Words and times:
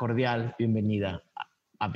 cordial 0.00 0.54
bienvenida 0.58 1.22
a, 1.78 1.84
a 1.84 1.92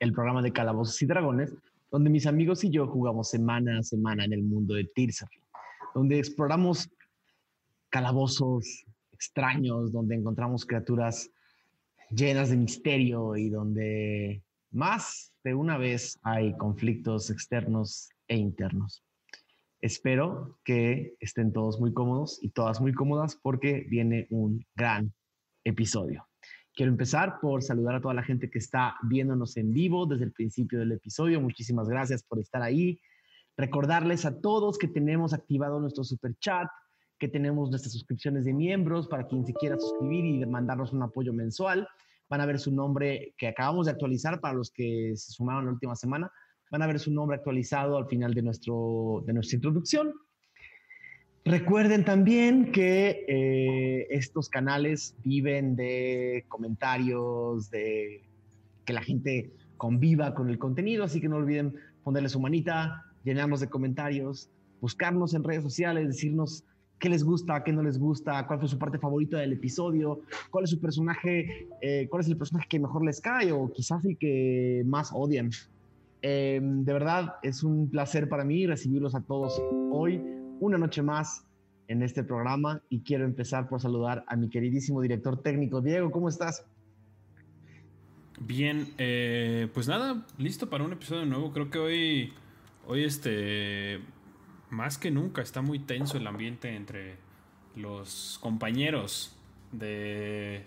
el 0.00 0.12
programa 0.14 0.40
de 0.40 0.50
Calabozos 0.50 1.02
y 1.02 1.04
Dragones, 1.04 1.54
donde 1.90 2.08
mis 2.08 2.26
amigos 2.26 2.64
y 2.64 2.70
yo 2.70 2.86
jugamos 2.86 3.28
semana 3.28 3.80
a 3.80 3.82
semana 3.82 4.24
en 4.24 4.32
el 4.32 4.42
mundo 4.42 4.72
de 4.72 4.84
Tirsafi, 4.84 5.38
donde 5.94 6.18
exploramos 6.18 6.88
calabozos 7.90 8.86
extraños, 9.12 9.92
donde 9.92 10.14
encontramos 10.14 10.64
criaturas 10.64 11.30
llenas 12.08 12.48
de 12.48 12.56
misterio 12.56 13.36
y 13.36 13.50
donde 13.50 14.42
más 14.70 15.34
de 15.44 15.52
una 15.52 15.76
vez 15.76 16.18
hay 16.22 16.56
conflictos 16.56 17.28
externos 17.28 18.08
e 18.26 18.38
internos. 18.38 19.04
Espero 19.82 20.58
que 20.64 21.14
estén 21.20 21.52
todos 21.52 21.78
muy 21.78 21.92
cómodos 21.92 22.38
y 22.40 22.48
todas 22.48 22.80
muy 22.80 22.94
cómodas 22.94 23.36
porque 23.36 23.84
viene 23.90 24.26
un 24.30 24.64
gran 24.74 25.12
episodio. 25.62 26.27
Quiero 26.78 26.92
empezar 26.92 27.40
por 27.40 27.64
saludar 27.64 27.96
a 27.96 28.00
toda 28.00 28.14
la 28.14 28.22
gente 28.22 28.48
que 28.48 28.60
está 28.60 28.94
viéndonos 29.02 29.56
en 29.56 29.72
vivo 29.72 30.06
desde 30.06 30.26
el 30.26 30.30
principio 30.30 30.78
del 30.78 30.92
episodio. 30.92 31.40
Muchísimas 31.40 31.88
gracias 31.88 32.22
por 32.22 32.38
estar 32.38 32.62
ahí. 32.62 33.00
Recordarles 33.56 34.24
a 34.24 34.40
todos 34.40 34.78
que 34.78 34.86
tenemos 34.86 35.34
activado 35.34 35.80
nuestro 35.80 36.04
super 36.04 36.36
chat, 36.38 36.68
que 37.18 37.26
tenemos 37.26 37.70
nuestras 37.70 37.92
suscripciones 37.92 38.44
de 38.44 38.52
miembros 38.52 39.08
para 39.08 39.26
quien 39.26 39.44
se 39.44 39.54
quiera 39.54 39.76
suscribir 39.76 40.24
y 40.24 40.46
mandarnos 40.46 40.92
un 40.92 41.02
apoyo 41.02 41.32
mensual. 41.32 41.88
Van 42.28 42.42
a 42.42 42.46
ver 42.46 42.60
su 42.60 42.72
nombre 42.72 43.34
que 43.36 43.48
acabamos 43.48 43.86
de 43.86 43.90
actualizar 43.90 44.40
para 44.40 44.54
los 44.54 44.70
que 44.70 45.14
se 45.16 45.32
sumaron 45.32 45.64
la 45.64 45.72
última 45.72 45.96
semana 45.96 46.30
van 46.70 46.82
a 46.82 46.86
ver 46.86 46.98
su 46.98 47.10
nombre 47.10 47.36
actualizado 47.36 47.96
al 47.96 48.06
final 48.06 48.34
de, 48.34 48.42
nuestro, 48.42 49.22
de 49.26 49.32
nuestra 49.32 49.56
introducción. 49.56 50.12
Recuerden 51.48 52.04
también 52.04 52.72
que 52.72 53.24
eh, 53.26 54.06
estos 54.10 54.50
canales 54.50 55.16
viven 55.24 55.76
de 55.76 56.44
comentarios, 56.46 57.70
de 57.70 58.22
que 58.84 58.92
la 58.92 59.00
gente 59.00 59.50
conviva 59.78 60.34
con 60.34 60.50
el 60.50 60.58
contenido, 60.58 61.04
así 61.04 61.22
que 61.22 61.28
no 61.30 61.36
olviden 61.36 61.74
ponerle 62.04 62.28
su 62.28 62.38
manita, 62.38 63.02
llenarnos 63.24 63.60
de 63.60 63.68
comentarios, 63.68 64.50
buscarnos 64.82 65.32
en 65.32 65.42
redes 65.42 65.62
sociales, 65.62 66.08
decirnos 66.08 66.64
qué 66.98 67.08
les 67.08 67.24
gusta, 67.24 67.64
qué 67.64 67.72
no 67.72 67.82
les 67.82 67.98
gusta, 67.98 68.46
cuál 68.46 68.58
fue 68.58 68.68
su 68.68 68.78
parte 68.78 68.98
favorita 68.98 69.38
del 69.38 69.54
episodio, 69.54 70.20
cuál 70.50 70.64
es 70.64 70.70
su 70.70 70.78
personaje, 70.78 71.66
eh, 71.80 72.08
cuál 72.10 72.20
es 72.20 72.28
el 72.28 72.36
personaje 72.36 72.68
que 72.68 72.78
mejor 72.78 73.06
les 73.06 73.22
cae 73.22 73.52
o 73.52 73.72
quizás 73.72 74.04
el 74.04 74.18
que 74.18 74.82
más 74.84 75.12
odian. 75.14 75.48
Em, 76.20 76.84
de 76.84 76.92
verdad, 76.92 77.36
es 77.42 77.62
un 77.62 77.88
placer 77.88 78.28
para 78.28 78.44
mí 78.44 78.66
recibirlos 78.66 79.14
a 79.14 79.22
todos 79.22 79.62
hoy, 79.90 80.20
una 80.60 80.78
noche 80.78 81.02
más 81.02 81.44
en 81.88 82.02
este 82.02 82.22
programa 82.22 82.82
y 82.88 83.00
quiero 83.00 83.24
empezar 83.24 83.68
por 83.68 83.80
saludar 83.80 84.24
a 84.28 84.36
mi 84.36 84.48
queridísimo 84.48 85.00
director 85.00 85.42
técnico. 85.42 85.80
Diego, 85.80 86.10
¿cómo 86.10 86.28
estás? 86.28 86.64
Bien, 88.40 88.86
eh, 88.98 89.68
pues 89.74 89.88
nada, 89.88 90.24
listo 90.36 90.70
para 90.70 90.84
un 90.84 90.92
episodio 90.92 91.26
nuevo. 91.26 91.52
Creo 91.52 91.70
que 91.70 91.78
hoy, 91.78 92.32
hoy 92.86 93.04
este, 93.04 94.00
más 94.70 94.98
que 94.98 95.10
nunca 95.10 95.42
está 95.42 95.62
muy 95.62 95.80
tenso 95.80 96.18
el 96.18 96.26
ambiente 96.26 96.76
entre 96.76 97.16
los 97.74 98.38
compañeros 98.40 99.36
de 99.72 100.64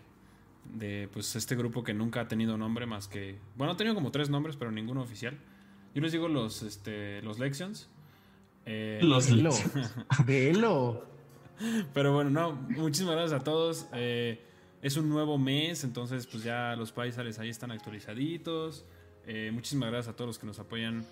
de 0.65 1.09
pues 1.11 1.35
este 1.35 1.55
grupo 1.55 1.83
que 1.83 1.93
nunca 1.93 2.21
ha 2.21 2.27
tenido 2.27 2.57
nombre 2.57 2.85
más 2.85 3.07
que 3.07 3.39
bueno 3.55 3.73
ha 3.73 3.77
tenido 3.77 3.95
como 3.95 4.11
tres 4.11 4.29
nombres 4.29 4.55
pero 4.55 4.71
ninguno 4.71 5.01
oficial 5.01 5.37
yo 5.95 6.01
les 6.01 6.11
digo 6.11 6.27
los 6.27 6.61
este 6.61 7.21
los 7.23 7.39
lections 7.39 7.89
eh, 8.65 8.99
los 9.01 9.29
Velo 9.29 9.51
Velo 10.25 11.07
pero 11.93 12.13
bueno 12.13 12.29
no 12.29 12.53
muchísimas 12.53 13.15
gracias 13.15 13.41
a 13.41 13.43
todos 13.43 13.87
eh, 13.93 14.41
es 14.81 14.97
un 14.97 15.09
nuevo 15.09 15.37
mes 15.37 15.83
entonces 15.83 16.27
pues 16.27 16.43
ya 16.43 16.75
los 16.75 16.91
países 16.91 17.39
ahí 17.39 17.49
están 17.49 17.71
actualizaditos 17.71 18.85
eh, 19.25 19.51
muchísimas 19.53 19.89
gracias 19.89 20.13
a 20.13 20.15
todos 20.15 20.27
los 20.27 20.39
que 20.39 20.47
nos 20.47 20.59
apoyan 20.59 21.05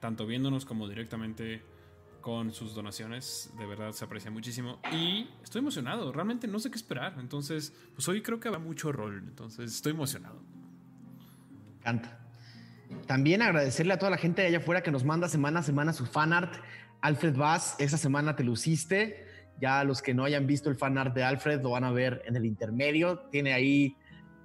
tanto 0.00 0.26
viéndonos 0.26 0.64
como 0.64 0.88
directamente 0.88 1.62
con 2.20 2.52
sus 2.52 2.74
donaciones. 2.74 3.50
De 3.58 3.66
verdad 3.66 3.92
se 3.92 4.04
aprecia 4.04 4.30
muchísimo. 4.30 4.78
Y 4.92 5.28
estoy 5.42 5.60
emocionado. 5.60 6.12
Realmente 6.12 6.46
no 6.46 6.58
sé 6.58 6.70
qué 6.70 6.76
esperar. 6.76 7.16
Entonces, 7.18 7.72
pues 7.94 8.08
hoy 8.08 8.22
creo 8.22 8.40
que 8.40 8.48
habrá 8.48 8.60
mucho 8.60 8.92
rol. 8.92 9.22
Entonces, 9.26 9.72
estoy 9.72 9.92
emocionado. 9.92 10.40
Canta. 11.82 12.18
También 13.06 13.42
agradecerle 13.42 13.94
a 13.94 13.98
toda 13.98 14.10
la 14.10 14.18
gente 14.18 14.42
de 14.42 14.48
allá 14.48 14.58
afuera 14.58 14.82
que 14.82 14.90
nos 14.90 15.04
manda 15.04 15.28
semana 15.28 15.60
a 15.60 15.62
semana 15.62 15.92
su 15.92 16.06
fanart. 16.06 16.54
Alfred 17.00 17.36
Vaz, 17.36 17.76
esa 17.78 17.96
semana 17.96 18.36
te 18.36 18.44
luciste. 18.44 19.26
Ya 19.60 19.84
los 19.84 20.02
que 20.02 20.14
no 20.14 20.24
hayan 20.24 20.46
visto 20.46 20.70
el 20.70 20.76
fanart 20.76 21.14
de 21.14 21.24
Alfred 21.24 21.62
lo 21.62 21.70
van 21.70 21.84
a 21.84 21.92
ver 21.92 22.22
en 22.26 22.36
el 22.36 22.46
intermedio. 22.46 23.20
Tiene 23.30 23.52
ahí 23.52 23.96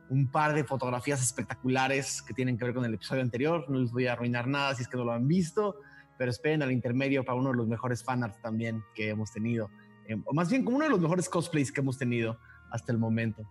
un 0.09 0.29
par 0.29 0.53
de 0.53 0.63
fotografías 0.63 1.21
espectaculares 1.21 2.21
que 2.21 2.33
tienen 2.33 2.57
que 2.57 2.65
ver 2.65 2.73
con 2.73 2.85
el 2.85 2.93
episodio 2.93 3.21
anterior. 3.21 3.65
No 3.69 3.79
les 3.79 3.91
voy 3.91 4.07
a 4.07 4.13
arruinar 4.13 4.47
nada 4.47 4.75
si 4.75 4.83
es 4.83 4.87
que 4.87 4.97
no 4.97 5.05
lo 5.05 5.13
han 5.13 5.27
visto 5.27 5.77
pero 6.17 6.31
esperen 6.31 6.61
al 6.61 6.71
intermedio 6.71 7.23
para 7.23 7.37
uno 7.37 7.51
de 7.51 7.57
los 7.57 7.67
mejores 7.67 8.03
fanarts 8.03 8.41
también 8.41 8.83
que 8.93 9.09
hemos 9.09 9.31
tenido, 9.31 9.69
eh, 10.07 10.17
o 10.25 10.33
más 10.33 10.49
bien 10.49 10.63
como 10.63 10.77
uno 10.77 10.85
de 10.85 10.91
los 10.91 10.99
mejores 10.99 11.29
cosplays 11.29 11.71
que 11.71 11.81
hemos 11.81 11.97
tenido 11.97 12.39
hasta 12.71 12.91
el 12.91 12.97
momento. 12.97 13.43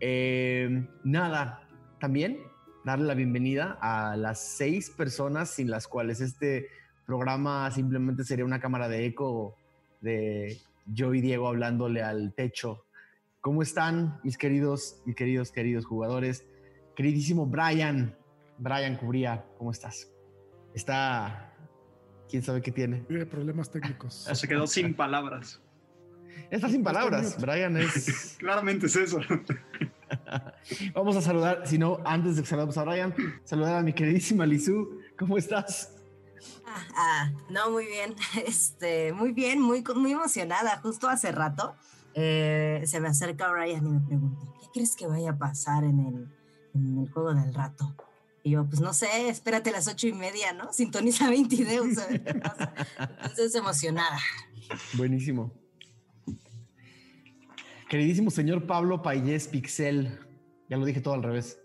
Eh, 0.00 0.86
nada, 1.04 1.66
también 2.00 2.38
darle 2.84 3.06
la 3.06 3.14
bienvenida 3.14 3.78
a 3.80 4.16
las 4.16 4.40
seis 4.40 4.90
personas 4.90 5.50
sin 5.50 5.70
las 5.70 5.86
cuales 5.86 6.20
este 6.20 6.68
programa 7.06 7.70
simplemente 7.70 8.24
sería 8.24 8.44
una 8.44 8.60
cámara 8.60 8.88
de 8.88 9.06
eco 9.06 9.56
de 10.00 10.60
yo 10.86 11.14
y 11.14 11.20
Diego 11.20 11.48
hablándole 11.48 12.02
al 12.02 12.34
techo. 12.34 12.86
¿Cómo 13.40 13.62
están 13.62 14.20
mis 14.22 14.38
queridos 14.38 15.02
y 15.06 15.14
queridos, 15.14 15.50
queridos 15.50 15.84
jugadores? 15.84 16.46
Queridísimo 16.94 17.46
Brian, 17.46 18.16
Brian 18.58 18.96
Cubría, 18.96 19.44
¿cómo 19.58 19.70
estás? 19.70 20.10
Está 20.74 21.52
quién 22.28 22.42
sabe 22.42 22.62
qué 22.62 22.72
tiene. 22.72 23.00
Tiene 23.00 23.26
problemas 23.26 23.70
técnicos. 23.70 24.28
Se 24.32 24.48
quedó 24.48 24.66
sin 24.66 24.94
palabras. 24.94 25.60
Está 26.50 26.68
sin 26.68 26.82
palabras. 26.82 27.40
Brian 27.40 27.76
es. 27.76 28.36
Claramente 28.38 28.86
es 28.86 28.96
eso. 28.96 29.20
Vamos 30.94 31.16
a 31.16 31.20
saludar, 31.20 31.66
si 31.66 31.78
no, 31.78 31.98
antes 32.04 32.36
de 32.36 32.42
que 32.42 32.48
saludemos 32.48 32.76
a 32.78 32.84
Brian, 32.84 33.14
saludar 33.44 33.76
a 33.76 33.82
mi 33.82 33.92
queridísima 33.92 34.46
Lizu. 34.46 35.00
¿Cómo 35.18 35.36
estás? 35.36 35.91
Ah, 36.66 36.86
ah, 36.96 37.32
no, 37.50 37.70
muy 37.70 37.86
bien. 37.86 38.14
Este, 38.46 39.12
muy 39.12 39.32
bien, 39.32 39.60
muy, 39.60 39.84
muy 39.94 40.12
emocionada. 40.12 40.78
Justo 40.82 41.08
hace 41.08 41.32
rato 41.32 41.74
eh, 42.14 42.82
se 42.86 43.00
me 43.00 43.08
acerca 43.08 43.50
Brian 43.50 43.86
y 43.86 43.90
me 43.90 44.00
pregunta: 44.00 44.46
¿Qué 44.60 44.66
crees 44.72 44.96
que 44.96 45.06
vaya 45.06 45.30
a 45.30 45.38
pasar 45.38 45.84
en 45.84 46.00
el, 46.00 46.28
en 46.74 46.98
el 46.98 47.10
juego 47.10 47.34
del 47.34 47.52
rato? 47.54 47.94
Y 48.44 48.50
yo, 48.50 48.66
pues 48.66 48.80
no 48.80 48.92
sé, 48.92 49.28
espérate 49.28 49.70
a 49.70 49.74
las 49.74 49.86
ocho 49.86 50.08
y 50.08 50.12
media, 50.12 50.52
¿no? 50.52 50.72
Sintoniza 50.72 51.30
20 51.30 51.54
ideos, 51.54 51.98
a 51.98 52.06
ver 52.08 52.24
qué 52.24 52.34
pasa. 52.34 52.74
Entonces, 52.98 53.54
emocionada. 53.54 54.18
Buenísimo. 54.94 55.52
Queridísimo 57.88 58.30
señor 58.30 58.66
Pablo 58.66 59.02
Payés 59.02 59.48
Pixel, 59.48 60.18
ya 60.68 60.78
lo 60.78 60.86
dije 60.86 61.00
todo 61.00 61.14
al 61.14 61.22
revés. 61.22 61.60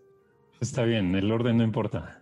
Está 0.59 0.83
bien, 0.83 1.15
el 1.15 1.31
orden 1.31 1.57
no 1.57 1.63
importa. 1.63 2.21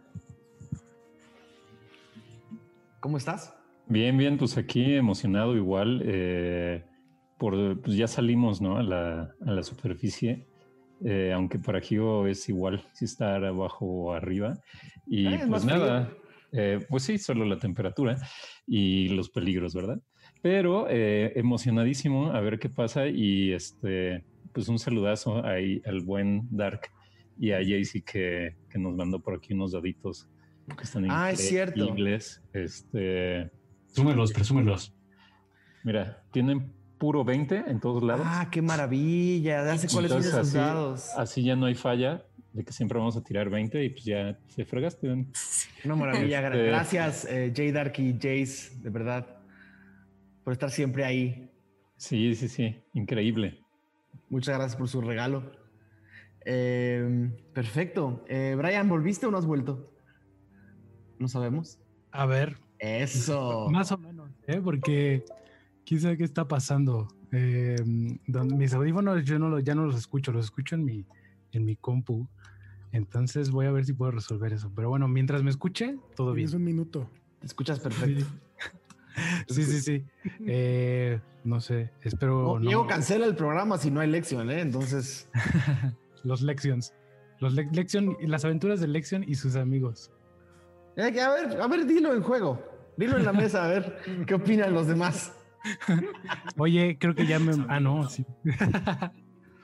¿Cómo 3.05 3.17
estás? 3.17 3.53
Bien, 3.87 4.17
bien, 4.17 4.35
pues 4.35 4.57
aquí 4.57 4.95
emocionado 4.95 5.55
igual. 5.55 6.01
Eh, 6.05 6.83
por, 7.37 7.79
pues 7.79 7.95
ya 7.95 8.07
salimos 8.07 8.61
¿no? 8.61 8.77
a, 8.77 8.81
la, 8.81 9.35
a 9.45 9.51
la 9.51 9.61
superficie 9.61 10.47
eh, 11.03 11.31
aunque 11.31 11.59
para 11.59 11.81
Gio 11.81 12.25
es 12.25 12.49
igual 12.49 12.83
si 12.93 13.05
estar 13.05 13.45
abajo 13.45 13.85
o 13.85 14.13
arriba. 14.13 14.55
Y 15.05 15.27
ah, 15.27 15.45
pues 15.47 15.65
nada, 15.65 16.11
eh, 16.51 16.83
pues 16.89 17.03
sí, 17.03 17.19
solo 17.19 17.45
la 17.45 17.59
temperatura 17.59 18.17
y 18.65 19.09
los 19.09 19.29
peligros, 19.29 19.75
¿verdad? 19.75 20.01
Pero 20.41 20.87
eh, 20.89 21.33
emocionadísimo 21.35 22.31
a 22.31 22.39
ver 22.39 22.57
qué 22.57 22.69
pasa 22.69 23.05
y 23.05 23.51
este, 23.51 24.25
pues 24.51 24.67
un 24.67 24.79
saludazo 24.79 25.45
ahí 25.45 25.79
al 25.85 26.01
buen 26.01 26.47
Dark 26.49 26.89
y 27.37 27.51
a 27.51 27.57
Jaycee 27.57 28.01
que, 28.01 28.55
que 28.67 28.79
nos 28.79 28.95
mandó 28.95 29.19
por 29.19 29.35
aquí 29.35 29.53
unos 29.53 29.73
daditos 29.73 30.27
que 30.75 30.83
están 30.83 31.05
en 31.05 31.11
ah, 31.11 31.31
es 31.31 31.47
cierto. 31.47 31.85
inglés. 31.85 32.41
Este, 32.53 33.51
presúmelos, 33.85 34.33
presúmelos. 34.33 34.93
Mira, 35.83 36.23
tienen 36.31 36.73
puro 36.97 37.23
20 37.23 37.65
en 37.67 37.79
todos 37.79 38.03
lados. 38.03 38.25
Ah, 38.27 38.49
qué 38.51 38.61
maravilla. 38.61 39.71
Hace 39.71 39.87
cuáles 39.87 40.11
son 40.11 40.21
esos 40.21 40.53
dados. 40.53 41.09
Así 41.15 41.43
ya 41.43 41.55
no 41.55 41.67
hay 41.67 41.75
falla 41.75 42.25
de 42.53 42.63
que 42.63 42.71
siempre 42.71 42.97
vamos 42.97 43.17
a 43.17 43.23
tirar 43.23 43.49
20 43.49 43.83
y 43.83 43.89
pues 43.89 44.05
ya 44.05 44.39
se 44.47 44.65
fregaste. 44.65 45.09
Una 45.83 45.95
maravilla. 45.95 46.47
Este, 46.47 46.63
Gracias, 46.63 47.25
eh, 47.25 47.53
J 47.55 47.71
Dark 47.73 47.93
y 47.97 48.13
Jace, 48.13 48.77
de 48.79 48.89
verdad, 48.89 49.27
por 50.43 50.53
estar 50.53 50.71
siempre 50.71 51.03
ahí. 51.03 51.51
Sí, 51.97 52.33
sí, 52.33 52.47
sí. 52.47 52.81
Increíble. 52.93 53.59
Muchas 54.29 54.55
gracias 54.55 54.77
por 54.77 54.87
su 54.87 55.01
regalo. 55.01 55.51
Em, 56.45 57.35
perfecto. 57.53 58.23
Eh, 58.27 58.55
Brian, 58.57 58.87
¿volviste 58.87 59.25
o 59.25 59.31
no 59.31 59.37
has 59.37 59.45
vuelto? 59.45 59.94
No 61.19 61.27
sabemos. 61.27 61.79
A 62.11 62.25
ver. 62.25 62.57
Eso. 62.79 63.67
Más 63.71 63.91
o 63.91 63.97
menos, 63.97 64.29
¿eh? 64.47 64.59
porque 64.63 65.23
quién 65.85 66.01
sabe 66.01 66.17
qué 66.17 66.23
está 66.23 66.47
pasando. 66.47 67.07
Eh, 67.31 67.75
mis 67.85 68.73
audífonos 68.73 69.23
yo 69.25 69.39
no 69.39 69.59
ya 69.59 69.75
no 69.75 69.85
los 69.85 69.95
escucho, 69.97 70.31
los 70.31 70.45
escucho 70.45 70.75
en 70.75 70.85
mi 70.85 71.05
en 71.51 71.65
mi 71.65 71.75
compu. 71.75 72.27
Entonces 72.91 73.49
voy 73.51 73.65
a 73.65 73.71
ver 73.71 73.85
si 73.85 73.93
puedo 73.93 74.11
resolver 74.11 74.53
eso. 74.53 74.71
Pero 74.75 74.89
bueno, 74.89 75.07
mientras 75.07 75.43
me 75.43 75.49
escuche, 75.49 75.97
todo 76.15 76.33
bien. 76.33 76.47
Tienes 76.47 76.53
un 76.59 76.63
minuto. 76.63 77.09
Te 77.39 77.47
escuchas 77.47 77.79
perfecto. 77.79 78.25
Sí, 79.47 79.63
sí, 79.63 79.79
sí. 79.79 80.05
Eh, 80.45 81.21
no 81.45 81.61
sé, 81.61 81.89
espero. 82.01 82.41
No, 82.41 82.59
no- 82.59 82.67
Diego 82.67 82.85
cancela 82.85 83.25
el 83.25 83.33
programa 83.37 83.77
si 83.77 83.89
no 83.89 84.01
hay 84.01 84.09
lección, 84.09 84.49
¿eh? 84.51 84.59
Entonces, 84.59 85.29
los 86.23 86.41
Lections. 86.41 86.93
Los 87.39 87.53
Le- 87.53 87.69
Lexion, 87.71 88.17
las 88.23 88.43
aventuras 88.43 88.81
de 88.81 88.87
Lexion 88.87 89.23
y 89.25 89.35
sus 89.35 89.55
amigos. 89.55 90.11
Eh, 90.97 91.11
que 91.11 91.21
a 91.21 91.29
ver, 91.29 91.61
a 91.61 91.67
ver, 91.67 91.85
dilo 91.85 92.13
en 92.13 92.21
juego. 92.21 92.61
Dilo 92.97 93.17
en 93.17 93.25
la 93.25 93.33
mesa, 93.33 93.65
a 93.65 93.67
ver 93.67 93.97
qué 94.25 94.35
opinan 94.35 94.73
los 94.73 94.87
demás. 94.87 95.33
Oye, 96.57 96.97
creo 96.99 97.13
que 97.15 97.25
ya 97.25 97.39
me. 97.39 97.53
Ah, 97.67 97.79
no, 97.79 98.07
sí. 98.09 98.25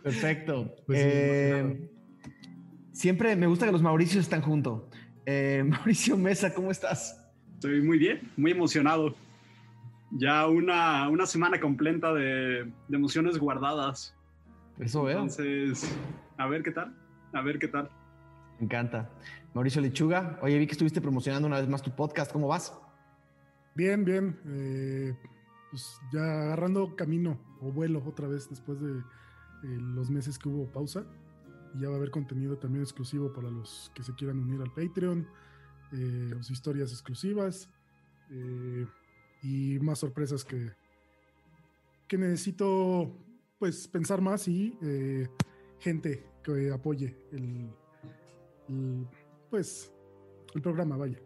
Perfecto. 0.03 0.75
Pues 0.85 0.99
sí, 0.99 1.05
Eh, 1.07 1.89
siempre 2.91 3.35
me 3.35 3.47
gusta 3.47 3.65
que 3.65 3.71
los 3.71 3.81
Mauricios 3.81 4.23
están 4.23 4.41
juntos. 4.41 4.83
Eh, 5.25 5.63
Mauricio 5.67 6.17
Mesa, 6.17 6.53
¿cómo 6.53 6.71
estás? 6.71 7.17
Estoy 7.53 7.81
muy 7.81 7.97
bien, 7.99 8.31
muy 8.35 8.51
emocionado. 8.51 9.15
Ya 10.13 10.47
una, 10.47 11.07
una 11.07 11.25
semana 11.25 11.59
completa 11.59 12.13
de, 12.13 12.65
de 12.87 12.97
emociones 12.97 13.37
guardadas. 13.37 14.15
Eso 14.79 15.03
veo. 15.03 15.19
Entonces, 15.19 15.95
a 16.37 16.47
ver 16.47 16.63
qué 16.63 16.71
tal. 16.71 16.93
A 17.33 17.41
ver 17.41 17.59
qué 17.59 17.67
tal. 17.67 17.89
Me 18.59 18.65
encanta. 18.65 19.09
Mauricio 19.53 19.81
Lechuga, 19.81 20.39
oye, 20.41 20.57
vi 20.57 20.65
que 20.65 20.71
estuviste 20.71 21.01
promocionando 21.01 21.47
una 21.47 21.59
vez 21.59 21.67
más 21.67 21.81
tu 21.81 21.91
podcast. 21.91 22.31
¿Cómo 22.31 22.47
vas? 22.47 22.73
Bien, 23.75 24.05
bien. 24.05 24.39
eh, 24.45 25.13
pues 25.69 25.99
ya 26.13 26.43
agarrando 26.43 26.95
camino 26.95 27.37
o 27.61 27.71
vuelo 27.71 28.01
otra 28.05 28.27
vez 28.27 28.49
después 28.49 28.79
de 28.79 28.91
eh, 28.91 29.03
los 29.63 30.09
meses 30.09 30.37
que 30.39 30.47
hubo 30.47 30.71
pausa. 30.71 31.05
Y 31.75 31.81
ya 31.81 31.89
va 31.89 31.95
a 31.95 31.97
haber 31.97 32.11
contenido 32.11 32.57
también 32.57 32.83
exclusivo 32.83 33.33
para 33.33 33.49
los 33.49 33.91
que 33.93 34.03
se 34.03 34.13
quieran 34.13 34.39
unir 34.39 34.61
al 34.61 34.73
Patreon. 34.73 35.27
eh, 35.93 36.33
historias 36.49 36.91
exclusivas. 36.91 37.69
y 39.43 39.79
más 39.79 39.99
sorpresas 39.99 40.45
que, 40.45 40.71
que 42.07 42.17
necesito 42.17 43.11
pues 43.59 43.87
pensar 43.87 44.21
más 44.21 44.47
y 44.47 44.77
gente 45.79 46.23
que 46.43 46.71
apoye 46.71 47.17
el, 47.31 47.69
pues 49.51 49.93
el 50.55 50.61
programa, 50.63 50.97
vaya. 50.97 51.19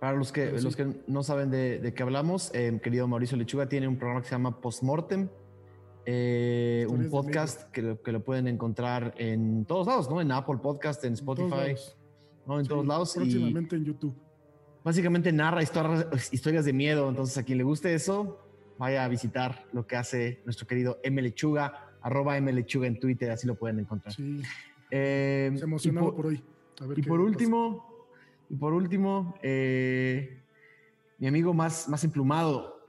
Para 0.00 0.16
los 0.16 0.32
que, 0.32 0.58
sí. 0.58 0.64
los 0.64 0.74
que 0.74 0.86
no 1.06 1.22
saben 1.22 1.50
de, 1.50 1.78
de 1.78 1.92
qué 1.94 2.02
hablamos, 2.02 2.50
eh, 2.54 2.80
querido 2.82 3.06
Mauricio 3.06 3.36
Lechuga 3.36 3.68
tiene 3.68 3.86
un 3.86 3.96
programa 3.98 4.22
que 4.22 4.28
se 4.28 4.34
llama 4.34 4.60
Postmortem, 4.60 5.28
eh, 6.06 6.86
un 6.88 7.08
podcast 7.10 7.70
que 7.70 7.82
lo, 7.82 8.02
que 8.02 8.10
lo 8.10 8.24
pueden 8.24 8.48
encontrar 8.48 9.14
en 9.18 9.64
todos 9.64 9.86
lados, 9.86 10.10
¿no? 10.10 10.20
En 10.20 10.32
Apple 10.32 10.56
Podcast, 10.62 11.04
en 11.04 11.12
En 11.12 11.18
todos 11.24 11.38
Spotify, 11.38 11.68
lados. 11.68 11.96
¿no? 12.46 12.58
En 12.58 12.64
Sí, 12.64 12.68
todos 12.68 12.86
lados. 12.86 13.14
Y 13.16 13.18
Próximamente 13.20 13.76
en 13.76 13.84
YouTube. 13.84 14.14
básicamente 14.82 15.30
narra 15.32 15.62
historias, 15.62 16.32
historias 16.32 16.64
de 16.64 16.72
miedo. 16.72 17.08
Entonces, 17.08 17.38
a 17.38 17.44
quien 17.44 17.58
le 17.58 17.64
guste 17.64 17.94
eso, 17.94 18.40
vaya 18.78 19.04
a 19.04 19.08
visitar 19.08 19.66
lo 19.72 19.86
que 19.86 19.94
hace 19.96 20.40
nuestro 20.44 20.66
querido 20.66 20.98
M. 21.04 21.22
Lechuga, 21.22 21.92
arroba 22.00 22.36
M. 22.36 22.52
Lechuga 22.52 22.88
en 22.88 22.98
Twitter, 22.98 23.30
así 23.30 23.46
lo 23.46 23.54
pueden 23.54 23.78
encontrar. 23.78 24.12
Sí, 24.14 24.42
Eh, 24.90 25.52
emocionado 25.62 26.06
por- 26.06 26.16
por, 26.16 26.26
hoy. 26.26 26.42
A 26.82 26.86
ver 26.86 26.98
Y 26.98 27.02
qué 27.02 27.08
por 27.08 27.20
último, 27.20 28.06
y 28.50 28.56
por 28.56 28.72
último, 28.72 29.34
eh, 29.42 30.42
mi 31.18 31.28
amigo 31.28 31.54
más, 31.54 31.88
más 31.88 32.02
emplumado, 32.02 32.86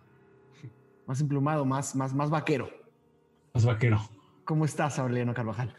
más 1.06 1.22
emplumado, 1.22 1.64
más, 1.64 1.96
más, 1.96 2.14
más 2.16 2.30
vaquero. 2.32 2.70
Más 3.54 3.66
vaquero. 3.66 4.02
¿Cómo 4.46 4.66
estás, 4.66 4.98
Aureliano 4.98 5.34
Carvajal? 5.36 5.76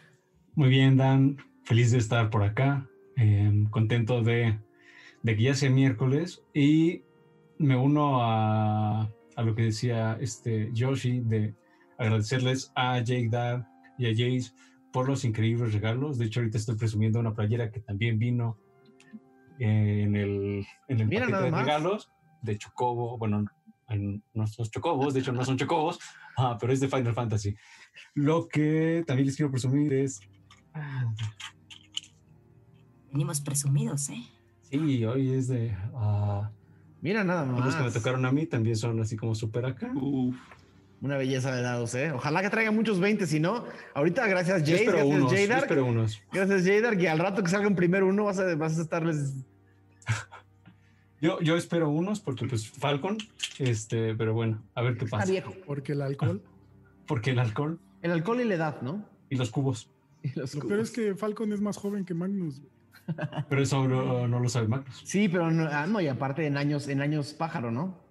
Muy 0.55 0.69
bien, 0.69 0.97
Dan. 0.97 1.39
Feliz 1.65 1.91
de 1.91 1.99
estar 1.99 2.31
por 2.31 2.45
acá. 2.45 2.89
eh, 3.17 3.65
contento 3.71 4.23
de, 4.23 4.59
de 5.23 5.37
que 5.37 5.43
ya 5.43 5.55
sea 5.55 5.71
miércoles. 5.71 6.45
Y 6.55 7.03
me 7.59 7.77
uno 7.77 8.23
a, 8.23 9.11
a 9.37 9.43
lo 9.43 9.55
que 9.57 9.63
decía 9.63 10.17
este 10.21 10.71
Yoshi 10.73 11.21
de 11.21 11.55
agradecerles 11.99 12.71
a 12.77 12.99
Jake 13.01 13.29
Dad 13.29 13.67
y 13.99 14.07
a 14.07 14.11
Jace 14.11 14.53
por 14.95 15.09
los 15.09 15.25
increíbles 15.25 15.73
regalos. 15.73 16.19
De 16.19 16.27
hecho, 16.27 16.39
ahorita 16.39 16.57
estoy 16.57 16.77
presumiendo 16.77 17.19
una 17.19 17.35
playera 17.35 17.69
que 17.73 17.81
también 17.81 18.17
vino 18.17 18.57
eh, 19.59 20.03
en 20.05 20.15
el, 20.15 20.65
en 20.87 21.01
el 21.01 21.09
Mira 21.09 21.23
paquete 21.23 21.33
nada 21.33 21.45
de 21.47 21.51
regalos 21.51 22.13
de 22.43 22.57
Chocobo. 22.57 23.19
Bueno, 23.19 23.45
en 23.89 24.23
nuestros 24.35 24.71
chocobos, 24.71 25.13
de 25.13 25.19
hecho 25.19 25.33
no 25.33 25.45
son 25.45 25.59
chocobos, 25.59 25.99
ah, 26.39 26.57
pero 26.61 26.73
es 26.73 26.79
de 26.79 26.87
Final 26.87 27.13
Fantasy. 27.13 27.57
Lo 28.15 28.47
que 28.47 29.03
también 29.05 29.27
les 29.27 29.37
quiero 29.37 29.51
presumir 29.51 29.93
es. 29.95 30.21
ah, 30.75 31.13
Venimos 33.11 33.41
presumidos, 33.41 34.11
¿eh? 34.11 34.23
Sí, 34.63 35.05
hoy 35.05 35.31
es 35.31 35.49
de. 35.49 35.77
ah, 35.97 36.53
Mira 37.01 37.25
nada 37.25 37.45
los 37.47 37.59
más. 37.59 37.75
que 37.75 37.83
me 37.83 37.91
tocaron 37.91 38.25
a 38.27 38.31
mí 38.31 38.47
también 38.47 38.77
son 38.77 39.01
así 39.01 39.17
como 39.17 39.35
súper 39.35 39.67
acá. 39.67 39.93
Uf. 39.93 40.37
Una 41.05 41.19
belleza 41.19 41.55
de 41.55 41.61
dados, 41.61 41.95
¿eh? 41.97 42.13
Ojalá 42.13 42.41
que 42.41 42.49
traiga 42.49 42.71
muchos 42.71 42.99
20, 42.99 43.27
si 43.27 43.39
no, 43.39 43.67
ahorita 43.93 44.27
gracias 44.27 44.67
espero 44.67 44.93
gracias 44.93 45.07
unos, 45.19 45.31
yo 45.33 45.37
Jadar, 45.37 45.59
espero 45.59 45.85
unos. 45.85 46.23
gracias 46.33 46.65
Jadar, 46.67 46.99
y 46.99 47.07
al 47.07 47.19
rato 47.19 47.43
que 47.43 47.51
salga 47.51 47.69
un 47.69 47.75
primero 47.77 48.07
uno 48.07 48.25
vas 48.25 48.39
a, 48.39 48.55
vas 48.55 48.79
a 48.79 48.81
estarles... 48.83 49.35
Yo, 51.21 51.41
yo 51.43 51.59
espero 51.59 51.91
unos 51.91 52.21
porque 52.21 52.47
pues 52.47 52.71
Falcon, 52.71 53.19
este, 53.59 54.15
pero 54.15 54.33
bueno, 54.33 54.63
a 54.75 54.81
ver 54.81 54.97
qué 54.97 55.05
Está 55.05 55.19
pasa. 55.19 55.31
viejo. 55.31 55.55
Porque 55.67 55.93
el 55.93 56.01
alcohol. 56.01 56.43
Porque 57.07 57.33
el 57.33 57.39
alcohol 57.39 57.79
El 58.01 58.11
alcohol 58.11 58.41
y 58.41 58.45
la 58.45 58.55
edad, 58.55 58.81
¿no? 58.81 59.05
y 59.29 59.37
los 59.37 59.51
cubos. 59.51 59.91
Y 60.23 60.29
los 60.39 60.55
Lo 60.55 60.63
cubos. 60.63 60.69
peor 60.73 60.81
es 60.81 60.91
que 60.91 61.15
Falcon 61.15 61.53
es 61.53 61.61
más 61.61 61.77
joven 61.77 62.07
que 62.07 62.15
Magnus. 62.15 62.63
Pero 63.51 63.63
eso 63.63 63.87
no, 63.87 64.27
no 64.27 64.41
lo 64.41 64.49
sabe 64.49 64.69
Magnus. 64.69 65.03
Sí, 65.05 65.29
pero 65.29 65.51
no, 65.51 65.69
ah, 65.71 65.87
no, 65.87 66.01
y 66.01 66.09
aparte 66.09 66.47
en 66.47 66.57
años, 66.57 66.89
en 66.89 67.03
años 67.03 67.35
pájaro, 67.35 67.71
¿no? 67.71 68.04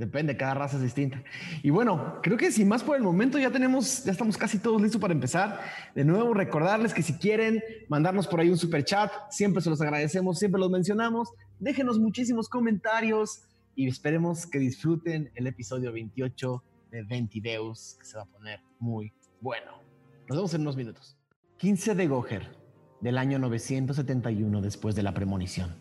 Depende, 0.00 0.34
cada 0.34 0.54
raza 0.54 0.78
es 0.78 0.82
distinta. 0.82 1.22
Y 1.62 1.68
bueno, 1.68 2.20
creo 2.22 2.38
que 2.38 2.50
sin 2.50 2.66
más 2.66 2.82
por 2.82 2.96
el 2.96 3.02
momento 3.02 3.38
ya 3.38 3.50
tenemos, 3.50 4.02
ya 4.02 4.12
estamos 4.12 4.38
casi 4.38 4.58
todos 4.58 4.80
listos 4.80 4.98
para 4.98 5.12
empezar. 5.12 5.60
De 5.94 6.06
nuevo, 6.06 6.32
recordarles 6.32 6.94
que 6.94 7.02
si 7.02 7.18
quieren 7.18 7.62
mandarnos 7.86 8.26
por 8.26 8.40
ahí 8.40 8.48
un 8.48 8.56
super 8.56 8.82
chat, 8.82 9.12
siempre 9.28 9.60
se 9.60 9.68
los 9.68 9.78
agradecemos, 9.82 10.38
siempre 10.38 10.58
los 10.58 10.70
mencionamos. 10.70 11.28
Déjenos 11.58 11.98
muchísimos 11.98 12.48
comentarios 12.48 13.42
y 13.74 13.88
esperemos 13.88 14.46
que 14.46 14.58
disfruten 14.58 15.30
el 15.34 15.46
episodio 15.46 15.92
28 15.92 16.64
de 16.92 17.02
Ventideus, 17.02 17.98
que 18.00 18.06
se 18.06 18.16
va 18.16 18.22
a 18.22 18.26
poner 18.26 18.60
muy 18.78 19.12
bueno. 19.42 19.82
Nos 20.30 20.38
vemos 20.38 20.54
en 20.54 20.62
unos 20.62 20.78
minutos. 20.78 21.18
15 21.58 21.94
de 21.94 22.06
Goher, 22.06 22.56
del 23.02 23.18
año 23.18 23.38
971 23.38 24.62
después 24.62 24.94
de 24.94 25.02
la 25.02 25.12
premonición. 25.12 25.74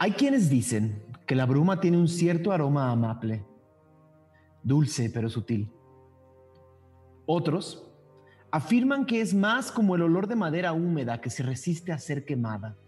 Hay 0.00 0.10
quienes 0.10 0.50
dicen 0.50 1.04
que 1.28 1.34
la 1.34 1.44
bruma 1.44 1.78
tiene 1.78 1.98
un 1.98 2.08
cierto 2.08 2.52
aroma 2.52 2.90
amable, 2.90 3.44
dulce 4.62 5.10
pero 5.10 5.28
sutil. 5.28 5.70
Otros 7.26 7.86
afirman 8.50 9.04
que 9.04 9.20
es 9.20 9.34
más 9.34 9.70
como 9.70 9.94
el 9.94 10.02
olor 10.02 10.26
de 10.26 10.36
madera 10.36 10.72
húmeda 10.72 11.20
que 11.20 11.28
se 11.28 11.42
resiste 11.42 11.92
a 11.92 11.98
ser 11.98 12.24
quemada. 12.24 12.78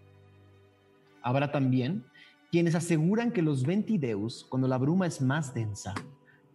Habrá 1.21 1.53
también 1.53 2.07
quienes 2.51 2.75
aseguran 2.75 3.31
que 3.31 3.43
los 3.43 3.65
ventideus, 3.65 4.47
cuando 4.49 4.67
la 4.69 4.79
bruma 4.79 5.07
es 5.07 5.21
más 5.21 5.53
densa, 5.53 5.93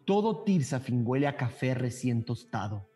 todo 0.06 0.44
Tirsafin 0.44 1.04
huele 1.06 1.27
a 1.27 1.38
café 1.38 1.75
recién 1.75 2.24
tostado. 2.24 2.89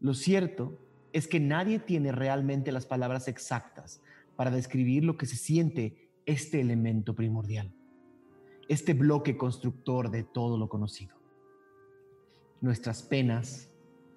Lo 0.00 0.12
cierto 0.12 0.76
es 1.12 1.28
que 1.28 1.38
nadie 1.38 1.78
tiene 1.78 2.10
realmente 2.10 2.72
las 2.72 2.84
palabras 2.84 3.28
exactas 3.28 4.02
para 4.34 4.50
describir 4.50 5.04
lo 5.04 5.16
que 5.16 5.26
se 5.26 5.36
siente 5.36 6.10
este 6.26 6.60
elemento 6.60 7.14
primordial, 7.14 7.72
este 8.68 8.94
bloque 8.94 9.36
constructor 9.36 10.10
de 10.10 10.24
todo 10.24 10.58
lo 10.58 10.68
conocido. 10.68 11.16
Nuestras 12.60 13.02
penas, 13.02 13.70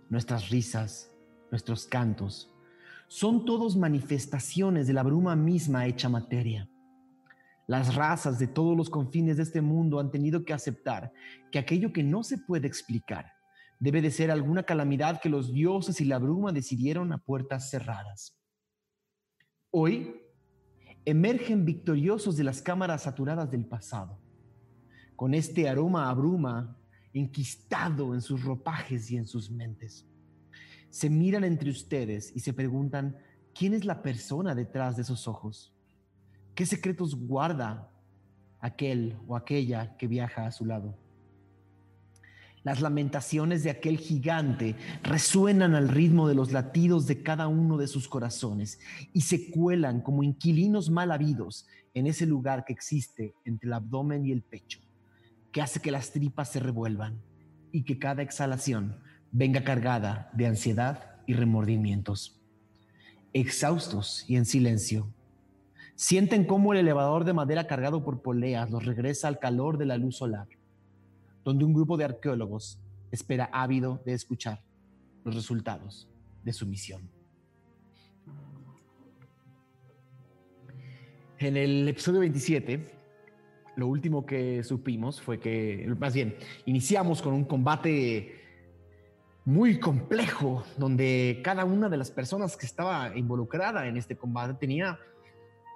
nuestras 0.09 0.49
risas, 0.49 1.11
nuestros 1.51 1.85
cantos, 1.85 2.53
son 3.07 3.45
todos 3.45 3.75
manifestaciones 3.75 4.87
de 4.87 4.93
la 4.93 5.03
bruma 5.03 5.35
misma 5.35 5.85
hecha 5.87 6.09
materia. 6.09 6.69
Las 7.67 7.95
razas 7.95 8.39
de 8.39 8.47
todos 8.47 8.75
los 8.75 8.89
confines 8.89 9.37
de 9.37 9.43
este 9.43 9.61
mundo 9.61 9.99
han 9.99 10.09
tenido 10.09 10.43
que 10.43 10.53
aceptar 10.53 11.11
que 11.51 11.59
aquello 11.59 11.93
que 11.93 12.03
no 12.03 12.23
se 12.23 12.37
puede 12.37 12.67
explicar 12.67 13.31
debe 13.79 14.01
de 14.01 14.11
ser 14.11 14.31
alguna 14.31 14.63
calamidad 14.63 15.21
que 15.21 15.29
los 15.29 15.53
dioses 15.53 16.01
y 16.01 16.05
la 16.05 16.19
bruma 16.19 16.51
decidieron 16.51 17.13
a 17.13 17.17
puertas 17.17 17.69
cerradas. 17.69 18.37
Hoy 19.71 20.21
emergen 21.05 21.65
victoriosos 21.65 22.35
de 22.37 22.43
las 22.43 22.61
cámaras 22.61 23.03
saturadas 23.03 23.49
del 23.51 23.65
pasado, 23.65 24.19
con 25.19 25.33
este 25.33 25.67
aroma 25.67 26.09
a 26.09 26.13
bruma 26.13 26.77
enquistado 27.13 28.13
en 28.13 28.21
sus 28.21 28.41
ropajes 28.41 29.11
y 29.11 29.17
en 29.17 29.27
sus 29.27 29.51
mentes. 29.51 30.07
Se 30.89 31.09
miran 31.09 31.43
entre 31.43 31.69
ustedes 31.69 32.31
y 32.33 32.39
se 32.39 32.53
preguntan 32.53 33.17
quién 33.53 33.73
es 33.73 33.83
la 33.83 34.01
persona 34.01 34.55
detrás 34.55 34.95
de 34.95 35.01
esos 35.01 35.27
ojos. 35.27 35.73
¿Qué 36.55 36.65
secretos 36.65 37.15
guarda 37.15 37.91
aquel 38.61 39.17
o 39.27 39.35
aquella 39.35 39.97
que 39.97 40.07
viaja 40.07 40.45
a 40.45 40.53
su 40.53 40.65
lado? 40.65 40.97
Las 42.63 42.79
lamentaciones 42.79 43.61
de 43.65 43.71
aquel 43.71 43.97
gigante 43.97 44.77
resuenan 45.03 45.75
al 45.75 45.89
ritmo 45.89 46.29
de 46.29 46.35
los 46.35 46.53
latidos 46.53 47.07
de 47.07 47.23
cada 47.23 47.49
uno 47.49 47.75
de 47.75 47.87
sus 47.87 48.07
corazones 48.07 48.79
y 49.11 49.19
se 49.19 49.51
cuelan 49.51 49.99
como 49.99 50.23
inquilinos 50.23 50.89
mal 50.89 51.11
habidos 51.11 51.67
en 51.93 52.07
ese 52.07 52.25
lugar 52.25 52.63
que 52.63 52.71
existe 52.71 53.35
entre 53.43 53.67
el 53.67 53.73
abdomen 53.73 54.25
y 54.25 54.31
el 54.31 54.43
pecho, 54.43 54.79
que 55.51 55.61
hace 55.61 55.79
que 55.79 55.91
las 55.91 56.11
tripas 56.11 56.51
se 56.51 56.59
revuelvan 56.59 57.21
y 57.71 57.83
que 57.83 57.99
cada 57.99 58.21
exhalación 58.21 58.99
venga 59.31 59.63
cargada 59.63 60.29
de 60.33 60.47
ansiedad 60.47 61.17
y 61.27 61.33
remordimientos. 61.33 62.39
Exhaustos 63.33 64.25
y 64.27 64.35
en 64.35 64.45
silencio, 64.45 65.07
sienten 65.95 66.45
cómo 66.45 66.73
el 66.73 66.79
elevador 66.79 67.25
de 67.25 67.33
madera 67.33 67.67
cargado 67.67 68.03
por 68.03 68.21
poleas 68.21 68.71
los 68.71 68.85
regresa 68.85 69.27
al 69.27 69.39
calor 69.39 69.77
de 69.77 69.85
la 69.85 69.97
luz 69.97 70.17
solar, 70.17 70.47
donde 71.43 71.65
un 71.65 71.73
grupo 71.73 71.97
de 71.97 72.05
arqueólogos 72.05 72.79
espera 73.11 73.49
ávido 73.51 74.01
de 74.05 74.13
escuchar 74.13 74.61
los 75.23 75.35
resultados 75.35 76.07
de 76.43 76.53
su 76.53 76.65
misión. 76.65 77.09
En 81.37 81.55
el 81.55 81.87
episodio 81.87 82.19
27, 82.19 82.98
lo 83.79 83.87
último 83.87 84.25
que 84.25 84.63
supimos 84.63 85.21
fue 85.21 85.39
que, 85.39 85.87
más 85.99 86.13
bien, 86.13 86.35
iniciamos 86.65 87.21
con 87.21 87.33
un 87.33 87.45
combate 87.45 88.35
muy 89.45 89.79
complejo, 89.79 90.63
donde 90.77 91.41
cada 91.43 91.65
una 91.65 91.89
de 91.89 91.97
las 91.97 92.11
personas 92.11 92.55
que 92.55 92.65
estaba 92.65 93.17
involucrada 93.17 93.87
en 93.87 93.97
este 93.97 94.15
combate 94.15 94.53
tenía 94.55 94.99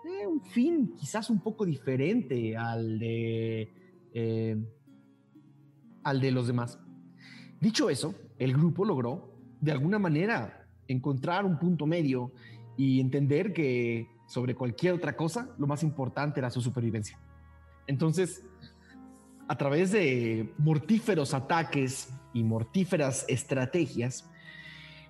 eh, 0.05 0.27
un 0.27 0.41
fin 0.41 0.93
quizás 0.95 1.29
un 1.29 1.39
poco 1.39 1.65
diferente 1.65 2.55
al 2.55 2.99
de, 2.99 3.71
eh, 4.13 4.57
al 6.03 6.19
de 6.19 6.31
los 6.31 6.45
demás. 6.47 6.77
Dicho 7.59 7.89
eso, 7.89 8.13
el 8.37 8.53
grupo 8.53 8.85
logró 8.85 9.33
de 9.61 9.71
alguna 9.71 9.97
manera 9.97 10.67
encontrar 10.87 11.45
un 11.45 11.57
punto 11.57 11.87
medio 11.87 12.33
y 12.75 12.99
entender 12.99 13.53
que 13.53 14.07
sobre 14.27 14.55
cualquier 14.55 14.93
otra 14.93 15.15
cosa, 15.15 15.49
lo 15.57 15.67
más 15.67 15.83
importante 15.83 16.39
era 16.39 16.49
su 16.49 16.61
supervivencia. 16.61 17.17
Entonces, 17.87 18.43
a 19.47 19.57
través 19.57 19.91
de 19.91 20.53
mortíferos 20.57 21.33
ataques 21.33 22.13
y 22.33 22.43
mortíferas 22.43 23.25
estrategias, 23.27 24.29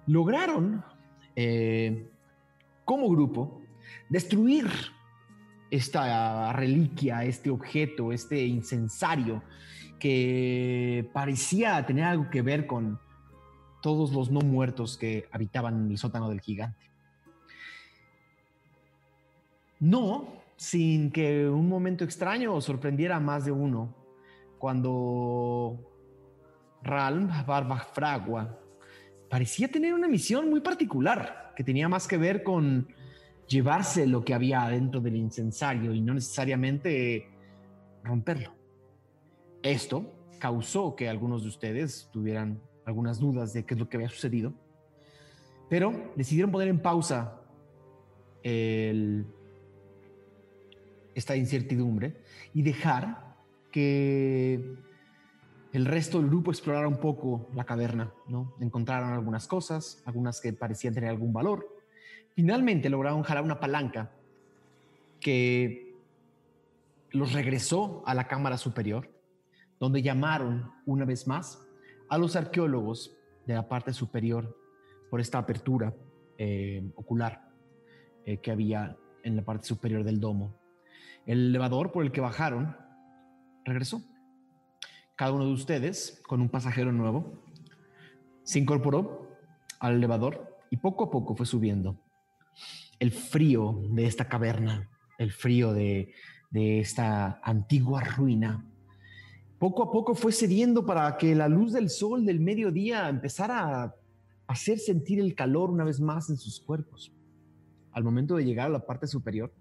lograron, 0.08 0.84
eh, 1.36 2.10
como 2.86 3.10
grupo, 3.10 3.62
destruir 4.10 4.68
esta 5.72 6.52
reliquia, 6.54 7.24
este 7.24 7.50
objeto, 7.50 8.12
este 8.12 8.46
incensario 8.46 9.42
que 10.00 11.10
parecía 11.14 11.86
tener 11.86 12.04
algo 12.04 12.30
que 12.30 12.42
ver 12.42 12.68
con 12.68 13.00
todos 13.82 14.12
los 14.12 14.30
no 14.30 14.42
muertos 14.42 14.98
que 14.98 15.28
habitaban 15.32 15.90
el 15.90 15.98
sótano 15.98 16.30
del 16.30 16.42
gigante. 16.42 16.92
No 19.80 20.43
sin 20.64 21.12
que 21.12 21.50
un 21.50 21.68
momento 21.68 22.06
extraño 22.06 22.62
sorprendiera 22.62 23.18
a 23.18 23.20
más 23.20 23.44
de 23.44 23.52
uno, 23.52 23.94
cuando 24.58 25.78
Ralm 26.82 27.30
Barbafragua 27.46 28.62
parecía 29.30 29.68
tener 29.68 29.94
una 29.94 30.08
misión 30.08 30.50
muy 30.50 30.62
particular, 30.62 31.52
que 31.54 31.66
tenía 31.66 31.90
más 31.90 32.08
que 32.08 32.16
ver 32.16 32.44
con 32.44 32.88
llevarse 33.46 34.08
lo 34.08 34.24
que 34.24 34.34
había 34.34 34.66
dentro 34.70 35.02
del 35.02 35.18
incensario 35.18 35.94
y 35.94 36.00
no 36.00 36.14
necesariamente 36.14 37.28
romperlo. 38.02 38.54
Esto 39.64 40.14
causó 40.40 40.96
que 40.96 41.10
algunos 41.10 41.42
de 41.42 41.50
ustedes 41.50 42.10
tuvieran 42.14 42.62
algunas 42.86 43.20
dudas 43.20 43.52
de 43.52 43.66
qué 43.66 43.74
es 43.74 43.80
lo 43.82 43.90
que 43.90 43.98
había 43.98 44.10
sucedido, 44.10 44.54
pero 45.70 46.14
decidieron 46.16 46.54
poner 46.54 46.70
en 46.70 46.80
pausa 46.80 47.42
el 48.44 49.26
esta 51.16 51.36
incertidumbre 51.36 52.16
y 52.54 52.62
dejar 52.62 53.36
que 53.72 54.76
el 55.74 55.86
resto 55.86 56.20
del 56.20 56.30
grupo 56.30 56.52
explorara 56.52 56.88
un 56.88 57.00
poco 57.00 57.50
la 57.56 57.64
caverna, 57.64 58.14
¿no? 58.28 58.54
Encontraron 58.60 59.12
algunas 59.12 59.48
cosas, 59.48 60.04
algunas 60.06 60.40
que 60.40 60.54
parecían 60.54 60.94
tener 60.94 61.10
algún 61.10 61.34
valor. 61.34 61.68
Finalmente 62.36 62.90
lograron 62.90 63.24
jalar 63.24 63.44
una 63.44 63.60
palanca 63.60 64.12
que 65.20 65.96
los 67.10 67.34
regresó 67.34 68.04
a 68.06 68.14
la 68.14 68.28
cámara 68.28 68.58
superior, 68.58 69.10
donde 69.80 70.02
llamaron 70.02 70.72
una 70.86 71.06
vez 71.06 71.28
más 71.28 71.66
a 72.10 72.18
los 72.18 72.36
arqueólogos 72.36 73.16
de 73.46 73.56
la 73.56 73.68
parte 73.68 73.94
superior 73.94 74.56
por 75.10 75.20
esta 75.22 75.40
apertura 75.40 75.94
eh, 76.38 76.84
ocular 76.96 77.50
eh, 78.26 78.38
que 78.38 78.52
había 78.52 78.96
en 79.24 79.36
la 79.36 79.44
parte 79.44 79.68
superior 79.68 80.04
del 80.04 80.20
domo. 80.20 80.63
El 81.26 81.50
elevador 81.50 81.92
por 81.92 82.04
el 82.04 82.12
que 82.12 82.22
bajaron 82.22 82.76
regresó. 83.64 84.02
Cada 85.16 85.32
uno 85.32 85.46
de 85.46 85.54
ustedes, 85.54 86.22
con 86.28 86.42
un 86.42 86.50
pasajero 86.50 86.92
nuevo, 86.92 87.44
se 88.44 88.60
incorporó 88.60 89.30
al 89.80 89.96
elevador 89.96 90.58
y 90.70 90.78
poco 90.78 91.06
a 91.06 91.12
poco 91.12 91.36
fue 91.36 91.46
subiendo. 91.46 92.00
El 93.00 93.12
frío 93.12 93.82
de 93.92 94.06
esta 94.06 94.28
caverna, 94.28 94.90
el 95.18 95.32
frío 95.32 95.74
de, 95.74 96.14
esta 96.52 97.40
antigua 97.44 98.04
ruina, 98.04 98.66
poco 99.60 99.84
a 99.84 99.92
poco 99.92 100.14
fue 100.14 100.32
cediendo 100.32 100.86
para 100.86 101.18
que 101.18 101.36
la 101.36 101.48
luz 101.48 101.74
del 101.74 101.90
sol 101.90 102.26
del 102.26 102.40
mediodía 102.40 103.08
empezara 103.08 103.84
a 103.84 103.96
hacer 104.48 104.78
sentir 104.78 105.20
el 105.20 105.36
calor 105.36 105.72
una 105.72 105.84
vez 105.84 106.00
más 106.00 106.30
en 106.30 106.38
sus 106.38 106.60
cuerpos. 106.60 107.14
Al 107.92 108.04
momento 108.04 108.36
de 108.36 108.46
llegar 108.46 108.68
a 108.68 108.74
la 108.74 108.86
parte 108.86 109.08
superior, 109.08 109.54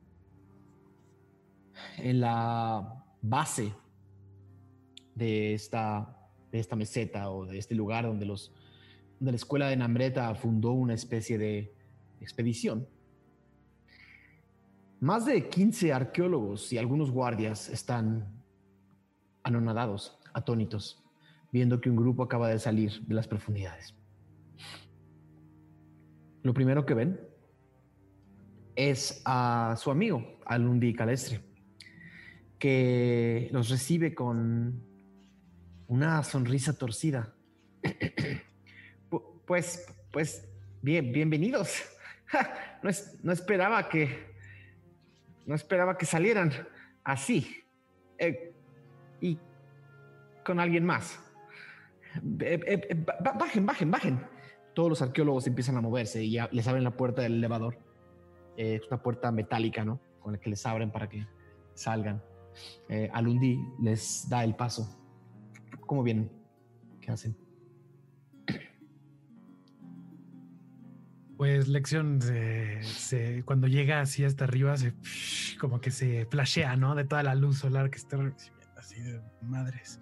en 1.99 2.21
la 2.21 3.05
base 3.21 3.73
de 5.15 5.55
esta, 5.55 6.17
de 6.51 6.59
esta 6.59 6.77
meseta 6.77 7.31
o 7.31 7.47
de 7.47 7.59
este 7.59 7.75
lugar 7.75 8.05
donde, 8.05 8.27
los, 8.27 8.53
donde 9.19 9.33
la 9.33 9.37
escuela 9.37 9.69
de 9.69 9.77
Namreta 9.77 10.35
fundó 10.35 10.73
una 10.73 10.95
especie 10.95 11.39
de 11.39 11.75
expedición. 12.21 12.89
Más 15.01 15.27
de 15.27 15.49
15 15.49 15.93
arqueólogos 15.93 16.73
y 16.73 16.79
algunos 16.79 17.11
guardias 17.11 17.69
están 17.69 18.43
anonadados, 19.43 20.19
atónitos, 20.33 21.03
viendo 21.51 21.81
que 21.81 21.91
un 21.91 21.97
grupo 21.97 22.23
acaba 22.23 22.49
de 22.49 22.59
salir 22.59 23.03
de 23.03 23.15
las 23.15 23.27
profundidades. 23.27 23.97
Lo 26.43 26.55
primero 26.55 26.87
que 26.87 26.95
ven 26.95 27.21
es 28.75 29.23
a 29.25 29.77
su 29.79 29.91
amigo, 29.91 30.25
Alundi 30.47 30.95
Calestre 30.95 31.52
que 32.63 33.49
los 33.51 33.71
recibe 33.71 34.15
con 34.15 34.85
una 35.89 36.23
sonrisa 36.23 36.79
torcida. 36.79 37.35
Pues, 39.45 39.85
pues, 40.13 40.49
bien, 40.81 41.13
bienvenidos. 41.13 41.83
No, 42.83 42.91
no, 43.23 43.33
esperaba 43.33 43.89
que, 43.89 44.35
no 45.45 45.55
esperaba 45.55 45.99
que 45.99 46.07
salieran 46.07 46.51
así. 47.05 47.63
Eh, 48.19 48.55
y 49.21 49.39
con 50.45 50.59
alguien 50.59 50.85
más. 50.85 51.21
Eh, 52.41 52.61
eh, 52.67 53.07
bajen, 53.39 53.67
bajen, 53.67 53.91
bajen. 53.91 54.27
Todos 54.75 54.89
los 54.89 55.03
arqueólogos 55.03 55.47
empiezan 55.47 55.77
a 55.77 55.81
moverse 55.81 56.25
y 56.25 56.33
ya 56.33 56.49
les 56.51 56.67
abren 56.67 56.85
la 56.85 56.97
puerta 56.97 57.23
del 57.23 57.35
elevador. 57.35 57.77
es 58.57 58.87
una 58.87 59.03
puerta 59.03 59.31
metálica, 59.31 59.85
¿no? 59.85 60.01
Con 60.21 60.33
la 60.33 60.41
que 60.41 60.49
les 60.49 60.65
abren 60.65 60.91
para 60.91 61.09
que 61.09 61.27
salgan 61.75 62.23
eh, 62.89 63.11
Alundi 63.13 63.59
les 63.81 64.29
da 64.29 64.45
el 64.45 64.55
paso. 64.55 64.99
¿Cómo 65.87 66.03
vienen? 66.03 66.31
¿Qué 67.01 67.11
hacen? 67.11 67.37
Pues 71.37 71.67
lección 71.67 72.21
cuando 73.45 73.67
llega 73.67 74.01
así 74.01 74.25
hasta 74.25 74.45
arriba 74.45 74.77
se 74.77 74.95
como 75.59 75.81
que 75.81 75.91
se 75.91 76.25
flashea, 76.27 76.77
¿no? 76.77 76.95
De 76.95 77.05
toda 77.05 77.25
la 77.25 77.35
luz 77.35 77.59
solar 77.59 77.91
que 77.91 77.99
está 77.99 78.17
recibiendo 78.17 78.79
así 78.79 79.01
de 79.01 79.21
madres. 79.41 80.01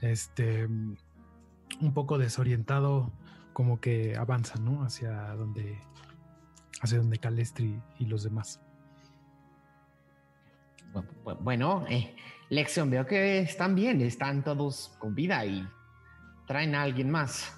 Este 0.00 0.66
un 0.66 1.92
poco 1.92 2.16
desorientado, 2.18 3.12
como 3.52 3.80
que 3.80 4.16
avanza, 4.16 4.58
¿no? 4.58 4.82
Hacia 4.82 5.34
donde 5.34 5.78
hacia 6.80 6.98
donde 6.98 7.18
Calestri 7.18 7.80
y 7.98 8.06
los 8.06 8.22
demás. 8.22 8.60
Bueno, 11.40 11.84
eh, 11.88 12.14
Lexion, 12.50 12.90
veo 12.90 13.06
que 13.06 13.40
están 13.40 13.74
bien, 13.74 14.00
están 14.02 14.44
todos 14.44 14.94
con 14.98 15.14
vida 15.14 15.44
y 15.46 15.66
traen 16.46 16.74
a 16.74 16.82
alguien 16.82 17.10
más. 17.10 17.56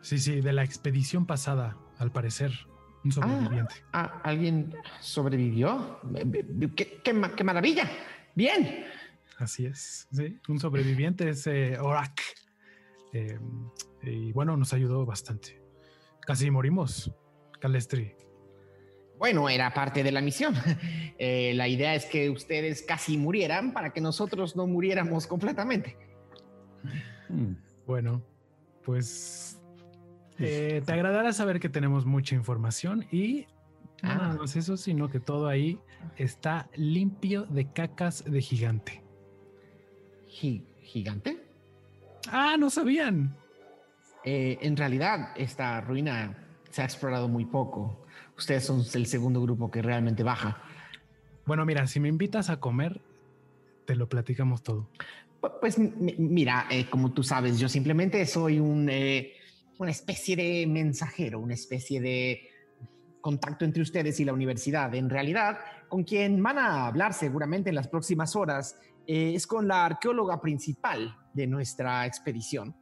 Sí, 0.00 0.18
sí, 0.18 0.40
de 0.40 0.52
la 0.52 0.64
expedición 0.64 1.26
pasada, 1.26 1.76
al 1.98 2.10
parecer, 2.10 2.52
un 3.04 3.10
ah, 3.10 3.14
sobreviviente. 3.14 3.74
Ah, 3.92 4.20
¿Alguien 4.24 4.74
sobrevivió? 5.00 6.00
¡Qué, 7.04 7.12
maravilla! 7.44 7.88
¡Bien! 8.34 8.86
Así 9.38 9.66
es, 9.66 10.08
sí, 10.12 10.40
un 10.48 10.58
sobreviviente 10.58 11.28
es 11.28 11.46
Orak. 11.46 12.20
Eh, 13.12 13.38
y 14.02 14.32
bueno, 14.32 14.56
nos 14.56 14.72
ayudó 14.72 15.04
bastante. 15.06 15.62
Casi 16.20 16.50
morimos, 16.50 17.12
Calestri. 17.60 18.14
Bueno, 19.18 19.48
era 19.48 19.72
parte 19.72 20.02
de 20.02 20.12
la 20.12 20.20
misión. 20.20 20.54
Eh, 21.24 21.52
la 21.54 21.68
idea 21.68 21.94
es 21.94 22.06
que 22.06 22.30
ustedes 22.30 22.82
casi 22.82 23.16
murieran 23.16 23.72
para 23.72 23.90
que 23.92 24.00
nosotros 24.00 24.56
no 24.56 24.66
muriéramos 24.66 25.28
completamente. 25.28 25.96
Bueno, 27.86 28.22
pues 28.84 29.60
eh, 30.40 30.82
te 30.84 30.92
agradará 30.92 31.32
saber 31.32 31.60
que 31.60 31.68
tenemos 31.68 32.06
mucha 32.06 32.34
información 32.34 33.06
y 33.12 33.46
no 34.02 34.10
Ah. 34.10 34.14
nada 34.16 34.34
más 34.34 34.56
eso, 34.56 34.76
sino 34.76 35.08
que 35.08 35.20
todo 35.20 35.46
ahí 35.46 35.78
está 36.16 36.68
limpio 36.74 37.44
de 37.44 37.70
cacas 37.70 38.24
de 38.24 38.40
gigante. 38.40 39.00
Gi- 40.28 40.64
¿Gigante? 40.80 41.40
Ah, 42.32 42.56
no 42.58 42.68
sabían. 42.68 43.36
Eh, 44.24 44.58
en 44.60 44.76
realidad, 44.76 45.28
esta 45.36 45.80
ruina 45.82 46.36
se 46.70 46.82
ha 46.82 46.84
explorado 46.84 47.28
muy 47.28 47.44
poco. 47.44 48.01
Ustedes 48.42 48.64
son 48.64 48.82
el 48.94 49.06
segundo 49.06 49.40
grupo 49.40 49.70
que 49.70 49.82
realmente 49.82 50.24
baja. 50.24 50.60
Bueno, 51.46 51.64
mira, 51.64 51.86
si 51.86 52.00
me 52.00 52.08
invitas 52.08 52.50
a 52.50 52.58
comer, 52.58 53.00
te 53.86 53.94
lo 53.94 54.08
platicamos 54.08 54.64
todo. 54.64 54.88
Pu- 55.40 55.60
Pues 55.60 55.78
mi- 55.78 56.16
mira, 56.18 56.66
eh, 56.68 56.90
como 56.90 57.12
tú 57.12 57.22
sabes, 57.22 57.60
yo 57.60 57.68
simplemente 57.68 58.26
soy 58.26 58.58
un, 58.58 58.88
eh, 58.90 59.34
una 59.78 59.92
especie 59.92 60.34
de 60.34 60.66
mensajero, 60.66 61.38
una 61.38 61.54
especie 61.54 62.00
de 62.00 62.40
contacto 63.20 63.64
entre 63.64 63.80
ustedes 63.82 64.18
y 64.18 64.24
la 64.24 64.32
universidad. 64.32 64.92
En 64.96 65.08
realidad, 65.08 65.60
con 65.88 66.02
quien 66.02 66.42
van 66.42 66.58
a 66.58 66.88
hablar 66.88 67.14
seguramente 67.14 67.68
en 67.68 67.76
las 67.76 67.86
próximas 67.86 68.34
horas 68.34 68.76
eh, 69.06 69.34
es 69.36 69.46
con 69.46 69.68
la 69.68 69.84
arqueóloga 69.84 70.40
principal 70.40 71.16
de 71.32 71.46
nuestra 71.46 72.06
expedición, 72.06 72.74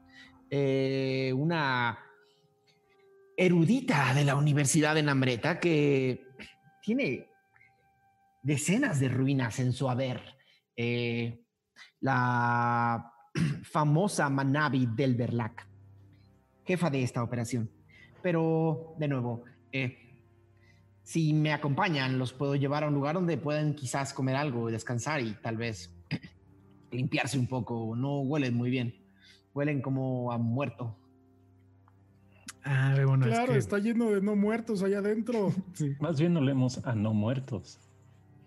una 1.37 1.99
erudita 3.41 4.13
de 4.13 4.23
la 4.23 4.37
Universidad 4.37 4.95
de 4.95 5.03
Namreta 5.03 5.61
que 5.61 6.27
tiene 6.83 7.31
decenas 8.43 9.01
de 9.01 9.09
ruinas 9.09 9.59
en 9.61 9.73
su 9.73 9.89
haber. 9.89 10.21
Eh, 10.77 11.43
la 12.01 13.15
famosa 13.63 14.29
Manabi 14.29 14.89
del 14.95 15.15
Berlac, 15.15 15.67
jefa 16.67 16.91
de 16.91 17.03
esta 17.03 17.23
operación. 17.23 17.71
Pero, 18.23 18.95
de 18.99 19.09
nuevo, 19.09 19.45
eh, 19.73 20.21
si 21.03 21.33
me 21.33 21.55
acompañan, 21.55 22.19
los 22.19 22.35
puedo 22.35 22.57
llevar 22.57 22.85
a 22.85 22.89
un 22.89 22.95
lugar 22.95 23.15
donde 23.15 23.39
puedan 23.39 23.75
quizás 23.75 24.13
comer 24.13 24.37
algo, 24.37 24.71
descansar 24.71 25.23
y 25.23 25.33
tal 25.33 25.57
vez 25.57 25.91
limpiarse 26.91 27.39
un 27.39 27.47
poco. 27.47 27.97
No 27.97 28.21
huelen 28.21 28.55
muy 28.55 28.69
bien. 28.69 29.03
Huelen 29.55 29.81
como 29.81 30.31
a 30.31 30.37
muerto. 30.37 30.99
Ah, 32.65 32.95
bueno, 33.07 33.25
es 33.27 33.33
claro, 33.33 33.53
que- 33.53 33.59
está 33.59 33.79
lleno 33.79 34.11
de 34.11 34.21
no 34.21 34.37
muertos 34.37 34.83
allá 34.83 34.99
adentro. 34.99 35.53
sí. 35.75 35.95
Más 36.01 36.19
bien 36.21 36.37
olemos 36.37 36.85
a 36.87 36.95
no 36.95 37.15
muertos. 37.15 37.79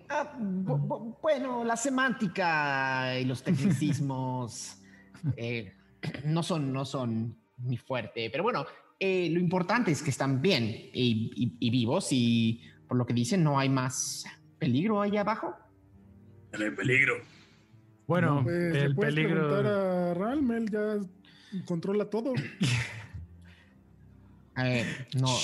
Ah, 0.09 0.37
bu- 0.39 0.87
bu- 0.87 1.17
bueno, 1.21 1.63
la 1.63 1.75
semántica 1.75 3.17
y 3.19 3.25
los 3.25 3.41
tecnicismos 3.43 4.77
eh, 5.37 5.73
no, 6.25 6.43
son, 6.43 6.71
no 6.71 6.85
son 6.85 7.35
mi 7.57 7.77
fuerte, 7.77 8.29
pero 8.29 8.43
bueno, 8.43 8.65
eh, 8.99 9.29
lo 9.31 9.39
importante 9.39 9.91
es 9.91 10.03
que 10.03 10.09
están 10.11 10.41
bien 10.41 10.65
y, 10.65 11.31
y- 11.35 11.57
y 11.59 11.69
vivos 11.71 12.09
y 12.11 12.61
por 12.87 12.97
lo 12.97 13.05
que 13.05 13.13
dicen 13.13 13.43
no 13.43 13.57
hay 13.57 13.69
más 13.69 14.25
peligro 14.59 15.01
allá 15.01 15.21
abajo. 15.21 15.55
No 16.57 16.63
hay 16.63 16.71
peligro. 16.71 17.15
Bueno, 18.05 18.41
Pues, 18.43 18.73
le 18.73 18.81
el 18.83 18.95
peligro. 18.95 19.47
preguntar 19.49 19.65
a 19.65 20.13
Ralm, 20.13 20.51
él 20.51 20.69
ya 20.69 20.97
controla 21.65 22.09
todo. 22.09 22.33
Eh, 24.57 24.85
no, 25.15 25.27
no, 25.27 25.37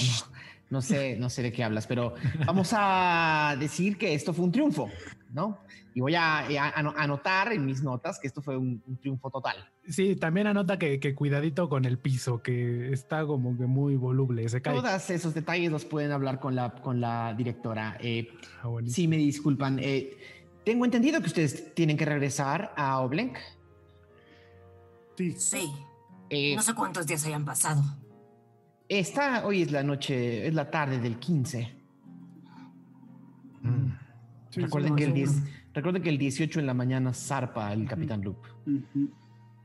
no 0.70 0.82
sé, 0.82 1.16
no 1.18 1.30
sé 1.30 1.42
de 1.42 1.52
qué 1.52 1.64
hablas, 1.64 1.88
pero 1.88 2.14
vamos 2.46 2.70
a 2.74 3.56
decir 3.60 3.98
que 3.98 4.14
esto 4.14 4.34
fue 4.34 4.46
un 4.46 4.52
triunfo, 4.52 4.90
¿no? 5.32 5.58
Y 5.96 6.02
voy 6.02 6.14
a, 6.16 6.40
a- 6.40 6.68
a 6.70 7.04
anotar 7.04 7.52
en 7.52 7.66
mis 7.66 7.82
notas 7.82 8.20
que 8.20 8.28
esto 8.28 8.42
fue 8.44 8.56
un- 8.56 8.82
un 8.86 8.98
triunfo 8.98 9.32
total. 9.32 9.58
Sí, 9.88 10.16
también 10.16 10.46
anota 10.46 10.78
que, 10.78 11.00
que 11.00 11.16
cuidadito 11.16 11.68
con 11.68 11.86
el 11.86 11.98
piso, 11.98 12.44
que 12.44 12.94
está 12.94 13.26
como 13.26 13.58
que 13.58 13.66
muy 13.66 13.96
voluble, 13.96 14.48
se 14.48 14.62
cae. 14.62 14.76
Todos 14.76 15.10
esos 15.10 15.34
detalles 15.34 15.72
los 15.72 15.86
pueden 15.86 16.12
hablar 16.12 16.40
con 16.40 16.56
la, 16.56 16.72
con 16.76 17.02
la 17.02 17.34
directora. 17.34 17.98
Eh, 18.00 18.28
Ah, 18.62 18.68
sí, 18.86 19.08
me 19.08 19.18
disculpan. 19.18 19.80
eh, 19.82 20.16
tengo 20.64 20.86
entendido 20.86 21.20
que 21.22 21.28
ustedes 21.28 21.74
tienen 21.74 21.98
que 21.98 22.06
regresar 22.06 22.72
a 22.78 23.00
Oblenk. 23.00 23.38
Sí. 25.18 25.32
Sí, 25.38 25.72
Eh, 26.30 26.56
no 26.56 26.62
sé 26.62 26.76
cuántos 26.76 27.08
días 27.08 27.26
hayan 27.26 27.44
pasado. 27.44 27.82
Esta, 28.90 29.46
hoy 29.46 29.62
es 29.62 29.72
la 29.72 29.84
noche, 29.84 30.48
es 30.48 30.54
la 30.54 30.70
tarde 30.70 31.00
del 31.00 31.18
15. 31.20 31.72
Mm. 33.62 33.92
sí, 34.50 34.62
recuerden, 34.62 34.94
sí, 34.94 34.96
que 34.98 35.04
el 35.04 35.10
más 35.10 35.14
o 35.14 35.16
10 35.16 35.36
menos. 35.36 35.50
recuerden 35.74 36.02
que 36.04 36.10
el 36.10 36.18
18 36.18 36.60
en 36.60 36.66
la 36.66 36.74
mañana 36.74 37.14
zarpa 37.14 37.72
el 37.74 37.88
Capitán 37.88 38.22
Loop. 38.24 38.38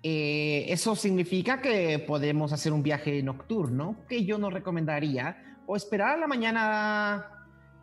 Eh, 0.03 0.67
eso 0.69 0.95
significa 0.95 1.61
que 1.63 1.99
podemos 2.07 2.53
hacer 2.53 2.73
un 2.73 2.83
viaje 2.83 3.23
nocturno, 3.23 3.97
que 4.09 4.25
yo 4.27 4.37
no 4.39 4.51
recomendaría, 4.51 5.57
o 5.67 5.77
esperar 5.77 6.11
a 6.11 6.17
la 6.19 6.27
mañana 6.27 7.27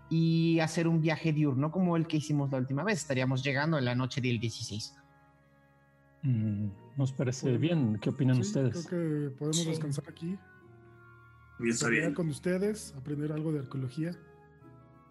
y 0.09 0.59
hacer 0.59 0.87
un 0.87 1.01
viaje 1.01 1.33
diurno 1.33 1.71
como 1.71 1.95
el 1.97 2.05
que 2.05 2.17
hicimos 2.17 2.51
la 2.51 2.59
última 2.59 2.83
vez. 2.83 2.99
Estaríamos 2.99 3.43
llegando 3.43 3.79
en 3.79 3.85
la 3.85 3.95
noche 3.95 4.21
del 4.21 4.39
16. 4.39 4.95
Mm, 6.23 6.67
Nos 6.97 7.11
parece 7.13 7.57
bien. 7.57 7.97
¿Qué 7.99 8.09
opinan 8.11 8.35
Sí, 8.35 8.41
ustedes? 8.41 8.85
Creo 8.87 9.29
que 9.29 9.35
podemos 9.37 9.57
Sí. 9.57 9.69
descansar 9.69 10.03
aquí. 10.07 10.37
Bien, 11.61 11.73
está 11.73 11.87
bien. 11.89 12.13
con 12.13 12.29
ustedes, 12.29 12.93
aprender 12.97 13.31
algo 13.31 13.51
de 13.51 13.59
arqueología. 13.59 14.15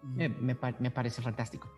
Me, 0.03 0.29
me 0.29 0.57
me 0.79 0.91
parece 0.91 1.21
fantástico. 1.21 1.71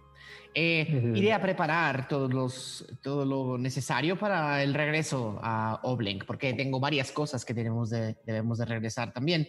Eh, 0.56 0.82
Eh. 0.88 1.12
iré 1.16 1.34
a 1.34 1.42
preparar 1.42 2.08
todos 2.08 2.34
los, 2.34 2.86
todo 3.02 3.26
lo 3.26 3.58
necesario 3.58 4.18
para 4.18 4.64
el 4.64 4.74
regreso 4.74 5.40
a 5.44 5.80
Oblenk, 5.84 6.26
porque 6.26 6.54
tengo 6.54 6.80
varias 6.80 7.12
cosas 7.12 7.44
que 7.44 7.54
tenemos 7.54 7.90
de- 7.90 8.16
debemos 8.26 8.60
de 8.60 8.66
regresar 8.66 9.12
también. 9.14 9.48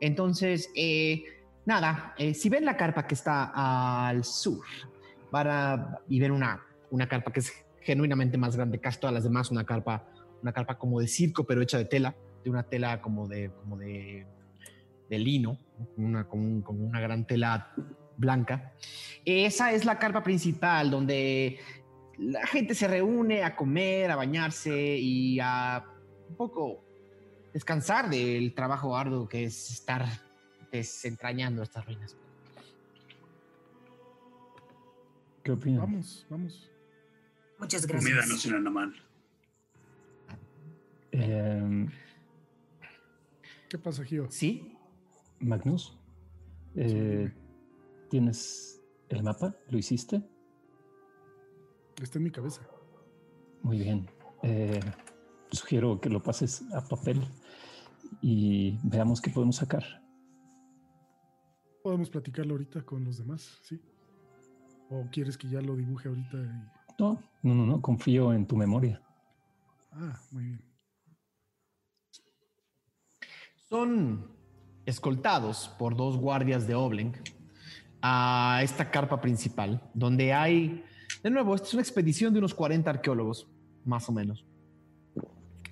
Entonces, 0.00 0.70
eh, 0.76 1.24
nada, 1.66 2.14
eh, 2.18 2.34
si 2.34 2.48
ven 2.48 2.64
la 2.64 2.76
carpa 2.76 3.06
que 3.06 3.14
está 3.14 4.06
al 4.08 4.22
sur, 4.24 4.64
van 5.32 5.48
a 5.48 5.98
y 6.08 6.20
ven 6.20 6.30
una, 6.30 6.62
una 6.90 7.08
carpa 7.08 7.32
que 7.32 7.40
es 7.40 7.52
genuinamente 7.80 8.38
más 8.38 8.54
grande 8.56 8.78
que 8.80 8.90
todas 8.92 9.12
las 9.14 9.24
demás, 9.24 9.50
una 9.50 9.64
carpa, 9.64 10.06
una 10.42 10.52
carpa 10.52 10.78
como 10.78 11.00
de 11.00 11.08
circo, 11.08 11.44
pero 11.44 11.60
hecha 11.62 11.78
de 11.78 11.86
tela, 11.86 12.14
de 12.44 12.50
una 12.50 12.62
tela 12.62 13.00
como 13.00 13.26
de, 13.26 13.50
como 13.50 13.76
de, 13.78 14.26
de 15.14 15.20
lino, 15.24 15.58
una, 15.96 16.26
un- 16.32 16.62
como 16.62 16.84
una 16.86 17.00
gran 17.00 17.26
tela 17.26 17.72
blanca. 18.16 18.72
Esa 19.24 19.72
es 19.72 19.84
la 19.84 19.98
carpa 19.98 20.22
principal 20.22 20.90
donde 20.90 21.58
la 22.18 22.46
gente 22.46 22.74
se 22.74 22.86
reúne 22.86 23.42
a 23.42 23.56
comer, 23.56 24.10
a 24.10 24.16
bañarse 24.16 24.96
y 24.98 25.38
a 25.40 25.84
un 26.28 26.36
poco 26.36 26.84
descansar 27.52 28.10
del 28.10 28.54
trabajo 28.54 28.96
arduo 28.96 29.28
que 29.28 29.44
es 29.44 29.70
estar 29.70 30.06
desentrañando 30.70 31.62
estas 31.62 31.84
ruinas. 31.86 32.16
¿Qué 35.42 35.52
opinan? 35.52 35.80
Vamos, 35.82 36.26
vamos. 36.30 36.70
Muchas 37.58 37.86
gracias. 37.86 38.10
Comida 38.12 38.26
no 38.26 38.36
suena 38.36 38.58
nada 38.58 38.70
mal. 38.70 38.94
Eh, 41.12 41.86
¿Qué 43.68 43.78
pasa, 43.78 44.04
Gio? 44.04 44.26
¿Sí? 44.30 44.73
Magnus, 45.44 45.98
eh, 46.74 47.32
¿tienes 48.08 48.82
el 49.08 49.22
mapa? 49.22 49.54
¿Lo 49.68 49.78
hiciste? 49.78 50.22
Está 52.02 52.18
en 52.18 52.24
mi 52.24 52.30
cabeza. 52.30 52.62
Muy 53.62 53.78
bien. 53.78 54.08
Eh, 54.42 54.80
sugiero 55.50 56.00
que 56.00 56.08
lo 56.08 56.22
pases 56.22 56.64
a 56.74 56.86
papel 56.86 57.20
y 58.20 58.78
veamos 58.82 59.20
qué 59.20 59.30
podemos 59.30 59.56
sacar. 59.56 59.84
Podemos 61.82 62.08
platicarlo 62.10 62.54
ahorita 62.54 62.82
con 62.82 63.04
los 63.04 63.18
demás, 63.18 63.58
¿sí? 63.62 63.80
¿O 64.90 65.06
quieres 65.10 65.36
que 65.36 65.48
ya 65.48 65.60
lo 65.60 65.76
dibuje 65.76 66.08
ahorita? 66.08 66.36
y- 66.36 66.94
No, 66.98 67.20
no, 67.42 67.54
no, 67.54 67.66
no, 67.66 67.82
confío 67.82 68.32
en 68.32 68.46
tu 68.46 68.56
memoria. 68.56 69.02
Ah, 69.92 70.18
muy 70.30 70.44
bien. 70.44 70.64
Son 73.68 74.33
escoltados 74.86 75.70
por 75.78 75.96
dos 75.96 76.16
guardias 76.16 76.66
de 76.66 76.74
Oblenk 76.74 77.16
a 78.02 78.60
esta 78.62 78.90
carpa 78.90 79.20
principal, 79.20 79.80
donde 79.94 80.32
hay, 80.32 80.84
de 81.22 81.30
nuevo, 81.30 81.54
esta 81.54 81.68
es 81.68 81.74
una 81.74 81.82
expedición 81.82 82.32
de 82.32 82.38
unos 82.40 82.54
40 82.54 82.90
arqueólogos, 82.90 83.46
más 83.84 84.08
o 84.08 84.12
menos. 84.12 84.44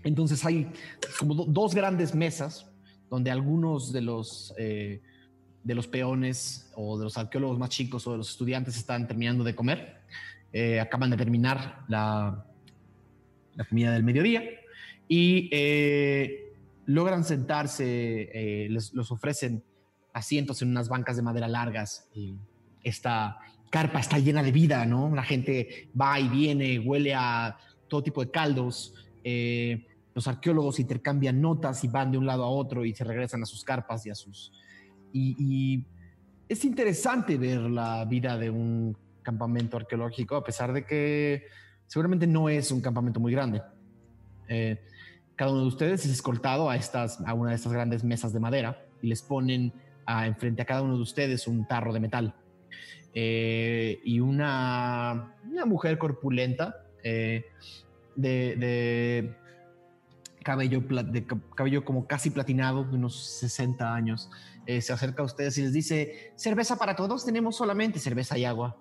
Entonces 0.05 0.45
hay 0.45 0.71
como 1.19 1.35
do- 1.35 1.45
dos 1.45 1.75
grandes 1.75 2.15
mesas 2.15 2.67
donde 3.11 3.31
algunos 3.31 3.93
de 3.93 4.01
los, 4.01 4.55
eh, 4.59 5.01
de 5.63 5.75
los 5.75 5.87
peones 5.87 6.73
o 6.75 6.99
de 6.99 7.05
los 7.05 7.19
arqueólogos 7.19 7.59
más 7.59 7.69
chicos 7.71 8.07
o 8.07 8.13
de 8.13 8.19
los 8.19 8.31
estudiantes 8.31 8.77
están 8.77 9.07
terminando 9.07 9.45
de 9.45 9.55
comer. 9.55 10.01
Eh, 10.53 10.81
acaban 10.81 11.11
de 11.11 11.17
terminar 11.17 11.85
la, 11.89 12.45
la 13.55 13.65
comida 13.65 13.93
del 13.93 14.03
mediodía 14.03 14.43
y 15.09 15.49
eh, 15.53 16.52
logran 16.87 17.25
sentarse, 17.25 18.31
eh, 18.33 18.69
les, 18.69 18.93
los 18.93 19.11
ofrecen 19.11 19.65
asientos 20.13 20.63
en 20.63 20.69
unas 20.69 20.89
bancas 20.89 21.17
de 21.17 21.23
madera 21.23 21.49
largas. 21.49 22.09
Esta 22.83 23.39
carpa 23.71 24.01
está 24.01 24.19
llena 24.19 24.43
de 24.43 24.53
vida, 24.53 24.85
¿no? 24.85 25.15
La 25.15 25.23
gente 25.23 25.91
va 25.99 26.21
y 26.21 26.29
viene, 26.29 26.79
huele 26.79 27.15
a 27.15 27.57
todo 27.89 28.03
tipo 28.03 28.25
de 28.25 28.31
caldos. 28.31 28.95
Eh, 29.25 29.87
los 30.15 30.29
arqueólogos 30.29 30.79
intercambian 30.79 31.41
notas 31.41 31.83
y 31.85 31.89
van 31.89 32.13
de 32.13 32.19
un 32.19 32.27
lado 32.27 32.45
a 32.45 32.49
otro 32.49 32.85
y 32.85 32.95
se 32.95 33.05
regresan 33.05 33.43
a 33.43 33.47
sus 33.47 33.65
carpas 33.65 34.05
y 34.07 34.11
a 34.11 34.15
sus... 34.15 34.53
Y, 35.13 35.37
y 35.39 35.87
es 36.49 36.65
interesante 36.65 37.39
ver 37.39 37.61
la 37.61 38.05
vida 38.05 38.37
de 38.37 38.51
un 38.51 38.97
campamento 39.23 39.77
arqueológico, 39.79 40.37
a 40.37 40.45
pesar 40.45 40.73
de 40.73 40.85
que 40.85 41.45
seguramente 41.87 42.27
no 42.27 42.49
es 42.49 42.71
un 42.71 42.81
campamento 42.81 43.21
muy 43.21 43.33
grande. 43.33 43.63
Eh, 44.49 44.85
cada 45.43 45.55
uno 45.55 45.63
de 45.63 45.67
ustedes 45.67 46.05
es 46.05 46.13
escoltado 46.13 46.71
a, 46.71 46.77
estas, 46.77 47.21
a 47.27 47.35
una 47.35 47.51
de 47.51 47.57
estas 47.57 47.73
grandes 47.73 48.05
mesas 48.05 48.33
de 48.33 48.39
madera 48.39 48.87
y 49.03 49.09
les 49.09 49.23
ponen 49.23 49.73
a, 50.07 50.29
enfrente 50.29 50.63
a 50.63 50.65
cada 50.65 50.83
uno 50.83 50.95
de 50.95 51.03
ustedes 51.03 51.49
un 51.49 51.67
tarro 51.67 51.93
de 51.93 51.99
metal. 51.99 52.33
Eh, 53.13 54.01
y 54.05 54.21
una, 54.21 55.35
una, 55.51 55.67
mujer 55.67 55.99
corpulenta 55.99 56.85
eh, 57.03 57.47
de, 58.15 58.55
de, 58.57 59.37
cabello, 60.45 60.81
de 60.81 61.27
cabello 61.57 61.85
como 61.85 62.07
casi 62.07 62.31
platinado, 62.31 62.85
de 62.85 62.95
unos 62.95 63.21
60 63.41 63.93
años, 63.93 64.31
eh, 64.67 64.81
se 64.81 64.93
acerca 64.93 65.23
a 65.23 65.25
ustedes 65.25 65.59
y 65.59 65.63
les 65.63 65.73
dice, 65.73 66.35
cerveza 66.37 66.77
para 66.77 66.95
todos, 66.95 67.25
tenemos 67.25 67.57
solamente 67.57 67.99
cerveza 67.99 68.39
y 68.39 68.45
agua. 68.45 68.77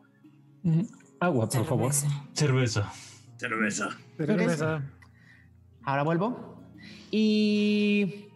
Agua, 1.19 1.49
por 1.49 1.65
favor. 1.65 1.91
Cerveza. 2.35 2.93
Cerveza. 3.39 3.97
Cerveza. 4.15 4.83
Ahora 5.83 6.03
vuelvo. 6.03 6.61
Y 7.09 8.29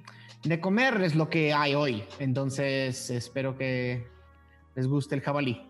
de 0.43 0.60
comer 0.60 1.01
es 1.01 1.15
lo 1.15 1.29
que 1.29 1.53
hay 1.53 1.75
hoy. 1.75 2.03
Entonces 2.19 3.10
espero 3.10 3.58
que 3.58 4.08
les 4.75 4.88
guste 4.88 5.15
el 5.15 5.21
jabalí. 5.21 5.65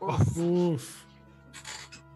Uf. 0.00 1.04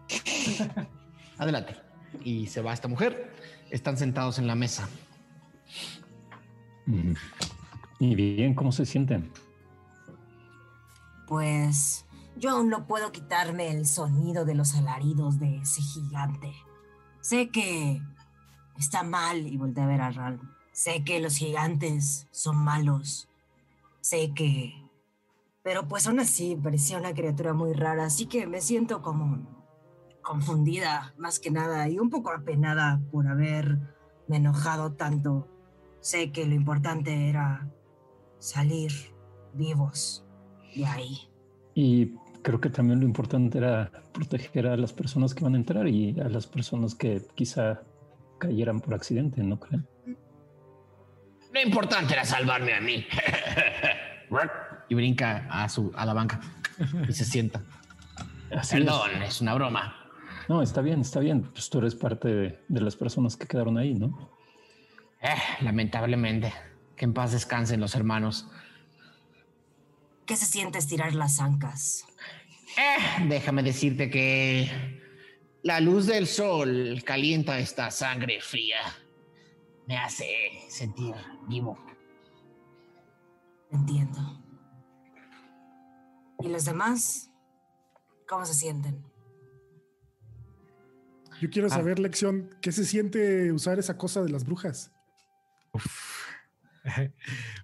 Adelante. 1.37 1.75
Y 2.23 2.47
se 2.47 2.61
va 2.61 2.73
esta 2.73 2.87
mujer. 2.87 3.33
Están 3.69 3.97
sentados 3.97 4.39
en 4.39 4.47
la 4.47 4.55
mesa. 4.55 4.87
Mm. 6.85 7.13
Y 7.99 8.15
bien, 8.15 8.53
¿cómo 8.53 8.71
se 8.71 8.85
sienten? 8.85 9.31
Pues 11.27 12.05
yo 12.35 12.51
aún 12.51 12.69
no 12.69 12.85
puedo 12.85 13.11
quitarme 13.11 13.71
el 13.71 13.85
sonido 13.85 14.45
de 14.45 14.55
los 14.55 14.75
alaridos 14.75 15.39
de 15.39 15.57
ese 15.57 15.81
gigante. 15.81 16.51
Sé 17.21 17.49
que 17.49 18.01
está 18.77 19.03
mal 19.03 19.47
y 19.47 19.57
volteé 19.57 19.83
a 19.83 19.87
ver 19.87 20.01
a 20.01 20.11
Ral. 20.11 20.39
Sé 20.71 21.03
que 21.03 21.19
los 21.19 21.37
gigantes 21.37 22.27
son 22.31 22.57
malos. 22.57 23.29
Sé 24.01 24.33
que... 24.33 24.73
Pero 25.63 25.87
pues 25.87 26.07
aún 26.07 26.19
así 26.19 26.57
parecía 26.61 26.97
una 26.97 27.13
criatura 27.13 27.53
muy 27.53 27.73
rara, 27.73 28.05
así 28.05 28.25
que 28.25 28.47
me 28.47 28.59
siento 28.59 29.01
como 29.01 29.47
confundida 30.21 31.13
más 31.17 31.39
que 31.39 31.51
nada 31.51 31.87
y 31.87 31.99
un 31.99 32.09
poco 32.09 32.31
apenada 32.31 32.99
por 33.11 33.27
haberme 33.27 33.87
enojado 34.29 34.93
tanto. 34.93 35.47
Sé 36.01 36.31
que 36.31 36.45
lo 36.45 36.53
importante 36.53 37.29
era 37.29 37.69
salir 38.39 38.91
vivos 39.53 40.25
de 40.75 40.85
ahí. 40.85 41.17
Y 41.75 42.15
creo 42.41 42.59
que 42.59 42.69
también 42.69 42.99
lo 42.99 43.05
importante 43.05 43.57
era 43.57 43.91
proteger 44.11 44.67
a 44.67 44.75
las 44.75 44.91
personas 44.91 45.33
que 45.33 45.43
van 45.43 45.53
a 45.53 45.57
entrar 45.57 45.87
y 45.87 46.19
a 46.19 46.29
las 46.29 46.47
personas 46.47 46.93
que 46.93 47.21
quizá 47.35 47.83
cayeran 48.43 48.81
por 48.81 48.93
accidente, 48.93 49.41
¿no 49.41 49.59
creen? 49.59 49.87
Lo 51.53 51.61
importante 51.61 52.13
era 52.13 52.25
salvarme 52.25 52.73
a 52.73 52.81
mí. 52.81 53.05
y 54.89 54.95
brinca 54.95 55.47
a, 55.49 55.69
su, 55.69 55.91
a 55.95 56.05
la 56.05 56.13
banca 56.13 56.41
y 57.07 57.13
se 57.13 57.25
sienta. 57.25 57.61
Así 58.55 58.77
Perdón, 58.77 59.11
es. 59.21 59.35
es 59.35 59.41
una 59.41 59.53
broma. 59.53 59.95
No, 60.49 60.61
está 60.61 60.81
bien, 60.81 61.01
está 61.01 61.19
bien. 61.19 61.43
Pues 61.43 61.69
tú 61.69 61.79
eres 61.79 61.95
parte 61.95 62.27
de, 62.27 62.59
de 62.67 62.81
las 62.81 62.95
personas 62.95 63.37
que 63.37 63.47
quedaron 63.47 63.77
ahí, 63.77 63.93
¿no? 63.93 64.29
Eh, 65.21 65.29
lamentablemente. 65.61 66.53
Que 66.95 67.05
en 67.05 67.13
paz 67.13 67.31
descansen 67.31 67.79
los 67.79 67.95
hermanos. 67.95 68.47
¿Qué 70.25 70.35
se 70.35 70.45
siente 70.45 70.79
estirar 70.79 71.15
las 71.15 71.39
ancas? 71.39 72.05
Eh, 72.77 73.25
déjame 73.27 73.63
decirte 73.63 74.09
que 74.09 75.01
la 75.63 75.79
luz 75.79 76.05
del 76.07 76.27
sol 76.27 77.01
calienta 77.05 77.57
esta 77.59 77.89
sangre 77.91 78.39
fría. 78.41 78.79
Me 79.87 79.97
hace 79.97 80.27
sentir 80.69 81.13
vivo. 81.47 81.77
Entiendo. 83.71 84.19
¿Y 86.39 86.47
los 86.49 86.65
demás? 86.65 87.31
¿Cómo 88.27 88.45
se 88.45 88.53
sienten? 88.53 89.03
Yo 91.41 91.49
quiero 91.49 91.67
Ah. 91.67 91.71
saber, 91.71 91.99
Lección, 91.99 92.49
¿qué 92.61 92.71
se 92.71 92.85
siente 92.85 93.51
usar 93.51 93.79
esa 93.79 93.97
cosa 93.97 94.21
de 94.23 94.29
las 94.29 94.45
brujas? 94.45 94.91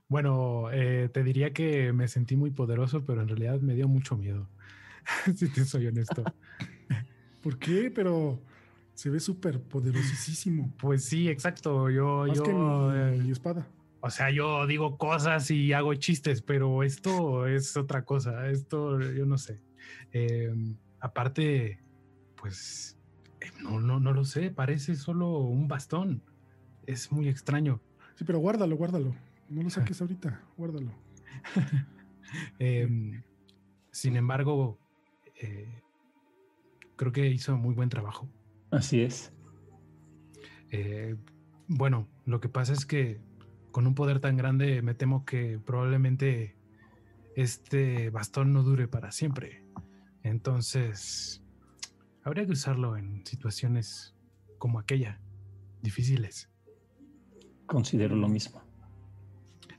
Bueno, 0.08 0.72
eh, 0.72 1.10
te 1.14 1.24
diría 1.24 1.52
que 1.52 1.92
me 1.92 2.08
sentí 2.08 2.38
muy 2.38 2.52
poderoso, 2.52 3.06
pero 3.06 3.22
en 3.22 3.28
realidad 3.28 3.60
me 3.60 3.76
dio 3.76 3.86
mucho 3.90 4.16
miedo. 4.16 4.48
si 5.36 5.50
te 5.50 5.66
soy 5.66 5.88
honesto. 5.88 6.24
¿Por 7.42 7.58
qué? 7.58 7.92
Pero 7.94 8.42
se 8.94 9.10
ve 9.10 9.20
súper 9.20 9.62
poderosísimo. 9.62 10.74
Pues 10.78 11.06
sí, 11.06 11.30
exacto. 11.30 11.90
Yo, 11.90 12.26
Más 12.28 12.38
yo, 12.38 12.44
que 12.44 12.54
mi, 12.54 13.18
eh, 13.20 13.24
mi 13.24 13.32
espada. 13.32 13.68
o 14.02 14.10
sea, 14.10 14.30
yo 14.32 14.66
digo 14.68 14.98
cosas 14.98 15.50
y 15.52 15.74
hago 15.74 15.94
chistes, 15.96 16.42
pero 16.42 16.84
esto 16.84 17.48
es 17.48 17.76
otra 17.78 18.04
cosa. 18.04 18.50
Esto, 18.50 19.00
yo 19.00 19.26
no 19.26 19.38
sé. 19.38 19.62
Eh, 20.12 20.54
aparte, 21.00 21.80
pues, 22.36 22.98
eh, 23.42 23.52
no, 23.62 23.80
no, 23.80 24.00
no 24.00 24.14
lo 24.14 24.26
sé. 24.26 24.52
Parece 24.52 24.96
solo 24.96 25.40
un 25.40 25.68
bastón. 25.68 26.22
Es 26.86 27.12
muy 27.12 27.28
extraño. 27.30 27.82
Sí, 28.16 28.24
pero 28.26 28.40
guárdalo, 28.40 28.76
guárdalo. 28.76 29.16
No 29.50 29.64
lo 29.64 29.70
saques 29.70 30.02
ahorita, 30.02 30.42
guárdalo. 30.58 30.92
Eh, 32.60 32.88
sin 33.90 34.16
embargo, 34.16 34.78
eh, 35.42 35.82
creo 37.00 37.14
que 37.14 37.28
hizo 37.28 37.58
muy 37.58 37.74
buen 37.74 37.88
trabajo. 37.88 38.30
Así 38.72 39.00
es. 39.00 39.32
Eh, 40.70 41.16
bueno, 41.70 42.10
lo 42.26 42.42
que 42.42 42.50
pasa 42.50 42.74
es 42.74 42.86
que 42.86 43.22
con 43.72 43.88
un 43.88 43.96
poder 43.96 44.20
tan 44.20 44.36
grande 44.36 44.82
me 44.82 44.94
temo 44.94 45.24
que 45.24 45.60
probablemente 45.66 46.58
este 47.38 48.10
bastón 48.10 48.52
no 48.52 48.64
dure 48.64 48.90
para 48.90 49.14
siempre. 49.14 49.64
Entonces, 50.24 51.42
habría 52.22 52.46
que 52.46 52.52
usarlo 52.52 52.98
en 52.98 53.26
situaciones 53.26 54.14
como 54.58 54.78
aquella, 54.78 55.22
difíciles. 55.82 56.50
Considero 57.66 58.18
lo 58.18 58.28
mismo. 58.28 58.62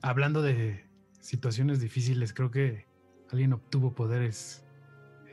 Hablando 0.00 0.40
de 0.40 0.86
situaciones 1.20 1.80
difíciles, 1.80 2.32
creo 2.32 2.50
que 2.50 2.86
alguien 3.30 3.52
obtuvo 3.52 3.94
poderes 3.94 4.64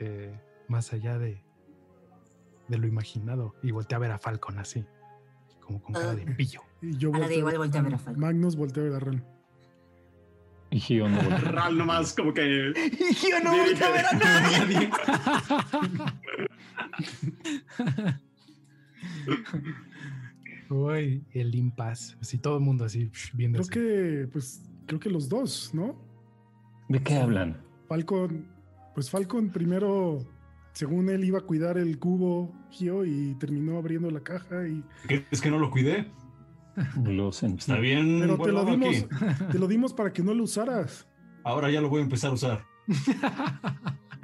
eh, 0.00 0.38
más 0.68 0.92
allá 0.92 1.18
de, 1.18 1.47
de 2.68 2.78
lo 2.78 2.86
imaginado 2.86 3.54
y 3.62 3.70
volteé 3.70 3.96
a 3.96 3.98
ver 3.98 4.12
a 4.12 4.18
Falcon 4.18 4.58
así, 4.58 4.84
como 5.60 5.82
con 5.82 5.94
cara 5.94 6.14
de 6.14 6.26
pillo. 6.34 6.62
Y 6.80 6.96
yo 6.96 7.12
A 7.12 7.18
la 7.18 7.26
de 7.26 7.38
volteo 7.38 7.38
igual 7.38 7.58
voltea 7.58 7.80
a 7.80 7.84
ver 7.84 7.94
a 7.94 7.98
Falcon. 7.98 8.20
Magnus 8.20 8.54
voltea 8.54 8.82
a 8.84 8.86
ver 8.86 8.94
a 8.94 9.00
Ren. 9.00 9.24
Y 10.70 10.78
Gio 10.78 11.08
no 11.08 11.16
volvió. 11.16 11.38
Ral 11.52 11.76
nomás 11.76 12.12
como 12.12 12.32
que... 12.32 12.72
Y 12.76 13.30
yo 13.30 13.40
no 13.42 13.56
volteo 13.56 13.86
a 13.86 13.90
ver 13.90 14.06
a 14.06 14.12
nadie. 14.12 14.90
Uy, 20.70 21.24
el 21.32 21.54
impas, 21.54 22.16
así 22.20 22.38
todo 22.38 22.58
el 22.58 22.62
mundo 22.62 22.84
así 22.84 23.10
viendo. 23.32 23.60
Creo 23.62 23.70
que, 23.70 24.28
pues, 24.28 24.62
creo 24.86 25.00
que 25.00 25.10
los 25.10 25.28
dos, 25.28 25.72
¿no? 25.72 25.96
¿De 26.88 27.02
qué 27.02 27.16
hablan? 27.16 27.60
Falcon, 27.88 28.46
pues 28.94 29.10
Falcon 29.10 29.50
primero, 29.50 30.18
según 30.78 31.08
él, 31.10 31.24
iba 31.24 31.38
a 31.38 31.42
cuidar 31.42 31.76
el 31.76 31.98
cubo 31.98 32.54
Gio 32.70 33.04
y 33.04 33.34
terminó 33.40 33.78
abriendo 33.78 34.08
la 34.12 34.20
caja 34.20 34.68
y 34.68 34.84
¿Qué 35.08 35.24
es 35.28 35.40
que 35.40 35.50
no 35.50 35.58
lo 35.58 35.70
cuidé? 35.72 36.08
Lo 37.04 37.32
sentí. 37.32 37.58
Está 37.58 37.78
bien. 37.80 38.18
pero 38.20 38.38
te 38.38 38.52
lo 38.52 38.64
dimos, 38.64 38.88
aquí. 38.88 39.06
te 39.50 39.58
lo 39.58 39.66
dimos 39.66 39.92
para 39.92 40.12
que 40.12 40.22
no 40.22 40.32
lo 40.34 40.44
usaras. 40.44 41.08
Ahora 41.42 41.68
ya 41.68 41.80
lo 41.80 41.88
voy 41.88 41.98
a 42.00 42.04
empezar 42.04 42.30
a 42.30 42.34
usar. 42.34 42.64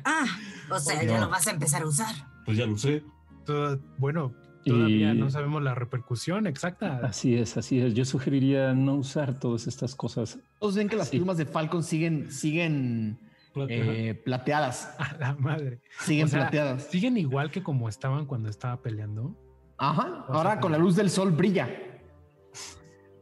Ah, 0.07 0.27
o 0.71 0.79
sea, 0.79 1.03
ya 1.03 1.19
lo 1.19 1.31
vas 1.31 1.47
a 1.47 1.53
empezar 1.53 1.83
a 1.83 1.87
usar. 1.87 2.15
Pues 2.45 2.59
ya 2.59 2.67
lo 2.67 2.75
usé. 2.75 3.03
Todo- 3.47 3.81
bueno, 3.99 4.35
todavía 4.65 5.15
Y- 5.15 5.19
no 5.19 5.31
sabemos 5.31 5.63
la 5.63 5.75
repercusión 5.75 6.47
exacta. 6.47 6.99
Así 7.03 7.35
es, 7.37 7.57
así 7.57 7.79
es. 7.81 7.95
Yo 7.95 8.05
sugeriría 8.05 8.75
no 8.75 8.97
usar 8.97 9.39
todas 9.39 9.67
estas 9.67 9.95
cosas. 9.95 10.39
Todos 10.61 10.77
ven 10.77 10.89
que 10.91 10.97
las 10.97 11.09
Sí. 11.09 11.17
plumas 11.17 11.39
de 11.39 11.47
Falcon 11.47 11.83
siguen, 11.83 12.31
siguen 12.31 13.19
eh, 13.69 14.21
plateadas. 14.25 14.95
A 14.99 15.17
la 15.19 15.35
madre. 15.35 15.81
Siguen 16.01 16.27
O 16.27 16.29
sea, 16.29 16.41
plateadas. 16.41 16.85
Siguen 16.85 17.17
igual 17.17 17.51
que 17.51 17.63
como 17.63 17.89
estaban 17.89 18.27
cuando 18.27 18.49
estaba 18.49 18.81
peleando. 18.83 19.37
Ajá. 19.79 20.25
o 20.29 20.35
Ahora 20.35 20.53
sea, 20.53 20.61
con 20.61 20.73
la 20.73 20.79
luz 20.79 20.97
del 20.97 21.11
sol 21.11 21.31
brilla. 21.33 21.69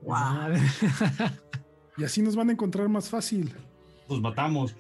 Wow. 0.03 0.55
Y 1.99 2.05
así 2.05 2.23
nos 2.23 2.35
van 2.35 2.49
a 2.49 2.53
encontrar 2.53 2.89
más 2.89 3.11
fácil. 3.11 3.53
Pues 4.09 4.21
matamos. 4.21 4.75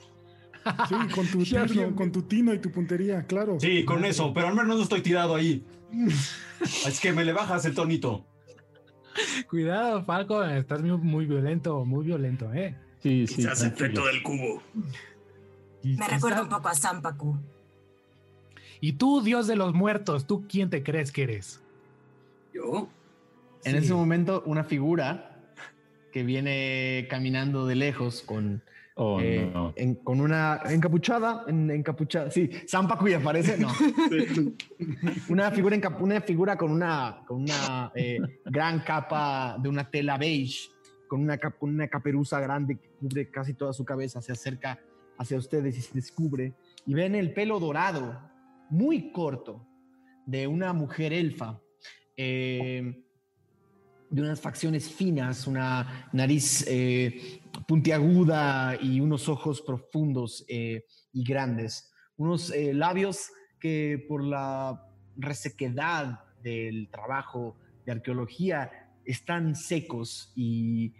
Sí, 0.88 0.94
con 1.14 1.26
tu 1.26 1.42
tino, 1.44 1.94
con 1.94 2.12
tu 2.12 2.22
tino 2.22 2.54
y 2.54 2.58
tu 2.58 2.70
puntería, 2.70 3.26
claro. 3.26 3.58
Sí, 3.60 3.84
con 3.84 4.04
eso, 4.04 4.32
pero 4.32 4.48
al 4.48 4.54
menos 4.54 4.76
no 4.76 4.82
estoy 4.82 5.02
tirado 5.02 5.34
ahí. 5.34 5.64
Es 6.86 7.00
que 7.00 7.12
me 7.12 7.24
le 7.24 7.32
bajas 7.32 7.64
el 7.64 7.74
tonito. 7.74 8.24
Cuidado, 9.50 10.04
Falco, 10.04 10.42
estás 10.42 10.80
muy, 10.82 10.96
muy 10.96 11.26
violento, 11.26 11.84
muy 11.84 12.06
violento, 12.06 12.52
¿eh? 12.54 12.78
Sí, 13.00 13.26
sí. 13.26 13.36
Quizás 13.36 13.58
tranquilo. 13.58 13.86
efecto 13.86 14.06
del 14.06 14.22
cubo. 14.22 14.62
Y 15.82 15.96
Me 15.96 16.06
recuerda 16.08 16.42
un 16.42 16.48
poco 16.48 16.68
a 16.68 16.74
Zampacu. 16.74 17.36
Y 18.80 18.94
tú, 18.94 19.22
Dios 19.22 19.46
de 19.46 19.56
los 19.56 19.74
muertos, 19.74 20.26
¿tú 20.26 20.44
quién 20.48 20.70
te 20.70 20.82
crees 20.82 21.12
que 21.12 21.22
eres? 21.24 21.62
¿Yo? 22.52 22.88
En 23.64 23.72
Sí. 23.72 23.78
ese 23.78 23.94
momento, 23.94 24.42
una 24.46 24.64
figura 24.64 25.40
que 26.12 26.24
viene 26.24 27.06
caminando 27.08 27.66
de 27.66 27.76
lejos 27.76 28.22
con, 28.22 28.62
Oh, 28.94 29.18
eh, 29.20 29.50
no. 29.52 29.72
en- 29.76 29.94
con 29.94 30.20
una 30.20 30.60
encapuchada, 30.66 31.44
en, 31.48 31.70
encapuchada, 31.70 32.30
sí, 32.30 32.50
Zampacuy 32.68 33.14
aparece, 33.14 33.56
no, 33.56 33.68
una 35.30 35.50
figura, 35.50 35.78
una 36.00 36.20
figura 36.20 36.56
con 36.58 36.70
una, 36.70 37.22
con 37.26 37.42
una 37.42 37.90
eh, 37.94 38.18
gran 38.44 38.80
capa 38.80 39.56
de 39.58 39.68
una 39.68 39.88
tela 39.88 40.18
beige, 40.18 40.68
con 41.08 41.22
una, 41.22 41.38
cap- 41.38 41.58
con 41.58 41.70
una 41.70 41.88
caperuza 41.88 42.38
grande 42.40 42.76
que 42.76 42.88
cubre 43.00 43.30
casi 43.30 43.54
toda 43.54 43.72
su 43.72 43.84
cabeza, 43.84 44.20
se 44.20 44.32
acerca 44.32 44.78
hacia 45.22 45.38
ustedes 45.38 45.78
y 45.78 45.80
se 45.80 45.94
descubre 45.94 46.54
y 46.84 46.94
ven 46.94 47.14
el 47.14 47.32
pelo 47.32 47.60
dorado, 47.60 48.20
muy 48.70 49.12
corto, 49.12 49.66
de 50.26 50.46
una 50.46 50.72
mujer 50.72 51.12
elfa, 51.12 51.60
eh, 52.16 53.04
de 54.10 54.20
unas 54.20 54.40
facciones 54.40 54.90
finas, 54.90 55.46
una 55.46 56.08
nariz 56.12 56.64
eh, 56.68 57.40
puntiaguda 57.66 58.76
y 58.80 59.00
unos 59.00 59.28
ojos 59.28 59.62
profundos 59.62 60.44
eh, 60.48 60.84
y 61.12 61.24
grandes, 61.24 61.90
unos 62.16 62.52
labios 62.56 63.30
que 63.60 64.04
por 64.08 64.24
la 64.24 64.86
resequedad 65.16 66.20
del 66.42 66.88
trabajo 66.90 67.56
de 67.86 67.92
arqueología 67.92 68.70
están 69.04 69.54
secos 69.54 70.32
y 70.34 70.94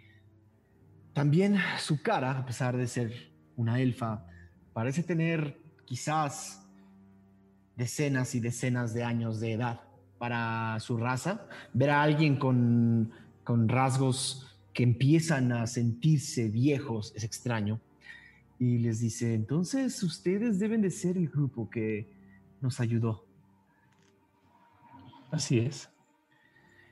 también 1.13 1.57
su 1.77 2.01
cara, 2.01 2.39
a 2.39 2.45
pesar 2.45 2.75
de 2.77 2.87
ser 2.87 3.32
una 3.55 3.79
elfa, 3.79 4.25
parece 4.73 5.03
tener 5.03 5.57
quizás 5.85 6.67
decenas 7.75 8.35
y 8.35 8.39
decenas 8.39 8.93
de 8.93 9.03
años 9.03 9.39
de 9.39 9.53
edad 9.53 9.81
para 10.17 10.79
su 10.79 10.97
raza. 10.97 11.47
Ver 11.73 11.89
a 11.89 12.01
alguien 12.01 12.37
con, 12.37 13.11
con 13.43 13.67
rasgos 13.67 14.47
que 14.73 14.83
empiezan 14.83 15.51
a 15.51 15.67
sentirse 15.67 16.49
viejos 16.49 17.13
es 17.15 17.23
extraño. 17.23 17.79
Y 18.59 18.77
les 18.79 18.99
dice, 18.99 19.33
entonces 19.33 20.01
ustedes 20.03 20.59
deben 20.59 20.81
de 20.81 20.89
ser 20.89 21.17
el 21.17 21.27
grupo 21.27 21.69
que 21.69 22.09
nos 22.61 22.79
ayudó. 22.79 23.25
Así 25.31 25.59
es. 25.59 25.89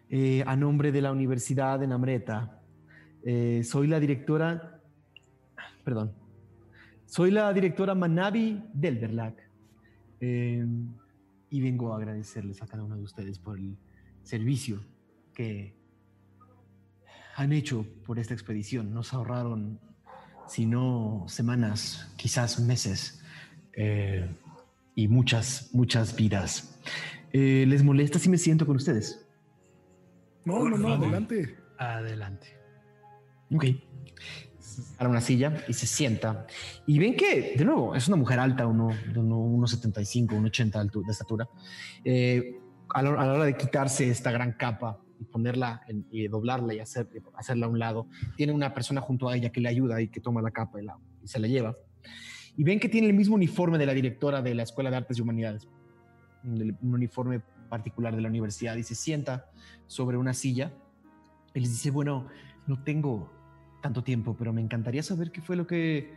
Eh, 0.09 0.43
a 0.45 0.55
nombre 0.55 0.91
de 0.91 1.01
la 1.01 1.11
Universidad 1.11 1.79
de 1.79 1.87
Namreta, 1.87 2.59
eh, 3.23 3.61
soy 3.63 3.87
la 3.87 3.99
directora, 3.99 4.81
perdón, 5.85 6.13
soy 7.11 7.29
la 7.29 7.51
directora 7.51 7.93
Manabi 7.93 8.63
Delverlac 8.73 9.35
eh, 10.21 10.65
y 11.49 11.59
vengo 11.59 11.91
a 11.91 11.97
agradecerles 11.97 12.61
a 12.61 12.67
cada 12.67 12.85
uno 12.85 12.95
de 12.95 13.03
ustedes 13.03 13.37
por 13.37 13.59
el 13.59 13.77
servicio 14.23 14.79
que 15.33 15.75
han 17.35 17.51
hecho 17.51 17.85
por 18.05 18.17
esta 18.17 18.33
expedición. 18.33 18.93
Nos 18.93 19.13
ahorraron, 19.13 19.77
si 20.47 20.65
no 20.65 21.25
semanas, 21.27 22.13
quizás 22.15 22.61
meses 22.61 23.21
eh, 23.73 24.33
y 24.95 25.09
muchas, 25.09 25.69
muchas 25.73 26.15
vidas. 26.15 26.79
Eh, 27.33 27.65
¿Les 27.67 27.83
molesta 27.83 28.19
si 28.19 28.29
me 28.29 28.37
siento 28.37 28.65
con 28.65 28.77
ustedes? 28.77 29.27
No, 30.45 30.63
no, 30.69 30.77
no, 30.77 30.93
adelante. 30.93 31.57
Adelante. 31.77 32.47
Ok. 33.53 33.65
Para 34.97 35.09
una 35.09 35.21
silla 35.21 35.63
y 35.67 35.73
se 35.73 35.87
sienta. 35.87 36.45
Y 36.85 36.99
ven 36.99 37.15
que, 37.15 37.55
de 37.57 37.65
nuevo, 37.65 37.95
es 37.95 38.07
una 38.07 38.17
mujer 38.17 38.39
alta, 38.39 38.67
uno, 38.67 38.89
de 39.13 39.19
uno, 39.19 39.37
1,75, 39.67 40.27
1,80 40.27 40.71
altu- 40.73 41.05
de 41.05 41.11
estatura. 41.11 41.49
Eh, 42.03 42.59
a, 42.89 43.01
la, 43.01 43.09
a 43.11 43.25
la 43.25 43.33
hora 43.33 43.45
de 43.45 43.55
quitarse 43.57 44.09
esta 44.09 44.31
gran 44.31 44.53
capa 44.53 44.99
y 45.19 45.25
ponerla 45.25 45.81
y 46.11 46.27
doblarla 46.27 46.73
y 46.73 46.79
hacer, 46.79 47.07
hacerla 47.35 47.67
a 47.67 47.69
un 47.69 47.79
lado, 47.79 48.07
tiene 48.35 48.53
una 48.53 48.73
persona 48.73 49.01
junto 49.01 49.29
a 49.29 49.35
ella 49.37 49.51
que 49.51 49.61
le 49.61 49.69
ayuda 49.69 50.01
y 50.01 50.07
que 50.07 50.19
toma 50.19 50.41
la 50.41 50.51
capa 50.51 50.81
y, 50.81 50.85
la- 50.85 50.97
y 51.23 51.27
se 51.27 51.39
la 51.39 51.47
lleva. 51.47 51.75
Y 52.57 52.63
ven 52.63 52.79
que 52.79 52.89
tiene 52.89 53.07
el 53.07 53.13
mismo 53.13 53.35
uniforme 53.35 53.77
de 53.77 53.85
la 53.85 53.93
directora 53.93 54.41
de 54.41 54.53
la 54.55 54.63
Escuela 54.63 54.89
de 54.89 54.97
Artes 54.97 55.17
y 55.17 55.21
Humanidades, 55.21 55.67
un 56.43 56.75
uniforme 56.81 57.41
particular 57.69 58.15
de 58.15 58.21
la 58.21 58.27
universidad, 58.27 58.75
y 58.75 58.83
se 58.83 58.95
sienta 58.95 59.45
sobre 59.87 60.17
una 60.17 60.33
silla 60.33 60.73
y 61.53 61.59
les 61.61 61.69
dice, 61.69 61.91
bueno, 61.91 62.27
no 62.67 62.83
tengo 62.83 63.31
tanto 63.81 64.03
tiempo, 64.03 64.35
pero 64.37 64.53
me 64.53 64.61
encantaría 64.61 65.03
saber 65.03 65.31
qué 65.31 65.41
fue 65.41 65.55
lo 65.55 65.67
que 65.67 66.13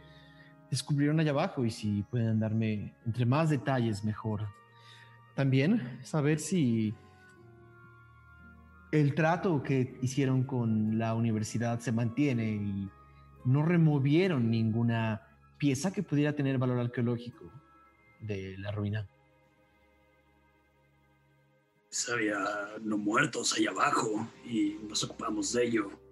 descubrieron 0.71 1.21
allá 1.21 1.31
abajo 1.31 1.65
y 1.65 1.71
si 1.71 2.03
pueden 2.03 2.41
darme 2.41 2.95
entre 3.07 3.27
más 3.27 3.51
detalles 3.51 4.05
mejor. 4.05 4.47
También 5.35 5.99
saber 6.03 6.39
si 6.39 6.95
el 8.93 9.15
trato 9.15 9.63
que 9.63 9.99
hicieron 10.03 10.45
con 10.45 10.99
la 10.99 11.15
universidad 11.15 11.81
se 11.81 11.91
mantiene 11.91 12.53
y 12.53 12.89
no 13.45 13.65
removieron 13.65 14.51
ninguna 14.51 15.23
pieza 15.59 15.93
que 15.93 16.03
pudiera 16.03 16.35
tener 16.35 16.59
valor 16.59 16.79
arqueológico 16.79 17.51
de 18.21 18.57
la 18.59 18.71
ruina. 18.71 19.09
Había 22.13 22.39
no 22.83 22.99
muertos 22.99 23.55
ahí 23.55 23.67
abajo 23.67 24.29
y 24.45 24.77
nos 24.89 25.03
ocupamos 25.05 25.53
de 25.53 25.65
ello. 25.65 26.04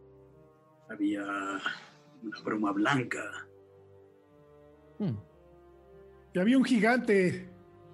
Había 0.93 1.23
una 2.23 2.41
bruma 2.45 2.73
blanca. 2.73 3.23
Hmm. 4.99 5.17
Y 6.35 6.39
había 6.39 6.59
un 6.59 6.65
gigante. 6.65 7.49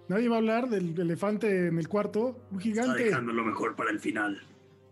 Nadie 0.09 0.29
va 0.29 0.37
a 0.37 0.39
hablar 0.39 0.69
del 0.69 0.99
elefante 0.99 1.69
en 1.69 1.79
el 1.79 1.89
cuarto. 1.89 2.41
Un 2.51 2.59
Está 2.59 2.63
gigante. 2.63 3.05
dejando 3.05 3.33
lo 3.33 3.45
mejor 3.45 3.77
para 3.77 3.91
el 3.91 4.01
final. 4.01 4.41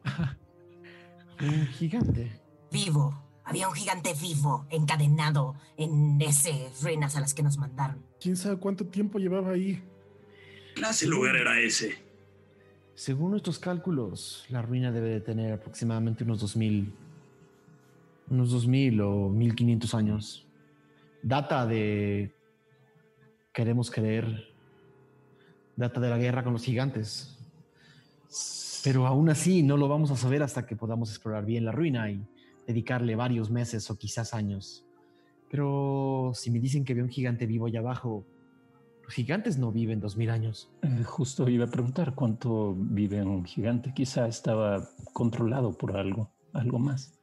Un 1.40 1.66
gigante. 1.66 2.40
Vivo. 2.72 3.22
Había 3.44 3.68
un 3.68 3.74
gigante 3.74 4.12
vivo, 4.20 4.66
encadenado 4.70 5.54
en 5.76 6.20
esas 6.20 6.82
ruinas 6.82 7.14
a 7.14 7.20
las 7.20 7.32
que 7.32 7.44
nos 7.44 7.58
mandaron. 7.58 8.02
¿Quién 8.20 8.36
sabe 8.36 8.56
cuánto 8.56 8.86
tiempo 8.86 9.20
llevaba 9.20 9.50
ahí? 9.52 9.74
¿Qué 10.74 10.80
clase 10.80 11.06
lugar 11.06 11.36
era 11.36 11.60
ese? 11.60 11.94
Según 12.96 13.30
nuestros 13.30 13.60
cálculos, 13.60 14.46
la 14.48 14.62
ruina 14.62 14.90
debe 14.90 15.10
de 15.10 15.20
tener 15.20 15.52
aproximadamente 15.52 16.24
unos 16.24 16.40
2000, 16.40 16.92
unos 18.30 18.50
2000 18.50 19.00
o 19.00 19.28
1500 19.28 19.94
años. 19.94 20.46
Data 21.22 21.66
de, 21.66 22.34
queremos 23.52 23.90
creer, 23.90 24.48
data 25.76 26.00
de 26.00 26.10
la 26.10 26.18
guerra 26.18 26.44
con 26.44 26.52
los 26.52 26.64
gigantes. 26.64 27.38
Pero 28.84 29.06
aún 29.06 29.28
así 29.28 29.62
no 29.62 29.76
lo 29.76 29.88
vamos 29.88 30.10
a 30.10 30.16
saber 30.16 30.42
hasta 30.42 30.66
que 30.66 30.76
podamos 30.76 31.10
explorar 31.10 31.44
bien 31.44 31.64
la 31.64 31.72
ruina 31.72 32.10
y 32.10 32.24
dedicarle 32.66 33.16
varios 33.16 33.50
meses 33.50 33.90
o 33.90 33.98
quizás 33.98 34.34
años. 34.34 34.84
Pero 35.50 36.32
si 36.34 36.50
me 36.50 36.60
dicen 36.60 36.84
que 36.84 36.94
veo 36.94 37.04
un 37.04 37.10
gigante 37.10 37.46
vivo 37.46 37.66
allá 37.66 37.80
abajo, 37.80 38.24
los 39.04 39.14
gigantes 39.14 39.56
no 39.58 39.70
viven 39.70 40.00
2000 40.00 40.30
años. 40.30 40.70
Eh, 40.82 41.04
Justo 41.04 41.48
iba 41.48 41.64
a 41.64 41.68
preguntar 41.68 42.14
cuánto 42.14 42.74
vive 42.76 43.22
un 43.22 43.44
gigante. 43.44 43.92
Quizá 43.94 44.26
estaba 44.26 44.88
controlado 45.12 45.72
por 45.72 45.96
algo, 45.96 46.30
algo 46.52 46.78
más. 46.78 47.15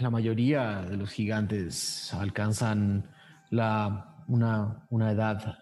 La 0.00 0.10
mayoría 0.10 0.82
de 0.82 0.96
los 0.96 1.10
gigantes 1.10 2.12
alcanzan 2.14 3.10
la, 3.50 4.24
una, 4.28 4.86
una 4.90 5.12
edad 5.12 5.58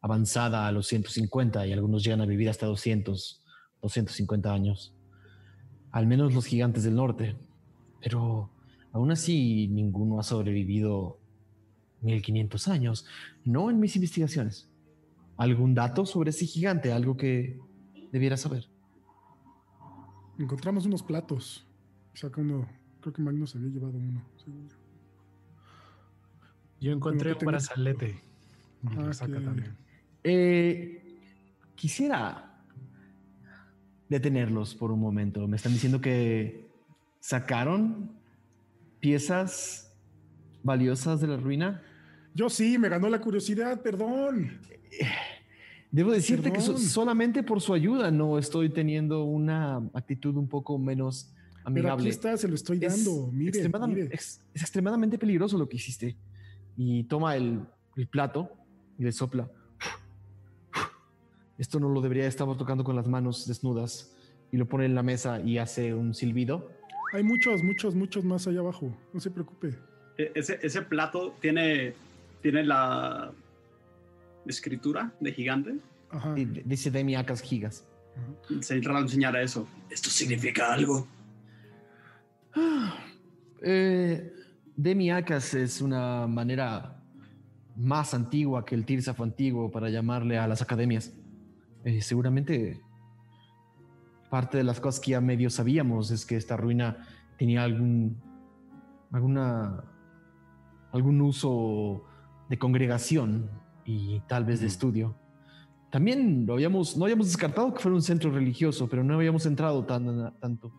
avanzada 0.00 0.66
a 0.66 0.72
los 0.72 0.88
150 0.88 1.66
y 1.66 1.72
algunos 1.72 2.02
llegan 2.02 2.20
a 2.20 2.26
vivir 2.26 2.50
hasta 2.50 2.66
200, 2.66 3.42
250 3.80 4.52
años. 4.52 4.94
Al 5.90 6.06
menos 6.06 6.34
los 6.34 6.46
gigantes 6.46 6.84
del 6.84 6.96
norte. 6.96 7.36
Pero 8.00 8.50
aún 8.92 9.12
así 9.12 9.68
ninguno 9.68 10.18
ha 10.18 10.22
sobrevivido 10.24 11.20
1500 12.00 12.68
años. 12.68 13.06
No 13.44 13.70
en 13.70 13.78
mis 13.78 13.94
investigaciones. 13.96 14.68
¿Algún 15.36 15.74
dato 15.74 16.04
sobre 16.04 16.30
ese 16.30 16.46
gigante? 16.46 16.92
Algo 16.92 17.16
que 17.16 17.58
debiera 18.10 18.36
saber. 18.36 18.68
Encontramos 20.38 20.84
unos 20.86 21.02
platos. 21.02 21.66
Saca 22.14 22.40
uno. 22.40 22.81
Creo 23.02 23.12
que 23.12 23.20
Magnus 23.20 23.54
había 23.56 23.68
llevado 23.68 23.98
uno. 23.98 24.22
según 24.36 24.68
yo. 24.68 24.76
Yo 26.80 26.92
encontré 26.92 27.32
un 27.32 27.38
brazalete. 27.40 28.20
Ah, 28.96 29.12
saca 29.12 29.38
que- 29.38 29.44
también. 29.44 29.76
Eh, 30.24 31.18
quisiera 31.74 32.48
detenerlos 34.08 34.74
por 34.74 34.90
un 34.92 35.00
momento. 35.00 35.46
Me 35.48 35.56
están 35.56 35.72
diciendo 35.72 36.00
que 36.00 36.68
sacaron 37.20 38.10
piezas 39.00 39.92
valiosas 40.62 41.20
de 41.20 41.26
la 41.26 41.36
ruina? 41.36 41.82
Yo 42.34 42.48
sí, 42.48 42.78
me 42.78 42.88
ganó 42.88 43.08
la 43.08 43.20
curiosidad, 43.20 43.82
perdón. 43.82 44.60
Debo 45.90 46.10
decirte 46.12 46.52
que 46.52 46.60
solamente 46.60 47.42
por 47.42 47.60
su 47.60 47.74
ayuda 47.74 48.10
no 48.10 48.38
estoy 48.38 48.70
teniendo 48.70 49.24
una 49.24 49.76
actitud 49.92 50.36
un 50.36 50.48
poco 50.48 50.78
menos 50.78 51.32
Pero 51.64 51.70
aquí 51.70 51.78
amigable. 51.80 52.10
está, 52.10 52.36
se 52.36 52.48
lo 52.48 52.54
estoy 52.54 52.78
Es 52.84 53.04
dando. 53.04 53.30
Mire, 53.32 53.52
extremadam- 53.62 53.88
mire. 53.88 54.08
Es, 54.12 54.40
es 54.54 54.62
extremadamente 54.62 55.18
peligroso 55.18 55.56
lo 55.58 55.68
que 55.68 55.76
hiciste. 55.76 56.16
Y 56.76 57.04
toma 57.04 57.36
el, 57.36 57.60
el 57.96 58.08
plato 58.08 58.50
y 58.98 59.04
le 59.04 59.12
sopla. 59.12 59.48
Esto 61.58 61.78
no 61.78 61.88
lo 61.88 62.00
debería 62.00 62.26
estar 62.26 62.46
tocando 62.56 62.82
con 62.82 62.96
las 62.96 63.06
manos 63.08 63.46
desnudas. 63.46 64.12
Y 64.50 64.56
lo 64.56 64.68
pone 64.68 64.84
en 64.84 64.94
la 64.94 65.02
mesa 65.02 65.40
y 65.40 65.58
hace 65.58 65.94
un 65.94 66.14
silbido. 66.14 66.70
Hay 67.14 67.22
muchos, 67.22 67.62
muchos, 67.62 67.94
muchos 67.94 68.24
más 68.24 68.46
allá 68.46 68.60
abajo. 68.60 68.94
No 69.12 69.20
se 69.20 69.30
preocupe. 69.30 69.74
E- 70.18 70.32
Ese, 70.34 70.58
ese 70.62 70.82
plato 70.82 71.34
tiene, 71.40 71.94
tiene 72.42 72.62
la 72.64 73.32
escritura 74.46 75.12
de 75.20 75.32
gigante. 75.32 75.76
Ajá. 76.10 76.34
Dice 76.34 76.90
Demiacas 76.90 77.40
Gigas. 77.40 77.84
Se 78.60 78.74
entra 78.74 78.96
a 78.96 79.00
enseñar 79.00 79.34
a 79.36 79.42
eso. 79.42 79.66
¿Esto 79.88 80.10
significa 80.10 80.72
algo? 80.72 81.06
Eh, 83.64 84.32
Demiacas 84.74 85.54
es 85.54 85.80
una 85.80 86.26
manera 86.26 87.00
más 87.76 88.12
antigua 88.12 88.64
que 88.64 88.74
el 88.74 88.84
Tirsaf 88.84 89.20
antiguo 89.20 89.70
para 89.70 89.88
llamarle 89.88 90.36
a 90.36 90.48
las 90.48 90.62
academias. 90.62 91.12
Eh, 91.84 92.00
seguramente 92.02 92.80
parte 94.30 94.58
de 94.58 94.64
las 94.64 94.80
cosas 94.80 95.00
que 95.00 95.12
ya 95.12 95.20
medio 95.20 95.48
sabíamos 95.48 96.10
es 96.10 96.26
que 96.26 96.34
esta 96.34 96.56
ruina 96.56 97.06
tenía 97.38 97.62
algún 97.62 98.20
alguna 99.12 99.84
algún 100.90 101.20
uso 101.20 102.04
de 102.48 102.58
congregación 102.58 103.48
y 103.84 104.20
tal 104.26 104.44
vez 104.44 104.60
de 104.60 104.66
estudio. 104.66 105.16
También 105.90 106.46
lo 106.46 106.54
habíamos, 106.54 106.96
no 106.96 107.04
habíamos 107.04 107.26
descartado 107.26 107.74
que 107.74 107.80
fuera 107.80 107.94
un 107.94 108.02
centro 108.02 108.30
religioso, 108.30 108.88
pero 108.88 109.04
no 109.04 109.14
habíamos 109.14 109.44
entrado 109.44 109.84
tan, 109.84 110.34
tanto. 110.38 110.72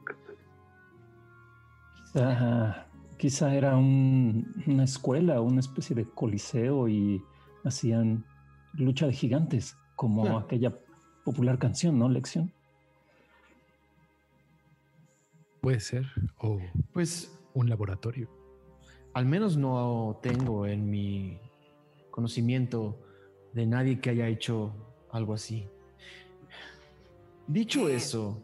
Quizá, 2.14 2.88
quizá 3.18 3.56
era 3.56 3.76
un- 3.76 4.54
una 4.68 4.84
escuela, 4.84 5.42
una 5.42 5.60
especie 5.60 5.96
de 5.96 6.06
coliseo 6.06 6.88
y 6.88 7.24
hacían 7.64 8.24
lucha 8.74 9.08
de 9.08 9.14
gigantes, 9.14 9.76
como 9.96 10.22
Claro. 10.22 10.38
aquella 10.40 10.78
popular 11.26 11.58
canción, 11.58 11.98
¿no? 11.98 12.10
Lección. 12.10 12.52
Puede 15.62 15.80
ser. 15.80 16.06
O 16.38 16.60
Pues 16.92 17.36
un 17.56 17.70
laboratorio. 17.70 18.30
Al 19.14 19.26
menos 19.26 19.58
no 19.58 20.20
tengo 20.22 20.66
en 20.68 20.90
mi 20.90 21.40
conocimiento 22.12 23.00
de 23.54 23.66
nadie 23.66 24.00
que 24.00 24.10
haya 24.12 24.28
hecho 24.28 24.74
algo 25.12 25.34
así. 25.34 25.68
Dicho 27.48 27.90
eso, 27.90 28.42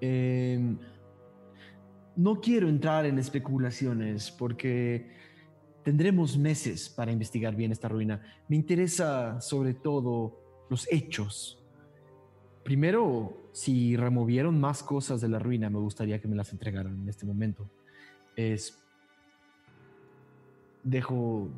em, 0.00 0.78
no 2.16 2.40
quiero 2.40 2.68
entrar 2.68 3.06
en 3.06 3.18
especulaciones 3.18 4.30
porque 4.30 5.10
tendremos 5.82 6.36
meses 6.36 6.88
para 6.88 7.12
investigar 7.12 7.54
bien 7.54 7.72
esta 7.72 7.88
ruina. 7.88 8.20
Me 8.48 8.56
interesa 8.56 9.40
sobre 9.40 9.74
todo 9.74 10.40
los 10.70 10.90
hechos. 10.90 11.62
Primero, 12.64 13.50
si 13.52 13.96
removieron 13.96 14.58
más 14.58 14.82
cosas 14.82 15.20
de 15.20 15.28
la 15.28 15.38
ruina, 15.38 15.70
me 15.70 15.78
gustaría 15.78 16.20
que 16.20 16.26
me 16.26 16.34
las 16.34 16.50
entregaran 16.52 17.00
en 17.02 17.08
este 17.08 17.24
momento. 17.24 17.70
Es 18.34 18.82
dejo, 20.82 21.48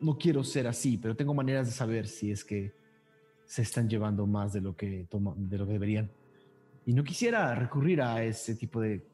no 0.00 0.18
quiero 0.18 0.44
ser 0.44 0.66
así, 0.66 0.98
pero 0.98 1.16
tengo 1.16 1.34
maneras 1.34 1.66
de 1.66 1.72
saber 1.72 2.06
si 2.06 2.30
es 2.30 2.44
que 2.44 2.72
se 3.46 3.62
están 3.62 3.88
llevando 3.88 4.26
más 4.26 4.52
de 4.52 4.60
lo 4.60 4.76
que 4.76 5.06
de 5.10 5.58
lo 5.58 5.66
que 5.66 5.72
deberían. 5.72 6.10
Y 6.84 6.92
no 6.92 7.02
quisiera 7.02 7.54
recurrir 7.54 8.02
a 8.02 8.22
ese 8.22 8.54
tipo 8.54 8.80
de 8.80 9.04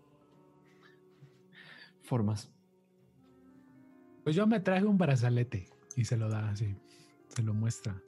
formas. 2.02 2.50
Pues 4.24 4.36
yo 4.36 4.46
me 4.46 4.60
traje 4.60 4.84
un 4.84 4.98
brazalete 4.98 5.68
y 5.96 6.04
se 6.04 6.16
lo 6.16 6.28
da 6.28 6.50
así. 6.50 6.76
Se 7.28 7.42
lo 7.42 7.54
muestra. 7.54 8.00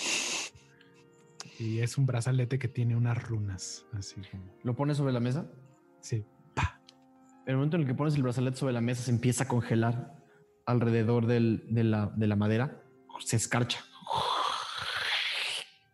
Y 1.59 1.79
es 1.81 1.99
un 1.99 2.07
brazalete 2.07 2.59
que 2.59 2.69
tiene 2.69 2.97
unas 2.97 3.23
runas, 3.29 3.87
así 3.93 4.17
como. 4.31 4.45
Lo 4.63 4.75
pones 4.75 4.97
sobre 4.97 5.13
la 5.13 5.21
mesa. 5.21 5.47
Sí. 6.01 6.25
En 7.47 7.51
el 7.51 7.57
momento 7.57 7.77
en 7.77 7.83
el 7.83 7.89
que 7.89 7.95
pones 7.95 8.15
el 8.15 8.23
brazalete 8.23 8.57
sobre 8.57 8.73
la 8.73 8.81
mesa, 8.81 9.03
se 9.03 9.11
empieza 9.11 9.45
a 9.45 9.49
congelar 9.49 10.17
alrededor 10.67 11.27
del- 11.27 11.67
de, 11.69 11.85
la, 11.85 12.07
de 12.17 12.27
la 12.27 12.37
madera. 12.37 12.83
Se 13.21 13.37
escarcha. 13.37 13.85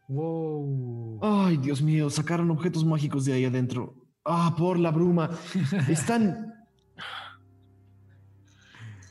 Wow. 0.09 1.21
Ay, 1.23 1.57
Dios 1.57 1.83
mío, 1.83 2.11
sacaron 2.11 2.51
objetos 2.51 2.85
mágicos 2.85 3.25
de 3.25 3.33
ahí 3.33 3.45
adentro. 3.45 3.95
Ah, 4.25 4.55
por 4.57 4.79
la 4.79 4.91
bruma. 4.91 5.31
Están. 5.89 6.50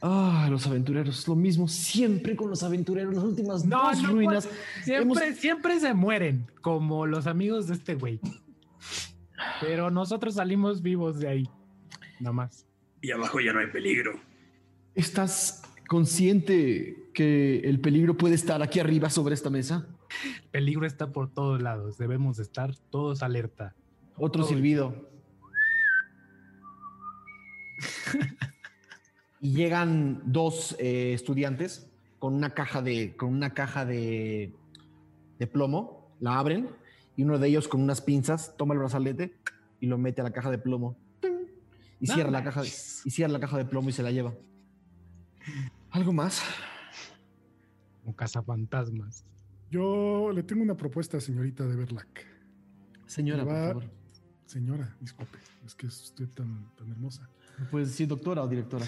Ah, 0.02 0.48
los 0.50 0.66
aventureros. 0.66 1.28
Lo 1.28 1.36
mismo 1.36 1.68
siempre 1.68 2.36
con 2.36 2.50
los 2.50 2.64
aventureros. 2.64 3.14
Las 3.16 3.24
últimas 3.24 3.66
No, 3.66 3.90
dos 3.90 4.02
no 4.04 4.10
ruinas. 4.12 4.48
Siempre, 4.84 5.26
Hemos- 5.28 5.38
siempre 5.40 5.80
se 5.80 5.94
mueren, 5.94 6.48
como 6.62 7.06
los 7.06 7.28
amigos 7.28 7.68
de 7.68 7.74
este 7.76 7.96
güey. 7.96 8.20
Pero 9.62 9.90
nosotros 9.92 10.36
salimos 10.36 10.82
vivos 10.82 11.20
de 11.20 11.28
ahí. 11.28 11.50
Nada 12.20 12.34
más. 12.34 12.66
Y 13.02 13.12
abajo 13.12 13.40
ya 13.40 13.52
no 13.54 13.60
hay 13.60 13.68
peligro. 13.68 14.20
¿Estás 14.96 15.64
consciente 15.88 17.10
que 17.14 17.60
el 17.60 17.80
peligro 17.80 18.16
puede 18.18 18.36
estar 18.36 18.62
aquí 18.62 18.80
arriba 18.80 19.10
sobre 19.10 19.34
esta 19.34 19.50
mesa? 19.50 19.88
El 20.44 20.50
peligro 20.52 20.86
está 20.86 21.12
por 21.12 21.30
todos 21.32 21.62
lados. 21.62 21.98
Debemos 21.98 22.38
de 22.38 22.44
estar 22.44 22.76
todos 22.90 23.22
alerta. 23.24 23.76
Otro 24.18 24.42
Todo 24.44 24.50
silbido. 24.54 25.10
y 29.42 29.54
llegan 29.56 30.22
dos 30.26 30.76
eh, 30.80 31.14
estudiantes 31.14 31.90
con 32.20 32.34
una 32.34 32.54
caja 32.54 32.82
de 32.82 33.16
con 33.16 33.30
una 33.30 33.54
caja 33.54 33.86
de, 33.86 34.54
de 35.40 35.48
plomo, 35.48 36.16
la 36.20 36.38
abren 36.40 36.70
y 37.16 37.24
uno 37.24 37.38
de 37.40 37.48
ellos 37.48 37.68
con 37.68 37.82
unas 37.82 38.02
pinzas 38.02 38.56
toma 38.58 38.74
el 38.74 38.80
brazalete 38.80 39.36
y 39.80 39.88
lo 39.88 39.98
mete 39.98 40.22
a 40.22 40.24
la 40.26 40.32
caja 40.32 40.52
de 40.52 40.58
plomo 40.58 40.98
¡Ting! 41.22 41.48
y 42.02 42.08
No 42.08 42.14
cierra 42.14 42.32
la 42.32 42.44
caja 42.44 42.64
y 42.66 42.68
cierra 43.10 43.32
la 43.34 43.40
caja 43.40 43.58
de 43.58 43.66
plomo 43.66 43.90
y 43.90 43.94
se 43.94 44.04
la 44.04 44.12
lleva. 44.12 44.34
¿Algo 45.92 46.14
más? 46.14 46.42
Como 48.04 48.16
cazafantasmas. 48.16 49.26
Yo 49.72 50.32
le 50.34 50.44
tengo 50.44 50.64
una 50.64 50.76
propuesta, 50.76 51.20
señorita 51.20 51.66
de 51.66 51.76
Berlac. 51.76 52.26
Señora, 53.06 53.44
por 53.44 53.54
Va- 53.54 53.68
favor. 53.68 53.84
Señora, 54.46 54.96
disculpe, 55.00 55.38
es 55.66 55.76
que 55.76 55.88
es 55.88 56.02
usted 56.02 56.28
tan, 56.30 56.70
tan 56.76 56.92
hermosa. 56.92 57.30
¿Me 57.60 57.66
¿Puedes 57.66 57.90
decir 57.90 58.08
doctora 58.08 58.44
o 58.44 58.48
directora? 58.48 58.86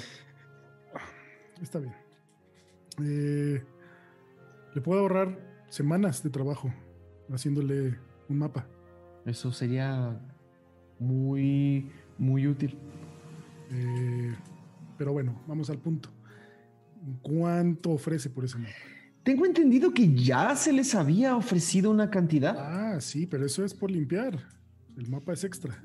Está 1.62 1.80
bien. 1.80 1.93
Eh, 3.03 3.64
le 4.74 4.82
puedo 4.82 5.01
ahorrar 5.01 5.38
semanas 5.70 6.24
de 6.24 6.30
trabajo 6.30 6.74
haciéndole 7.32 7.97
un 8.28 8.38
mapa. 8.39 8.66
Eso 9.26 9.51
sería 9.51 10.20
muy, 10.99 11.89
muy 12.18 12.47
útil. 12.47 12.78
Eh, 13.72 14.36
pero 14.97 15.14
bueno, 15.14 15.41
vamos 15.47 15.70
al 15.70 15.78
punto. 15.78 16.09
¿Cuánto 17.22 17.91
ofrece 17.91 18.30
por 18.30 18.45
ese 18.45 18.57
mapa? 18.57 18.74
Tengo 19.24 19.45
entendido 19.45 19.93
que 19.93 20.14
ya 20.14 20.55
se 20.55 20.74
les 20.74 20.95
había 20.95 21.36
ofrecido 21.36 21.91
una 21.91 22.09
cantidad. 22.09 22.55
Ah, 22.57 22.99
sí, 22.99 23.28
pero 23.28 23.45
eso 23.45 23.64
es 23.64 23.74
por 23.74 23.91
limpiar. 23.91 24.39
El 24.97 25.09
mapa 25.09 25.34
es 25.34 25.43
extra. 25.43 25.84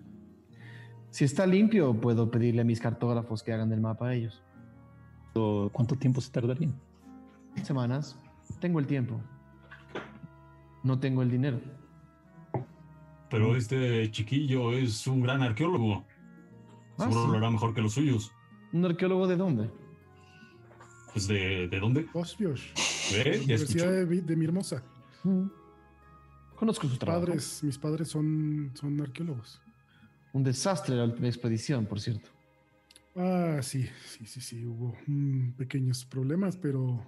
Si 1.11 1.25
está 1.25 1.47
limpio, 1.47 1.99
puedo 2.01 2.31
pedirle 2.31 2.63
a 2.63 2.65
mis 2.65 2.81
cartógrafos 2.81 3.43
que 3.43 3.53
hagan 3.53 3.73
el 3.73 3.81
mapa 3.81 4.09
a 4.09 4.15
ellos. 4.15 4.43
¿O 5.37 5.71
¿Cuánto 5.73 5.97
tiempo 5.97 6.21
se 6.21 6.31
tardaría? 6.31 6.71
Semanas. 7.63 8.19
Tengo 8.61 8.81
el 8.81 8.87
tiempo. 8.87 9.21
No 10.83 10.99
tengo 10.99 11.23
el 11.23 11.31
dinero. 11.31 11.61
Pero 13.29 13.57
este 13.57 14.11
chiquillo 14.11 14.73
es 14.73 15.07
un 15.07 15.21
gran 15.21 15.43
arqueólogo. 15.43 16.05
Ah, 16.99 17.05
Seguro 17.05 17.25
sí. 17.25 17.31
lo 17.33 17.39
hará 17.39 17.51
mejor 17.51 17.75
que 17.75 17.83
los 17.83 17.93
suyos. 17.93 18.33
¿Un 18.73 18.85
arqueólogo 18.85 19.27
de 19.27 19.37
dónde? 19.37 19.71
Pues 21.13 21.29
de, 21.29 21.69
¿de 21.69 21.81
dónde? 21.81 22.07
Osbios, 22.13 22.73
¿Ve? 23.13 23.33
¿Ya 23.33 23.37
Universidad 23.39 23.91
de, 23.91 24.23
de 24.23 24.37
mi 24.37 24.45
hermosa. 24.45 24.83
Mm. 25.25 25.47
Conozco 26.55 26.87
su 26.89 26.97
trabajo. 26.97 27.27
Padres, 27.27 27.63
mis 27.63 27.79
padres 27.79 28.09
son, 28.09 28.71
son 28.75 29.01
arqueólogos. 29.01 29.61
Un 30.33 30.43
desastre 30.43 30.95
la 30.95 31.05
última 31.05 31.27
expedición, 31.27 31.87
por 31.87 32.01
cierto. 32.01 32.31
Ah, 33.17 33.61
sí, 33.63 33.89
sí, 34.05 34.27
sí, 34.27 34.41
sí, 34.41 34.67
hubo 34.67 34.95
mm, 35.07 35.53
pequeños 35.53 36.05
problemas, 36.05 36.57
pero 36.57 37.01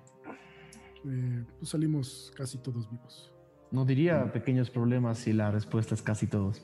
eh, 1.07 1.45
pues 1.59 1.71
salimos 1.71 2.33
casi 2.35 2.59
todos 2.59 2.91
vivos. 2.91 3.33
No 3.71 3.85
diría 3.85 4.33
pequeños 4.33 4.71
problemas 4.71 5.19
si 5.19 5.33
la 5.35 5.51
respuesta 5.51 5.95
es 5.95 6.03
casi 6.03 6.27
todos. 6.27 6.63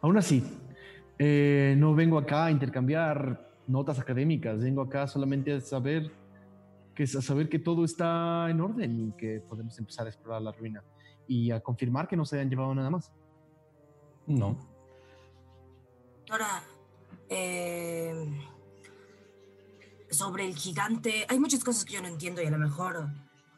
Aún 0.00 0.18
así, 0.18 0.42
Eh, 1.18 1.74
no 1.78 1.94
vengo 1.94 2.18
acá 2.18 2.44
a 2.46 2.50
intercambiar 2.50 3.50
notas 3.66 3.98
académicas, 3.98 4.60
vengo 4.60 4.82
acá 4.82 5.06
solamente 5.06 5.54
a 5.54 5.60
saber 5.60 6.12
que, 6.94 7.04
a 7.04 7.22
saber 7.22 7.48
que 7.48 7.58
todo 7.58 7.84
está 7.84 8.50
en 8.50 8.60
orden 8.60 9.08
y 9.08 9.12
que 9.12 9.40
podemos 9.40 9.78
empezar 9.78 10.06
a 10.06 10.10
explorar 10.10 10.42
la 10.42 10.52
ruina 10.52 10.84
y 11.26 11.50
a 11.50 11.60
confirmar 11.60 12.06
que 12.06 12.16
no 12.16 12.26
se 12.26 12.36
hayan 12.36 12.50
llevado 12.50 12.74
nada 12.74 12.90
más. 12.90 13.10
No. 14.26 14.58
Ahora, 16.28 16.62
eh, 17.30 18.12
sobre 20.10 20.46
el 20.46 20.54
gigante, 20.56 21.26
hay 21.28 21.38
muchas 21.38 21.64
cosas 21.64 21.84
que 21.84 21.94
yo 21.94 22.02
no 22.02 22.08
entiendo 22.08 22.42
y 22.42 22.46
a 22.46 22.50
lo 22.50 22.58
mejor 22.58 23.08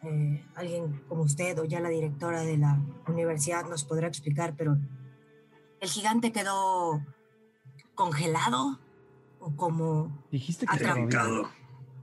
eh, 0.03 0.45
alguien 0.55 1.03
como 1.09 1.23
usted 1.23 1.59
o 1.59 1.65
ya 1.65 1.81
la 1.81 1.89
directora 1.89 2.43
de 2.43 2.57
la 2.57 2.81
universidad 3.07 3.65
nos 3.67 3.85
podrá 3.85 4.09
explicar, 4.09 4.55
pero 4.57 4.77
el 5.81 5.89
gigante 5.89 6.33
quedó 6.33 7.01
congelado 7.95 8.79
o 9.41 9.55
como 9.57 10.25
Dijiste 10.31 10.67
que 10.67 10.75
Atrapado. 10.75 11.51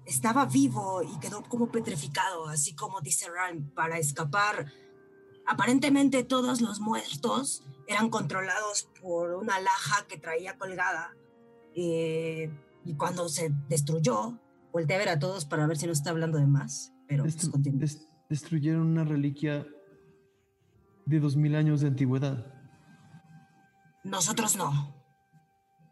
estaba 0.06 0.46
vivo. 0.46 1.02
Y 1.04 1.20
quedó 1.20 1.44
como 1.44 1.68
petrificado, 1.72 2.48
así 2.48 2.76
como 2.76 3.02
dice 3.02 3.28
Ryan, 3.30 3.72
para 3.76 3.98
escapar. 3.98 4.72
Aparentemente 5.48 6.24
todos 6.24 6.62
los 6.62 6.80
muertos 6.80 7.64
eran 7.88 8.10
controlados 8.10 8.90
por 9.02 9.32
una 9.36 9.60
laja 9.60 10.06
que 10.08 10.18
traía 10.18 10.58
colgada. 10.58 11.16
eh, 11.76 12.50
y 12.86 12.94
cuando 12.96 13.28
se 13.30 13.52
destruyó, 13.70 14.40
volteé 14.72 14.96
a 14.96 15.00
ver 15.00 15.10
a 15.10 15.20
todos 15.20 15.46
para 15.46 15.66
ver 15.68 15.78
si 15.78 15.86
no 15.88 15.92
está 15.92 16.12
hablando 16.12 16.38
de 16.38 16.48
más. 16.48 16.94
Pero 17.08 17.24
pues, 17.24 17.38
Destru- 17.38 17.52
continúa. 17.52 17.80
des- 17.82 18.08
destruyeron 18.30 18.86
una 18.88 19.04
reliquia 19.04 19.66
de 21.06 21.20
dos 21.20 21.36
mil 21.36 21.56
años 21.56 21.82
de 21.82 21.88
antigüedad. 21.88 22.46
Nosotros 24.04 24.56
no. 24.56 24.96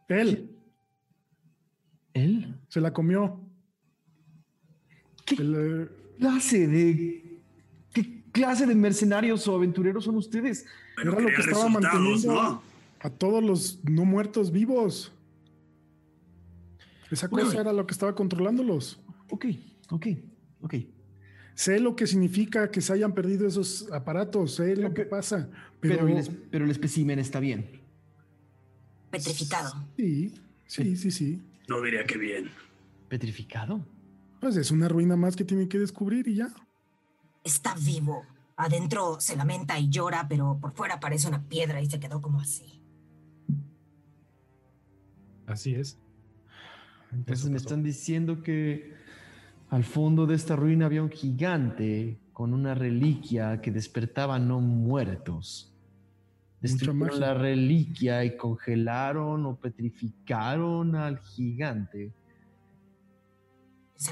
Él 0.08 0.56
¿Él? 2.14 2.60
se 2.70 2.80
la 2.82 2.94
comió. 2.94 3.40
¿Qué 5.26 5.36
El, 5.36 5.56
eh, 5.56 5.90
clase 6.20 6.68
de... 6.68 7.42
¿Qué 7.94 8.24
clase 8.32 8.66
de 8.68 8.76
mercenarios 8.76 9.48
o 9.48 9.56
aventureros 9.56 10.04
son 10.04 10.18
ustedes? 10.18 10.66
Pero 10.96 11.14
Era 11.14 11.22
lo 11.22 11.28
que 11.30 11.42
estaba 11.42 11.70
manteniendo. 11.70 12.34
¿no? 12.34 12.62
a 13.00 13.10
todos 13.10 13.44
los 13.44 13.80
no 13.84 14.06
muertos 14.06 14.52
vivos. 14.52 15.12
Esa 17.14 17.28
cosa 17.30 17.62
era 17.62 17.72
lo 17.74 17.86
que 17.86 17.94
estaba 17.94 18.16
controlándolos. 18.16 19.00
Ok, 19.30 19.46
ok, 19.92 20.08
ok. 20.62 20.74
Sé 21.56 21.80
lo 21.80 21.96
que 21.96 22.08
significa 22.08 22.72
que 22.72 22.82
se 22.82 22.92
hayan 22.94 23.14
perdido 23.14 23.48
esos 23.48 23.92
aparatos, 23.92 24.56
sé 24.56 24.76
lo 24.76 24.94
que 24.94 25.06
pasa. 25.06 25.50
Pero, 25.80 25.96
Pero, 25.96 26.08
el, 26.08 26.18
es- 26.18 26.32
pero 26.50 26.66
el 26.66 26.72
espécimen 26.72 27.20
está 27.20 27.40
bien. 27.40 27.82
Petrificado. 29.12 29.72
sí, 29.96 30.34
sí, 30.66 30.96
sí, 30.96 31.12
sí. 31.12 31.42
No 31.68 31.80
diría 31.82 32.04
que 32.06 32.18
bien. 32.18 32.50
¿Petrificado? 33.10 33.86
Pues 34.42 34.58
es 34.58 34.72
una 34.72 34.88
ruina 34.90 35.16
más 35.16 35.36
que 35.36 35.46
tienen 35.46 35.70
que 35.70 35.78
descubrir 35.78 36.28
y 36.28 36.36
ya. 36.36 36.52
Está 37.44 37.76
vivo. 37.76 38.26
Adentro 38.58 39.20
se 39.20 39.36
lamenta 39.36 39.78
y 39.80 39.90
llora, 39.90 40.28
pero 40.28 40.58
por 40.60 40.74
fuera 40.74 41.00
parece 41.00 41.28
una 41.28 41.48
piedra 41.48 41.82
y 41.82 41.86
se 41.90 42.00
quedó 42.00 42.22
como 42.22 42.40
así. 42.42 42.82
Así 45.46 45.76
es. 45.76 46.00
Entonces 47.14 47.50
me 47.50 47.58
están 47.58 47.84
diciendo 47.84 48.42
que 48.42 48.94
al 49.70 49.84
fondo 49.84 50.26
de 50.26 50.36
esta 50.36 50.56
ruina 50.56 50.86
había 50.86 51.04
un 51.04 51.10
gigante 51.10 52.20
con 52.32 52.54
una 52.54 52.74
reliquia 52.74 53.62
que 53.62 53.72
despertaba 53.72 54.40
no 54.40 54.60
muertos. 54.60 55.70
Destruyeron 56.62 57.20
la 57.20 57.34
reliquia 57.34 58.24
y 58.24 58.38
congelaron 58.38 59.46
o 59.46 59.56
petrificaron 59.56 60.96
al 60.96 61.20
gigante. 61.20 62.14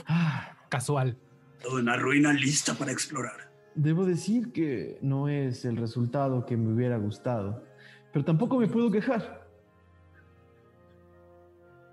Ah, 0.07 0.57
Casual. 0.69 1.17
Toda 1.61 1.81
una 1.81 1.97
ruina 1.97 2.31
lista 2.31 2.73
para 2.73 2.91
explorar. 2.91 3.51
debo 3.75 4.05
decir 4.05 4.51
que 4.51 4.97
no 5.01 5.27
es 5.27 5.65
el 5.65 5.77
resultado 5.77 6.45
que 6.45 6.57
me 6.57 6.73
hubiera 6.73 6.97
gustado, 6.97 7.63
pero 8.11 8.23
tampoco 8.25 8.57
me 8.57 8.67
puedo 8.67 8.89
quejar. 8.89 9.40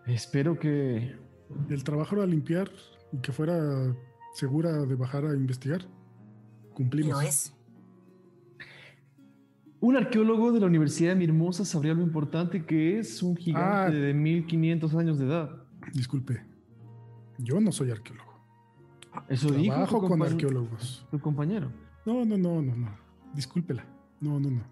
Espero 0.08 0.58
que 0.58 1.14
El 1.70 1.84
trabajo 1.84 2.16
era 2.16 2.26
limpiar 2.26 2.70
y 3.12 3.18
que 3.18 3.32
fuera 3.32 3.94
segura 4.34 4.72
de 4.84 4.94
bajar 4.94 5.24
a 5.24 5.34
investigar. 5.34 5.82
Cumplimos. 6.74 7.12
lo 7.12 7.20
es. 7.20 7.54
Un 9.80 9.96
arqueólogo 9.96 10.52
de 10.52 10.60
la 10.60 10.66
Universidad 10.66 11.10
de 11.10 11.16
Mirmosa 11.16 11.64
sabría 11.64 11.94
lo 11.94 12.02
importante 12.02 12.64
que 12.66 12.98
es 12.98 13.22
un 13.22 13.36
gigante 13.36 13.68
Ah. 13.68 13.90
de 13.90 14.12
1500 14.14 14.94
años 14.94 15.18
de 15.18 15.26
edad. 15.26 15.50
Disculpe. 15.94 16.42
Yo 17.38 17.60
no 17.60 17.70
soy 17.72 17.90
arqueólogo. 17.90 18.28
Eso 19.28 19.50
dijo 19.52 19.74
Trabajo 19.74 20.00
con 20.06 20.22
arqueólogos. 20.22 21.06
tu 21.10 21.18
compañero. 21.20 21.70
No, 22.04 22.24
no, 22.24 22.36
no, 22.36 22.60
no, 22.62 22.74
no. 22.76 22.90
Discúlpela. 23.34 23.84
No, 24.20 24.38
no, 24.40 24.50
no. 24.50 24.62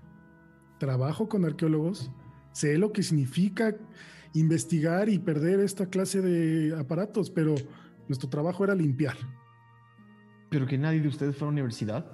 Trabajo 0.79 1.29
con 1.29 1.45
arqueólogos. 1.45 2.11
Sé 2.53 2.77
lo 2.79 2.93
que 2.93 3.03
significa 3.03 3.75
investigar 4.41 5.09
y 5.09 5.19
perder 5.19 5.61
esta 5.61 5.87
clase 5.87 6.21
de 6.21 6.79
aparatos, 6.79 7.31
pero 7.31 7.55
nuestro 8.09 8.29
trabajo 8.29 8.65
era 8.65 8.75
limpiar. 8.75 9.17
Pero 10.51 10.67
que 10.67 10.79
nadie 10.79 11.01
de 11.01 11.09
ustedes 11.09 11.37
fue 11.37 11.47
a 11.47 11.49
la 11.49 11.53
universidad. 11.53 12.07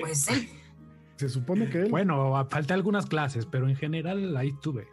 Pues 0.00 0.28
él. 0.28 0.48
Se 1.16 1.28
supone 1.28 1.68
que 1.68 1.82
él. 1.82 1.90
Bueno, 1.90 2.46
falta 2.50 2.74
algunas 2.74 3.06
clases, 3.06 3.46
pero 3.46 3.68
en 3.68 3.76
general 3.76 4.36
ahí 4.36 4.48
estuve. 4.48 4.88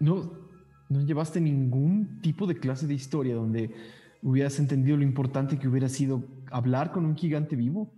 No, 0.00 0.32
no 0.88 1.02
llevaste 1.02 1.40
ningún 1.40 2.20
tipo 2.20 2.46
de 2.46 2.56
clase 2.56 2.86
de 2.86 2.94
historia 2.94 3.36
donde 3.36 3.70
hubieras 4.22 4.58
entendido 4.58 4.96
lo 4.96 5.04
importante 5.04 5.58
que 5.58 5.68
hubiera 5.68 5.88
sido 5.88 6.24
hablar 6.50 6.90
con 6.90 7.04
un 7.04 7.16
gigante 7.16 7.54
vivo. 7.54 7.92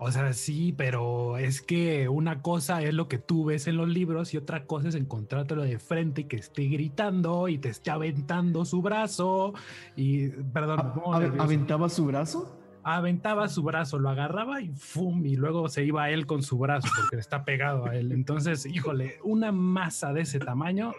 O 0.00 0.12
sea, 0.12 0.32
sí, 0.32 0.72
pero 0.76 1.38
es 1.38 1.60
que 1.60 2.08
una 2.08 2.40
cosa 2.40 2.82
es 2.82 2.94
lo 2.94 3.08
que 3.08 3.18
tú 3.18 3.44
ves 3.46 3.66
en 3.66 3.76
los 3.76 3.88
libros 3.88 4.32
y 4.32 4.36
otra 4.36 4.64
cosa 4.64 4.88
es 4.88 4.94
encontrártelo 4.94 5.62
de 5.62 5.80
frente 5.80 6.20
y 6.20 6.24
que 6.24 6.36
esté 6.36 6.66
gritando 6.66 7.48
y 7.48 7.58
te 7.58 7.68
esté 7.70 7.90
aventando 7.90 8.64
su 8.64 8.80
brazo 8.80 9.54
y, 9.96 10.28
perdón, 10.28 10.78
A- 10.80 10.82
me 10.84 10.90
pongo 10.90 11.14
a- 11.14 11.20
nervioso. 11.20 11.42
¿Aventaba 11.42 11.88
su 11.88 12.06
brazo? 12.06 12.54
aventaba 12.84 13.48
su 13.50 13.62
brazo, 13.64 13.98
lo 13.98 14.08
agarraba 14.08 14.62
y 14.62 14.70
¡fum! 14.70 15.26
Y 15.26 15.36
luego 15.36 15.68
se 15.68 15.84
iba 15.84 16.08
él 16.08 16.24
con 16.26 16.42
su 16.42 16.56
brazo 16.56 16.88
porque 16.96 17.16
está 17.16 17.44
pegado 17.44 17.84
a 17.84 17.94
él. 17.96 18.12
Entonces, 18.12 18.64
híjole, 18.64 19.18
una 19.24 19.52
masa 19.52 20.14
de 20.14 20.22
ese 20.22 20.38
tamaño, 20.38 20.94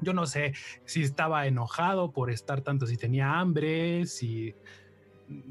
yo 0.00 0.14
no 0.14 0.24
sé 0.24 0.54
si 0.86 1.02
estaba 1.02 1.46
enojado 1.48 2.12
por 2.12 2.30
estar 2.30 2.62
tanto, 2.62 2.86
si 2.86 2.96
tenía 2.96 3.38
hambre, 3.38 4.06
si, 4.06 4.54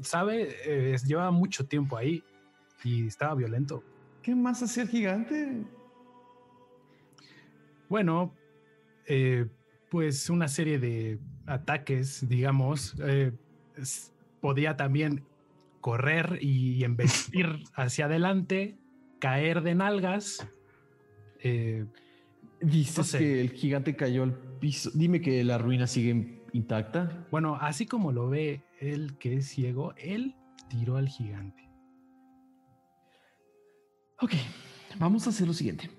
¿sabe? 0.00 0.48
Eh, 0.64 0.96
llevaba 1.06 1.30
mucho 1.30 1.66
tiempo 1.66 1.96
ahí 1.96 2.24
y 2.84 3.06
estaba 3.06 3.34
violento. 3.34 3.82
¿Qué 4.22 4.34
más 4.34 4.62
hacía 4.62 4.82
el 4.84 4.88
gigante? 4.88 5.64
Bueno, 7.88 8.34
eh, 9.06 9.46
pues 9.90 10.28
una 10.30 10.48
serie 10.48 10.78
de 10.78 11.20
ataques, 11.46 12.28
digamos. 12.28 12.96
eh, 13.02 13.32
podía 14.40 14.76
también 14.76 15.24
correr 15.80 16.38
y 16.40 16.82
embestir 16.84 17.46
hacia 17.74 18.06
adelante, 18.06 18.78
caer 19.20 19.62
de 19.62 19.74
nalgas. 19.74 20.46
eh, 21.40 21.86
Dices 22.60 22.96
No 22.98 23.04
sé. 23.04 23.18
que 23.18 23.40
el 23.42 23.50
gigante 23.52 23.94
cayó 23.96 24.22
al 24.22 24.34
piso. 24.34 24.90
Dime 24.94 25.20
que 25.20 25.44
la 25.44 25.58
ruina 25.58 25.86
sigue 25.86 26.40
intacta. 26.52 27.26
bueno, 27.30 27.56
así 27.60 27.84
como 27.86 28.12
lo 28.12 28.28
ve 28.30 28.62
él 28.80 29.18
que 29.18 29.34
es 29.36 29.46
ciego, 29.48 29.92
él 29.98 30.34
tiró 30.70 30.96
al 30.96 31.06
gigante. 31.06 31.65
Ok, 34.20 34.32
vamos 34.98 35.26
a 35.26 35.30
hacer 35.30 35.46
lo 35.46 35.52
siguiente. 35.52 35.90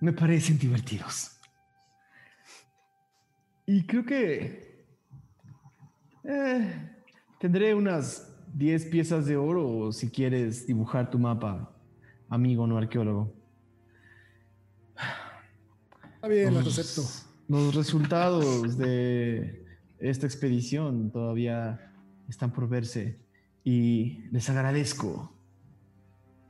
Me 0.00 0.12
parecen 0.12 0.58
divertidos. 0.58 1.30
Y 3.66 3.86
creo 3.86 4.04
que 4.04 4.84
eh, 6.24 6.90
tendré 7.40 7.74
unas 7.74 8.30
10 8.54 8.86
piezas 8.86 9.26
de 9.26 9.36
oro 9.36 9.90
si 9.92 10.10
quieres 10.10 10.66
dibujar 10.66 11.10
tu 11.10 11.18
mapa, 11.18 11.74
amigo 12.28 12.66
no 12.66 12.76
arqueólogo. 12.76 13.32
Está 16.16 16.28
bien, 16.28 16.54
Los- 16.54 16.78
acepto. 16.78 17.08
Los 17.48 17.74
resultados 17.74 18.78
de 18.78 19.66
esta 19.98 20.26
expedición 20.26 21.10
todavía 21.10 21.92
están 22.28 22.52
por 22.52 22.68
verse 22.68 23.18
y 23.64 24.20
les 24.30 24.48
agradezco 24.48 25.33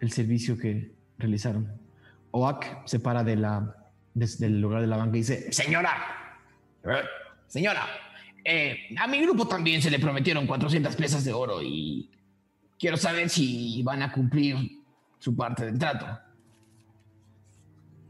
el 0.01 0.11
servicio 0.11 0.59
que 0.59 0.93
realizaron. 1.19 1.81
Oak 2.31 2.87
se 2.87 2.99
para 3.01 3.23
de 3.23 3.37
la, 3.37 3.77
desde 4.13 4.47
el 4.47 4.61
lugar 4.61 4.81
de 4.81 4.87
la 4.87 4.97
banca 4.97 5.17
y 5.17 5.21
dice, 5.21 5.53
Señora, 5.53 5.93
señora, 7.47 7.87
eh, 8.45 8.95
a 8.99 9.07
mi 9.07 9.21
grupo 9.23 9.47
también 9.47 9.81
se 9.81 9.91
le 9.91 9.99
prometieron 9.99 10.47
400 10.47 10.95
piezas 10.97 11.25
de 11.25 11.33
oro 11.33 11.63
y 11.63 12.11
quiero 12.79 12.97
saber 12.97 13.31
si 13.31 13.83
van 13.83 14.03
a 14.03 14.13
cumplir 14.13 14.57
su 15.19 15.35
parte 15.35 15.65
del 15.65 15.79
trato. 15.79 16.07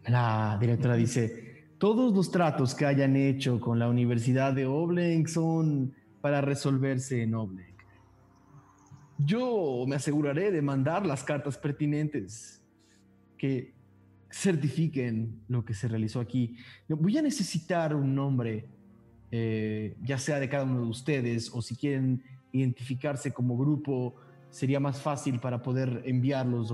La 0.06 0.58
directora 0.60 0.96
dice, 0.96 1.66
todos 1.78 2.14
los 2.14 2.30
tratos 2.30 2.74
que 2.74 2.86
hayan 2.86 3.16
hecho 3.16 3.60
con 3.60 3.78
la 3.78 3.88
Universidad 3.88 4.52
de 4.52 4.66
Oblenk 4.66 5.28
son 5.28 5.94
para 6.20 6.40
resolverse 6.40 7.22
en 7.22 7.34
Oblenk. 7.34 7.73
Yo 9.18 9.84
me 9.86 9.96
aseguraré 9.96 10.50
de 10.50 10.62
mandar 10.62 11.06
las 11.06 11.22
cartas 11.22 11.56
pertinentes 11.56 12.62
que 13.38 13.74
certifiquen 14.30 15.44
lo 15.48 15.64
que 15.64 15.74
se 15.74 15.86
realizó 15.86 16.20
aquí. 16.20 16.56
Voy 16.88 17.16
a 17.18 17.22
necesitar 17.22 17.94
un 17.94 18.14
nombre, 18.14 18.66
eh, 19.30 19.96
ya 20.02 20.18
sea 20.18 20.40
de 20.40 20.48
cada 20.48 20.64
uno 20.64 20.80
de 20.80 20.88
ustedes, 20.88 21.50
o 21.52 21.62
si 21.62 21.76
quieren 21.76 22.22
identificarse 22.50 23.32
como 23.32 23.56
grupo, 23.56 24.16
sería 24.50 24.80
más 24.80 25.00
fácil 25.00 25.38
para 25.40 25.62
poder 25.62 26.02
enviar 26.04 26.46
los 26.46 26.72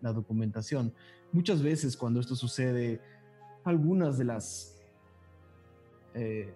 la 0.00 0.12
documentación. 0.12 0.94
Muchas 1.32 1.62
veces 1.62 1.96
cuando 1.96 2.20
esto 2.20 2.36
sucede, 2.36 3.00
algunas 3.64 4.18
de 4.18 4.24
las 4.24 4.78
eh, 6.14 6.54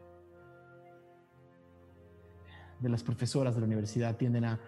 de 2.80 2.88
las 2.88 3.02
profesoras 3.02 3.54
de 3.54 3.60
la 3.60 3.66
universidad 3.66 4.16
tienden 4.16 4.44
a 4.44 4.60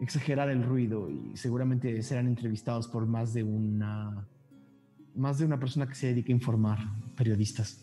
exagerar 0.00 0.48
el 0.50 0.64
ruido 0.64 1.10
y 1.10 1.36
seguramente 1.36 2.02
serán 2.02 2.26
entrevistados 2.26 2.88
por 2.88 3.06
más 3.06 3.32
de 3.32 3.42
una 3.42 4.26
más 5.14 5.38
de 5.38 5.44
una 5.44 5.58
persona 5.60 5.86
que 5.86 5.94
se 5.94 6.08
dedica 6.08 6.32
a 6.32 6.36
informar 6.36 6.78
periodistas. 7.16 7.80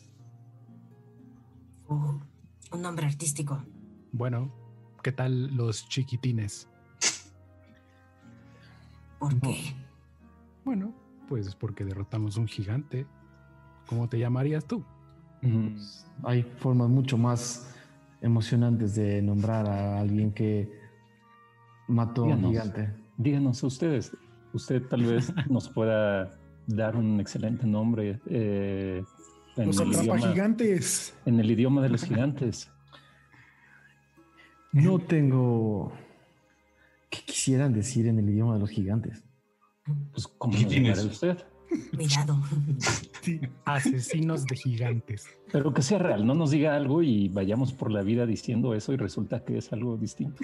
Uh, 1.88 2.20
un 2.74 2.82
nombre 2.82 3.06
artístico. 3.06 3.64
Bueno, 4.12 4.52
¿qué 5.02 5.12
tal 5.14 5.56
los 5.56 5.88
chiquitines? 5.88 6.68
¿Por 9.20 9.40
qué? 9.40 9.76
Bueno, 10.66 10.94
pues 11.30 11.56
porque 11.56 11.86
derrotamos 11.86 12.38
un 12.38 12.48
gigante. 12.48 13.06
¿Cómo 13.88 14.10
te 14.10 14.20
llamarías 14.20 14.66
tú? 14.66 14.84
Mm, 15.42 15.76
Hay 16.24 16.44
formas 16.44 16.90
mucho 16.90 17.18
más 17.18 17.76
emocionantes 18.22 18.96
de 18.96 19.22
nombrar 19.22 19.68
a 19.68 20.00
alguien 20.00 20.34
que 20.34 20.81
mató 21.92 22.24
a 22.24 22.26
un 22.26 22.30
Díganos. 22.42 22.52
gigante. 22.52 22.94
Díganos 23.18 23.64
a 23.64 23.68
ustedes. 23.68 24.12
Usted 24.54 24.84
tal 24.88 25.04
vez 25.04 25.34
nos 25.50 25.70
pueda 25.70 26.38
dar 26.68 26.96
un 26.96 27.20
excelente 27.20 27.66
nombre 27.68 28.20
eh, 28.28 29.04
en, 29.58 29.68
Los 29.68 29.80
el 29.80 29.90
atrapa 29.90 30.04
idioma, 30.04 30.32
gigantes. 30.34 31.16
en 31.26 31.40
el 31.40 31.52
idioma 31.52 31.82
de 31.82 31.90
los 31.90 32.04
gigantes. 32.04 32.72
No 34.74 35.00
tengo 35.00 35.92
¿Qué 37.12 37.20
quisieran 37.26 37.74
decir 37.74 38.08
en 38.08 38.18
el 38.20 38.30
idioma 38.30 38.54
de 38.54 38.62
los 38.62 38.70
gigantes? 38.70 39.22
Pues, 40.14 40.28
¿cómo 40.28 40.58
¿Qué 40.58 40.64
tienes? 40.66 41.04
usted? 41.04 41.38
Cuidado. 41.94 42.42
Asesinos 43.66 44.46
de 44.46 44.56
gigantes. 44.56 45.28
Pero 45.52 45.74
que 45.74 45.82
sea 45.82 46.00
real, 46.00 46.26
no 46.26 46.34
nos 46.34 46.52
diga 46.52 46.74
algo 46.76 47.04
y 47.04 47.28
vayamos 47.28 47.74
por 47.74 47.92
la 47.92 48.02
vida 48.02 48.26
diciendo 48.26 48.74
eso 48.74 48.94
y 48.94 48.98
resulta 48.98 49.44
que 49.44 49.58
es 49.58 49.74
algo 49.74 49.98
distinto. 49.98 50.42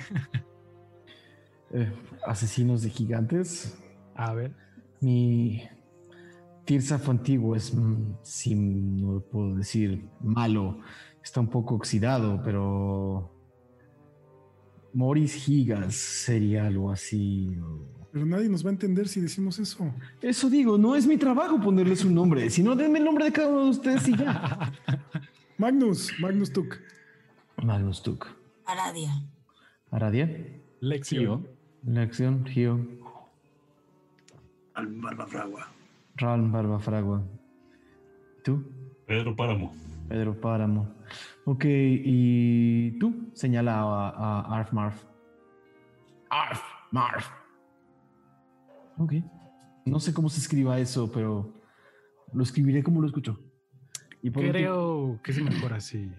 Eh, 1.72 1.92
asesinos 2.26 2.82
de 2.82 2.90
gigantes. 2.90 3.78
A 4.16 4.34
ver, 4.34 4.52
Mi 5.00 5.62
Tirsaf 6.66 7.08
antiguo 7.10 7.56
es, 7.56 7.74
mm, 7.74 8.16
si 8.24 8.56
no 8.56 9.22
puedo 9.22 9.56
decir, 9.56 10.10
malo. 10.22 10.80
Está 11.24 11.40
un 11.40 11.50
poco 11.50 11.76
oxidado, 11.76 12.42
pero. 12.44 13.34
Moris 14.94 15.34
Gigas 15.34 15.96
sería 15.96 16.66
algo 16.66 16.90
así. 16.90 17.56
Pero 18.12 18.26
nadie 18.26 18.50
nos 18.50 18.66
va 18.66 18.70
a 18.70 18.74
entender 18.74 19.08
si 19.08 19.22
decimos 19.22 19.60
eso. 19.60 19.94
Eso 20.22 20.50
digo, 20.50 20.78
no 20.78 20.96
es 20.96 21.06
mi 21.06 21.18
trabajo 21.18 21.62
ponerles 21.62 22.04
un 22.04 22.16
nombre, 22.16 22.50
sino 22.50 22.76
denme 22.76 23.00
el 23.00 23.06
nombre 23.06 23.26
de 23.26 23.32
cada 23.32 23.50
uno 23.50 23.66
de 23.66 23.70
ustedes 23.70 24.08
y 24.08 24.18
ya. 24.18 24.74
Magnus, 25.58 26.14
Magnus 26.20 26.52
Tuk. 26.52 26.78
Magnus 27.62 28.02
Tuk. 28.02 28.28
Aradia. 28.66 29.12
Aradia. 29.92 30.28
Lección. 31.84 32.44
Lección, 32.44 32.46
Gio. 32.46 32.80
Al 34.74 34.88
Barbafragua. 34.88 35.68
Ralm 36.16 36.52
Barbafragua. 36.52 37.24
¿Tú? 38.44 38.64
Pedro 39.06 39.36
Páramo. 39.36 39.74
Pedro 40.08 40.40
Páramo. 40.40 40.96
Ok, 41.46 41.66
y 41.66 42.98
tú 43.00 43.30
señala 43.34 43.80
a, 43.80 44.10
a 44.10 44.58
Arf 44.58 44.74
Marf. 44.74 45.04
Arf 46.30 46.62
Marf. 46.92 47.30
Ok. 48.98 49.14
No 49.86 50.00
sé 50.00 50.14
cómo 50.14 50.30
se 50.30 50.40
escriba 50.40 50.80
eso, 50.80 51.12
pero 51.12 51.54
lo 52.34 52.44
escribiré 52.44 52.84
como 52.84 53.02
lo 53.02 53.08
escucho. 53.08 53.40
Y 54.22 54.30
por 54.30 54.44
último, 54.44 54.54
Creo 54.54 55.20
que 55.24 55.32
es 55.32 55.42
mejor 55.42 55.74
así. 55.74 56.12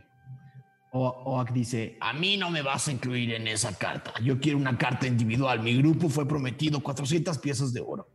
O- 0.91 1.23
Oak 1.27 1.53
dice, 1.53 1.97
A 2.01 2.13
mí 2.13 2.37
no 2.37 2.51
me 2.51 2.63
vas 2.63 2.89
a 2.89 2.93
incluir 2.93 3.33
en 3.35 3.47
esa 3.49 3.77
carta. 3.77 4.13
Yo 4.23 4.41
quiero 4.41 4.59
una 4.59 4.77
carta 4.79 5.07
individual. 5.07 5.61
Mi 5.63 5.77
grupo 5.77 6.09
fue 6.09 6.27
prometido 6.27 6.81
400 6.81 7.39
piezas 7.39 7.73
de 7.73 7.81
oro. 7.81 8.09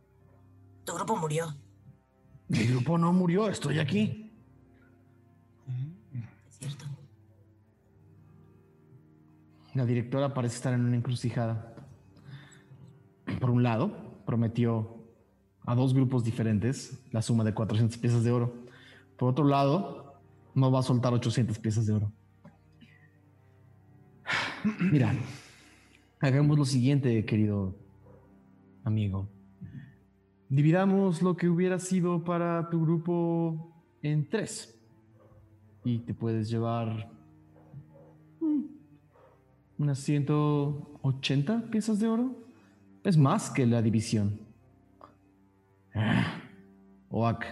Tu 0.84 0.92
grupo 0.94 1.16
murió. 1.16 1.54
Mi 2.48 2.64
grupo 2.64 2.98
no 2.98 3.12
murió, 3.12 3.48
estoy 3.48 3.78
aquí. 3.78 4.32
Es 6.48 6.58
cierto. 6.58 6.84
la 9.74 9.84
directora 9.86 10.34
parece 10.34 10.56
estar 10.56 10.72
en 10.74 10.84
una 10.84 10.96
encrucijada. 10.96 11.74
Por 13.40 13.50
un 13.50 13.62
lado, 13.62 14.20
prometió 14.26 15.02
a 15.66 15.74
dos 15.74 15.94
grupos 15.94 16.22
diferentes 16.24 16.98
la 17.10 17.22
suma 17.22 17.42
de 17.44 17.54
400 17.54 17.98
piezas 17.98 18.22
de 18.24 18.30
oro. 18.30 18.66
Por 19.16 19.30
otro 19.30 19.44
lado, 19.46 20.20
no 20.54 20.70
va 20.70 20.80
a 20.80 20.82
soltar 20.82 21.12
800 21.14 21.58
piezas 21.58 21.86
de 21.86 21.94
oro. 21.94 22.12
Mira, 24.90 25.14
hagamos 26.20 26.58
lo 26.58 26.64
siguiente, 26.64 27.24
querido 27.24 27.74
amigo. 28.84 29.28
Dividamos 30.48 31.22
lo 31.22 31.36
que 31.36 31.48
hubiera 31.48 31.78
sido 31.78 32.24
para 32.24 32.68
tu 32.70 32.80
grupo 32.82 33.72
en 34.02 34.28
tres. 34.28 34.70
Y 35.84 35.98
te 35.98 36.14
puedes 36.14 36.48
llevar 36.48 37.10
mm, 38.40 38.62
unas 39.78 39.98
180 39.98 41.70
piezas 41.70 41.98
de 42.00 42.08
oro. 42.08 42.36
Es 43.04 43.16
más 43.18 43.50
que 43.50 43.66
la 43.66 43.82
división. 43.82 44.40
Ah, 45.94 46.40
Oak 47.10 47.44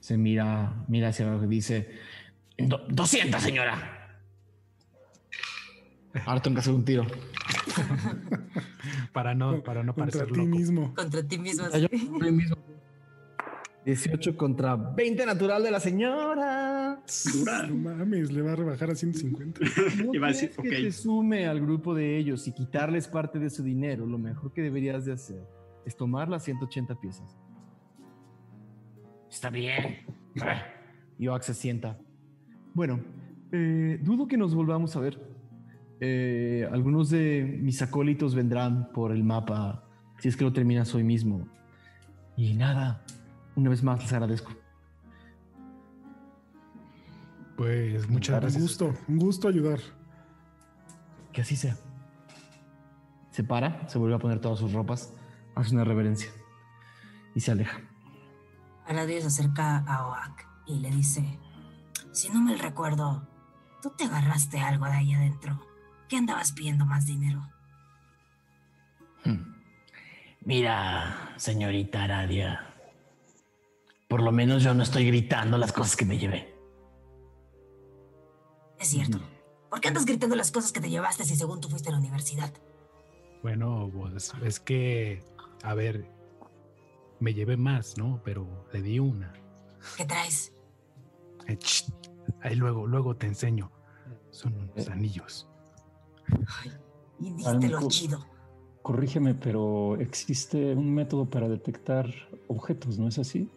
se 0.00 0.16
mira, 0.16 0.84
mira 0.88 1.08
hacia 1.08 1.28
abajo 1.28 1.44
y 1.44 1.48
dice: 1.48 1.90
Do- 2.56 2.86
200, 2.88 3.42
señora. 3.42 3.97
Ahora 6.26 6.42
tengo 6.42 6.56
que 6.56 6.60
hacer 6.60 6.74
un 6.74 6.84
tiro. 6.84 7.06
Para 9.12 9.34
no, 9.34 9.62
para 9.62 9.82
no 9.82 9.94
Contra 9.94 10.20
parecer 10.20 10.32
ti 10.32 10.38
loco. 10.46 10.56
mismo. 10.56 10.94
Contra 10.94 11.22
ti 11.22 11.38
mismo. 11.38 11.64
Yo- 11.70 11.88
sí. 11.90 12.10
yo 12.20 12.32
mismo. 12.32 12.56
18 13.84 14.36
contra 14.36 14.76
20 14.76 15.24
natural 15.24 15.62
de 15.62 15.70
la 15.70 15.80
señora. 15.80 17.00
Dura. 17.34 17.66
No 17.66 17.74
mames, 17.74 18.30
le 18.32 18.42
va 18.42 18.52
a 18.52 18.56
rebajar 18.56 18.90
a 18.90 18.94
150. 18.94 19.60
No 20.04 20.14
Iba 20.14 20.26
a 20.26 20.30
decir, 20.30 20.50
que 20.50 20.60
ok. 20.60 20.68
te 20.68 20.92
sume 20.92 21.46
al 21.46 21.60
grupo 21.60 21.94
de 21.94 22.18
ellos 22.18 22.46
y 22.48 22.52
quitarles 22.52 23.08
parte 23.08 23.38
de 23.38 23.48
su 23.50 23.62
dinero. 23.62 24.06
Lo 24.06 24.18
mejor 24.18 24.52
que 24.52 24.62
deberías 24.62 25.04
de 25.06 25.12
hacer 25.12 25.42
es 25.86 25.96
tomar 25.96 26.28
las 26.28 26.44
180 26.44 27.00
piezas. 27.00 27.36
Está 29.30 29.48
bien. 29.50 29.98
Y 31.18 31.28
Oak 31.28 31.42
se 31.42 31.54
sienta. 31.54 31.98
Bueno, 32.74 33.00
eh, 33.52 33.98
dudo 34.02 34.26
que 34.28 34.36
nos 34.36 34.54
volvamos 34.54 34.94
a 34.96 35.00
ver. 35.00 35.18
Eh, 36.00 36.68
algunos 36.70 37.10
de 37.10 37.58
mis 37.60 37.82
acólitos 37.82 38.34
vendrán 38.34 38.92
por 38.92 39.10
el 39.12 39.24
mapa 39.24 39.84
si 40.18 40.28
es 40.28 40.36
que 40.36 40.44
lo 40.44 40.52
terminas 40.52 40.94
hoy 40.94 41.04
mismo. 41.04 41.48
Y 42.36 42.54
nada, 42.54 43.04
una 43.56 43.70
vez 43.70 43.82
más 43.82 44.00
les 44.00 44.12
agradezco. 44.12 44.52
Pues 47.56 48.08
muchas 48.08 48.34
Un 48.34 48.40
gracias. 48.40 48.62
gusto, 48.62 48.94
un 49.08 49.18
gusto 49.18 49.48
ayudar. 49.48 49.80
Que 51.32 51.40
así 51.42 51.56
sea. 51.56 51.76
Se 53.30 53.42
para, 53.44 53.88
se 53.88 53.98
vuelve 53.98 54.16
a 54.16 54.18
poner 54.18 54.40
todas 54.40 54.58
sus 54.58 54.72
ropas, 54.72 55.12
hace 55.54 55.74
una 55.74 55.84
reverencia 55.84 56.30
y 57.34 57.40
se 57.40 57.52
aleja. 57.52 57.80
Aradia 58.86 59.20
se 59.20 59.26
acerca 59.26 59.78
a 59.78 60.08
Oak 60.08 60.46
y 60.66 60.78
le 60.80 60.90
dice: 60.90 61.38
Si 62.12 62.28
no 62.30 62.40
mal 62.40 62.58
recuerdo, 62.58 63.28
tú 63.82 63.90
te 63.96 64.04
agarraste 64.04 64.58
algo 64.60 64.86
de 64.86 64.92
ahí 64.92 65.12
adentro. 65.12 65.60
¿Qué 66.08 66.16
andabas 66.16 66.52
pidiendo 66.52 66.86
más 66.86 67.06
dinero? 67.06 67.46
Hmm. 69.24 69.54
Mira, 70.40 71.34
señorita 71.36 72.04
Aradia. 72.04 72.74
Por 74.08 74.22
lo 74.22 74.32
menos 74.32 74.62
yo 74.62 74.72
no 74.72 74.82
estoy 74.82 75.06
gritando 75.06 75.58
las 75.58 75.72
cosas 75.72 75.96
que 75.96 76.06
me 76.06 76.18
llevé. 76.18 76.54
Es 78.78 78.88
cierto. 78.88 79.20
¿Por 79.68 79.80
qué 79.80 79.88
andas 79.88 80.06
gritando 80.06 80.34
las 80.34 80.50
cosas 80.50 80.72
que 80.72 80.80
te 80.80 80.88
llevaste 80.88 81.24
si 81.24 81.36
según 81.36 81.60
tú 81.60 81.68
fuiste 81.68 81.90
a 81.90 81.92
la 81.92 81.98
universidad? 81.98 82.50
Bueno, 83.42 83.90
pues 83.94 84.32
es 84.42 84.60
que, 84.60 85.22
a 85.62 85.74
ver, 85.74 86.10
me 87.20 87.34
llevé 87.34 87.56
más, 87.58 87.98
¿no? 87.98 88.22
Pero 88.24 88.66
le 88.72 88.80
di 88.80 88.98
una. 88.98 89.32
¿Qué 89.96 90.06
traes? 90.06 90.52
Eh, 91.46 91.58
Ahí 92.42 92.54
luego, 92.54 92.86
luego 92.86 93.16
te 93.16 93.26
enseño. 93.26 93.70
Son 94.30 94.54
unos 94.54 94.88
Eh. 94.88 94.90
Anillos. 96.30 96.78
Y 97.20 97.32
diste 97.32 97.68
lo 97.68 97.88
chido. 97.88 98.26
Corrígeme, 98.82 99.34
pero 99.34 99.96
existe 99.96 100.72
un 100.74 100.94
método 100.94 101.26
para 101.28 101.48
detectar 101.48 102.06
objetos, 102.46 102.98
¿no 102.98 103.08
es 103.08 103.18
así? 103.18 103.48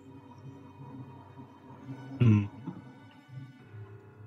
Mm, 2.19 2.45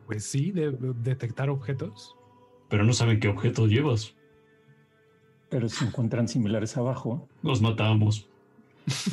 Pues 0.06 0.24
sí, 0.24 0.50
de, 0.52 0.70
de- 0.70 0.94
detectar 0.94 1.48
objetos. 1.50 2.14
Pero 2.68 2.84
no 2.84 2.92
saben 2.92 3.20
qué 3.20 3.28
objeto 3.28 3.66
llevas. 3.66 4.14
Pero 5.50 5.68
si 5.68 5.84
encuentran 5.84 6.26
similares 6.28 6.76
abajo, 6.76 7.28
Los 7.42 7.60
matamos. 7.62 8.26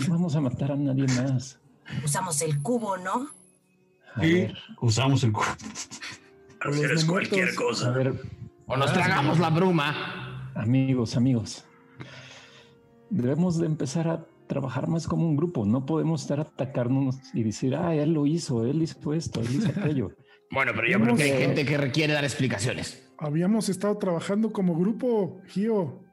no 0.08 0.14
vamos 0.14 0.36
a 0.36 0.42
matar 0.42 0.72
a 0.72 0.76
nadie 0.76 1.06
más. 1.22 1.60
Usamos 2.04 2.42
el 2.42 2.62
cubo, 2.62 2.98
¿no? 2.98 3.28
A 4.16 4.26
Y 4.26 4.34
ver, 4.34 4.58
usamos 4.82 5.24
el 5.24 5.32
cu- 5.34 5.42
Prefieres 6.60 7.06
no 7.06 7.12
cualquier 7.14 7.46
muertos. 7.46 7.84
a 7.84 7.88
cosa. 7.88 7.92
ver, 7.92 8.22
O 8.72 8.78
nos 8.78 8.94
tragamos 8.94 9.38
la 9.38 9.50
bruma. 9.50 10.50
amigos, 10.56 11.18
amigos. 11.18 11.66
Debemos 13.10 13.60
de 13.60 13.66
empezar 13.66 14.08
a 14.08 14.26
trabajar 14.48 14.88
más 14.88 15.08
como 15.08 15.28
un 15.28 15.36
grupo. 15.36 15.66
No 15.66 15.86
podemos 15.86 16.22
estar 16.22 16.40
atacándonos 16.40 17.18
y 17.34 17.44
decir, 17.44 17.76
ah, 17.76 17.94
él 17.94 18.14
lo 18.14 18.26
hizo, 18.26 18.66
él 18.66 18.82
hizo 18.82 19.14
esto, 19.14 19.42
él 19.42 19.48
hizo 19.52 19.70
aquello. 19.70 20.12
Bueno, 20.54 20.74
pero 20.76 20.86
yo 20.90 21.00
creo 21.00 21.16
que 21.16 21.24
hay 21.24 21.46
gente 21.46 21.64
que 21.64 21.78
requiere 21.78 22.12
dar 22.12 22.26
explicaciones. 22.26 23.10
Habíamos 23.18 23.70
estado 23.70 23.98
trabajando 23.98 24.52
como 24.52 24.76
grupo, 24.76 25.40
Gio, 25.48 26.04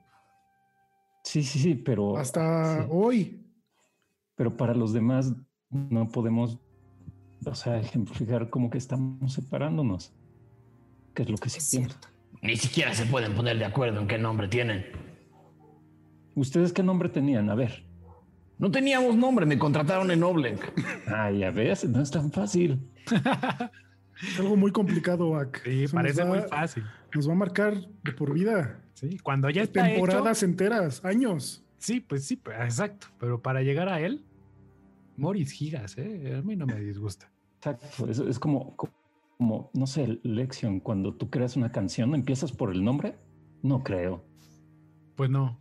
Sí, 1.24 1.42
sí, 1.42 1.58
sí, 1.58 1.74
pero, 1.74 2.16
hasta 2.16 2.84
sí. 2.84 2.88
hoy. 2.88 3.44
pero 4.36 4.56
para 4.56 4.74
los 4.74 4.92
demás 4.92 5.34
no 5.70 6.08
podemos, 6.08 6.56
o 7.44 7.54
sea, 7.56 7.80
ejemplificar 7.80 8.48
como 8.48 8.70
que 8.70 8.78
estamos 8.78 9.32
separándonos. 9.32 10.14
Que 11.14 11.24
es 11.24 11.30
lo 11.30 11.36
que 11.36 11.50
siento. 11.50 11.94
cierto. 11.94 12.17
Ni 12.42 12.56
siquiera 12.56 12.94
se 12.94 13.06
pueden 13.06 13.34
poner 13.34 13.58
de 13.58 13.64
acuerdo 13.64 14.00
en 14.00 14.06
qué 14.06 14.18
nombre 14.18 14.48
tienen. 14.48 14.86
¿Ustedes 16.34 16.72
qué 16.72 16.82
nombre 16.82 17.08
tenían? 17.08 17.50
A 17.50 17.54
ver. 17.54 17.84
No 18.58 18.70
teníamos 18.70 19.16
nombre, 19.16 19.46
me 19.46 19.58
contrataron 19.58 20.10
en 20.10 20.22
Oblenk. 20.22 20.60
Ah, 21.06 21.30
ya 21.30 21.50
ves, 21.50 21.88
no 21.88 22.02
es 22.02 22.10
tan 22.10 22.30
fácil. 22.30 22.80
Es 24.20 24.40
algo 24.40 24.56
muy 24.56 24.72
complicado, 24.72 25.36
Ak. 25.36 25.62
Sí, 25.62 25.84
Eso 25.84 25.94
parece 25.94 26.24
va, 26.24 26.28
muy 26.28 26.40
fácil. 26.40 26.84
Nos 27.14 27.28
va 27.28 27.32
a 27.34 27.36
marcar 27.36 27.74
de 28.02 28.12
por 28.12 28.34
vida. 28.34 28.82
Sí, 28.94 29.16
cuando 29.18 29.48
ya 29.48 29.62
está 29.62 29.84
Temporadas 29.84 30.38
hecho, 30.38 30.46
enteras, 30.46 31.04
años. 31.04 31.64
sí, 31.78 32.00
pues 32.00 32.24
sí, 32.24 32.40
exacto. 32.60 33.06
Pero 33.20 33.40
para 33.40 33.62
llegar 33.62 33.88
a 33.88 34.00
él, 34.00 34.24
Moris 35.16 35.52
gigas, 35.52 35.96
¿eh? 35.98 36.34
A 36.36 36.42
mí 36.42 36.56
no 36.56 36.66
me 36.66 36.80
disgusta. 36.80 37.30
Exacto. 37.58 38.10
Es, 38.10 38.18
es 38.18 38.38
como, 38.40 38.74
como, 39.38 39.70
no 39.72 39.86
sé, 39.86 40.18
Lexion, 40.24 40.80
cuando 40.80 41.14
tú 41.14 41.30
creas 41.30 41.56
una 41.56 41.70
canción, 41.70 42.14
¿empiezas 42.14 42.52
por 42.52 42.72
el 42.72 42.84
nombre? 42.84 43.16
No 43.62 43.82
creo. 43.84 44.24
Pues 45.14 45.30
no. 45.30 45.60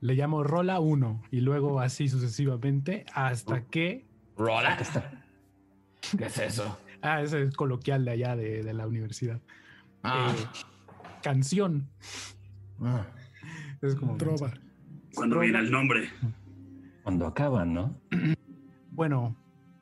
Le 0.00 0.14
llamo 0.14 0.42
Rola 0.42 0.80
1 0.80 1.22
y 1.30 1.40
luego 1.40 1.80
así 1.80 2.08
sucesivamente 2.08 3.04
hasta 3.14 3.66
que. 3.66 4.06
¿Rola? 4.36 4.78
¿Qué 6.16 6.24
es 6.24 6.38
eso? 6.38 6.78
Ah, 7.02 7.20
ese 7.22 7.42
es 7.42 7.54
coloquial 7.54 8.04
de 8.06 8.10
allá 8.12 8.36
de, 8.36 8.62
de 8.62 8.72
la 8.72 8.86
universidad. 8.86 9.40
Ah, 10.02 10.32
Eh, 10.34 10.46
canción. 11.22 11.88
ah. 12.80 13.06
Es 13.82 13.94
como. 13.96 14.16
Trova. 14.16 14.50
Cuando 15.14 15.40
viene 15.40 15.58
el 15.58 15.70
nombre. 15.70 16.08
Cuando 17.02 17.26
acaban, 17.26 17.74
¿no? 17.74 18.00
Bueno, 18.90 19.36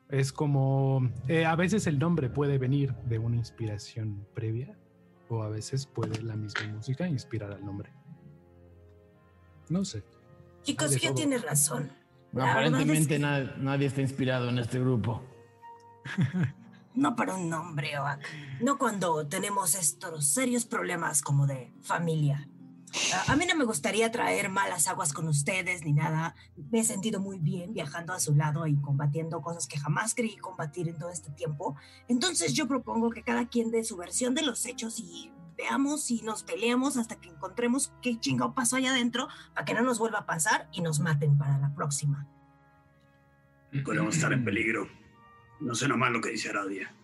es 0.09 0.33
como. 0.33 1.09
eh, 1.27 1.45
a 1.45 1.55
veces 1.55 1.87
el 1.87 1.99
nombre 1.99 2.29
puede 2.29 2.57
venir 2.57 2.93
de 3.05 3.19
una 3.19 3.35
inspiración 3.37 4.25
previa 4.33 4.75
o 5.29 5.43
a 5.43 5.49
veces 5.49 5.85
puede 5.85 6.21
la 6.23 6.35
misma 6.35 6.67
música 6.73 7.07
inspirar 7.07 7.51
al 7.51 7.63
nombre. 7.65 7.91
No 9.69 9.85
sé. 9.85 10.03
Chicos, 10.63 10.91
todo. 11.09 11.15
tiene 11.15 11.37
razón. 11.37 11.91
La 12.33 12.45
es 12.45 12.51
Aparentemente 12.51 13.07
que- 13.15 13.19
na- 13.19 13.55
nadie 13.57 13.87
está 13.87 14.01
inspirado 14.01 14.49
en 14.49 14.59
este 14.59 14.79
grupo. 14.79 15.23
No 16.95 17.15
para 17.15 17.35
un 17.35 17.49
nombre, 17.49 17.97
Oak. 17.99 18.19
No 18.61 18.77
cuando 18.77 19.25
tenemos 19.27 19.75
estos 19.75 20.25
serios 20.25 20.65
problemas 20.65 21.21
como 21.21 21.45
de 21.47 21.71
familia. 21.81 22.49
A- 23.13 23.33
A 23.33 23.35
mí 23.35 23.45
no 23.45 23.55
me 23.55 23.65
gustaría 23.65 24.11
traer 24.11 24.49
malas 24.49 24.87
aguas 24.87 25.13
con 25.13 25.27
ustedes 25.27 25.83
ni 25.85 25.93
nada. 25.93 26.35
Me 26.71 26.79
he 26.79 26.83
sentido 26.83 27.19
muy 27.19 27.37
bien 27.39 27.73
viajando 27.73 28.13
a 28.13 28.19
su 28.19 28.35
lado 28.35 28.65
y 28.67 28.75
combatiendo 28.81 29.41
cosas 29.41 29.67
que 29.67 29.77
jamás 29.79 30.15
creí 30.15 30.37
combatir 30.37 30.89
en 30.89 30.97
todo 30.97 31.09
este 31.09 31.29
tiempo. 31.31 31.75
Entonces 32.07 32.53
yo 32.53 32.67
propongo 32.67 33.09
que 33.11 33.23
cada 33.23 33.47
quien 33.47 33.71
dé 33.71 33.83
su 33.83 33.95
versión 33.97 34.33
de 34.35 34.41
los 34.43 34.65
hechos 34.65 34.99
y 34.99 35.31
veamos 35.57 36.03
si 36.03 36.21
nos 36.21 36.43
peleamos 36.43 36.95
hasta 36.97 37.19
que 37.19 37.29
encontremos 37.29 37.91
qué 38.01 38.19
chingado 38.19 38.53
pasó 38.55 38.77
allá 38.77 38.91
adentro 38.91 39.27
para 39.53 39.65
que 39.65 39.73
no 39.73 39.81
nos 39.81 39.99
vuelva 39.99 40.19
a 40.19 40.25
pasar 40.25 40.69
y 40.71 40.81
nos 40.81 40.99
maten 40.99 41.37
para 41.37 41.57
la 41.59 41.73
próxima. 41.75 42.27
Podemos 43.85 44.15
estar 44.15 44.33
en 44.33 44.43
peligro. 44.43 44.87
No 45.59 45.75
sé 45.75 45.87
nomás 45.87 46.11
lo 46.11 46.21
que 46.21 46.29
dice 46.29 46.49
Aradia. 46.49 46.95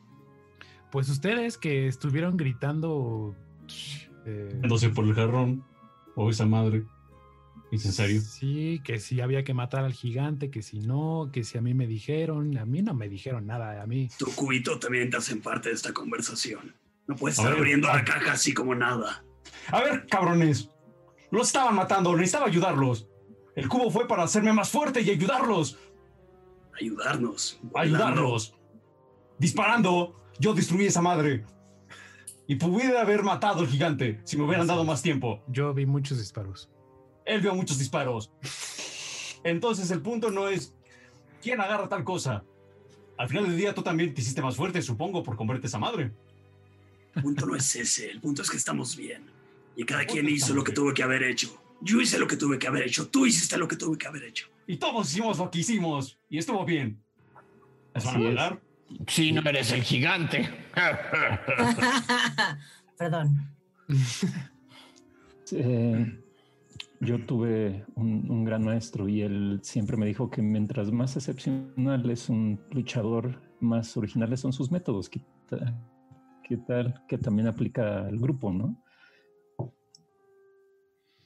Pues 0.91 1.09
ustedes 1.09 1.57
que 1.57 1.88
estuvieron 1.88 2.38
gritando. 2.38 3.36
eh, 4.25 4.49
Dándose 4.61 4.89
por 4.89 5.05
el 5.05 5.13
jarrón. 5.13 5.63
O 6.16 6.30
esa 6.30 6.45
madre. 6.45 6.84
¿Es 7.72 7.86
en 7.86 7.91
serio? 7.93 8.22
Sí, 8.22 8.80
que 8.84 8.99
si 8.99 9.22
había 9.22 9.43
que 9.43 9.53
matar 9.53 9.84
al 9.86 9.93
gigante, 9.93 10.49
que 10.49 10.61
si 10.61 10.80
no, 10.80 11.30
que 11.34 11.43
si 11.43 11.57
a 11.57 11.61
mí 11.61 11.74
me 11.74 11.88
dijeron, 11.88 12.57
a 12.57 12.66
mí 12.66 12.82
no 12.82 12.93
me 12.93 13.09
dijeron 13.09 13.47
nada, 13.47 13.82
a 13.82 13.88
mí. 13.88 14.09
Tu 14.18 14.26
cubito 14.34 14.80
también 14.80 15.09
te 15.09 15.18
hacen 15.18 15.41
parte 15.41 15.70
de 15.70 15.76
esta 15.76 15.91
conversación. 15.93 16.74
No 17.07 17.16
puedes 17.16 17.38
A 17.39 17.41
estar 17.41 17.53
ver, 17.53 17.59
abriendo 17.59 17.89
a- 17.89 17.95
la 17.97 18.05
caja 18.05 18.34
así 18.34 18.53
como 18.53 18.76
nada. 18.76 19.24
A 19.72 19.82
ver, 19.82 20.05
cabrones. 20.07 20.70
Los 21.32 21.47
estaban 21.47 21.76
matando, 21.76 22.16
necesitaba 22.16 22.45
ayudarlos. 22.47 23.07
El 23.55 23.68
cubo 23.68 23.89
fue 23.89 24.07
para 24.07 24.24
hacerme 24.24 24.53
más 24.53 24.70
fuerte 24.70 25.01
y 25.01 25.09
ayudarlos. 25.09 25.78
Ayudarnos. 26.80 27.59
Ayudarlos. 27.74 28.55
Disparando, 29.39 30.16
yo 30.39 30.53
destruí 30.53 30.86
esa 30.86 31.01
madre. 31.01 31.45
Y 32.48 32.56
pudiera 32.56 33.02
haber 33.02 33.24
matado 33.24 33.62
al 33.62 33.68
gigante 33.68 34.22
si 34.24 34.38
me 34.38 34.43
hubieran 34.43 34.68
dado 34.68 34.84
más 34.84 35.02
tiempo. 35.02 35.43
Yo 35.48 35.74
vi 35.74 35.86
muchos 35.86 36.20
disparos. 36.20 36.70
Él 37.26 37.41
vio 37.41 37.56
muchos 37.56 37.80
disparos. 37.80 38.32
Entonces 39.43 39.89
el 39.91 40.02
punto 40.02 40.30
no 40.30 40.48
es 40.48 40.76
quién 41.41 41.60
agarra 41.60 41.89
tal 41.89 42.04
cosa. 42.04 42.43
Al 43.18 43.30
final 43.30 43.46
del 43.48 43.58
día 43.58 43.74
tú 43.74 43.82
también 43.82 44.14
te 44.14 44.22
hiciste 44.22 44.41
más 44.41 44.56
fuerte, 44.56 44.82
supongo, 44.82 45.24
por 45.24 45.36
comerte 45.36 45.68
esa 45.68 45.80
madre. 45.80 46.12
El 47.16 47.22
punto 47.24 47.46
no 47.46 47.56
es 47.56 47.76
ese. 47.76 48.12
El 48.12 48.20
punto 48.20 48.41
es 48.41 48.50
que 48.50 48.58
estamos 48.58 48.96
bien. 48.96 49.24
Y 49.76 49.84
cada 49.86 50.06
quien 50.06 50.28
hizo 50.30 50.54
lo 50.54 50.64
que 50.64 50.72
tuvo 50.72 50.93
que 50.93 51.04
haber 51.04 51.24
hecho. 51.24 51.62
Yo 51.82 52.00
hice 52.02 52.20
lo 52.20 52.28
que 52.28 52.38
tuve 52.38 52.60
que 52.60 52.68
haber 52.68 52.84
hecho. 52.84 53.08
Tú 53.08 53.26
hiciste 53.26 53.58
lo 53.58 53.68
que 53.68 53.76
tuve 53.76 53.98
que 53.98 54.08
haber 54.08 54.24
hecho. 54.24 54.48
Y 54.68 54.78
todos 54.78 55.10
hicimos 55.12 55.38
lo 55.38 55.50
que 55.50 55.60
hicimos. 55.60 56.20
Y 56.30 56.38
estuvo 56.38 56.64
bien. 56.66 57.02
¿Les 57.93 58.04
van 58.04 58.16
a 58.16 58.20
pagar? 58.20 58.62
Si 59.07 59.31
no 59.31 59.41
eres 59.41 59.71
el 59.71 59.83
gigante. 59.83 60.49
Perdón. 62.97 63.51
Eh, 65.51 66.23
yo 67.01 67.25
tuve 67.25 67.86
un, 67.95 68.29
un 68.29 68.45
gran 68.45 68.63
maestro 68.63 69.07
y 69.07 69.21
él 69.21 69.59
siempre 69.63 69.97
me 69.97 70.05
dijo 70.05 70.29
que 70.29 70.41
mientras 70.41 70.91
más 70.91 71.15
excepcional 71.15 72.09
es 72.09 72.29
un 72.29 72.61
luchador, 72.71 73.41
más 73.59 73.95
originales 73.97 74.39
son 74.39 74.53
sus 74.53 74.71
métodos. 74.71 75.09
¿Qué 75.09 75.21
tal? 75.49 75.75
¿Qué 76.43 76.57
tal? 76.57 77.03
Que 77.07 77.17
también 77.17 77.47
aplica 77.47 78.05
al 78.05 78.17
grupo, 78.17 78.51
¿no? 78.51 78.81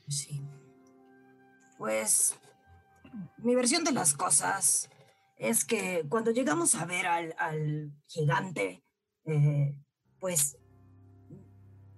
Sí. 0.08 0.42
Pues 1.78 2.38
mi 3.38 3.56
versión 3.56 3.84
de 3.84 3.92
las 3.92 4.14
cosas 4.14 4.90
es 5.40 5.66
que 5.66 6.06
cuando 6.10 6.32
llegamos 6.32 6.76
a 6.76 6.86
ver 6.86 7.08
al, 7.08 7.34
al 7.40 7.92
gigante, 8.08 8.84
eh, 9.26 9.82
pues 10.20 10.58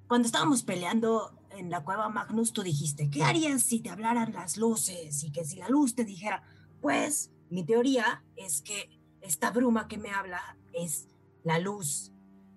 cuando 0.07 0.27
estábamos 0.27 0.63
peleando 0.63 1.37
en 1.57 1.69
la 1.69 1.83
cueva 1.83 2.07
Magnus, 2.09 2.53
tú 2.53 2.61
dijiste, 2.61 3.09
¿qué 3.09 3.23
harías 3.23 3.63
si 3.63 3.79
te 3.79 3.89
hablaran 3.89 4.31
las 4.31 4.57
luces? 4.57 5.23
Y 5.23 5.31
que 5.31 5.43
si 5.43 5.57
la 5.57 5.67
luz 5.69 5.95
te 5.95 6.05
dijera, 6.05 6.43
pues 6.81 7.31
mi 7.49 7.65
teoría 7.65 8.23
es 8.35 8.61
que 8.61 8.89
esta 9.21 9.51
bruma 9.51 9.87
que 9.87 9.97
me 9.97 10.11
habla 10.11 10.57
es 10.73 11.07
la 11.43 11.57
luz, 11.57 12.11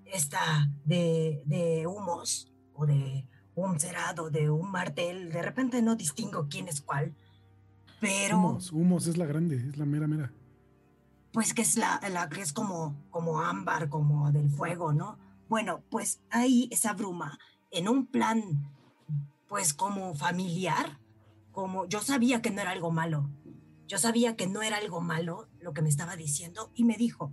esta 0.05 0.71
de, 0.85 1.43
de 1.47 1.87
humos 1.87 2.53
o 2.75 2.87
de 2.87 3.27
un 3.55 3.81
cerado, 3.81 4.31
de 4.31 4.51
un 4.51 4.71
martel, 4.71 5.33
de 5.33 5.43
repente 5.43 5.81
no 5.81 5.97
distingo 5.97 6.47
quién 6.51 6.69
es 6.69 6.83
cuál, 6.83 7.15
pero 8.01 8.37
Humos, 8.37 8.71
humos 8.73 9.07
es 9.07 9.17
la 9.17 9.25
grande, 9.25 9.57
es 9.57 9.79
la 9.79 9.87
mera 9.87 10.07
mera. 10.07 10.31
Pues 11.35 11.53
que 11.53 11.63
es 11.63 11.77
la, 11.77 12.01
la 12.11 12.29
que 12.29 12.41
es 12.41 12.53
como, 12.53 12.95
como 13.11 13.41
ámbar, 13.41 13.89
como 13.89 14.31
del 14.31 14.49
fuego, 14.51 14.93
¿no? 14.93 15.19
Bueno, 15.49 15.83
pues 15.91 16.21
ahí 16.31 16.69
esa 16.71 16.93
bruma, 16.93 17.41
en 17.73 17.89
un 17.89 18.07
plan, 18.07 18.71
pues 19.49 19.75
como 19.75 20.15
familiar, 20.15 21.01
como 21.51 21.87
yo 21.87 22.01
sabía 22.03 22.41
que 22.41 22.53
no 22.53 22.61
era 22.63 22.71
algo 22.71 22.93
malo, 22.93 23.29
yo 23.89 23.99
sabía 23.99 24.37
que 24.37 24.47
no 24.47 24.63
era 24.63 24.77
algo 24.77 25.01
malo 25.01 25.49
lo 25.59 25.75
que 25.75 25.83
me 25.83 25.89
estaba 25.89 26.15
diciendo 26.15 26.71
y 26.77 26.85
me 26.85 26.97
dijo, 26.97 27.33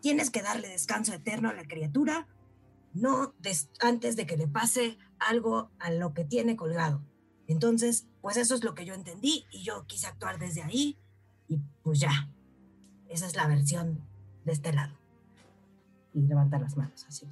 tienes 0.00 0.30
que 0.30 0.42
darle 0.42 0.68
descanso 0.68 1.12
eterno 1.12 1.48
a 1.48 1.52
la 1.52 1.64
criatura, 1.66 2.28
no 2.94 3.34
des- 3.40 3.68
antes 3.80 4.14
de 4.14 4.26
que 4.26 4.36
le 4.36 4.46
pase 4.46 4.96
algo 5.18 5.72
a 5.80 5.90
lo 5.90 6.14
que 6.14 6.24
tiene 6.24 6.54
colgado. 6.54 7.02
Entonces, 7.48 8.06
pues 8.20 8.36
eso 8.36 8.54
es 8.54 8.62
lo 8.62 8.76
que 8.76 8.84
yo 8.84 8.94
entendí 8.94 9.44
y 9.50 9.64
yo 9.64 9.86
quise 9.88 10.06
actuar 10.06 10.38
desde 10.38 10.62
ahí 10.62 10.96
y 11.48 11.58
pues 11.82 11.98
ya. 11.98 12.30
Esa 13.10 13.26
es 13.26 13.36
la 13.36 13.46
versión 13.48 13.98
de 14.44 14.52
este 14.52 14.72
lado. 14.72 14.94
Y 16.14 16.22
levanta 16.22 16.58
las 16.58 16.76
manos 16.76 17.04
así. 17.06 17.26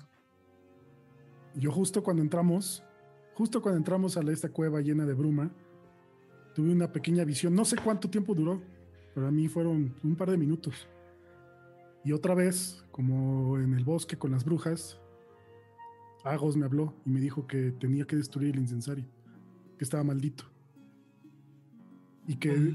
Yo 1.54 1.72
justo 1.72 2.02
cuando 2.02 2.22
entramos, 2.22 2.82
justo 3.34 3.62
cuando 3.62 3.78
entramos 3.78 4.16
a 4.16 4.20
esta 4.30 4.48
cueva 4.50 4.80
llena 4.80 5.06
de 5.06 5.14
bruma, 5.14 5.50
tuve 6.54 6.72
una 6.72 6.92
pequeña 6.92 7.24
visión. 7.24 7.54
No 7.54 7.64
sé 7.64 7.76
cuánto 7.76 8.10
tiempo 8.10 8.34
duró, 8.34 8.60
pero 9.14 9.28
a 9.28 9.30
mí 9.30 9.48
fueron 9.48 9.94
un 10.02 10.16
par 10.16 10.30
de 10.30 10.36
minutos. 10.36 10.88
Y 12.04 12.12
otra 12.12 12.34
vez, 12.34 12.84
como 12.90 13.58
en 13.58 13.74
el 13.74 13.84
bosque 13.84 14.16
con 14.16 14.32
las 14.32 14.44
brujas, 14.44 14.98
Agos 16.24 16.56
me 16.56 16.64
habló 16.64 16.94
y 17.04 17.10
me 17.10 17.20
dijo 17.20 17.46
que 17.46 17.70
tenía 17.72 18.04
que 18.04 18.16
destruir 18.16 18.54
el 18.54 18.60
incensario, 18.60 19.04
que 19.76 19.84
estaba 19.84 20.02
maldito. 20.04 20.44
Y 22.26 22.36
que 22.36 22.74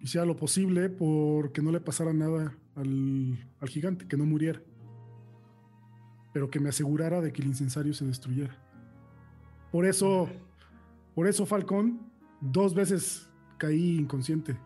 hiciera 0.00 0.26
lo 0.26 0.36
posible 0.36 0.88
porque 0.88 1.62
no 1.62 1.72
le 1.72 1.80
pasara 1.80 2.12
nada 2.12 2.54
al, 2.74 3.38
al 3.60 3.68
gigante, 3.68 4.06
que 4.06 4.16
no 4.16 4.24
muriera 4.24 4.60
pero 6.32 6.50
que 6.50 6.60
me 6.60 6.68
asegurara 6.68 7.20
de 7.20 7.32
que 7.32 7.42
el 7.42 7.48
incensario 7.48 7.92
se 7.92 8.04
destruyera. 8.04 8.56
Por 9.72 9.86
eso, 9.86 10.28
por 11.14 11.26
eso 11.26 11.46
Falcón, 11.46 12.00
dos 12.40 12.74
veces 12.74 13.28
caí 13.58 13.98
inconsciente. 13.98 14.56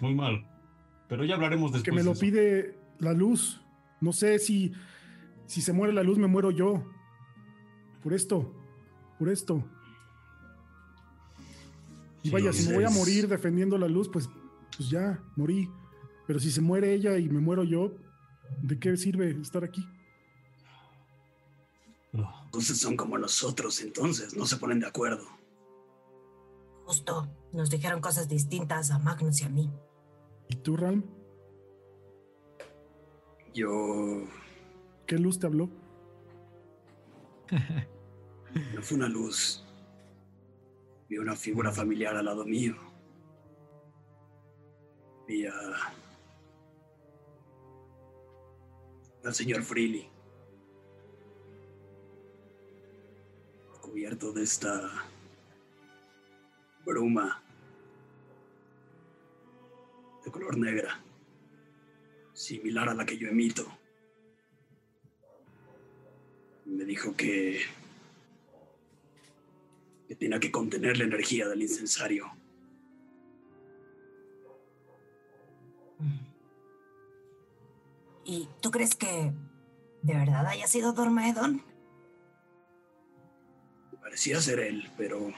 Muy 0.00 0.14
mal. 0.14 0.46
Pero 1.08 1.24
ya 1.24 1.34
hablaremos 1.34 1.72
después. 1.72 1.84
Que 1.84 1.92
me 1.92 2.02
lo 2.02 2.18
pide 2.18 2.78
la 2.98 3.12
luz. 3.12 3.60
No 4.00 4.12
sé 4.12 4.38
si, 4.38 4.72
si 5.46 5.62
se 5.62 5.72
muere 5.72 5.92
la 5.92 6.02
luz, 6.02 6.18
me 6.18 6.26
muero 6.26 6.50
yo. 6.50 6.82
Por 8.02 8.12
esto, 8.12 8.54
por 9.18 9.28
esto. 9.28 9.64
Y 12.22 12.30
vaya, 12.30 12.52
si 12.52 12.68
me 12.68 12.74
voy 12.74 12.84
a 12.84 12.90
morir 12.90 13.28
defendiendo 13.28 13.78
la 13.78 13.88
luz, 13.88 14.08
pues, 14.08 14.28
pues 14.76 14.90
ya, 14.90 15.22
morí. 15.36 15.70
Pero 16.26 16.38
si 16.38 16.50
se 16.50 16.60
muere 16.60 16.92
ella 16.92 17.18
y 17.18 17.28
me 17.28 17.40
muero 17.40 17.64
yo, 17.64 17.92
¿de 18.62 18.78
qué 18.78 18.96
sirve 18.96 19.30
estar 19.40 19.64
aquí? 19.64 19.86
Entonces 22.12 22.78
son 22.78 22.96
como 22.96 23.18
nosotros, 23.18 23.80
entonces 23.82 24.36
no 24.36 24.46
se 24.46 24.56
ponen 24.56 24.80
de 24.80 24.86
acuerdo. 24.86 25.24
Justo, 26.84 27.28
nos 27.52 27.68
dijeron 27.68 28.00
cosas 28.00 28.28
distintas 28.28 28.90
a 28.90 28.98
Magnus 28.98 29.42
y 29.42 29.44
a 29.44 29.48
mí. 29.48 29.70
¿Y 30.48 30.56
tú, 30.56 30.76
Ralm? 30.76 31.04
Yo 33.52 34.24
¿Qué 35.06 35.18
luz 35.18 35.38
te 35.38 35.46
habló? 35.46 35.70
no 38.74 38.82
fue 38.82 38.96
una 38.96 39.08
luz. 39.08 39.64
Vi 41.08 41.18
una 41.18 41.36
figura 41.36 41.70
familiar 41.70 42.16
al 42.16 42.24
lado 42.24 42.44
mío. 42.44 42.74
Vi 45.26 45.46
a... 45.46 45.52
al 49.24 49.34
señor 49.34 49.62
Freely. 49.62 50.08
Cubierto 53.80 54.32
de 54.32 54.42
esta 54.42 55.04
bruma 56.84 57.42
de 60.24 60.30
color 60.30 60.58
negra, 60.58 61.00
similar 62.34 62.88
a 62.88 62.94
la 62.94 63.06
que 63.06 63.16
yo 63.16 63.28
emito. 63.28 63.66
Me 66.66 66.84
dijo 66.84 67.16
que 67.16 67.62
que 70.06 70.14
tenía 70.14 70.38
que 70.38 70.52
contener 70.52 70.98
la 70.98 71.04
energía 71.04 71.48
del 71.48 71.62
incensario. 71.62 72.35
¿Y 78.28 78.48
tú 78.60 78.72
crees 78.72 78.96
que 78.96 79.32
de 80.02 80.14
verdad 80.14 80.44
haya 80.46 80.66
sido 80.66 80.92
Dormaedon? 80.92 81.62
Parecía 84.00 84.40
ser 84.40 84.58
él, 84.58 84.90
pero 84.96 85.32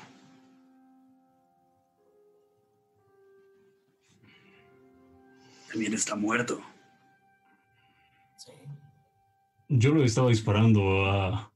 también 5.70 5.92
está 5.92 6.16
muerto. 6.16 6.62
Sí. 8.38 8.52
Yo 9.68 9.94
le 9.94 10.04
estaba 10.04 10.30
disparando 10.30 11.04
a 11.04 11.52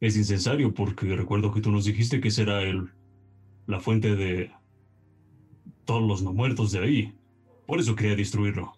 ese 0.00 0.18
incensario 0.18 0.74
porque 0.74 1.16
recuerdo 1.16 1.50
que 1.50 1.62
tú 1.62 1.70
nos 1.70 1.86
dijiste 1.86 2.20
que 2.20 2.28
esa 2.28 2.42
era 2.42 2.60
el, 2.60 2.92
la 3.66 3.80
fuente 3.80 4.16
de 4.16 4.52
todos 5.86 6.02
los 6.02 6.22
no 6.22 6.34
muertos 6.34 6.72
de 6.72 6.80
ahí. 6.80 7.18
Por 7.66 7.80
eso 7.80 7.96
quería 7.96 8.16
destruirlo. 8.16 8.74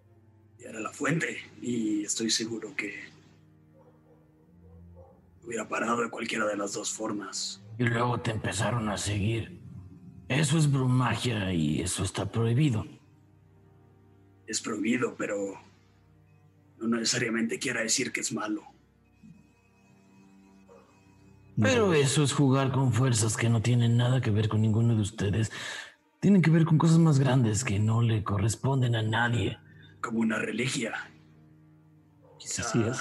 Y 0.56 0.64
era 0.64 0.78
la 0.78 0.92
fuente, 0.92 1.38
y 1.64 2.04
estoy 2.04 2.30
seguro 2.30 2.76
que 2.76 2.92
hubiera 5.42 5.66
parado 5.66 6.02
de 6.02 6.10
cualquiera 6.10 6.46
de 6.46 6.58
las 6.58 6.74
dos 6.74 6.92
formas. 6.92 7.62
Y 7.78 7.84
luego 7.84 8.20
te 8.20 8.32
empezaron 8.32 8.90
a 8.90 8.98
seguir. 8.98 9.58
Eso 10.28 10.58
es 10.58 10.70
brumagia 10.70 11.54
y 11.54 11.80
eso 11.80 12.04
está 12.04 12.30
prohibido. 12.30 12.86
Es 14.46 14.60
prohibido, 14.60 15.14
pero 15.16 15.58
no 16.78 16.98
necesariamente 16.98 17.58
quiera 17.58 17.80
decir 17.80 18.12
que 18.12 18.20
es 18.20 18.32
malo. 18.32 18.62
Pero 21.60 21.94
eso 21.94 22.24
es 22.24 22.32
jugar 22.34 22.72
con 22.72 22.92
fuerzas 22.92 23.38
que 23.38 23.48
no 23.48 23.62
tienen 23.62 23.96
nada 23.96 24.20
que 24.20 24.30
ver 24.30 24.48
con 24.48 24.60
ninguno 24.60 24.94
de 24.94 25.00
ustedes. 25.00 25.50
Tienen 26.20 26.42
que 26.42 26.50
ver 26.50 26.66
con 26.66 26.76
cosas 26.76 26.98
más 26.98 27.18
grandes 27.18 27.64
que 27.64 27.78
no 27.78 28.02
le 28.02 28.22
corresponden 28.22 28.96
a 28.96 29.02
nadie. 29.02 29.56
Como 30.02 30.18
una 30.18 30.38
religia. 30.38 30.94
Quizá 32.44 32.62
Así 32.62 32.82
es. 32.82 32.98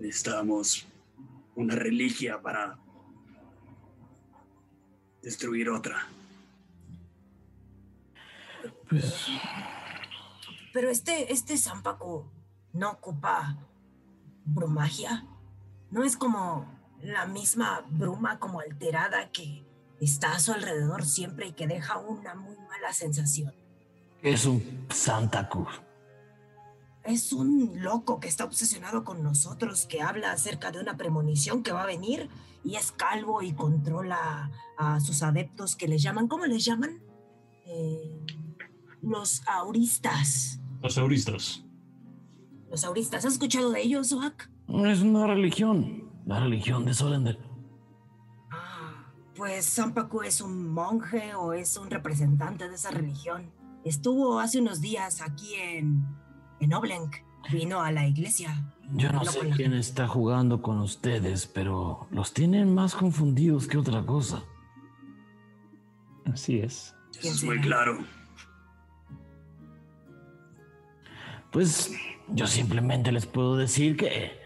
necesitamos 0.00 0.84
una 1.54 1.76
religia 1.76 2.42
para 2.42 2.76
destruir 5.22 5.70
otra. 5.70 6.08
Pues 8.88 9.26
Pero 10.72 10.90
este, 10.90 11.32
este 11.32 11.56
Zampaco 11.56 12.28
no 12.72 12.90
ocupa 12.90 13.56
brumagia. 14.44 15.24
No 15.92 16.02
es 16.02 16.16
como 16.16 16.66
la 17.02 17.26
misma 17.26 17.84
bruma 17.88 18.40
como 18.40 18.58
alterada 18.58 19.30
que 19.30 19.64
está 20.00 20.34
a 20.34 20.40
su 20.40 20.52
alrededor 20.52 21.04
siempre 21.04 21.46
y 21.46 21.52
que 21.52 21.68
deja 21.68 21.98
una 21.98 22.34
muy 22.34 22.56
mala 22.68 22.92
sensación. 22.92 23.54
es 24.22 24.44
un 24.44 24.86
Santa 24.90 25.48
Cruz. 25.48 25.80
Es 27.04 27.32
un 27.32 27.82
loco 27.82 28.20
que 28.20 28.28
está 28.28 28.44
obsesionado 28.44 29.04
con 29.04 29.22
nosotros, 29.22 29.86
que 29.86 30.02
habla 30.02 30.32
acerca 30.32 30.70
de 30.70 30.80
una 30.80 30.96
premonición 30.96 31.62
que 31.62 31.72
va 31.72 31.82
a 31.82 31.86
venir 31.86 32.28
y 32.62 32.76
es 32.76 32.92
calvo 32.92 33.42
y 33.42 33.52
controla 33.52 34.50
a 34.76 35.00
sus 35.00 35.22
adeptos 35.22 35.76
que 35.76 35.88
les 35.88 36.02
llaman, 36.02 36.28
¿cómo 36.28 36.46
les 36.46 36.64
llaman? 36.64 37.02
Eh, 37.66 38.20
los 39.02 39.42
auristas. 39.46 40.60
Los 40.82 40.98
auristas. 40.98 41.64
Los 42.70 42.84
auristas, 42.84 43.24
¿has 43.24 43.32
escuchado 43.32 43.70
de 43.70 43.82
ellos, 43.82 44.12
Oak? 44.12 44.50
Es 44.68 45.00
una 45.00 45.26
religión. 45.26 46.10
La 46.26 46.38
religión 46.40 46.84
de 46.84 46.94
Solender. 46.94 47.38
Ah, 48.50 49.12
pues 49.34 49.64
Sampaku 49.64 50.22
es 50.22 50.40
un 50.40 50.68
monje 50.68 51.34
o 51.34 51.52
es 51.52 51.76
un 51.76 51.90
representante 51.90 52.68
de 52.68 52.74
esa 52.74 52.90
religión. 52.90 53.50
Estuvo 53.84 54.38
hace 54.38 54.60
unos 54.60 54.80
días 54.80 55.22
aquí 55.22 55.54
en, 55.54 56.06
en 56.60 56.74
Oblenk. 56.74 57.16
Vino 57.50 57.80
a 57.80 57.90
la 57.90 58.06
iglesia. 58.06 58.54
Yo 58.92 59.10
no 59.10 59.24
sé 59.24 59.40
quién 59.40 59.54
gente. 59.54 59.78
está 59.78 60.06
jugando 60.06 60.62
con 60.62 60.78
ustedes, 60.78 61.46
pero 61.46 62.06
los 62.10 62.32
tienen 62.34 62.74
más 62.74 62.94
confundidos 62.94 63.66
que 63.66 63.78
otra 63.78 64.04
cosa. 64.04 64.44
Así 66.26 66.58
es. 66.60 66.94
Eso 67.12 67.20
¿Quién 67.20 67.34
es 67.34 67.44
muy 67.44 67.60
claro. 67.60 67.98
Pues 71.50 71.92
yo 72.28 72.46
simplemente 72.46 73.10
les 73.10 73.26
puedo 73.26 73.56
decir 73.56 73.96
que 73.96 74.38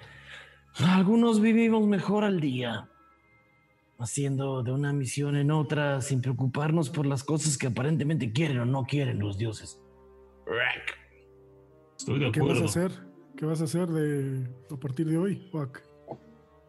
algunos 0.79 1.41
vivimos 1.41 1.87
mejor 1.87 2.25
al 2.25 2.41
día, 2.41 2.89
haciendo 3.99 4.62
de 4.62 4.73
una 4.73 4.93
misión 4.93 5.37
en 5.37 5.51
otra 5.51 6.01
sin 6.01 6.23
preocuparnos 6.23 6.89
por 6.89 7.07
las 7.07 7.23
cosas 7.23 7.59
que 7.59 7.67
aparentemente 7.67 8.33
quieren 8.33 8.61
o 8.61 8.65
no 8.65 8.85
quieren 8.85 9.19
los 9.19 9.37
dioses. 9.37 9.81
Rack. 10.47 11.03
Estoy 11.97 12.18
de 12.18 12.32
¿Qué 12.32 12.40
vas 12.40 12.49
a 12.49 12.53
acuerdo. 12.53 12.64
hacer? 12.66 12.92
¿Qué 13.36 13.47
vas 13.47 13.61
a 13.61 13.64
hacer 13.64 13.88
de, 13.88 14.49
a 14.70 14.76
partir 14.76 15.09
de 15.09 15.18
hoy, 15.18 15.49
Oak? 15.53 15.82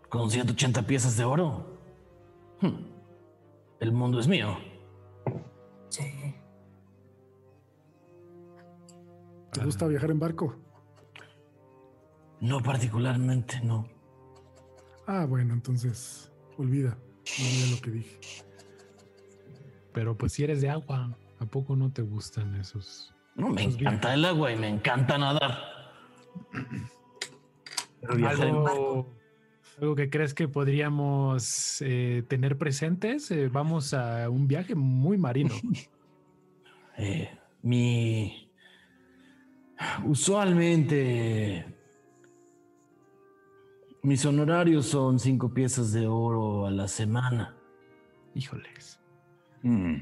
Con 0.09 0.29
180 0.31 0.85
piezas 0.87 1.17
de 1.17 1.23
oro. 1.25 1.65
Hmm. 2.61 2.75
El 3.79 3.91
mundo 3.91 4.19
es 4.19 4.27
mío. 4.27 4.57
Sí. 5.89 6.03
¿Te 9.51 9.63
gusta 9.63 9.87
viajar 9.87 10.11
en 10.11 10.19
barco? 10.19 10.55
No 12.41 12.61
particularmente, 12.61 13.59
no. 13.63 13.87
Ah, 15.07 15.25
bueno, 15.25 15.53
entonces 15.53 16.31
olvida, 16.57 16.97
olvida 17.39 17.75
lo 17.75 17.81
que 17.81 17.91
dije. 17.91 18.19
Pero 19.93 20.17
pues 20.17 20.33
si 20.33 20.43
eres 20.43 20.61
de 20.61 20.69
agua, 20.69 21.17
¿a 21.39 21.45
poco 21.45 21.75
no 21.75 21.91
te 21.91 22.01
gustan 22.01 22.55
esos? 22.55 23.14
No, 23.35 23.49
me 23.49 23.61
esos 23.63 23.79
encanta 23.79 24.13
el 24.13 24.25
agua 24.25 24.51
y 24.51 24.55
me 24.55 24.69
encanta 24.69 25.17
nadar. 25.17 25.57
¿Algo, 28.07 29.07
algo 29.81 29.95
que 29.95 30.09
crees 30.09 30.33
que 30.33 30.47
podríamos 30.47 31.81
eh, 31.81 32.23
tener 32.27 32.57
presentes? 32.57 33.29
Eh, 33.31 33.49
vamos 33.49 33.93
a 33.93 34.29
un 34.29 34.47
viaje 34.47 34.75
muy 34.75 35.17
marino. 35.17 35.53
Eh, 36.97 37.29
mi. 37.61 38.49
Usualmente. 40.05 41.65
Mis 44.01 44.25
honorarios 44.25 44.85
son 44.85 45.19
cinco 45.19 45.53
piezas 45.53 45.91
de 45.91 46.07
oro 46.07 46.67
a 46.67 46.71
la 46.71 46.87
semana. 46.87 47.57
Híjoles. 48.33 49.01
Mm, 49.63 49.95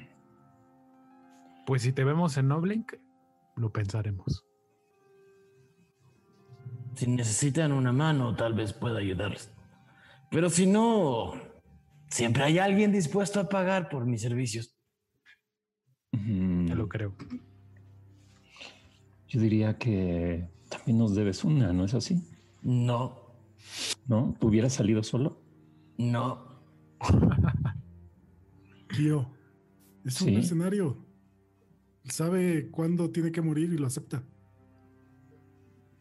Pues 1.65 1.81
si 1.81 1.93
te 1.93 2.03
vemos 2.03 2.37
en 2.37 2.49
Noblink, 2.49 2.93
lo 3.55 3.71
pensaremos. 3.71 4.45
Si 6.95 7.07
necesitan 7.07 7.71
una 7.71 7.91
mano, 7.91 8.35
tal 8.35 8.53
vez 8.53 8.71
pueda 8.73 8.99
ayudarles. 8.99 9.51
Pero 10.29 10.49
si 10.49 10.65
no, 10.67 11.33
siempre 12.09 12.43
hay 12.43 12.59
alguien 12.59 12.91
dispuesto 12.91 13.39
a 13.39 13.49
pagar 13.49 13.89
por 13.89 14.05
mis 14.05 14.21
servicios. 14.21 14.75
mm, 16.11 16.67
Te 16.67 16.75
lo 16.75 16.87
creo. 16.87 17.15
Yo 19.27 19.39
diría 19.39 19.77
que 19.79 20.47
también 20.69 20.99
nos 20.99 21.15
debes 21.15 21.43
una, 21.43 21.73
¿no 21.73 21.85
es 21.85 21.93
así? 21.95 22.21
No, 22.61 23.21
¿No? 24.07 24.35
¿Hubieras 24.41 24.73
salido 24.73 25.03
solo? 25.03 25.41
no. 25.97 26.51
Tío, 28.95 29.27
es 30.05 30.21
un 30.21 30.27
Sí. 30.27 30.35
Sabe 32.05 32.69
cuándo 32.69 33.09
tiene 33.11 33.31
que 33.31 33.41
morir 33.41 33.71
y 33.73 33.77
lo 33.77 33.87
acepta. 33.87 34.23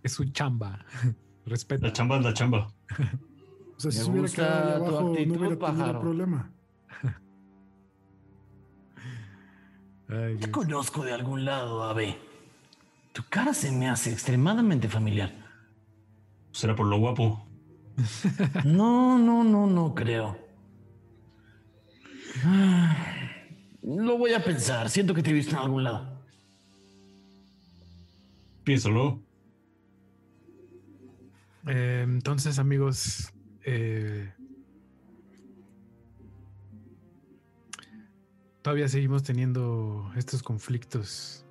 Es 0.03 0.12
su 0.12 0.24
chamba. 0.24 0.84
Respeta. 1.46 1.86
La 1.86 1.92
chamba 1.92 2.18
es 2.18 2.24
la 2.24 2.34
chamba. 2.34 2.72
O 3.76 3.80
sea, 3.80 3.90
si 3.90 3.98
se 3.98 4.11
hubiera 4.11 4.28
quedado 4.28 4.68
ahí 4.68 4.74
abajo, 4.76 5.11
actitud, 5.11 5.26
no 5.32 5.38
hubiera 5.38 5.57
tenido 5.57 5.59
pájaro. 5.59 6.00
problema. 6.00 6.50
Ay, 10.09 10.36
Te 10.36 10.50
conozco 10.50 11.05
de 11.05 11.12
algún 11.12 11.44
lado, 11.44 11.82
Ave. 11.84 12.18
Tu 13.12 13.22
cara 13.28 13.55
se 13.55 13.70
me 13.72 13.88
hace 13.88 14.12
extremadamente 14.12 14.88
familiar. 14.88 15.32
Será 16.53 16.74
por 16.74 16.86
lo 16.86 16.98
guapo. 16.98 17.46
No, 18.64 19.18
no, 19.18 19.44
no, 19.44 19.66
no 19.66 19.94
creo. 19.94 20.38
Ah, 22.44 22.96
Lo 23.82 24.16
voy 24.16 24.32
a 24.32 24.44
pensar. 24.44 24.88
Siento 24.88 25.12
que 25.12 25.22
te 25.22 25.30
he 25.30 25.32
visto 25.32 25.52
en 25.52 25.62
algún 25.62 25.84
lado. 25.84 26.06
Piénsalo. 28.64 29.20
Eh, 31.66 32.02
entonces, 32.04 32.58
amigos, 32.58 33.32
eh, 33.64 34.32
todavía 38.62 38.88
seguimos 38.88 39.24
teniendo 39.24 40.12
estos 40.16 40.42
conflictos 40.42 41.44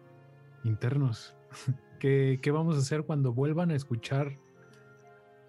internos. 0.64 1.36
¿Qué, 2.00 2.40
qué 2.42 2.52
vamos 2.52 2.78
a 2.78 2.80
hacer 2.80 3.04
cuando 3.04 3.34
vuelvan 3.34 3.72
a 3.72 3.76
escuchar 3.76 4.38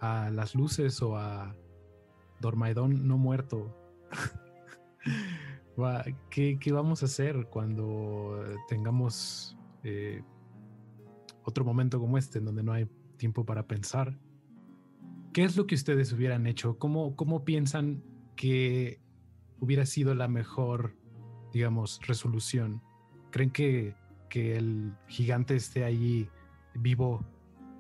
a 0.01 0.31
las 0.31 0.55
luces 0.55 1.01
o 1.01 1.17
a 1.17 1.55
Dormaidón 2.41 3.07
no 3.07 3.19
muerto? 3.19 3.77
Va, 5.83 6.05
¿Qué, 6.31 6.59
qué 6.61 6.73
vamos 6.73 7.03
a 7.03 7.07
hacer 7.07 7.49
cuando 7.51 8.45
tengamos 8.69 9.57
eh, 9.83 10.23
otro 11.45 11.65
momento 11.65 11.99
como 11.99 12.19
este 12.19 12.39
en 12.39 12.45
donde 12.45 12.63
no 12.63 12.73
hay 12.73 12.89
tiempo 13.17 13.45
para 13.45 13.67
pensar? 13.67 14.19
¿Qué 15.33 15.45
es 15.45 15.57
lo 15.57 15.67
que 15.67 15.75
ustedes 15.75 16.13
hubieran 16.13 16.47
hecho? 16.47 16.79
¿Cómo, 16.79 17.17
cómo 17.17 17.45
piensan 17.45 18.03
que 18.37 19.01
hubiera 19.61 19.87
sido 19.87 20.15
la 20.15 20.29
mejor, 20.29 20.95
digamos, 21.53 22.01
resolución? 22.07 22.83
¿Creen 23.31 23.51
que, 23.51 23.95
que 24.29 24.57
el 24.57 24.95
gigante 25.09 25.57
esté 25.57 25.85
ahí 25.85 26.29
vivo, 26.75 27.25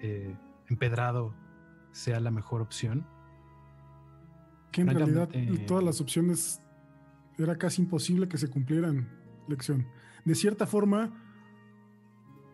eh, 0.00 0.34
empedrado, 0.68 1.34
sea 1.92 2.20
la 2.20 2.30
mejor 2.30 2.62
opción? 2.62 3.06
Que 4.70 4.80
en 4.80 4.88
realidad 4.88 5.28
todas 5.66 5.84
las 5.84 6.00
opciones 6.00 6.61
era 7.42 7.58
casi 7.58 7.82
imposible 7.82 8.28
que 8.28 8.38
se 8.38 8.48
cumplieran, 8.48 9.08
lección. 9.48 9.86
De 10.24 10.34
cierta 10.34 10.66
forma, 10.66 11.12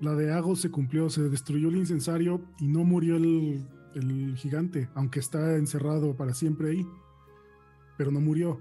la 0.00 0.14
de 0.14 0.32
Agos 0.32 0.60
se 0.60 0.70
cumplió, 0.70 1.10
se 1.10 1.28
destruyó 1.28 1.68
el 1.68 1.76
incensario 1.76 2.42
y 2.58 2.68
no 2.68 2.84
murió 2.84 3.16
el, 3.16 3.66
el 3.94 4.36
gigante, 4.36 4.88
aunque 4.94 5.20
está 5.20 5.56
encerrado 5.56 6.16
para 6.16 6.34
siempre 6.34 6.70
ahí, 6.70 6.86
pero 7.96 8.10
no 8.10 8.20
murió. 8.20 8.60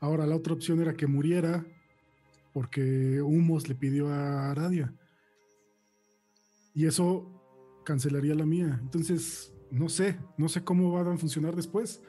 Ahora 0.00 0.26
la 0.26 0.36
otra 0.36 0.54
opción 0.54 0.80
era 0.80 0.94
que 0.94 1.06
muriera 1.06 1.64
porque 2.52 3.20
Humos 3.22 3.68
le 3.68 3.74
pidió 3.74 4.08
a 4.08 4.50
Aradia. 4.50 4.92
Y 6.74 6.86
eso 6.86 7.82
cancelaría 7.84 8.34
la 8.34 8.46
mía. 8.46 8.78
Entonces, 8.82 9.52
no 9.70 9.88
sé, 9.88 10.18
no 10.36 10.48
sé 10.48 10.64
cómo 10.64 10.92
van 10.92 11.08
a 11.08 11.18
funcionar 11.18 11.56
después. 11.56 12.02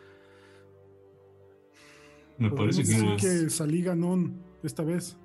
Me 2.39 2.49
parece 2.49 2.83
Podemos 2.83 3.21
que, 3.21 3.27
decir 3.27 3.43
que 3.43 3.49
salí 3.49 3.81
ganón 3.81 4.41
esta 4.63 4.83
vez. 4.83 5.17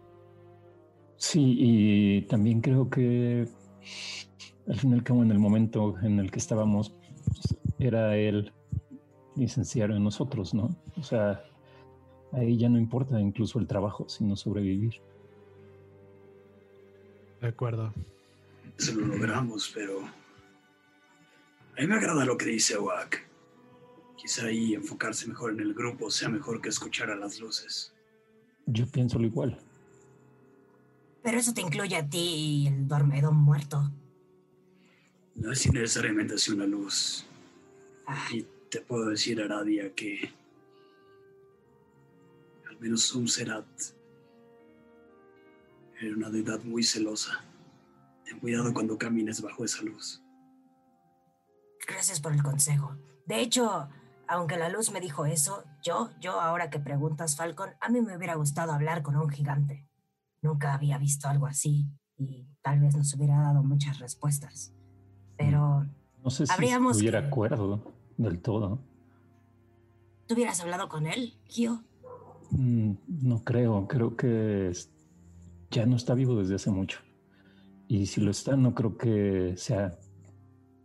Sí, 1.16 1.56
y 1.58 2.22
también 2.22 2.60
creo 2.60 2.90
que 2.90 3.48
al 4.66 4.78
fin 4.78 4.90
y 4.90 4.94
al 4.94 5.02
cabo 5.02 5.22
en 5.22 5.30
el 5.30 5.38
momento 5.38 5.94
en 6.02 6.18
el 6.18 6.30
que 6.30 6.38
estábamos 6.38 6.92
pues, 7.26 7.56
era 7.78 8.16
el 8.16 8.52
licenciado 9.36 9.94
en 9.94 10.02
nosotros, 10.02 10.54
¿no? 10.54 10.76
O 10.96 11.02
sea, 11.02 11.44
ahí 12.32 12.56
ya 12.56 12.68
no 12.68 12.78
importa 12.78 13.20
incluso 13.20 13.58
el 13.58 13.66
trabajo, 13.66 14.08
sino 14.08 14.36
sobrevivir. 14.36 15.00
De 17.40 17.48
acuerdo. 17.48 17.92
Eso 18.78 18.94
lo 18.94 19.06
logramos, 19.06 19.70
pero. 19.74 20.00
A 21.76 21.80
mí 21.80 21.86
me 21.86 21.94
agrada 21.94 22.24
lo 22.24 22.36
que 22.36 22.46
dice 22.46 22.74
Awak. 22.74 23.34
Quizá 24.24 24.46
ahí 24.46 24.72
enfocarse 24.72 25.26
mejor 25.28 25.52
en 25.52 25.60
el 25.60 25.74
grupo 25.74 26.10
sea 26.10 26.30
mejor 26.30 26.62
que 26.62 26.70
escuchar 26.70 27.10
a 27.10 27.14
las 27.14 27.40
luces. 27.40 27.92
Yo 28.64 28.86
pienso 28.86 29.18
lo 29.18 29.26
igual. 29.26 29.58
Pero 31.22 31.36
eso 31.38 31.52
te 31.52 31.60
incluye 31.60 31.94
a 31.94 32.08
ti 32.08 32.18
y 32.62 32.66
el 32.68 32.88
dormedón 32.88 33.36
muerto. 33.36 33.92
No 35.34 35.52
es 35.52 35.70
necesariamente 35.70 36.36
así 36.36 36.52
una 36.52 36.64
luz. 36.64 37.26
Ah, 38.06 38.26
Y 38.32 38.46
te 38.70 38.80
puedo 38.80 39.10
decir, 39.10 39.42
Aradia, 39.42 39.92
que. 39.94 40.32
Al 42.70 42.80
menos 42.80 43.14
Umserat. 43.14 43.66
Era 46.00 46.16
una 46.16 46.30
deidad 46.30 46.64
muy 46.64 46.82
celosa. 46.82 47.44
Ten 48.24 48.40
cuidado 48.40 48.72
cuando 48.72 48.96
camines 48.96 49.42
bajo 49.42 49.66
esa 49.66 49.82
luz. 49.82 50.22
gracias 51.86 52.20
por 52.20 52.32
el 52.32 52.42
consejo. 52.42 52.96
De 53.26 53.40
hecho, 53.42 53.86
aunque 54.28 54.56
la 54.56 54.68
luz 54.68 54.90
me 54.92 55.00
dijo 55.00 55.26
eso, 55.26 55.64
yo, 55.82 56.10
yo 56.20 56.40
ahora 56.40 56.70
que 56.70 56.78
preguntas, 56.78 57.36
Falcon, 57.36 57.70
a 57.80 57.88
mí 57.88 58.00
me 58.00 58.16
hubiera 58.16 58.34
gustado 58.34 58.72
hablar 58.72 59.02
con 59.02 59.16
un 59.16 59.28
gigante. 59.28 59.86
Nunca 60.42 60.74
había 60.74 60.98
visto 60.98 61.28
algo 61.28 61.46
así 61.46 61.86
y 62.16 62.46
tal 62.62 62.80
vez 62.80 62.96
nos 62.96 63.14
hubiera 63.14 63.40
dado 63.40 63.62
muchas 63.62 63.98
respuestas. 63.98 64.72
Pero 65.36 65.86
No 66.22 66.30
sé 66.30 66.46
si 66.46 66.52
Habríamos 66.52 66.92
estuviera 66.92 67.20
que- 67.20 67.26
acuerdo 67.28 67.92
del 68.16 68.40
todo. 68.40 68.78
tú 70.26 70.34
hubieras 70.34 70.60
hablado 70.60 70.88
con 70.88 71.06
él, 71.06 71.34
Gio. 71.46 71.82
Mm, 72.50 72.92
No 73.22 73.42
creo, 73.44 73.86
creo 73.88 74.16
que 74.16 74.72
ya 75.70 75.86
no 75.86 75.96
está 75.96 76.14
vivo 76.14 76.36
desde 76.36 76.54
hace 76.54 76.70
mucho. 76.70 77.00
Y 77.88 78.06
si 78.06 78.20
lo 78.20 78.30
está, 78.30 78.56
no 78.56 78.74
creo 78.74 78.96
que 78.96 79.54
sea 79.56 79.98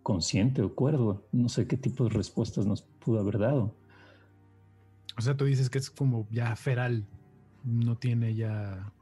consciente 0.03 0.61
o 0.61 0.73
cuerdo. 0.75 1.27
No 1.31 1.47
sé 1.49 1.67
qué 1.67 1.77
tipo 1.77 2.03
de 2.05 2.09
respuestas 2.09 2.65
nos 2.65 2.88
pudo 2.99 3.19
haber 3.19 3.39
dado. 3.39 3.75
O 5.17 5.21
sea, 5.21 5.35
tú 5.35 5.45
dices 5.45 5.69
que 5.69 5.77
es 5.79 5.89
como 5.89 6.27
ya 6.31 6.55
feral. 6.55 7.05
No 7.63 7.97
tiene 7.97 8.35
ya. 8.35 8.93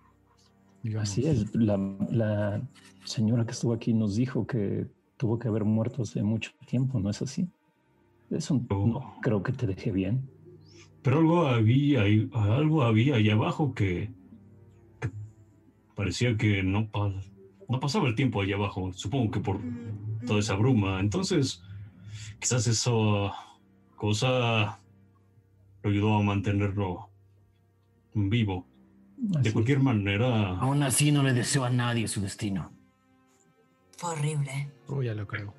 Digamos, 0.83 1.09
Así 1.09 1.25
es, 1.25 1.53
la, 1.55 1.77
la 2.11 2.61
señora 3.03 3.45
que 3.45 3.51
estuvo 3.51 3.73
aquí 3.73 3.93
nos 3.93 4.15
dijo 4.15 4.47
que 4.47 4.87
tuvo 5.17 5.37
que 5.37 5.47
haber 5.47 5.65
muerto 5.65 6.03
hace 6.03 6.23
mucho 6.23 6.51
tiempo, 6.65 6.99
¿no 6.99 7.09
es 7.09 7.21
así? 7.21 7.49
Eso 8.29 8.61
no 8.69 9.15
creo 9.21 9.43
que 9.43 9.51
te 9.51 9.67
deje 9.67 9.91
bien. 9.91 10.29
Pero 11.01 11.19
algo 11.19 11.47
había, 11.47 12.01
ahí- 12.01 12.29
algo 12.33 12.83
había 12.83 13.15
ahí 13.15 13.29
abajo 13.29 13.73
que, 13.73 14.11
que 14.99 15.09
parecía 15.95 16.35
que 16.37 16.63
no, 16.63 16.89
no 17.69 17.79
pasaba 17.79 18.07
el 18.07 18.15
tiempo 18.15 18.41
allá 18.41 18.55
abajo. 18.55 18.91
Supongo 18.93 19.31
que 19.31 19.39
por 19.39 19.59
toda 20.25 20.39
esa 20.39 20.55
bruma. 20.55 20.99
Entonces, 20.99 21.63
quizás 22.39 22.67
esa 22.67 22.91
cosa 23.97 24.79
lo 25.83 25.89
ayudó 25.89 26.17
a 26.17 26.23
mantenerlo 26.23 27.09
vivo. 28.13 28.65
De 29.17 29.51
cualquier 29.51 29.79
manera, 29.79 30.57
Aún 30.59 30.83
así 30.83 31.11
no 31.11 31.23
le 31.23 31.33
deseo 31.33 31.65
a 31.65 31.69
nadie 31.71 32.07
su 32.07 32.21
destino. 32.21 32.71
Fue 33.97 34.11
horrible. 34.11 34.71
Oh, 34.87 35.01
ya 35.01 35.15
lo 35.15 35.27
creo. 35.27 35.53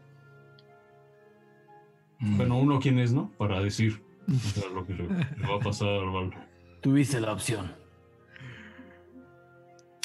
bueno, 2.20 2.58
uno 2.58 2.78
quién 2.78 3.00
es, 3.00 3.12
¿no? 3.12 3.30
Para 3.36 3.60
decir 3.60 4.00
o 4.28 4.48
sea, 4.48 4.68
lo 4.70 4.86
que 4.86 4.94
le, 4.94 5.08
le 5.08 5.46
va 5.48 5.56
a 5.56 5.60
pasar 5.60 5.88
al 5.88 6.10
Val. 6.10 6.48
Tuviste 6.80 7.20
la 7.20 7.32
opción. 7.32 7.72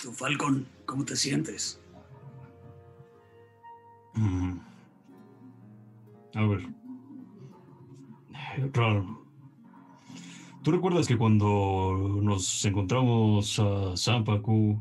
Tú, 0.02 0.12
Falcon, 0.12 0.66
¿cómo 0.86 1.06
te 1.06 1.16
sientes? 1.16 1.80
Mm. 4.16 4.58
A 6.36 6.42
ver. 6.48 6.83
¿Tú 10.64 10.72
recuerdas 10.72 11.08
que 11.08 11.18
cuando 11.18 12.20
nos 12.22 12.64
encontramos 12.66 13.60
a 13.60 13.98
Sampaku 13.98 14.80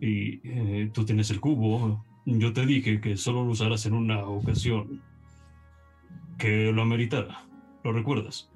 y 0.00 0.40
eh, 0.48 0.90
tú 0.92 1.04
tienes 1.04 1.30
el 1.30 1.40
cubo, 1.40 2.04
yo 2.26 2.52
te 2.52 2.66
dije 2.66 3.00
que 3.00 3.16
solo 3.16 3.44
lo 3.44 3.50
usaras 3.50 3.86
en 3.86 3.94
una 3.94 4.24
ocasión 4.24 5.02
que 6.38 6.72
lo 6.72 6.82
ameritara? 6.82 7.44
¿Lo 7.84 7.92
recuerdas? 7.92 8.50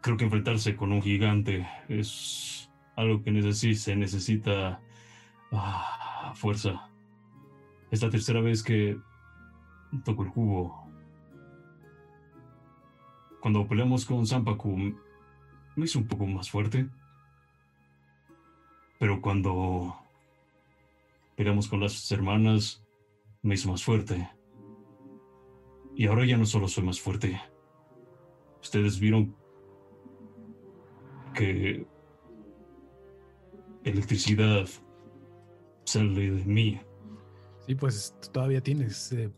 Creo 0.00 0.16
que 0.16 0.24
enfrentarse 0.24 0.74
con 0.74 0.92
un 0.92 1.00
gigante 1.00 1.66
es 1.88 2.68
algo 2.96 3.22
que 3.22 3.30
necesi- 3.30 3.74
se 3.74 3.94
necesita 3.94 4.80
ah, 5.52 6.32
fuerza. 6.34 6.88
Es 7.92 8.02
la 8.02 8.10
tercera 8.10 8.40
vez 8.40 8.62
que 8.64 8.98
toco 10.00 10.24
el 10.24 10.30
cubo. 10.30 10.86
Cuando 13.40 13.66
peleamos 13.66 14.04
con 14.06 14.26
Sampaku, 14.26 14.76
me 14.76 15.84
hizo 15.84 15.98
un 15.98 16.06
poco 16.06 16.26
más 16.26 16.50
fuerte. 16.50 16.88
Pero 18.98 19.20
cuando 19.20 19.96
peleamos 21.36 21.68
con 21.68 21.80
las 21.80 22.10
hermanas, 22.12 22.84
me 23.42 23.54
hizo 23.54 23.70
más 23.70 23.82
fuerte. 23.82 24.30
Y 25.94 26.06
ahora 26.06 26.24
ya 26.24 26.36
no 26.36 26.46
solo 26.46 26.68
soy 26.68 26.84
más 26.84 27.00
fuerte. 27.00 27.40
Ustedes 28.62 29.00
vieron 29.00 29.34
que 31.34 31.86
electricidad 33.84 34.68
sale 35.84 36.30
de 36.30 36.44
mí. 36.44 36.80
Sí, 37.66 37.74
pues 37.74 38.14
todavía 38.32 38.60
tienes 38.60 39.12
eh, 39.12 39.30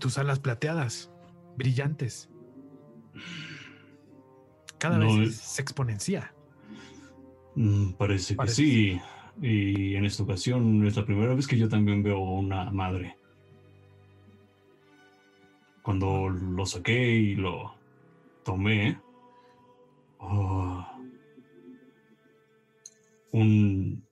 tus 0.00 0.16
alas 0.18 0.38
plateadas, 0.40 1.10
brillantes. 1.56 2.28
Cada 4.78 4.98
No 4.98 5.18
vez 5.18 5.28
es- 5.28 5.36
se 5.36 5.62
exponencia. 5.62 6.32
Mm, 7.54 7.92
parece 7.92 8.36
que 8.36 8.48
sí. 8.48 9.00
Y 9.42 9.94
en 9.94 10.04
esta 10.06 10.22
ocasión 10.22 10.86
es 10.86 10.96
la 10.96 11.04
primera 11.04 11.34
vez 11.34 11.46
que 11.46 11.58
yo 11.58 11.68
también 11.68 12.02
veo 12.02 12.18
una 12.18 12.70
madre. 12.70 13.16
Cuando 15.82 16.28
lo 16.30 16.64
saqué 16.66 17.14
y 17.14 17.34
lo 17.36 17.74
tomé, 18.44 18.98
oh, 20.18 20.84
un, 23.32 24.02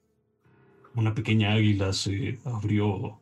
una 0.95 1.15
pequeña 1.15 1.53
águila 1.55 1.93
se 1.93 2.39
abrió, 2.45 3.19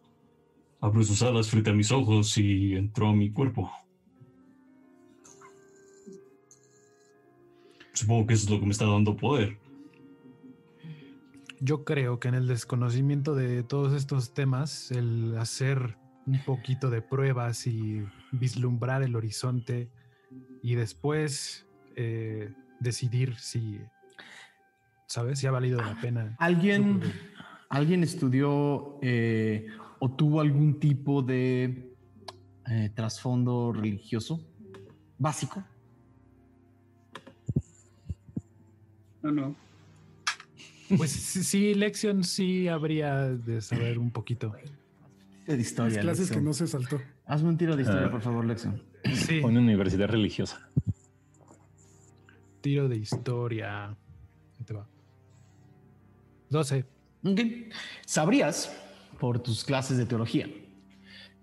abrió 0.83 1.05
sus 1.05 1.23
alas 1.23 1.49
frente 1.49 1.71
a 1.71 1.73
mis 1.73 1.91
ojos 1.93 2.37
y 2.37 2.75
entró 2.75 3.09
a 3.09 3.15
mi 3.15 3.31
cuerpo. 3.31 3.71
Supongo 7.93 8.27
que 8.27 8.35
eso 8.35 8.47
es 8.47 8.51
lo 8.51 8.59
que 8.59 8.67
me 8.67 8.73
está 8.73 8.87
dando 8.87 9.17
poder. 9.17 9.57
Yo 11.61 11.85
creo 11.85 12.19
que 12.19 12.29
en 12.29 12.35
el 12.35 12.49
desconocimiento 12.49 13.37
de 13.37 13.63
todos 13.63 13.93
estos 13.93 14.35
temas, 14.35 14.91
el 14.91 15.39
hacer 15.39 15.97
un 16.27 16.43
poquito 16.45 16.91
de 16.91 17.01
pruebas 17.01 17.69
y 17.69 18.05
vislumbrar 18.33 19.05
el 19.05 19.15
horizonte 19.15 19.89
y 20.63 20.75
después 20.75 21.65
eh, 21.95 22.53
decidir 22.81 23.37
si, 23.39 23.81
¿sabes? 25.07 25.39
Si 25.39 25.47
ha 25.47 25.53
valido 25.53 25.81
la 25.81 26.01
pena. 26.01 26.35
¿Alguien, 26.41 27.01
¿alguien 27.69 28.03
estudió 28.03 28.99
eh, 29.01 29.69
o 30.05 30.11
tuvo 30.11 30.41
algún 30.41 30.81
tipo 30.81 31.23
de 31.23 31.95
eh, 32.69 32.91
trasfondo 32.93 33.73
religioso 33.73 34.45
básico? 35.17 35.63
No, 39.23 39.31
no. 39.31 39.57
Pues 40.97 41.13
sí, 41.13 41.45
sí, 41.45 41.75
Lexion 41.75 42.25
sí 42.25 42.67
habría 42.67 43.29
de 43.29 43.61
saber 43.61 43.99
un 43.99 44.11
poquito. 44.11 44.53
De 45.47 45.57
historia. 45.61 45.97
Las 45.97 46.05
clases 46.05 46.31
que 46.33 46.41
no 46.41 46.53
se 46.53 46.67
saltó. 46.67 47.01
Hazme 47.25 47.51
un 47.51 47.57
tiro 47.57 47.77
de 47.77 47.83
historia, 47.83 48.09
Ah. 48.09 48.11
por 48.11 48.21
favor, 48.23 48.45
Lexion. 48.45 48.83
Sí, 49.15 49.39
Una 49.39 49.61
universidad 49.61 50.09
religiosa. 50.09 50.69
tiro 52.61 52.89
de 52.89 52.97
historia. 52.97 53.91
Ahí 53.91 54.65
te 54.67 54.75
va. 54.75 54.87
12. 56.51 56.85
Ok. 57.25 57.41
Sabrías, 58.05 58.71
por 59.23 59.39
tus 59.39 59.63
clases 59.63 59.99
de 59.99 60.05
teología, 60.05 60.49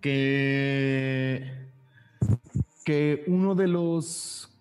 que, 0.01 1.69
que 2.84 3.23
uno 3.27 3.55
de 3.55 3.69
los 3.69 4.53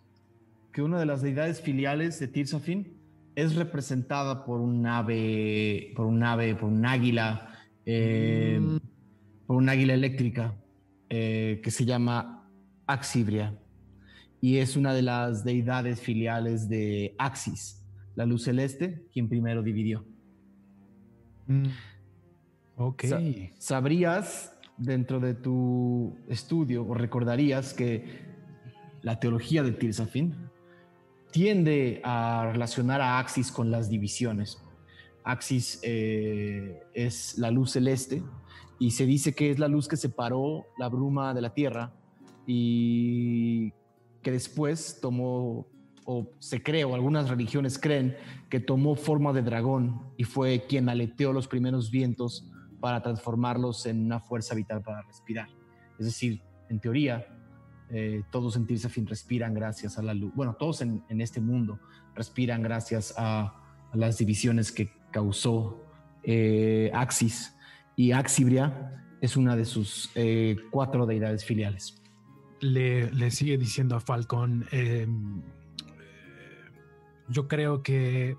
que 0.72 0.82
una 0.82 1.00
de 1.00 1.06
las 1.06 1.20
deidades 1.20 1.60
filiales 1.60 2.20
de 2.20 2.28
Tirsafin 2.28 2.96
es 3.34 3.56
representada 3.56 4.44
por 4.44 4.60
un 4.60 4.86
ave, 4.86 5.92
por 5.96 6.06
un 6.06 6.22
ave, 6.22 6.54
por 6.54 6.68
un 6.70 6.86
águila, 6.86 7.58
eh, 7.86 8.60
Mm. 8.60 8.76
por 9.48 9.56
un 9.56 9.68
águila 9.68 9.94
eléctrica 9.94 10.54
eh, 11.10 11.60
que 11.60 11.72
se 11.72 11.84
llama 11.84 12.48
Axibria 12.86 13.58
y 14.40 14.58
es 14.58 14.76
una 14.76 14.94
de 14.94 15.02
las 15.02 15.42
deidades 15.42 16.00
filiales 16.00 16.68
de 16.68 17.16
Axis, 17.18 17.84
la 18.14 18.26
luz 18.26 18.44
celeste, 18.44 19.08
quien 19.12 19.28
primero 19.28 19.60
dividió. 19.64 20.04
Mm. 21.48 21.66
Ok. 22.78 23.04
Sa- 23.06 23.20
sabrías 23.58 24.54
dentro 24.76 25.20
de 25.20 25.34
tu 25.34 26.16
estudio 26.28 26.86
o 26.86 26.94
recordarías 26.94 27.74
que 27.74 28.22
la 29.02 29.18
teología 29.20 29.62
de 29.62 29.72
Tirsafin 29.72 30.34
tiende 31.30 32.00
a 32.04 32.48
relacionar 32.52 33.00
a 33.00 33.18
Axis 33.18 33.50
con 33.52 33.70
las 33.70 33.88
divisiones. 33.90 34.58
Axis 35.24 35.80
eh, 35.82 36.80
es 36.94 37.36
la 37.38 37.50
luz 37.50 37.72
celeste 37.72 38.22
y 38.78 38.92
se 38.92 39.04
dice 39.04 39.34
que 39.34 39.50
es 39.50 39.58
la 39.58 39.68
luz 39.68 39.88
que 39.88 39.96
separó 39.96 40.64
la 40.78 40.88
bruma 40.88 41.34
de 41.34 41.40
la 41.42 41.52
Tierra 41.52 41.92
y 42.46 43.72
que 44.22 44.30
después 44.30 44.98
tomó, 45.02 45.66
o 46.04 46.30
se 46.38 46.62
cree, 46.62 46.84
o 46.84 46.94
algunas 46.94 47.28
religiones 47.28 47.78
creen, 47.78 48.16
que 48.48 48.58
tomó 48.60 48.94
forma 48.96 49.32
de 49.32 49.42
dragón 49.42 50.00
y 50.16 50.24
fue 50.24 50.64
quien 50.66 50.88
aleteó 50.88 51.32
los 51.32 51.46
primeros 51.46 51.90
vientos 51.90 52.50
para 52.80 53.02
transformarlos 53.02 53.86
en 53.86 54.04
una 54.04 54.20
fuerza 54.20 54.54
vital 54.54 54.82
para 54.82 55.02
respirar. 55.02 55.48
Es 55.98 56.06
decir, 56.06 56.42
en 56.68 56.80
teoría, 56.80 57.26
eh, 57.90 58.22
todos 58.30 58.56
en 58.56 58.66
Tirsafin 58.66 59.06
respiran 59.06 59.54
gracias 59.54 59.98
a 59.98 60.02
la 60.02 60.14
luz. 60.14 60.32
Bueno, 60.34 60.54
todos 60.54 60.82
en, 60.82 61.02
este 61.08 61.40
mundo 61.40 61.80
respiran 62.14 62.62
gracias 62.62 63.14
a, 63.16 63.54
las 63.94 64.18
divisiones 64.18 64.70
que 64.70 64.90
causó 65.10 65.82
eh, 66.22 66.90
Axis. 66.94 67.56
Y 67.96 68.12
Axibria 68.12 69.04
es 69.20 69.36
una 69.36 69.56
de 69.56 69.64
sus 69.64 70.10
eh, 70.14 70.56
cuatro 70.70 71.06
deidades 71.06 71.44
filiales. 71.44 72.02
le, 72.60 73.10
le 73.12 73.30
sigue 73.30 73.56
diciendo 73.56 73.96
a 73.96 74.00
Falcon, 74.00 74.66
em, 74.72 75.42
yo 77.28 77.48
creo 77.48 77.82
que, 77.82 78.36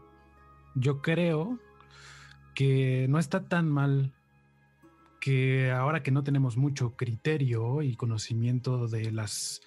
yo 0.76 1.02
creo 1.02 1.60
que 2.54 3.08
no 3.10 3.18
está 3.18 3.48
tan 3.48 3.70
mal 3.70 4.14
que 5.20 5.72
ahora 5.72 6.01
que 6.03 6.11
no 6.11 6.24
tenemos 6.24 6.57
mucho 6.57 6.95
criterio 6.95 7.82
y 7.82 7.95
conocimiento 7.95 8.88
de 8.88 9.11
las, 9.11 9.61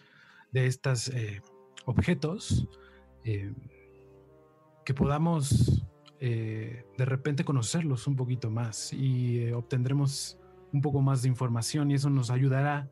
de 0.51 0.67
estas 0.67 1.09
eh, 1.09 1.43
objetos, 1.85 2.69
eh, 3.25 3.53
que 4.85 4.95
podamos 4.95 5.85
eh, 6.21 6.85
de 6.97 7.05
repente 7.05 7.45
conocerlos 7.45 8.07
un 8.07 8.17
poquito 8.17 8.51
más 8.51 8.93
y 8.93 9.51
obtendremos 9.53 10.39
un 10.73 10.81
poco 10.81 11.01
más 11.03 11.23
de 11.23 11.29
información 11.29 11.91
y 11.91 11.95
eso 11.95 12.11
nos 12.11 12.31
ayudará 12.31 12.91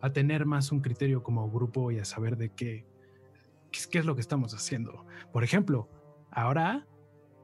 a 0.00 0.12
tener 0.12 0.44
más 0.46 0.72
un 0.72 0.80
criterio 0.80 1.22
como 1.22 1.48
grupo 1.50 1.92
y 1.92 1.98
a 2.00 2.04
saber 2.04 2.36
de 2.36 2.50
qué, 2.50 2.84
qué, 3.70 3.98
es- 3.98 4.04
lo 4.04 4.14
que 4.14 4.20
estamos 4.20 4.52
haciendo. 4.54 5.06
Por 5.32 5.44
ejemplo, 5.44 5.88
ahora 6.30 6.86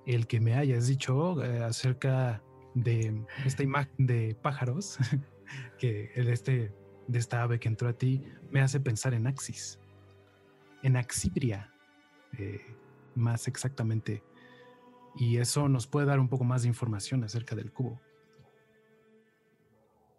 el 0.07 0.27
que 0.27 0.41
me 0.41 0.55
hayas 0.55 0.87
dicho 0.89 1.41
acerca 1.65 2.43
de 2.83 3.25
esta 3.45 3.63
imagen 3.63 4.07
de 4.07 4.37
pájaros 4.41 4.99
que 5.79 6.13
el 6.15 6.29
este 6.29 6.73
de 7.07 7.19
esta 7.19 7.43
ave 7.43 7.59
que 7.59 7.69
entró 7.69 7.89
a 7.89 7.95
ti 7.95 8.23
me 8.51 8.61
hace 8.61 8.81
pensar 8.81 9.15
en 9.15 9.27
Axis, 9.27 9.81
en 10.83 10.97
Axibria, 10.97 11.73
eh, 12.37 12.61
más 13.15 13.49
exactamente. 13.49 14.23
Y 15.17 15.39
eso 15.39 15.69
nos 15.69 15.87
puede 15.87 16.07
dar 16.07 16.21
un 16.21 16.29
poco 16.29 16.45
más 16.45 16.63
de 16.63 16.69
información 16.69 17.25
acerca 17.25 17.57
del 17.57 17.73
cubo. 17.73 18.01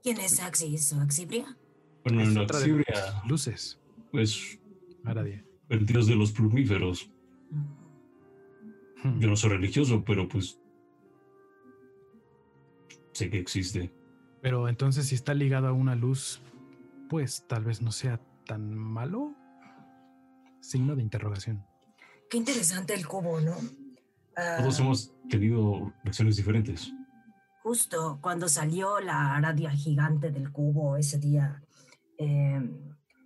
¿Quién 0.01 0.19
es 0.19 0.39
Axis 0.41 0.91
o 0.93 1.01
Axibria? 1.01 1.57
Bueno, 2.03 2.21
en 2.21 2.33
de 2.33 2.41
Axibria, 2.41 3.21
luces. 3.27 3.79
pues, 4.11 4.59
Aradia. 5.05 5.45
el 5.69 5.85
dios 5.85 6.07
de 6.07 6.15
los 6.15 6.31
plumíferos. 6.31 7.11
Hmm. 9.03 9.19
Yo 9.19 9.29
no 9.29 9.35
soy 9.35 9.51
religioso, 9.51 10.03
pero 10.03 10.27
pues 10.27 10.59
sé 13.19 13.29
que 13.29 13.37
existe. 13.37 13.91
Pero 14.41 14.69
entonces 14.69 15.07
si 15.07 15.15
está 15.15 15.33
ligado 15.33 15.67
a 15.67 15.73
una 15.73 15.95
luz, 15.95 16.41
pues 17.09 17.45
tal 17.47 17.65
vez 17.65 17.81
no 17.81 17.91
sea 17.91 18.21
tan 18.45 18.73
malo. 18.73 19.35
Signo 20.61 20.95
de 20.95 21.03
interrogación. 21.03 21.65
Qué 22.29 22.37
interesante 22.37 22.93
el 22.93 23.05
cubo, 23.07 23.41
¿no? 23.41 23.55
Ah, 24.37 24.57
Todos 24.59 24.79
hemos 24.79 25.13
tenido 25.29 25.93
reacciones 26.03 26.37
diferentes. 26.37 26.93
Justo 27.63 28.19
cuando 28.21 28.47
salió 28.47 28.99
la 29.01 29.35
aradia 29.35 29.71
gigante 29.71 30.31
del 30.31 30.51
cubo 30.51 30.95
ese 30.95 31.17
día, 31.17 31.61
eh, 32.17 32.61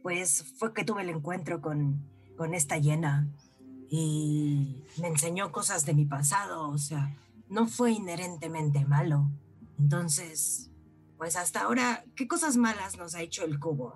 pues 0.02 0.44
fue 0.58 0.74
que 0.74 0.84
tuve 0.84 1.04
el 1.04 1.10
encuentro 1.10 1.62
con, 1.62 2.04
con 2.36 2.56
esta 2.56 2.78
hiena 2.78 3.28
y 3.90 4.84
me 5.00 5.08
enseñó 5.08 5.52
cosas 5.52 5.86
de 5.86 5.94
mi 5.94 6.06
pasado, 6.06 6.70
o 6.70 6.78
sea, 6.80 7.16
no 7.48 7.68
fue 7.68 7.92
inherentemente 7.92 8.86
malo. 8.86 9.30
Entonces, 9.80 10.72
pues 11.18 11.36
hasta 11.36 11.62
ahora, 11.62 12.04
¿qué 12.16 12.28
cosas 12.28 12.58
malas 12.58 12.98
nos 12.98 13.16
ha 13.16 13.22
hecho 13.22 13.46
el 13.46 13.60
cubo? 13.60 13.96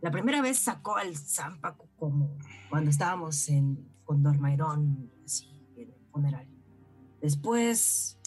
La 0.00 0.10
primera 0.10 0.42
vez 0.42 0.58
sacó 0.58 0.96
al 0.96 1.16
Zampacu 1.16 1.88
como 1.96 2.36
cuando 2.68 2.90
estábamos 2.90 3.48
en, 3.48 3.88
con 4.04 4.22
Dormairón, 4.22 5.10
así, 5.24 5.64
en 5.76 5.90
el 5.90 6.06
funeral. 6.10 6.48
Después, 7.20 8.18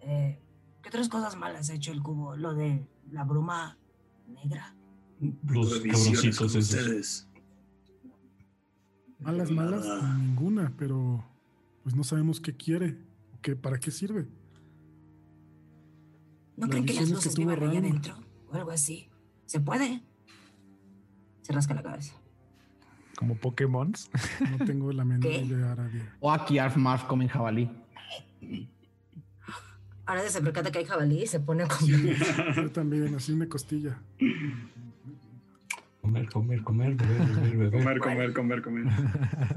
eh, 0.00 0.42
¿qué 0.82 0.88
otras 0.88 1.08
cosas 1.08 1.36
malas 1.36 1.70
ha 1.70 1.74
hecho 1.74 1.92
el 1.92 2.02
cubo? 2.02 2.36
Lo 2.36 2.54
de 2.54 2.84
la 3.12 3.22
bruma 3.22 3.78
negra. 4.26 4.74
Los 5.44 5.78
cabroncitos 5.78 6.56
esos. 6.56 6.56
ustedes. 6.56 7.28
Malas, 9.20 9.52
malas, 9.52 9.86
Nada. 9.86 10.18
ninguna, 10.18 10.72
pero 10.76 11.24
pues 11.84 11.94
no 11.94 12.02
sabemos 12.02 12.40
qué 12.40 12.56
quiere, 12.56 12.98
qué, 13.40 13.54
para 13.54 13.78
qué 13.78 13.92
sirve. 13.92 14.26
¿No 16.56 16.68
creen 16.68 16.84
que 16.86 16.94
las 16.94 17.08
luces 17.10 17.36
vivan 17.36 17.58
Raúl. 17.58 17.76
adentro? 17.76 18.14
O 18.50 18.54
algo 18.54 18.70
así. 18.70 19.08
¿Se 19.46 19.60
puede? 19.60 20.02
Se 21.42 21.52
rasca 21.52 21.74
la 21.74 21.82
cabeza. 21.82 22.14
Como 23.16 23.36
Pokémon. 23.36 23.92
No 24.58 24.64
tengo 24.64 24.92
la 24.92 25.04
menor 25.04 25.32
idea, 25.32 25.72
Aradia. 25.72 26.16
O 26.20 26.30
aquí 26.30 26.58
Arf 26.58 26.76
Marf 26.76 27.04
comen 27.04 27.28
jabalí. 27.28 27.70
Ahora 30.04 30.28
se 30.28 30.42
percata 30.42 30.70
que 30.70 30.78
hay 30.80 30.84
jabalí 30.84 31.22
y 31.22 31.26
se 31.26 31.40
pone 31.40 31.64
como... 31.66 31.86
Yo 32.56 32.70
también, 32.72 33.14
así 33.14 33.32
una 33.32 33.48
costilla. 33.48 33.98
Comer, 36.00 36.28
comer, 36.28 36.62
comer, 36.62 36.94
beber, 36.96 37.18
beber, 37.18 37.56
beber. 37.56 37.70
Comer, 37.70 37.98
comer, 38.00 38.32
comer, 38.32 38.62
comer. 38.62 38.86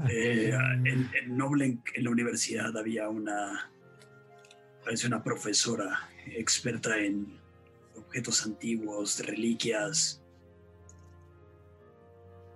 Eh, 0.08 0.56
en, 0.84 1.10
en 1.12 1.36
Noble, 1.36 1.66
en, 1.66 1.82
en 1.94 2.04
la 2.04 2.10
universidad, 2.10 2.76
había 2.78 3.08
una. 3.08 3.68
Parece 4.84 5.08
una 5.08 5.24
profesora 5.24 6.08
experta 6.26 6.98
en 6.98 7.38
objetos 7.96 8.44
antiguos, 8.44 9.24
reliquias. 9.24 10.22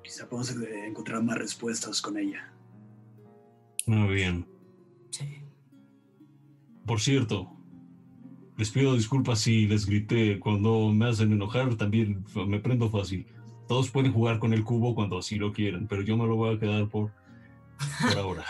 Quizá 0.02 0.28
podamos 0.28 0.50
eh, 0.56 0.86
encontrar 0.86 1.22
más 1.22 1.38
respuestas 1.38 2.00
con 2.00 2.18
ella. 2.18 2.52
Muy 3.86 4.14
bien. 4.14 4.46
Sí. 5.10 5.42
Por 6.86 7.00
cierto, 7.00 7.50
les 8.56 8.70
pido 8.70 8.94
disculpas 8.94 9.40
si 9.40 9.66
les 9.66 9.86
grité. 9.86 10.38
Cuando 10.38 10.92
me 10.92 11.06
hacen 11.08 11.32
enojar, 11.32 11.74
también 11.76 12.24
me 12.46 12.58
prendo 12.58 12.90
fácil. 12.90 13.26
Todos 13.68 13.90
pueden 13.90 14.12
jugar 14.12 14.38
con 14.38 14.52
el 14.52 14.64
cubo 14.64 14.94
cuando 14.94 15.18
así 15.18 15.36
lo 15.36 15.52
quieran, 15.52 15.86
pero 15.86 16.02
yo 16.02 16.16
me 16.16 16.26
lo 16.26 16.36
voy 16.36 16.56
a 16.56 16.58
quedar 16.58 16.88
por, 16.88 17.12
por 18.02 18.18
ahora. 18.18 18.44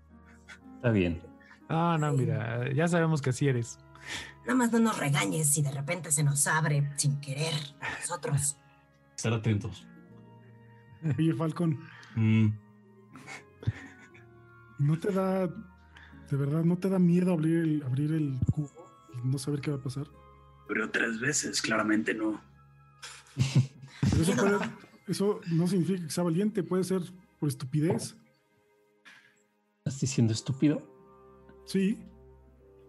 Está 0.76 0.90
bien. 0.90 1.20
Ah, 1.68 1.96
no, 2.00 2.12
mira, 2.12 2.72
ya 2.72 2.88
sabemos 2.88 3.20
que 3.20 3.30
así 3.30 3.48
eres. 3.48 3.78
Nada 4.42 4.54
más 4.54 4.72
no 4.72 4.78
nos 4.78 4.98
regañes 4.98 5.48
si 5.50 5.62
de 5.62 5.70
repente 5.72 6.12
se 6.12 6.22
nos 6.22 6.46
abre 6.46 6.92
sin 6.96 7.20
querer 7.20 7.54
a 7.80 7.98
nosotros. 8.00 8.56
Estar 9.16 9.32
atentos. 9.32 9.86
Oye, 11.18 11.32
Falcon, 11.34 11.78
Mm, 12.14 12.48
¿no 14.78 14.98
te 14.98 15.12
da, 15.12 15.46
de 15.46 16.36
verdad, 16.36 16.64
no 16.64 16.78
te 16.78 16.88
da 16.88 16.98
miedo 16.98 17.32
abrir 17.32 17.58
el, 17.58 17.82
abrir 17.82 18.12
el 18.12 18.38
cubo 18.52 18.70
y 19.14 19.26
no 19.26 19.38
saber 19.38 19.60
qué 19.60 19.70
va 19.70 19.76
a 19.78 19.82
pasar? 19.82 20.06
Pero 20.68 20.90
tres 20.90 21.20
veces, 21.20 21.60
claramente 21.62 22.14
no. 22.14 22.40
Pero 24.10 24.22
eso, 24.22 24.32
puede- 24.34 24.58
eso 25.08 25.40
no 25.52 25.66
significa 25.66 26.02
que 26.04 26.10
sea 26.10 26.24
valiente, 26.24 26.62
puede 26.62 26.84
ser 26.84 27.02
por 27.38 27.48
estupidez. 27.48 28.16
¿Estás 29.78 30.00
diciendo 30.00 30.32
estúpido? 30.32 30.82
Sí, 31.66 31.98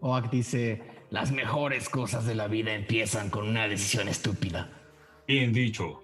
Oak 0.00 0.30
dice, 0.30 0.82
las 1.10 1.32
mejores 1.32 1.88
cosas 1.88 2.26
de 2.26 2.34
la 2.34 2.48
vida 2.48 2.74
empiezan 2.74 3.30
con 3.30 3.48
una 3.48 3.66
decisión 3.66 4.08
estúpida. 4.08 4.70
bien 5.26 5.52
dicho. 5.52 6.02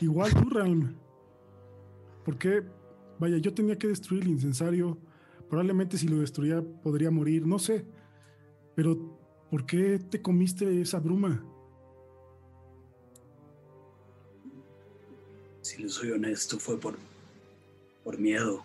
igual 0.00 0.32
tú, 0.34 0.48
Realm. 0.50 0.94
¿Por 2.24 2.38
qué? 2.38 2.62
Vaya, 3.18 3.38
yo 3.38 3.52
tenía 3.52 3.76
que 3.76 3.88
destruir 3.88 4.22
el 4.24 4.30
incensario. 4.30 4.98
Probablemente 5.48 5.98
si 5.98 6.08
lo 6.08 6.18
destruía 6.18 6.62
podría 6.82 7.10
morir, 7.10 7.46
no 7.46 7.58
sé. 7.58 7.84
Pero, 8.74 9.18
¿por 9.50 9.66
qué 9.66 9.98
te 9.98 10.20
comiste 10.20 10.80
esa 10.80 10.98
bruma? 10.98 11.44
Si 15.60 15.82
les 15.82 15.92
soy 15.92 16.10
honesto, 16.10 16.58
fue 16.58 16.78
por, 16.78 16.96
por 18.02 18.18
miedo. 18.18 18.64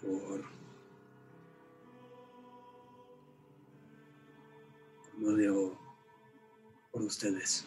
Por... 0.00 0.51
por 5.22 5.34
odio 5.34 5.78
por 6.90 7.02
ustedes. 7.02 7.64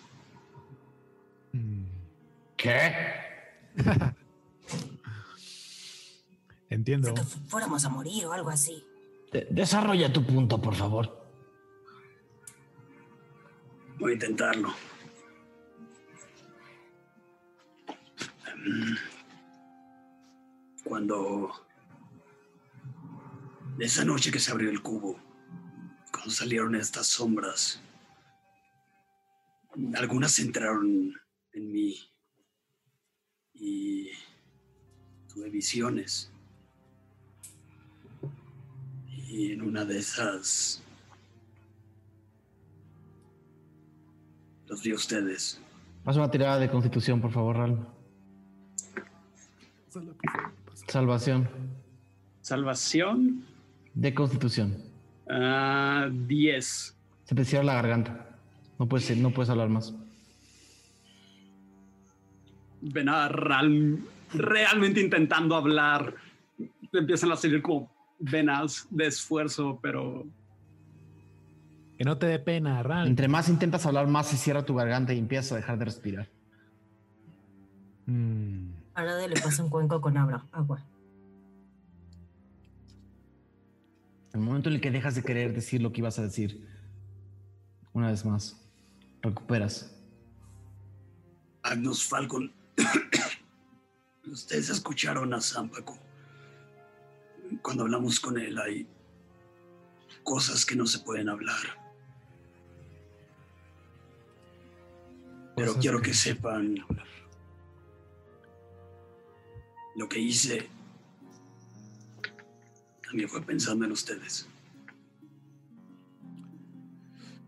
Mm, 1.53 1.85
¿Qué? 2.57 2.93
Entiendo. 6.69 7.13
Que 7.13 7.21
fu- 7.23 7.39
fuéramos 7.47 7.85
a 7.85 7.89
morir 7.89 8.25
o 8.25 8.33
algo 8.33 8.49
así. 8.49 8.83
De- 9.31 9.47
desarrolla 9.49 10.11
tu 10.11 10.25
punto, 10.25 10.61
por 10.61 10.75
favor. 10.75 11.25
Voy 13.99 14.11
a 14.11 14.13
intentarlo. 14.15 14.73
Cuando... 20.83 21.51
Esa 23.79 24.05
noche 24.05 24.31
que 24.31 24.39
se 24.39 24.51
abrió 24.51 24.69
el 24.69 24.81
cubo, 24.81 25.19
cuando 26.25 26.37
salieron 26.37 26.73
estas 26.73 27.05
sombras, 27.05 27.79
algunas 29.95 30.39
entraron 30.39 31.13
en 31.53 31.71
mí 31.71 31.99
y 33.53 34.09
tuve 35.31 35.51
visiones. 35.51 36.31
Y 39.27 39.51
en 39.51 39.61
una 39.61 39.85
de 39.85 39.99
esas 39.99 40.81
los 44.65 44.81
vi 44.81 44.93
a 44.93 44.95
ustedes. 44.95 45.61
Haz 46.05 46.17
una 46.17 46.31
tirada 46.31 46.57
de 46.57 46.71
constitución, 46.71 47.21
por 47.21 47.31
favor, 47.31 47.57
Ral. 47.57 47.87
Salvación. 50.87 51.47
Salvación. 52.41 53.45
De 53.93 54.15
constitución. 54.15 54.94
Ah, 55.29 56.09
10. 56.11 56.97
Se 57.25 57.35
te 57.35 57.45
cierra 57.45 57.63
la 57.65 57.73
garganta. 57.75 58.27
No 58.77 58.87
puedes, 58.87 59.15
no 59.17 59.31
puedes 59.31 59.49
hablar 59.49 59.69
más. 59.69 59.93
Ven 62.81 63.09
a 63.09 63.27
Ral 63.29 63.99
realmente 64.33 65.01
intentando 65.01 65.55
hablar. 65.55 66.13
Empiezan 66.93 67.31
a 67.31 67.35
salir 67.35 67.61
como 67.61 67.89
venas 68.19 68.87
de 68.89 69.07
esfuerzo, 69.07 69.79
pero 69.81 70.25
Que 71.97 72.03
no 72.03 72.17
te 72.17 72.27
dé 72.27 72.39
pena, 72.39 72.83
Ral. 72.83 73.07
Entre 73.07 73.27
más 73.27 73.49
intentas 73.49 73.85
hablar, 73.85 74.07
más 74.07 74.27
se 74.27 74.37
cierra 74.37 74.65
tu 74.65 74.75
garganta 74.75 75.13
y 75.13 75.17
empiezas 75.19 75.53
a 75.53 75.55
dejar 75.55 75.77
de 75.79 75.85
respirar. 75.85 76.29
Mm, 78.05 78.67
A 78.93 79.03
nadie 79.03 79.29
le 79.29 79.41
pasa 79.41 79.63
un 79.63 79.69
cuenco 79.69 79.99
con 79.99 80.15
abra, 80.17 80.43
agua. 80.51 80.83
El 84.35 84.41
momento 84.41 84.67
en 84.67 84.75
el 84.75 84.81
que 84.81 84.91
dejas 84.91 85.15
de 85.15 85.23
querer 85.23 85.53
decir 85.53 85.81
lo 85.81 85.93
que 85.93 86.01
ibas 86.01 86.19
a 86.19 86.23
decir, 86.23 86.67
una 87.93 88.09
vez 88.09 88.25
más, 88.25 88.61
recuperas. 89.21 89.95
Magnus 91.63 92.03
Falcon. 92.03 92.53
Ustedes 94.29 94.69
escucharon 94.69 95.33
a 95.33 95.39
Zampaco. 95.39 95.97
Cuando 97.61 97.83
hablamos 97.83 98.19
con 98.19 98.37
él 98.37 98.59
hay 98.59 98.85
cosas 100.25 100.65
que 100.65 100.75
no 100.75 100.85
se 100.85 100.99
pueden 100.99 101.29
hablar. 101.29 101.55
Pero 105.55 105.75
quiero 105.75 106.01
que 106.01 106.09
que 106.09 106.13
sepan 106.13 106.85
lo 109.95 110.09
que 110.09 110.19
hice. 110.19 110.74
También 113.15 113.29
fue 113.29 113.41
pensando 113.43 113.85
en 113.85 113.93
ustedes. 113.93 114.45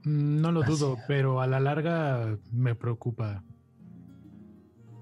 Mm, 0.05 0.39
No 0.39 0.53
lo 0.53 0.63
dudo, 0.63 0.97
pero 1.09 1.41
a 1.41 1.47
la 1.47 1.59
larga 1.59 2.37
me 2.53 2.73
preocupa. 2.73 3.43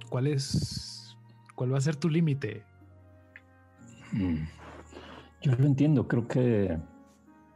¿Cuál 0.10 0.26
es. 0.26 1.16
¿Cuál 1.54 1.72
va 1.72 1.78
a 1.78 1.82
ser 1.82 1.98
tu 1.98 2.10
límite? 2.10 2.64
Mm. 4.12 4.38
Yo 5.44 5.52
lo 5.56 5.68
entiendo, 5.68 6.08
creo 6.08 6.28
que 6.28 6.80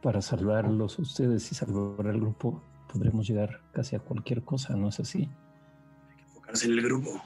para 0.00 0.22
salvarlos 0.22 1.00
a 1.00 1.02
ustedes 1.02 1.50
y 1.50 1.56
salvar 1.56 2.06
al 2.06 2.20
grupo 2.20 2.62
podremos 2.92 3.26
llegar 3.26 3.60
casi 3.72 3.96
a 3.96 3.98
cualquier 3.98 4.44
cosa, 4.44 4.76
¿no 4.76 4.88
es 4.88 5.00
así? 5.00 5.28
Enfocarse 6.28 6.66
en 6.66 6.72
el 6.74 6.82
grupo. 6.82 7.20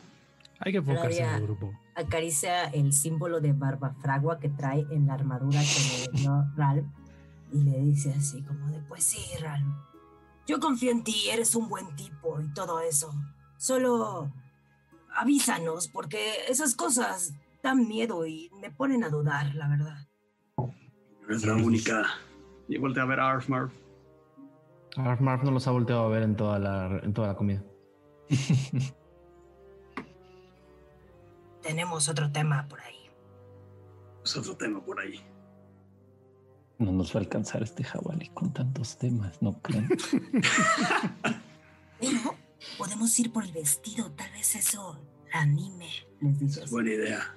Hay 0.61 0.73
que 0.73 0.79
enfocarse 0.79 1.23
en 1.23 1.29
el 1.29 1.43
grupo. 1.43 1.84
Acaricia 1.97 2.65
el 2.65 2.93
símbolo 2.93 3.41
de 3.41 3.53
barba 3.53 3.95
fragua 4.01 4.39
que 4.39 4.49
trae 4.49 4.87
en 4.91 5.07
la 5.07 5.15
armadura 5.15 5.61
que 5.61 6.11
le 6.13 6.19
dio 6.19 6.45
Ralph 6.57 6.87
y 7.53 7.63
le 7.63 7.79
dice 7.81 8.13
así 8.13 8.43
como 8.43 8.67
de, 8.69 8.81
pues 8.81 9.05
sí, 9.05 9.21
Ralph, 9.41 9.67
yo 10.47 10.59
confío 10.61 10.91
en 10.91 11.05
ti, 11.05 11.29
eres 11.31 11.55
un 11.55 11.69
buen 11.69 11.95
tipo 11.97 12.41
y 12.41 12.53
todo 12.53 12.81
eso. 12.81 13.15
Solo 13.57 14.33
avísanos 15.15 15.89
porque 15.89 16.19
esas 16.49 16.75
cosas 16.75 17.35
dan 17.63 17.87
miedo 17.87 18.27
y 18.27 18.51
me 18.61 18.71
ponen 18.71 19.05
a 19.05 19.09
dudar, 19.09 19.55
la 19.55 19.69
verdad. 19.69 20.07
Nuestra 21.27 21.55
única. 21.55 22.05
Y 22.69 22.79
voltea 22.79 23.05
a 23.05 23.07
ver 23.07 23.21
a 23.21 23.31
Arfmar. 23.31 23.71
Marv 24.97 25.21
Marv 25.21 25.45
no 25.45 25.51
los 25.51 25.67
ha 25.67 25.71
volteado 25.71 26.05
a 26.05 26.09
ver 26.09 26.23
en 26.23 26.37
toda 26.37 26.59
la, 26.59 27.01
en 27.03 27.13
toda 27.13 27.29
la 27.29 27.37
comida. 27.37 27.63
Tenemos 31.65 32.11
otro 32.11 32.31
tema 32.31 32.69
por 32.69 32.79
ahí. 32.83 33.11
Es 34.23 34.37
otro 34.37 34.55
tema 34.55 34.85
por 34.85 35.01
ahí. 35.01 35.19
No 36.79 36.93
nos 36.93 37.15
va 37.15 37.21
a 37.21 37.23
alcanzar 37.23 37.63
este 37.63 37.83
jabalí 37.85 38.29
con 38.35 38.53
tantos 38.53 38.99
temas, 38.99 39.41
¿no 39.41 39.59
creen? 39.63 39.89
Pero 42.01 42.37
podemos 42.77 43.19
ir 43.19 43.33
por 43.33 43.45
el 43.45 43.53
vestido, 43.53 44.11
tal 44.13 44.31
vez 44.33 44.55
eso 44.57 45.01
la 45.33 45.41
anime, 45.41 45.89
les. 46.21 46.59
Es 46.59 46.71
buena 46.71 46.91
idea. 46.91 47.35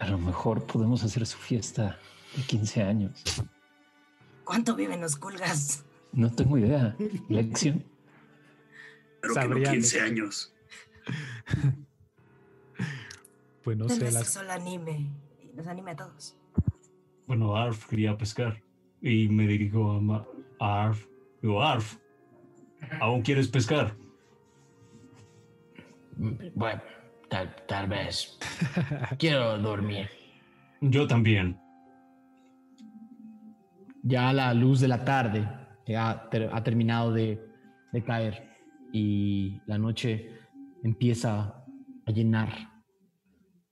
A 0.00 0.08
lo 0.08 0.18
mejor 0.18 0.66
podemos 0.66 1.02
hacer 1.02 1.26
su 1.26 1.38
fiesta 1.38 1.98
de 2.36 2.42
15 2.42 2.82
años. 2.82 3.42
¿Cuánto 4.44 4.76
viven 4.76 5.00
los 5.00 5.16
culgas? 5.16 5.82
No 6.12 6.30
tengo 6.30 6.58
idea. 6.58 6.94
Lección. 7.30 7.82
Pero 9.22 9.32
que 9.34 9.40
no 9.40 9.46
Sabrían. 9.48 9.72
15 9.72 10.00
años. 10.02 10.54
Pues 13.66 13.76
no 13.76 13.86
Tal 13.86 13.96
sé, 13.96 14.04
vez 14.04 14.14
las, 14.14 14.28
eso 14.28 14.44
la 14.44 14.54
anime, 14.54 15.10
y 15.42 15.56
nos 15.56 15.66
anime 15.66 15.90
a 15.90 15.96
todos. 15.96 16.38
Bueno, 17.26 17.56
Arf 17.56 17.84
quería 17.86 18.16
pescar. 18.16 18.62
Y 19.02 19.26
me 19.28 19.44
dirijo 19.48 19.90
a, 19.90 20.00
Ma- 20.00 20.24
a 20.60 20.84
Arf. 20.84 21.04
Digo, 21.42 21.60
Arf, 21.60 21.96
¿aún 23.00 23.22
quieres 23.22 23.48
pescar? 23.48 23.96
Bueno, 26.54 26.80
tal, 27.28 27.56
tal 27.66 27.88
vez. 27.88 28.38
Quiero 29.18 29.58
dormir. 29.58 30.08
Yo 30.80 31.08
también. 31.08 31.58
Ya 34.04 34.32
la 34.32 34.54
luz 34.54 34.78
de 34.78 34.86
la 34.86 35.04
tarde 35.04 35.44
ya 35.88 36.28
ter- 36.30 36.50
ha 36.52 36.62
terminado 36.62 37.12
de, 37.12 37.44
de 37.92 38.04
caer 38.04 38.48
y 38.92 39.60
la 39.66 39.76
noche 39.76 40.30
empieza 40.84 41.64
a 42.06 42.12
llenar 42.12 42.75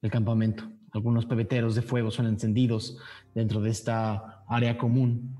el 0.04 0.10
campamento. 0.10 0.64
Algunos 0.92 1.26
pebeteros 1.26 1.74
de 1.74 1.82
fuego 1.82 2.10
son 2.10 2.26
encendidos 2.26 2.98
dentro 3.34 3.60
de 3.60 3.70
esta 3.70 4.44
área 4.46 4.78
común, 4.78 5.34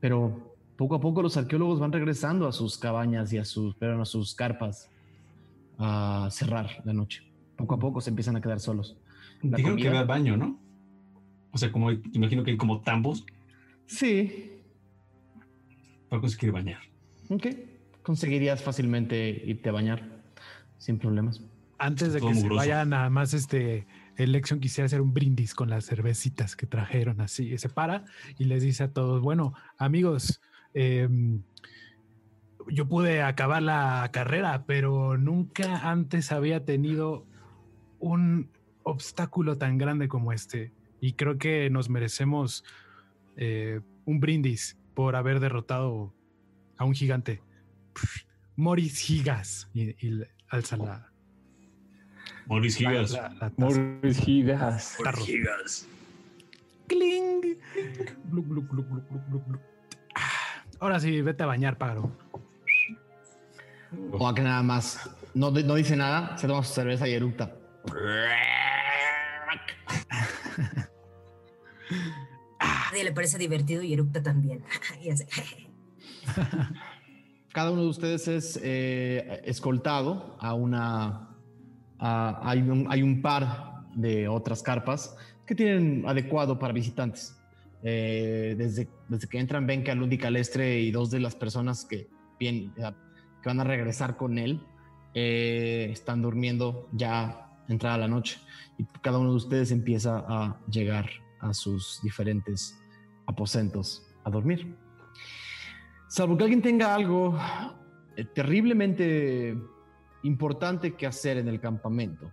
pero 0.00 0.54
poco 0.76 0.94
a 0.94 1.00
poco 1.00 1.22
los 1.22 1.36
arqueólogos 1.36 1.80
van 1.80 1.90
regresando 1.92 2.46
a 2.46 2.52
sus 2.52 2.78
cabañas 2.78 3.32
y 3.32 3.38
a 3.38 3.44
sus, 3.44 3.74
perdón, 3.74 4.00
a 4.02 4.04
sus 4.04 4.34
carpas 4.34 4.90
a 5.78 6.28
cerrar 6.30 6.82
la 6.84 6.92
noche. 6.92 7.22
Poco 7.56 7.74
a 7.74 7.78
poco 7.78 8.00
se 8.00 8.10
empiezan 8.10 8.36
a 8.36 8.40
quedar 8.40 8.60
solos. 8.60 8.96
La 9.42 9.56
Dijeron 9.56 9.76
que 9.78 9.84
comida- 9.84 10.00
había 10.00 10.04
baño, 10.08 10.36
¿no? 10.36 10.60
O 11.50 11.58
sea, 11.58 11.72
como 11.72 11.90
imagino 11.90 12.44
que 12.44 12.52
hay 12.52 12.56
como 12.56 12.80
tambos. 12.82 13.24
Sí, 13.86 14.50
Paco 16.08 16.28
se 16.28 16.36
quiere 16.36 16.52
bañar. 16.52 16.80
ok. 17.30 17.46
Conseguirías 18.02 18.62
fácilmente 18.62 19.42
irte 19.46 19.68
a 19.68 19.72
bañar 19.72 20.20
sin 20.78 20.98
problemas. 20.98 21.40
antes 21.78 22.12
de 22.12 22.20
todo 22.20 22.28
que 22.30 22.34
se 22.36 22.48
vaya, 22.48 22.84
nada 22.84 23.10
más 23.10 23.32
este. 23.34 23.86
Elección 24.16 24.60
quisiera 24.60 24.86
hacer 24.86 25.00
un 25.00 25.14
brindis 25.14 25.54
con 25.54 25.70
las 25.70 25.86
cervecitas 25.86 26.56
que 26.56 26.66
trajeron 26.66 27.20
así. 27.20 27.56
Se 27.58 27.68
para 27.68 28.04
y 28.38 28.44
les 28.44 28.62
dice 28.62 28.84
a 28.84 28.92
todos: 28.92 29.22
Bueno, 29.22 29.54
amigos, 29.78 30.40
em, 30.74 31.42
yo 32.68 32.88
pude 32.88 33.22
acabar 33.22 33.62
la 33.62 34.08
carrera, 34.12 34.64
pero 34.66 35.16
nunca 35.16 35.90
antes 35.90 36.32
había 36.32 36.64
tenido 36.64 37.26
un 37.98 38.50
obstáculo 38.82 39.58
tan 39.58 39.78
grande 39.78 40.08
como 40.08 40.32
este. 40.32 40.72
Y 41.00 41.14
creo 41.14 41.38
que 41.38 41.70
nos 41.70 41.88
merecemos 41.88 42.64
eh, 43.36 43.80
un 44.04 44.20
brindis 44.20 44.78
por 44.94 45.16
haber 45.16 45.40
derrotado 45.40 46.14
a 46.76 46.84
un 46.84 46.94
gigante. 46.94 47.42
Moris 48.56 48.98
Gigas. 48.98 49.68
Y, 49.72 49.90
y 50.06 50.22
alza 50.48 50.76
la, 50.76 51.11
Morris 52.46 52.76
Gigas. 52.76 53.10
la- 53.12 53.28
la 53.28 53.38
taza. 53.50 53.54
Morris 53.56 54.18
Gigas. 54.18 54.96
Gigas. 55.24 55.86
¡Cling! 56.88 57.56
Ah, 60.14 60.64
Ahora 60.80 61.00
sí, 61.00 61.20
vete 61.22 61.42
a 61.42 61.46
bañar, 61.46 61.78
pájaro. 61.78 62.10
O 64.12 64.28
a 64.28 64.34
que 64.34 64.42
nada 64.42 64.62
más 64.62 65.08
no, 65.34 65.50
no 65.50 65.74
dice 65.74 65.96
nada, 65.96 66.36
se 66.38 66.46
toma 66.46 66.62
su 66.64 66.72
cerveza 66.74 67.08
y 67.08 67.14
eructa. 67.14 67.54
A 72.58 72.88
nadie 72.90 73.04
le 73.04 73.12
parece 73.12 73.38
divertido 73.38 73.82
y 73.82 73.92
eructa 73.92 74.22
también. 74.22 74.64
Cada 77.52 77.70
uno 77.70 77.82
de 77.82 77.88
ustedes 77.88 78.28
es 78.28 78.58
eh, 78.62 79.42
escoltado 79.44 80.36
a 80.40 80.54
una. 80.54 81.28
A- 82.02 82.40
hay, 82.42 82.60
un, 83.02 83.22
par 83.22 83.84
de 83.94 84.26
otras 84.26 84.62
carpas 84.62 85.16
que 85.46 85.54
tienen 85.54 86.04
adecuado 86.06 86.58
para 86.58 86.72
visitantes. 86.72 87.38
Eh, 87.84 88.54
desde, 88.58 88.88
que 89.28 89.38
entran, 89.38 89.66
ven 89.66 89.84
que 89.84 89.92
a 89.92 89.94
Lundi 89.94 90.18
Calestre 90.18 90.80
y 90.80 90.90
dos 90.90 91.10
de 91.10 91.20
las 91.20 91.36
personas 91.36 91.84
que, 91.84 92.08
bien, 92.38 92.72
que 92.74 93.48
van 93.48 93.60
a 93.60 93.64
regresar 93.64 94.16
con 94.16 94.38
él 94.38 94.60
eh, 95.14 95.88
están 95.90 96.22
durmiendo 96.22 96.88
ya 96.92 97.48
entrada 97.68 97.98
la 97.98 98.08
noche. 98.08 98.40
Y 98.78 98.84
cada 99.00 99.18
uno 99.18 99.30
de 99.30 99.36
ustedes 99.36 99.70
empieza 99.70 100.24
a 100.26 100.60
llegar 100.68 101.08
a 101.40 101.54
sus 101.54 102.00
diferentes 102.02 102.76
aposentos 103.26 104.02
a 104.24 104.30
dormir. 104.30 104.76
Salvo 106.08 106.36
que 106.36 106.42
alguien 106.44 106.62
tenga 106.62 106.94
algo 106.94 107.38
eh, 108.16 108.24
terriblemente 108.24 109.56
importante 110.22 110.94
que 110.94 111.06
hacer 111.06 111.36
en 111.36 111.48
el 111.48 111.60
campamento, 111.60 112.30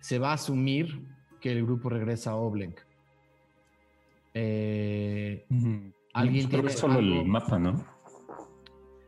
se 0.00 0.18
va 0.18 0.30
a 0.30 0.34
asumir 0.34 1.02
que 1.40 1.52
el 1.52 1.64
grupo 1.64 1.88
regresa 1.88 2.32
a 2.32 2.36
Oblenk. 2.36 2.80
Eh. 4.34 5.46
¿Alguien 6.12 6.48
Creo 6.48 6.62
que 6.62 6.70
solo 6.70 6.94
algo? 6.94 7.20
el 7.20 7.26
mapa, 7.26 7.58
¿no? 7.58 7.96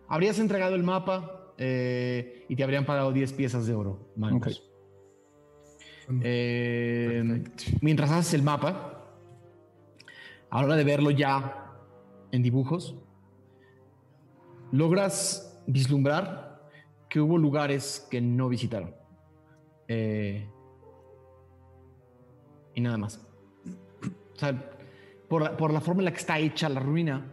habrías 0.08 0.38
entregado 0.38 0.74
el 0.74 0.82
mapa 0.82 1.52
eh, 1.58 2.46
y 2.48 2.56
te 2.56 2.64
habrían 2.64 2.86
pagado 2.86 3.12
10 3.12 3.32
piezas 3.34 3.66
de 3.66 3.74
oro. 3.74 4.10
Magnus. 4.16 4.64
Eh, 6.22 7.44
mientras 7.82 8.10
haces 8.10 8.32
el 8.34 8.42
mapa, 8.42 9.04
a 10.50 10.60
la 10.60 10.66
hora 10.66 10.76
de 10.76 10.84
verlo 10.84 11.10
ya 11.10 11.74
en 12.32 12.42
dibujos, 12.42 12.96
logras 14.72 15.62
vislumbrar 15.66 16.47
que 17.08 17.20
hubo 17.20 17.38
lugares 17.38 18.06
que 18.10 18.20
no 18.20 18.48
visitaron. 18.48 18.94
Eh, 19.88 20.48
y 22.74 22.80
nada 22.80 22.98
más. 22.98 23.20
O 24.34 24.38
sea, 24.38 24.70
por, 25.28 25.42
la- 25.42 25.56
por 25.56 25.72
la 25.72 25.80
forma 25.80 26.00
en 26.02 26.06
la 26.06 26.12
que 26.12 26.18
está 26.18 26.38
hecha 26.38 26.68
la 26.68 26.80
ruina, 26.80 27.24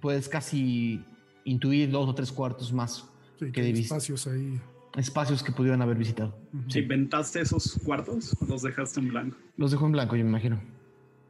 puedes 0.00 0.28
casi 0.28 1.04
intuir 1.44 1.90
dos 1.90 2.08
o 2.08 2.14
tres 2.14 2.30
cuartos 2.32 2.72
más 2.72 3.08
Sí, 3.38 3.50
que 3.50 3.60
hay 3.62 3.72
espacios 3.72 4.26
ahí. 4.26 4.60
espacios 4.96 5.42
que 5.42 5.50
pudieran 5.52 5.80
haber 5.82 5.96
visitado. 5.96 6.36
Ujú. 6.52 6.78
¿Inventaste 6.78 7.40
esos 7.40 7.80
cuartos 7.84 8.36
o 8.40 8.44
los 8.46 8.62
dejaste 8.62 9.00
en 9.00 9.08
blanco? 9.08 9.36
Los 9.56 9.70
dejo 9.70 9.86
en 9.86 9.92
blanco, 9.92 10.16
yo 10.16 10.24
me 10.24 10.30
imagino. 10.30 10.60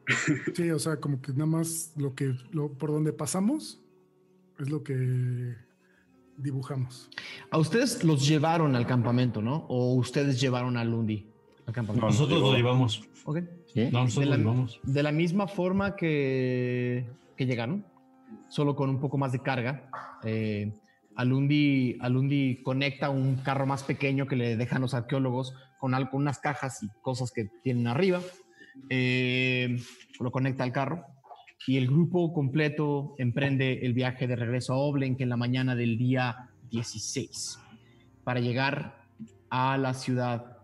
Sí, 0.54 0.70
o 0.70 0.78
sea, 0.78 0.96
como 0.96 1.22
que 1.22 1.32
nada 1.32 1.46
más 1.46 1.92
lo 1.96 2.14
que 2.14 2.34
lo, 2.50 2.72
por 2.72 2.90
donde 2.90 3.12
pasamos 3.12 3.80
es 4.58 4.68
lo 4.68 4.82
que 4.82 5.54
dibujamos. 6.42 7.08
A 7.50 7.58
ustedes 7.58 8.02
los 8.04 8.26
llevaron 8.26 8.74
al 8.76 8.86
campamento, 8.86 9.40
¿no? 9.42 9.64
O 9.68 9.94
ustedes 9.94 10.40
llevaron 10.40 10.76
a 10.76 10.84
Lundi 10.84 11.26
al 11.66 11.72
campamento. 11.74 12.06
No, 12.06 12.12
Nosotros 12.12 12.40
lo 12.40 12.54
llevamos. 12.54 13.02
Ok. 13.24 13.38
¿Sí? 13.72 13.88
No, 13.92 14.04
nosotros 14.04 14.24
De 14.24 14.30
la- 14.30 14.36
lo 14.36 14.42
llevamos. 14.42 14.80
De 14.82 15.02
la 15.02 15.12
misma 15.12 15.46
forma 15.46 15.96
que, 15.96 17.06
que 17.36 17.46
llegaron, 17.46 17.84
solo 18.48 18.74
con 18.76 18.90
un 18.90 19.00
poco 19.00 19.16
más 19.18 19.32
de 19.32 19.38
carga. 19.40 19.88
Eh, 20.24 20.72
Alundi, 21.14 21.96
Alundi 22.00 22.62
conecta 22.62 23.10
un 23.10 23.36
carro 23.36 23.66
más 23.66 23.82
pequeño 23.84 24.26
que 24.26 24.36
le 24.36 24.56
dejan 24.56 24.80
los 24.82 24.94
arqueólogos 24.94 25.54
con, 25.78 25.94
al- 25.94 26.10
con 26.10 26.22
unas 26.22 26.38
cajas 26.38 26.82
y 26.82 26.88
cosas 27.02 27.30
que 27.32 27.50
tienen 27.62 27.86
arriba. 27.86 28.20
Eh, 28.88 29.76
lo 30.20 30.30
conecta 30.30 30.64
al 30.64 30.72
carro 30.72 31.04
y 31.66 31.76
el 31.76 31.86
grupo 31.86 32.32
completo 32.32 33.14
emprende 33.18 33.80
el 33.82 33.92
viaje 33.92 34.26
de 34.26 34.36
regreso 34.36 34.72
a 34.72 34.78
Oblen 34.78 35.16
en 35.18 35.28
la 35.28 35.36
mañana 35.36 35.76
del 35.76 35.96
día 35.96 36.50
16 36.70 37.58
para 38.24 38.40
llegar 38.40 39.06
a 39.50 39.78
la 39.78 39.94
ciudad 39.94 40.58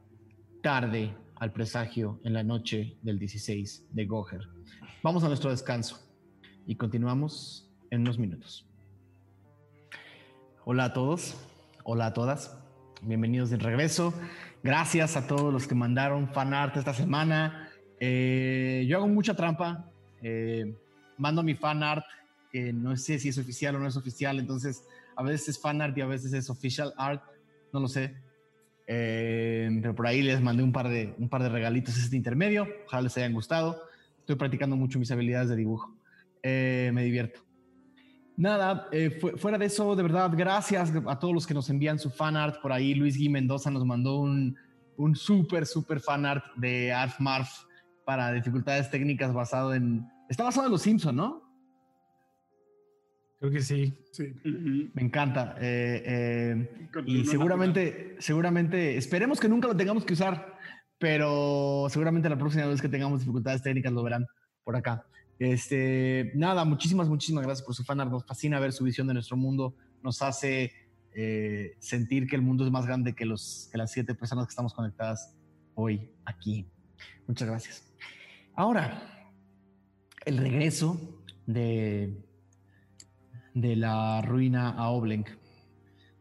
tarde 0.63 1.15
al 1.37 1.53
presagio 1.53 2.21
en 2.25 2.33
la 2.33 2.43
noche 2.43 2.97
del 3.03 3.19
16 3.19 3.87
de 3.93 4.07
Goher. 4.07 4.49
Vamos 5.03 5.23
a 5.23 5.29
nuestro 5.29 5.51
descanso 5.51 6.01
y 6.67 6.75
continuamos 6.75 7.71
en 7.91 8.01
unos 8.01 8.19
minutos. 8.19 8.67
Hola 10.65 10.87
a 10.87 10.93
todos, 10.93 11.37
hola 11.85 12.07
a 12.07 12.13
todas, 12.13 12.59
bienvenidos 13.03 13.51
de 13.51 13.57
regreso. 13.59 14.13
Gracias 14.65 15.17
a 15.17 15.29
todos 15.29 15.53
los 15.53 15.69
que 15.69 15.77
mandaron 15.77 16.29
fan 16.29 16.53
art 16.53 16.77
esta 16.77 16.93
semana. 16.93 17.71
Eh, 18.01 18.85
yo 18.89 18.99
hago 18.99 19.09
mucha 19.09 19.35
trampa, 19.35 19.91
eh, 20.23 20.75
mando 21.19 21.43
mi 21.43 21.55
fan 21.55 21.83
art, 21.83 22.05
que 22.51 22.73
no 22.73 22.97
sé 22.97 23.19
si 23.19 23.29
es 23.29 23.39
oficial 23.39 23.77
o 23.77 23.79
no 23.79 23.87
es 23.89 23.97
oficial, 23.97 24.39
entonces 24.39 24.83
a 25.17 25.23
veces 25.23 25.51
es 25.51 25.61
fan 25.61 25.83
art 25.83 25.97
y 25.99 26.01
a 26.01 26.07
veces 26.07 26.33
es 26.33 26.49
official 26.49 26.95
art, 26.97 27.23
no 27.73 27.81
lo 27.81 27.89
sé. 27.89 28.15
Eh, 28.87 29.69
pero 29.83 29.95
por 29.95 30.07
ahí 30.07 30.23
les 30.23 30.41
mandé 30.41 30.63
un 30.63 30.73
par 30.73 30.89
de, 30.89 31.15
un 31.19 31.29
par 31.29 31.43
de 31.43 31.51
regalitos 31.51 31.99
este 31.99 32.17
intermedio. 32.17 32.67
Ojalá 32.87 33.03
les 33.03 33.17
hayan 33.19 33.35
gustado. 33.35 33.83
Estoy 34.21 34.37
practicando 34.37 34.77
mucho 34.77 34.99
mis 34.99 35.11
habilidades 35.11 35.51
de 35.51 35.57
dibujo. 35.57 35.95
Eh, 36.43 36.91
me 36.95 37.05
divierto. 37.05 37.41
Nada, 38.37 38.89
eh, 38.93 39.11
fu- 39.11 39.37
fuera 39.37 39.59
de 39.59 39.67
eso, 39.67 39.97
de 39.97 40.03
verdad, 40.05 40.31
gracias 40.35 40.93
a 41.07 41.19
todos 41.19 41.35
los 41.35 41.47
que 41.47 41.55
nos 41.55 41.69
envían 41.71 41.99
su 41.99 42.09
fan 42.09 42.37
art. 42.37 42.63
Por 42.63 42.73
ahí 42.73 42.95
Luis 42.95 43.19
Gui 43.19 43.29
Mendoza 43.29 43.71
nos 43.71 43.85
mandó 43.85 44.21
un, 44.21 44.57
un 44.97 45.17
súper, 45.17 45.67
súper 45.67 46.01
fan 46.01 46.25
art 46.25 46.45
de 46.57 46.93
Arf 46.93 47.19
Marf 47.21 47.51
para 48.07 48.33
dificultades 48.33 48.91
técnicas 48.91 49.35
basado 49.35 49.75
en... 49.75 50.07
Está 50.29 50.45
basado 50.45 50.67
en 50.67 50.73
Los 50.73 50.83
Simpson, 50.83 51.17
¿no? 51.17 51.49
Creo 53.39 53.53
que 53.53 53.63
sí. 53.63 53.97
Sí. 54.13 54.35
Me 54.95 55.03
encanta. 55.03 55.55
Eh, 55.61 56.03
eh, 56.05 56.89
y 57.07 57.25
seguramente, 57.25 58.17
seguramente, 58.19 58.97
esperemos 58.97 59.39
que 59.39 59.49
nunca 59.49 59.69
lo 59.69 59.77
tengamos 59.77 60.05
que 60.05 60.15
usar, 60.15 60.59
pero 60.99 61.87
seguramente 61.89 62.29
la 62.29 62.37
próxima 62.37 62.67
vez 62.67 62.83
que 62.83 62.89
tengamos 62.89 63.21
dificultades 63.21 63.63
técnicas 63.63 63.93
lo 63.93 64.03
verán 64.03 64.27
por 64.65 64.75
acá. 64.75 65.07
Este, 65.39 66.33
nada, 66.35 66.65
muchísimas, 66.65 67.09
muchísimas 67.09 67.45
gracias 67.45 67.65
por 67.65 67.75
su 67.77 67.85
fanart. 67.85 68.11
Nos 68.11 68.25
fascina 68.25 68.59
ver 68.59 68.73
su 68.73 68.83
visión 68.83 69.07
de 69.07 69.15
nuestro 69.15 69.37
mundo. 69.37 69.77
Nos 70.03 70.21
hace 70.21 70.73
eh, 71.15 71.77
sentir 71.79 72.27
que 72.27 72.35
el 72.35 72.43
mundo 72.43 72.65
es 72.65 72.73
más 72.73 72.87
grande 72.87 73.15
que, 73.15 73.25
los, 73.25 73.69
que 73.71 73.79
las 73.79 73.93
siete 73.93 74.17
personas 74.17 74.47
que 74.47 74.51
estamos 74.51 74.75
conectadas 74.75 75.37
hoy 75.75 76.11
aquí. 76.25 76.69
Muchas 77.29 77.49
gracias. 77.49 77.95
Ahora, 78.57 79.18
el 80.29 80.37
regreso 80.37 81.01
de, 81.47 82.23
de 83.55 83.77
la 83.77 84.21
ruina 84.21 84.69
a 84.69 84.91
Oblenk 84.91 85.27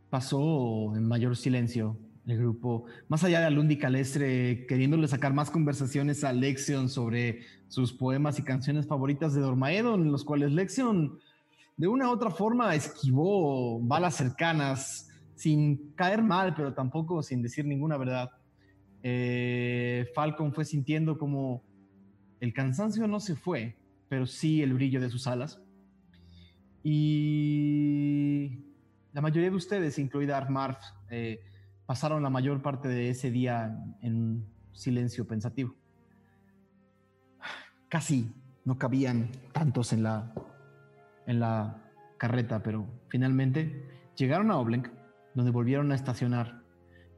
pasó 0.10 0.96
en 0.96 1.06
mayor 1.06 1.36
silencio 1.36 1.98
el 2.26 2.38
grupo, 2.38 2.86
más 3.10 3.26
allá 3.26 3.42
de 3.42 3.48
Alundi 3.48 3.78
Calestre 3.78 4.66
queriéndole 4.66 5.10
sacar 5.10 5.34
más 5.34 5.52
conversaciones 5.52 6.24
a 6.24 6.32
Lexion 6.32 6.88
sobre 6.88 7.42
sus 7.68 7.92
poemas 7.92 8.40
y 8.40 8.44
canciones 8.44 8.88
favoritas 8.88 9.34
de 9.34 9.42
Dormaedon, 9.42 10.04
en 10.04 10.12
los 10.14 10.24
cuales 10.24 10.54
Lexion 10.54 11.20
de 11.76 11.88
una 11.88 12.10
u 12.10 12.14
otra 12.14 12.32
forma 12.32 12.76
esquivó 12.76 13.82
balas 13.82 14.16
cercanas 14.16 15.10
sin 15.36 15.92
caer 15.96 16.24
mal, 16.24 16.56
pero 16.56 16.74
tampoco 16.74 17.22
sin 17.24 17.42
decir 17.42 17.66
ninguna 17.66 17.98
verdad. 17.98 18.30
Eh, 19.04 20.06
Falcon 20.16 20.54
fue 20.54 20.64
sintiendo 20.64 21.18
como 21.18 21.62
el 22.40 22.54
cansancio 22.54 23.06
no 23.08 23.20
se 23.20 23.36
fue, 23.36 23.77
pero 24.10 24.26
sí 24.26 24.62
el 24.62 24.74
brillo 24.74 25.02
de 25.02 25.10
sus 25.10 25.28
alas. 25.28 25.62
Y 26.84 28.64
la 29.14 29.22
mayoría 29.22 29.50
de 29.50 29.56
ustedes, 29.56 30.00
incluida 30.00 30.38
Armarf, 30.38 30.78
eh, 31.10 31.42
pasaron 31.86 32.24
la 32.24 32.30
mayor 32.30 32.62
parte 32.62 32.88
de 32.88 33.10
ese 33.10 33.32
día 33.32 33.78
en 34.02 34.46
silencio 34.74 35.26
pensativo. 35.26 35.76
Casi 37.90 38.32
no 38.66 38.78
cabían 38.78 39.32
tantos 39.54 39.94
en 39.94 40.04
la, 40.04 40.34
en 41.26 41.40
la 41.40 41.82
carreta, 42.18 42.62
pero 42.62 42.86
finalmente 43.08 44.12
llegaron 44.16 44.52
a 44.52 44.58
Oblenk, 44.58 44.90
donde 45.34 45.52
volvieron 45.52 45.92
a 45.92 45.96
estacionar 45.96 46.64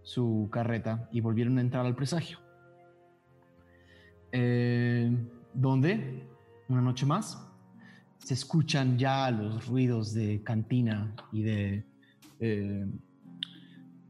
su 0.04 0.50
carreta 0.52 1.10
y 1.12 1.22
volvieron 1.22 1.58
a 1.58 1.62
entrar 1.62 1.86
al 1.86 1.96
presagio. 1.96 2.40
Eh, 4.32 5.12
donde, 5.54 6.29
una 6.70 6.82
noche 6.82 7.06
más, 7.06 7.46
se 8.20 8.34
escuchan 8.34 8.98
ya 8.98 9.30
los 9.32 9.68
ruidos 9.68 10.14
de 10.14 10.42
cantina 10.44 11.14
y 11.32 11.42
de, 11.44 11.86
eh, 12.40 12.86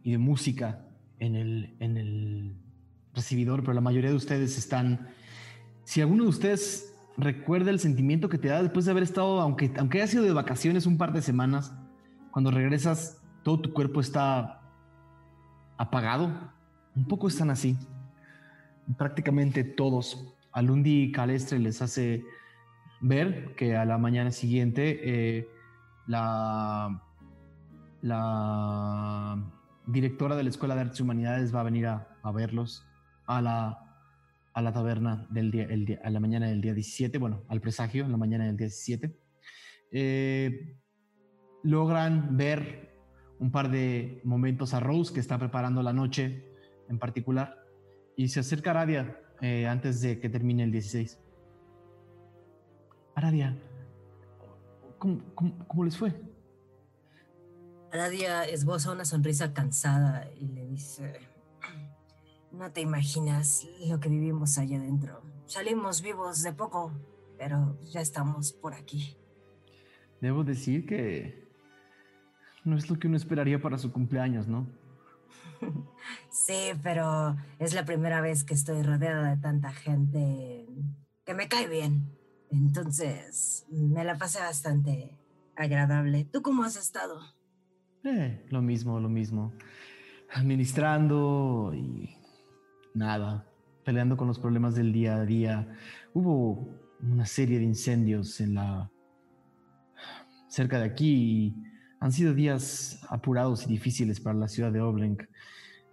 y 0.03 0.11
de 0.11 0.18
música 0.18 0.86
en 1.19 1.36
el, 1.36 1.76
en 1.80 1.98
el 1.98 2.56
recibidor, 3.14 3.61
pero 3.61 3.73
la 3.73 3.81
mayoría 3.81 4.10
de 4.10 4.15
ustedes 4.15 4.57
están... 4.57 5.07
Si 5.84 6.02
alguno 6.02 6.23
de 6.23 6.30
ustedes 6.30 6.94
recuerda 7.18 7.72
el 7.72 7.80
sentimiento 7.80 8.30
que 8.30 8.38
te 8.38 8.49
da 8.49 8.61
después 8.61 8.86
de 8.86 8.91
haber 8.91 9.03
estado, 9.03 9.41
aunque, 9.41 9.72
aunque 9.77 9.99
haya 9.99 10.11
sido 10.11 10.23
de 10.23 10.34
vacaciones 10.34 10.86
un 10.86 10.98
par 10.98 11.14
de 11.14 11.22
semanas, 11.22 11.73
cuando 12.31 12.52
regresas, 12.52 13.22
todo 13.44 13.60
tu 13.60 13.73
cuerpo 13.73 13.99
está 13.99 14.61
apagado. 15.77 16.52
Un 16.95 17.07
poco 17.07 17.27
están 17.27 17.49
así. 17.49 17.77
Prácticamente 18.98 19.64
todos. 19.64 20.36
Alundi 20.52 21.11
Calestre 21.11 21.60
les 21.60 21.81
hace 21.81 22.23
ver 23.02 23.56
que 23.56 23.76
a 23.76 23.86
la 23.86 23.98
mañana 23.98 24.32
siguiente 24.32 25.00
eh, 25.38 25.48
la, 26.08 27.02
la 28.02 29.52
directora 29.88 30.36
de 30.36 30.44
la 30.44 30.50
Escuela 30.50 30.76
de 30.76 30.82
Artes 30.82 31.00
y 31.00 31.04
Humanidades 31.04 31.54
va 31.54 31.62
a 31.62 31.64
venir 31.64 31.88
a, 31.88 32.08
a 32.24 32.32
verlos 32.32 32.86
a 33.26 33.42
la, 33.42 33.80
a 34.54 34.62
la 34.62 34.74
taberna 34.74 35.28
del 35.30 35.52
día, 35.52 35.64
el 35.66 35.86
día- 35.86 36.00
a 36.04 36.10
la 36.10 36.20
mañana 36.20 36.48
del 36.48 36.62
día 36.62 36.74
17, 36.74 37.18
bueno, 37.18 37.44
al 37.48 37.62
presagio, 37.62 38.06
en 38.06 38.12
la 38.12 38.18
mañana 38.18 38.46
del 38.46 38.58
día 38.58 38.68
17. 38.68 39.16
Eh, 39.92 40.78
logran 41.64 42.38
ver 42.38 42.96
un 43.40 43.52
par 43.52 43.70
de 43.70 44.22
momentos 44.24 44.74
a 44.74 44.80
Rose 44.80 45.14
que 45.14 45.20
está 45.20 45.38
preparando 45.38 45.82
la 45.82 45.94
noche 45.94 46.46
en 46.90 47.00
particular 47.00 47.56
y 48.16 48.28
se 48.30 48.42
acerca 48.42 48.72
a 48.72 48.74
Aradia 48.74 49.18
eh, 49.42 49.68
antes 49.68 50.02
de 50.02 50.20
que 50.20 50.30
termine 50.30 50.64
el 50.64 50.72
16. 50.72 51.20
Aradia, 53.20 53.54
¿cómo, 54.98 55.22
cómo, 55.36 55.68
cómo 55.68 55.84
les 55.84 55.98
fue? 55.98 56.16
Aradia 57.91 58.46
esboza 58.46 58.94
una 58.94 59.04
sonrisa 59.04 59.54
cansada 59.54 60.32
y 60.40 60.48
le 60.48 60.66
dice, 60.66 61.20
no 62.54 62.72
te 62.72 62.80
imaginas 62.80 63.68
lo 63.86 64.00
que 64.00 64.08
vivimos 64.08 64.58
allá 64.58 64.78
adentro. 64.78 65.22
Salimos 65.48 66.02
vivos 66.02 66.44
de 66.44 66.54
poco, 66.54 66.94
pero 67.38 67.78
ya 67.91 68.00
estamos 68.00 68.54
por 68.54 68.74
aquí. 68.74 69.18
Debo 70.22 70.46
decir 70.46 70.86
que 70.86 71.52
no 72.64 72.78
es 72.78 72.90
lo 72.90 72.98
que 72.98 73.08
uno 73.08 73.18
esperaría 73.18 73.62
para 73.62 73.78
su 73.78 73.91
cumpleaños, 73.91 74.48
¿no? 74.48 74.66
Sí, 76.32 76.72
pero 76.82 77.36
es 77.60 77.74
la 77.74 77.84
primera 77.84 78.22
vez 78.22 78.46
que 78.46 78.54
estoy 78.54 78.82
rodeada 78.82 79.36
de 79.36 79.41
tanta 79.41 79.74
gente 79.74 80.66
que 81.26 81.34
me 81.34 81.50
cae 81.50 81.68
bien. 81.68 82.19
Entonces, 82.52 83.66
me 83.70 84.04
la 84.04 84.18
pasé 84.18 84.40
bastante 84.40 85.18
agradable. 85.56 86.26
¿Tú 86.26 86.42
cómo 86.42 86.64
has 86.64 86.78
estado? 86.78 87.20
Eh, 88.04 88.46
lo 88.50 88.62
mismo, 88.62 89.00
lo 89.00 89.10
mismo. 89.10 89.54
Administrando 90.34 91.72
y 91.76 92.16
nada, 92.94 93.48
peleando 93.84 94.18
con 94.18 94.28
los 94.28 94.40
problemas 94.40 94.76
del 94.76 94.92
día 94.94 95.18
a 95.18 95.26
día. 95.26 95.68
Hubo 96.14 96.68
una 97.02 97.26
serie 97.26 97.60
de 97.60 97.66
incendios 97.66 98.40
en 98.42 98.56
la 98.56 98.92
cerca 100.48 100.80
de 100.80 100.86
aquí 100.86 101.14
y 101.14 101.64
Han 102.02 102.14
sido 102.14 102.34
días 102.34 103.02
apurados 103.10 103.66
y 103.66 103.68
difíciles 103.68 104.22
para 104.22 104.38
la 104.38 104.48
ciudad 104.48 104.72
de 104.72 104.80
Oblenk. 104.80 105.24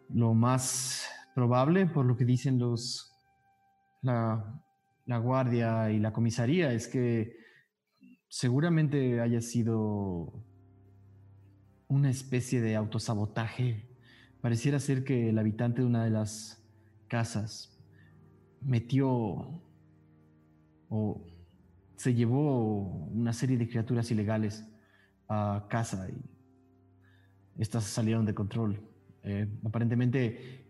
Lo 0.08 0.34
más 0.34 1.08
probable, 1.34 1.86
por 1.86 2.06
lo 2.06 2.16
que 2.16 2.24
dicen 2.24 2.60
los 2.60 3.12
la, 4.02 4.62
la 5.06 5.18
guardia 5.18 5.90
y 5.90 5.98
la 5.98 6.12
comisaría, 6.12 6.72
es 6.72 6.88
que 6.88 7.36
seguramente 8.28 9.20
haya 9.20 9.40
sido 9.40 10.44
una 11.88 12.10
especie 12.10 12.60
de 12.60 12.76
autosabotaje. 12.76 13.88
Pareciera 14.40 14.80
ser 14.80 15.04
que 15.04 15.30
el 15.30 15.38
habitante 15.38 15.80
de 15.80 15.86
una 15.86 16.04
de 16.04 16.10
las 16.10 16.62
casas 17.08 17.78
metió 18.60 19.62
o 20.88 21.24
se 21.96 22.14
llevó 22.14 22.82
una 23.06 23.32
serie 23.32 23.56
de 23.56 23.68
criaturas 23.68 24.10
ilegales 24.10 24.66
a 25.28 25.66
casa 25.70 26.08
y 26.10 27.62
estas 27.62 27.84
salieron 27.84 28.26
de 28.26 28.34
control. 28.34 28.80
Eh, 29.22 29.48
aparentemente 29.64 30.66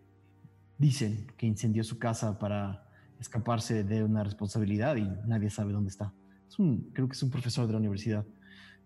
dicen 0.77 1.27
que 1.37 1.47
incendió 1.47 1.83
su 1.83 1.99
casa 1.99 2.39
para 2.39 2.86
escaparse 3.19 3.83
de 3.83 4.03
una 4.03 4.23
responsabilidad 4.23 4.95
y 4.95 5.07
nadie 5.25 5.49
sabe 5.49 5.73
dónde 5.73 5.89
está. 5.89 6.13
Es 6.47 6.59
un, 6.59 6.91
creo 6.93 7.07
que 7.07 7.13
es 7.13 7.23
un 7.23 7.29
profesor 7.29 7.67
de 7.67 7.73
la 7.73 7.79
universidad. 7.79 8.25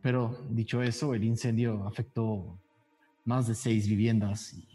Pero 0.01 0.35
dicho 0.49 0.81
eso, 0.81 1.13
el 1.13 1.23
incendio 1.23 1.87
afectó 1.87 2.59
más 3.25 3.47
de 3.47 3.55
seis 3.55 3.87
viviendas 3.87 4.53
y 4.53 4.67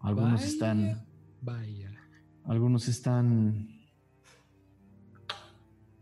algunos 0.00 0.40
Vaya, 0.40 0.46
están, 0.46 1.06
Vaya. 1.40 1.90
algunos 2.44 2.88
están 2.88 3.68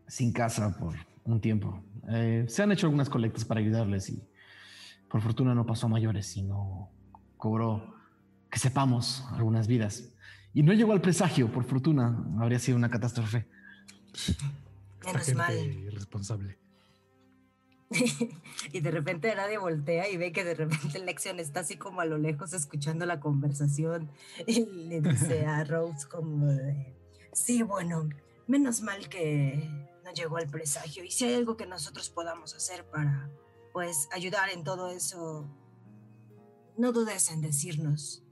sin 0.08 0.32
casa 0.32 0.76
por 0.76 0.96
un 1.24 1.40
tiempo. 1.40 1.82
Eh, 2.08 2.44
se 2.48 2.62
han 2.62 2.72
hecho 2.72 2.86
algunas 2.86 3.08
colectas 3.08 3.44
para 3.44 3.60
ayudarles 3.60 4.10
y 4.10 4.22
por 5.08 5.20
fortuna 5.20 5.54
no 5.54 5.64
pasó 5.64 5.86
a 5.86 5.90
mayores 5.90 6.36
y 6.36 6.42
no 6.42 6.90
cobró, 7.36 7.94
que 8.50 8.58
sepamos, 8.58 9.24
algunas 9.32 9.68
vidas. 9.68 10.09
Y 10.52 10.62
no 10.62 10.72
llegó 10.72 10.92
al 10.92 11.00
presagio, 11.00 11.52
por 11.52 11.64
fortuna, 11.64 12.24
habría 12.40 12.58
sido 12.58 12.76
una 12.76 12.90
catástrofe. 12.90 13.46
Esta 14.12 14.44
Menos 15.06 15.26
gente 15.26 15.34
mal. 15.34 15.56
irresponsable. 15.56 16.58
y 18.72 18.80
de 18.80 18.90
repente 18.90 19.34
nadie 19.34 19.58
voltea 19.58 20.08
y 20.08 20.16
ve 20.16 20.30
que 20.30 20.44
de 20.44 20.54
repente 20.54 20.98
Lexion 21.00 21.40
está 21.40 21.60
así 21.60 21.76
como 21.76 22.00
a 22.00 22.04
lo 22.04 22.18
lejos 22.18 22.52
escuchando 22.52 23.04
la 23.04 23.18
conversación 23.18 24.10
y 24.46 24.64
le 24.64 25.00
dice 25.00 25.44
a 25.44 25.64
Rose 25.64 26.06
como 26.06 26.46
de, 26.46 26.94
sí, 27.32 27.62
bueno, 27.64 28.08
menos 28.46 28.82
mal 28.82 29.08
que 29.08 29.88
no 30.04 30.12
llegó 30.12 30.36
al 30.36 30.48
presagio 30.48 31.02
y 31.02 31.10
si 31.10 31.24
hay 31.24 31.34
algo 31.34 31.56
que 31.56 31.66
nosotros 31.66 32.10
podamos 32.10 32.54
hacer 32.54 32.84
para 32.84 33.28
pues 33.72 34.08
ayudar 34.12 34.50
en 34.50 34.62
todo 34.62 34.90
eso, 34.90 35.48
no 36.76 36.92
dudes 36.92 37.30
en 37.30 37.40
decirnos. 37.40 38.22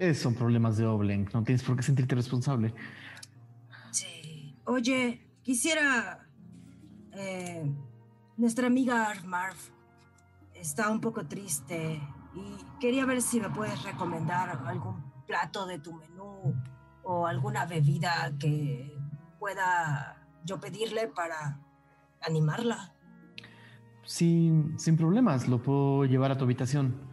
Eh, 0.00 0.14
son 0.14 0.34
problemas 0.34 0.78
de 0.78 0.86
Oblenk, 0.86 1.34
no 1.34 1.44
tienes 1.44 1.62
por 1.62 1.76
qué 1.76 1.82
sentirte 1.82 2.14
responsable. 2.14 2.72
Sí. 3.90 4.56
Oye, 4.64 5.26
quisiera... 5.42 6.26
eh, 7.12 7.70
nuestra 8.38 8.66
amiga 8.68 9.12
Marv 9.26 9.58
está 10.54 10.90
un 10.90 11.02
poco 11.02 11.26
triste 11.26 12.00
y 12.34 12.56
quería 12.80 13.04
ver 13.04 13.20
si 13.20 13.40
me 13.40 13.50
puedes 13.50 13.82
recomendar 13.82 14.48
algún 14.66 15.04
plato 15.26 15.66
de 15.66 15.78
tu 15.78 15.92
menú 15.92 16.54
o 17.02 17.26
alguna 17.26 17.66
bebida 17.66 18.32
que 18.38 18.96
pueda 19.38 20.26
yo 20.46 20.60
pedirle 20.60 21.08
para 21.08 21.60
animarla. 22.22 22.94
Sin, 24.06 24.78
sin 24.78 24.96
problemas, 24.96 25.46
lo 25.46 25.62
puedo 25.62 26.06
llevar 26.06 26.32
a 26.32 26.38
tu 26.38 26.44
habitación. 26.44 27.09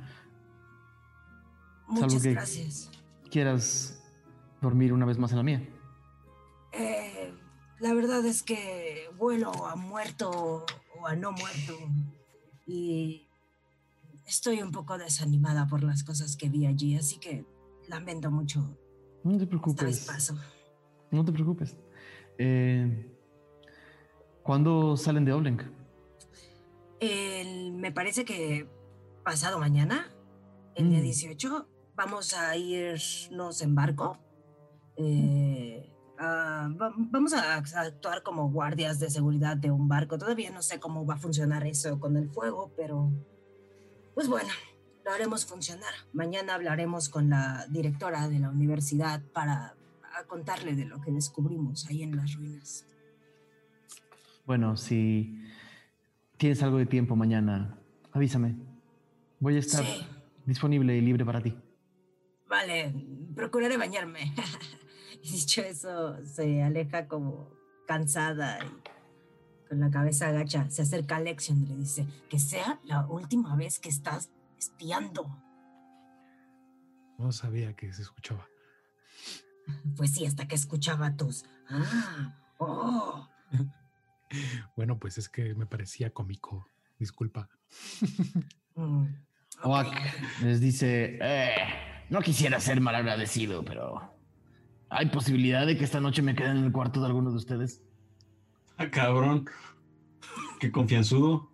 Muchas 1.88 2.22
que- 2.24 2.34
gracias. 2.34 2.92
¿Quieras 3.32 4.02
dormir 4.62 4.94
una 4.94 5.06
vez 5.06 5.18
más 5.18 5.32
en 5.32 5.38
la 5.38 5.44
mía? 5.44 5.70
Eh, 6.74 7.34
la 7.80 7.94
verdad 7.94 8.26
es 8.26 8.44
que 8.44 9.10
vuelo 9.18 9.52
a 9.68 9.76
muerto 9.76 10.66
o 11.00 11.08
a 11.08 11.16
no 11.16 11.32
muerto 11.32 11.74
y 12.66 13.28
estoy 14.26 14.62
un 14.62 14.72
poco 14.72 14.98
desanimada 14.98 15.68
por 15.68 15.84
las 15.84 16.04
cosas 16.04 16.36
que 16.36 16.50
vi 16.50 16.66
allí, 16.66 16.96
así 16.96 17.18
que 17.20 17.46
lamento 17.88 18.30
mucho 18.32 18.78
No 19.24 19.38
te 19.38 19.48
preocupes. 19.48 20.06
paso. 20.06 20.36
No 21.12 21.24
te 21.24 21.32
preocupes. 21.32 21.76
Eh, 22.38 23.14
¿Cuándo 24.44 24.96
salen 24.98 25.26
de 25.26 25.34
Oblenk? 25.34 25.64
El- 27.00 27.74
me 27.74 27.92
parece 27.92 28.26
que 28.26 28.68
pasado 29.24 29.60
mañana, 29.60 30.10
el 30.76 30.90
día 30.90 31.00
Mm. 31.00 31.04
18, 31.04 31.68
vamos 31.98 32.34
a 32.34 32.56
irnos 32.56 33.62
en 33.62 33.76
barco. 33.76 34.18
Eh, 34.96 35.92
ah, 36.20 36.70
va- 36.82 36.94
vamos 36.96 37.34
a, 37.34 37.56
a 37.56 37.58
actuar 37.82 38.24
como 38.24 38.50
guardias 38.52 39.00
de 39.00 39.10
seguridad 39.10 39.58
de 39.58 39.72
un 39.72 39.88
barco. 39.90 40.18
Todavía 40.18 40.52
no 40.52 40.62
sé 40.62 40.80
cómo 40.80 41.06
va 41.06 41.16
a 41.16 41.18
funcionar 41.18 41.66
eso 41.68 42.00
con 42.00 42.16
el 42.16 42.30
fuego, 42.30 42.72
pero 42.78 43.12
pues 44.14 44.28
bueno, 44.30 44.50
lo 45.04 45.12
haremos 45.12 45.46
funcionar. 45.46 45.94
Mañana 46.14 46.54
hablaremos 46.56 47.10
con 47.10 47.30
la 47.30 47.66
directora 47.70 48.28
de 48.30 48.40
la 48.40 48.50
universidad 48.50 49.22
para 49.34 49.76
contarle 50.28 50.76
de 50.76 50.86
lo 50.86 51.02
que 51.02 51.12
descubrimos 51.12 51.86
ahí 51.88 52.02
en 52.04 52.16
las 52.16 52.34
ruinas. 52.36 52.86
Bueno, 54.46 54.78
si 54.78 55.44
tienes 56.38 56.64
algo 56.64 56.78
de 56.78 56.86
tiempo 56.86 57.16
mañana, 57.16 57.78
avísame. 58.14 58.56
Voy 59.40 59.56
a 59.58 59.60
estar 59.60 59.84
Sí. 59.86 60.08
disponible 60.46 60.96
y 60.98 61.02
libre 61.02 61.26
para 61.26 61.42
ti. 61.42 61.54
Vale, 62.50 62.94
procuraré 63.36 63.78
bañarme. 63.78 64.34
y 65.24 65.32
dicho 65.32 65.62
eso, 65.62 66.24
se 66.26 66.64
aleja 66.64 67.08
como 67.08 67.52
cansada 67.88 68.60
y 68.64 69.68
con 69.68 69.80
la 69.80 69.90
cabeza 69.90 70.28
agacha. 70.28 70.70
Se 70.70 70.82
acerca 70.84 71.18
a 71.18 71.20
Lexion 71.20 71.62
y 71.64 71.68
le 71.68 71.76
dice, 71.76 72.06
que 72.30 72.40
sea 72.40 72.80
la 72.84 73.06
última 73.08 73.56
vez 73.56 73.80
que 73.80 73.90
estás 73.90 74.30
espiando. 74.58 75.44
No 77.18 77.32
sabía 77.32 77.76
que 77.76 77.92
se 77.94 78.02
escuchaba. 78.02 78.48
Pues 79.98 80.14
sí, 80.14 80.26
hasta 80.26 80.48
que 80.48 80.56
escuchaba 80.56 81.18
tus... 81.18 81.44
Ah, 81.70 82.38
oh. 82.58 83.28
Bueno, 84.78 84.98
pues 84.98 85.18
es 85.18 85.28
que 85.28 85.54
me 85.56 85.66
parecía 85.66 86.10
cómico. 86.10 86.66
Disculpa. 87.00 87.50
mm, 88.76 89.06
les 90.44 90.60
dice, 90.62 91.18
eh, 91.22 91.97
no 92.10 92.22
quisiera 92.22 92.60
ser 92.60 92.82
mal 92.82 92.96
agradecido, 92.96 93.64
pero 93.64 94.14
¿hay 94.90 95.08
posibilidad 95.08 95.66
de 95.66 95.78
que 95.78 95.84
esta 95.84 96.00
noche 96.00 96.22
me 96.22 96.36
quede 96.36 96.52
en 96.52 96.64
el 96.64 96.72
cuarto 96.72 97.00
de 97.02 97.08
alguno 97.08 97.32
de 97.32 97.38
ustedes? 97.38 97.82
Ah, 98.78 98.90
cabrón. 98.90 99.50
Qué 100.60 100.72
confianzudo. 100.72 101.52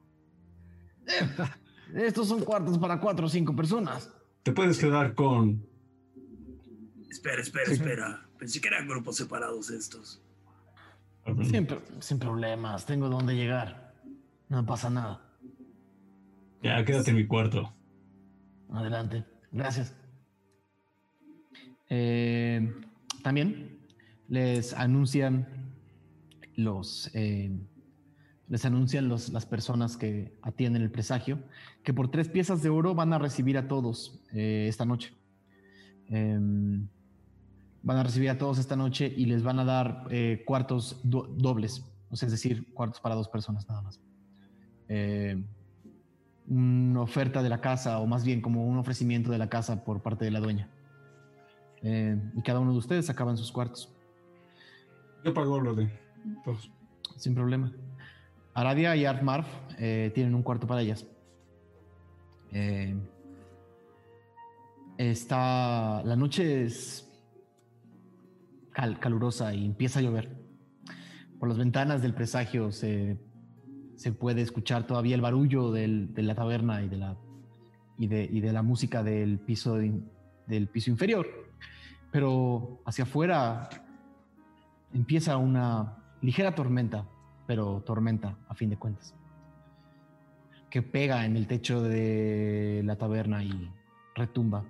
Estos 1.93 2.27
son 2.27 2.41
cuartos 2.43 2.77
para 2.77 2.99
cuatro 2.99 3.25
o 3.27 3.29
cinco 3.29 3.55
personas. 3.55 4.11
Te 4.43 4.51
puedes 4.51 4.77
quedar 4.77 5.13
con. 5.13 5.65
Espera, 7.09 7.41
espera, 7.41 7.71
espera. 7.71 8.25
Pensé 8.37 8.59
que 8.59 8.67
eran 8.67 8.87
grupos 8.87 9.15
separados 9.15 9.69
estos. 9.69 10.21
Siempre, 11.43 11.79
sin 11.99 12.19
problemas, 12.19 12.85
tengo 12.85 13.07
dónde 13.07 13.35
llegar. 13.35 13.93
No 14.49 14.65
pasa 14.65 14.89
nada. 14.89 15.21
Ya, 16.61 16.83
quédate 16.83 17.11
en 17.11 17.17
mi 17.17 17.27
cuarto. 17.27 17.73
Adelante. 18.73 19.23
Gracias. 19.51 19.95
Eh, 21.89 22.73
también 23.23 23.77
les 24.27 24.73
anuncian 24.73 25.47
los 26.55 27.09
eh, 27.13 27.51
les 28.47 28.65
anuncian 28.65 29.07
los- 29.07 29.29
las 29.29 29.45
personas 29.45 29.97
que 29.97 30.37
atienden 30.41 30.81
el 30.81 30.91
presagio 30.91 31.39
que 31.83 31.93
por 31.93 32.09
tres 32.11 32.29
piezas 32.29 32.61
de 32.61 32.69
oro 32.69 32.93
van 32.93 33.11
a 33.13 33.17
recibir 33.19 33.57
a 33.57 33.67
todos 33.67 34.19
eh, 34.33 34.65
esta 34.69 34.85
noche. 34.85 35.13
Em, 36.09 36.87
van 37.81 37.97
a 37.97 38.03
recibir 38.03 38.29
a 38.29 38.37
todos 38.37 38.59
esta 38.59 38.75
noche 38.75 39.11
y 39.15 39.25
les 39.25 39.43
van 39.43 39.59
a 39.59 39.65
dar 39.65 40.05
cuartos 40.45 40.99
do- 41.03 41.27
dobles, 41.37 41.83
o 42.09 42.15
sea, 42.15 42.27
es 42.27 42.31
decir, 42.31 42.71
cuartos 42.73 42.99
para 43.01 43.15
dos 43.15 43.27
personas 43.29 43.67
nada 43.67 43.81
más. 43.81 43.99
Eh, 44.87 45.41
una 46.47 47.01
oferta 47.01 47.41
de 47.41 47.49
la 47.49 47.61
casa, 47.61 47.99
o 47.99 48.05
más 48.05 48.23
bien 48.25 48.41
como 48.41 48.65
un 48.67 48.77
ofrecimiento 48.77 49.31
de 49.31 49.37
la 49.37 49.49
casa 49.49 49.83
por 49.83 50.01
parte 50.01 50.25
de 50.25 50.31
la 50.31 50.39
dueña. 50.39 50.69
Eh, 51.83 52.17
y 52.35 52.41
cada 52.41 52.59
uno 52.59 52.71
de 52.71 52.77
ustedes 52.77 53.09
acaba 53.09 53.31
en 53.31 53.37
sus 53.37 53.51
cuartos, 53.51 53.93
Yo 55.25 55.33
pago 55.33 55.59
lo 55.59 55.75
de. 55.75 55.89
todos. 56.45 56.71
sin 57.17 57.35
problema. 57.35 57.71
Aradia 58.53 58.95
y 58.95 59.05
Artmarf 59.05 59.47
eh, 59.77 60.11
tienen 60.15 60.33
un 60.35 60.43
cuarto 60.43 60.65
para 60.67 60.81
ellas. 60.81 61.05
Eh, 62.51 62.95
está. 64.97 66.01
La 66.03 66.15
noche 66.15 66.63
es 66.65 67.09
cal- 68.71 68.99
calurosa 68.99 69.53
y 69.53 69.65
empieza 69.65 69.99
a 69.99 70.01
llover. 70.01 70.29
Por 71.39 71.49
las 71.49 71.57
ventanas 71.57 72.01
del 72.01 72.13
presagio 72.13 72.71
se 72.71 73.17
se 73.95 74.11
puede 74.11 74.41
escuchar 74.41 74.85
todavía 74.85 75.15
el 75.15 75.21
barullo 75.21 75.71
del- 75.71 76.13
de 76.13 76.23
la 76.23 76.35
taberna 76.35 76.81
y 76.83 76.89
de 76.89 76.97
la, 76.97 77.15
y 77.97 78.07
de, 78.07 78.23
y 78.29 78.41
de 78.41 78.51
la 78.51 78.61
música 78.61 79.01
del 79.03 79.39
piso, 79.39 79.75
del 79.77 80.67
piso 80.67 80.89
inferior. 80.89 81.25
Pero 82.13 82.79
hacia 82.85 83.05
afuera 83.05 83.67
empieza 84.93 85.35
una 85.37 85.97
ligera 86.21 86.53
tormenta, 86.53 87.05
pero 87.47 87.81
tormenta 87.81 88.37
a 88.47 88.53
fin 88.53 88.69
de 88.69 88.77
cuentas, 88.77 89.15
que 90.69 90.83
pega 90.83 91.25
en 91.25 91.35
el 91.35 91.47
techo 91.47 91.81
de 91.81 92.81
la 92.85 92.95
taberna 92.97 93.43
y 93.43 93.71
retumba. 94.15 94.63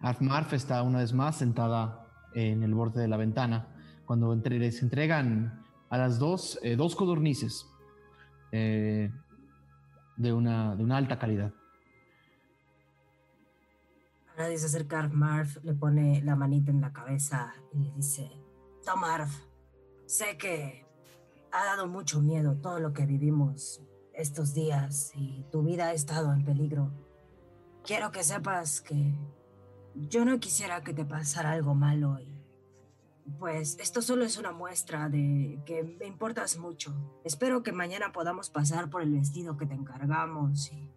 Arfmarf 0.00 0.52
está 0.52 0.82
una 0.82 0.98
vez 0.98 1.12
más 1.12 1.36
sentada 1.36 2.06
en 2.34 2.64
el 2.64 2.74
borde 2.74 3.00
de 3.00 3.06
la 3.08 3.16
ventana 3.16 3.68
cuando 4.04 4.32
entre- 4.32 4.58
les 4.58 4.82
entregan 4.82 5.62
a 5.88 5.98
las 5.98 6.18
dos 6.18 6.58
eh, 6.62 6.74
dos 6.74 6.96
codornices 6.96 7.66
eh, 8.50 9.12
de, 10.16 10.32
una, 10.32 10.74
de 10.74 10.82
una 10.82 10.96
alta 10.96 11.16
calidad. 11.18 11.52
Nadie 14.40 14.56
se 14.56 14.68
acerca 14.68 15.00
a 15.00 15.08
Marv, 15.08 15.60
le 15.64 15.74
pone 15.74 16.22
la 16.22 16.34
manita 16.34 16.70
en 16.70 16.80
la 16.80 16.94
cabeza 16.94 17.52
y 17.74 17.78
le 17.78 17.92
dice, 17.92 18.30
Toma 18.82 19.08
Marv, 19.08 19.28
sé 20.06 20.38
que 20.38 20.86
ha 21.52 21.66
dado 21.66 21.86
mucho 21.86 22.22
miedo 22.22 22.56
todo 22.56 22.80
lo 22.80 22.94
que 22.94 23.04
vivimos 23.04 23.82
estos 24.14 24.54
días 24.54 25.12
y 25.14 25.44
tu 25.52 25.62
vida 25.62 25.88
ha 25.88 25.92
estado 25.92 26.32
en 26.32 26.42
peligro. 26.42 26.90
Quiero 27.84 28.12
que 28.12 28.24
sepas 28.24 28.80
que 28.80 29.14
yo 29.94 30.24
no 30.24 30.40
quisiera 30.40 30.82
que 30.82 30.94
te 30.94 31.04
pasara 31.04 31.50
algo 31.50 31.74
malo 31.74 32.18
y 32.18 32.42
pues 33.38 33.76
esto 33.78 34.00
solo 34.00 34.24
es 34.24 34.38
una 34.38 34.52
muestra 34.52 35.10
de 35.10 35.60
que 35.66 35.82
me 35.82 36.06
importas 36.06 36.56
mucho. 36.56 36.94
Espero 37.24 37.62
que 37.62 37.72
mañana 37.72 38.10
podamos 38.10 38.48
pasar 38.48 38.88
por 38.88 39.02
el 39.02 39.12
vestido 39.12 39.58
que 39.58 39.66
te 39.66 39.74
encargamos 39.74 40.72
y 40.72 40.90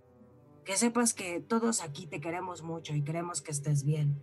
que 0.66 0.78
sepas 0.78 1.14
que 1.14 1.40
todos 1.42 1.82
aquí 1.82 2.08
te 2.08 2.20
queremos 2.22 2.62
mucho 2.62 2.94
y 2.96 3.04
queremos 3.04 3.42
que 3.42 3.52
estés 3.52 3.84
bien. 3.84 4.22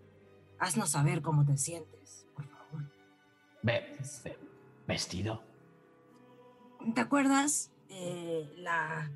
Haznos 0.58 0.90
saber 0.90 1.22
cómo 1.22 1.44
te 1.44 1.56
sientes, 1.56 2.26
por 2.34 2.46
favor. 2.46 2.90
Ve, 3.62 3.96
ve- 4.24 4.38
vestido. 4.86 5.42
¿Te 6.94 7.00
acuerdas? 7.00 7.70
Eh, 7.88 8.52
la... 8.58 9.10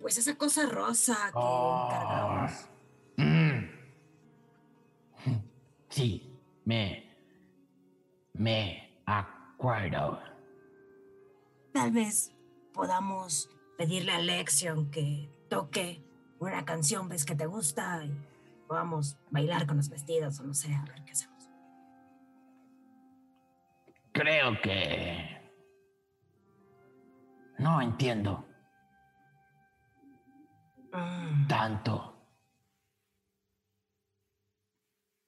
Pues 0.00 0.16
esa 0.16 0.36
cosa 0.36 0.66
rosa 0.66 1.14
que 1.26 1.32
Oh. 1.34 1.88
encargamos. 1.90 2.52
Mm. 3.16 3.64
Sí, 5.90 6.32
me. 6.64 7.04
Me 8.34 9.00
acuerdo. 9.04 10.20
Tal 11.72 11.90
vez 11.90 12.32
podamos 12.72 13.50
pedirle 13.76 14.12
a 14.12 14.20
Lexion 14.20 14.90
que 14.90 15.28
toque 15.48 16.02
una 16.40 16.64
canción, 16.64 17.08
ves 17.08 17.24
que 17.24 17.34
te 17.34 17.46
gusta 17.46 18.04
y 18.04 18.12
podamos 18.66 19.16
bailar 19.30 19.66
con 19.66 19.76
los 19.78 19.88
vestidos 19.88 20.38
o 20.40 20.44
no 20.44 20.54
sé, 20.54 20.74
a 20.74 20.84
ver 20.84 21.02
qué 21.04 21.12
hacemos. 21.12 21.48
Creo 24.12 24.60
que. 24.62 25.36
No 27.58 27.80
entiendo 27.80 28.44
Mm, 30.92 31.46
tanto. 31.48 32.14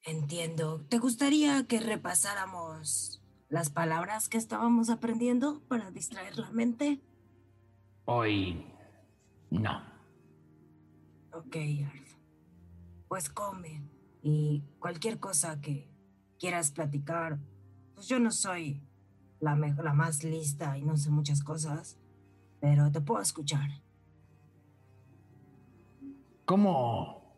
entiendo. 0.02 0.80
¿Te 0.88 0.98
gustaría 0.98 1.66
que 1.66 1.78
repasáramos 1.80 3.22
las 3.48 3.70
palabras 3.70 4.28
que 4.28 4.38
estábamos 4.38 4.90
aprendiendo 4.90 5.60
para 5.68 5.90
distraer 5.90 6.38
la 6.38 6.50
mente? 6.50 7.00
Hoy. 8.06 8.66
No. 9.50 9.82
Ok, 11.32 11.56
Arf. 11.86 12.16
Pues 13.08 13.28
come. 13.28 13.82
Y 14.22 14.62
cualquier 14.78 15.18
cosa 15.18 15.60
que 15.60 15.88
quieras 16.38 16.70
platicar. 16.70 17.38
Pues 17.94 18.08
yo 18.08 18.18
no 18.18 18.30
soy 18.30 18.82
la, 19.40 19.56
la 19.56 19.92
más 19.94 20.24
lista 20.24 20.76
y 20.76 20.82
no 20.82 20.96
sé 20.96 21.10
muchas 21.10 21.42
cosas, 21.42 21.98
pero 22.60 22.90
te 22.90 23.00
puedo 23.00 23.20
escuchar. 23.20 23.68
¿Cómo 26.44 27.36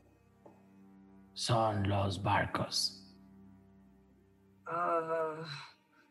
son 1.35 1.89
los 1.89 2.23
barcos? 2.23 2.99
Ah, 4.67 5.43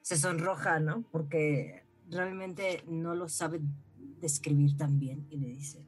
se 0.01 0.17
sonroja, 0.17 0.79
¿no? 0.79 1.03
Porque 1.11 1.87
realmente 2.09 2.83
no 2.87 3.15
lo 3.15 3.27
sabe 3.27 3.61
describir 4.19 4.77
tan 4.77 4.99
bien 4.99 5.25
y 5.29 5.37
le 5.37 5.47
dice, 5.47 5.87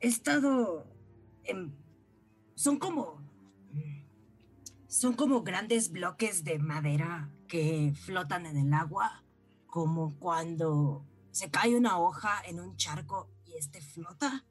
he 0.00 0.08
estado 0.08 0.86
en... 1.44 1.76
Son 2.54 2.78
como... 2.78 3.20
Son 4.88 5.14
como 5.14 5.42
grandes 5.42 5.92
bloques 5.92 6.42
de 6.42 6.58
madera 6.58 7.30
que 7.46 7.94
flotan 7.94 8.44
en 8.44 8.56
el 8.56 8.74
agua, 8.74 9.22
como 9.66 10.18
cuando 10.18 11.06
se 11.30 11.48
cae 11.48 11.76
una 11.76 11.98
hoja 12.00 12.42
en 12.44 12.58
un 12.58 12.76
charco 12.76 13.30
y 13.46 13.56
este 13.56 13.80
flota. 13.80 14.44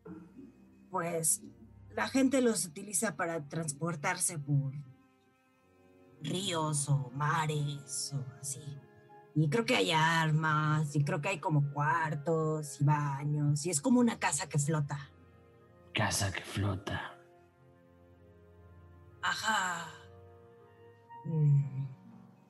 Pues 0.90 1.42
la 1.90 2.08
gente 2.08 2.42
los 2.42 2.66
utiliza 2.66 3.18
para 3.18 3.50
transportarse 3.50 4.40
por 4.40 4.74
ríos 6.22 6.88
o 6.88 7.12
mares 7.14 8.14
o 8.14 8.26
así. 8.40 8.62
Y 9.36 9.50
creo 9.50 9.66
que 9.66 9.76
hay 9.76 9.92
armas, 9.92 10.96
y 10.96 11.04
creo 11.04 11.22
que 11.22 11.30
hay 11.30 11.40
como 11.40 11.72
cuartos 11.74 12.80
y 12.82 12.84
baños, 12.84 13.66
y 13.66 13.70
es 13.70 13.82
como 13.82 14.00
una 14.00 14.20
casa 14.20 14.48
que 14.50 14.58
flota. 14.58 15.12
Casa 15.94 16.32
que 16.32 16.42
flota. 16.42 17.16
Ajá. 19.22 19.88
Mm, 21.26 21.80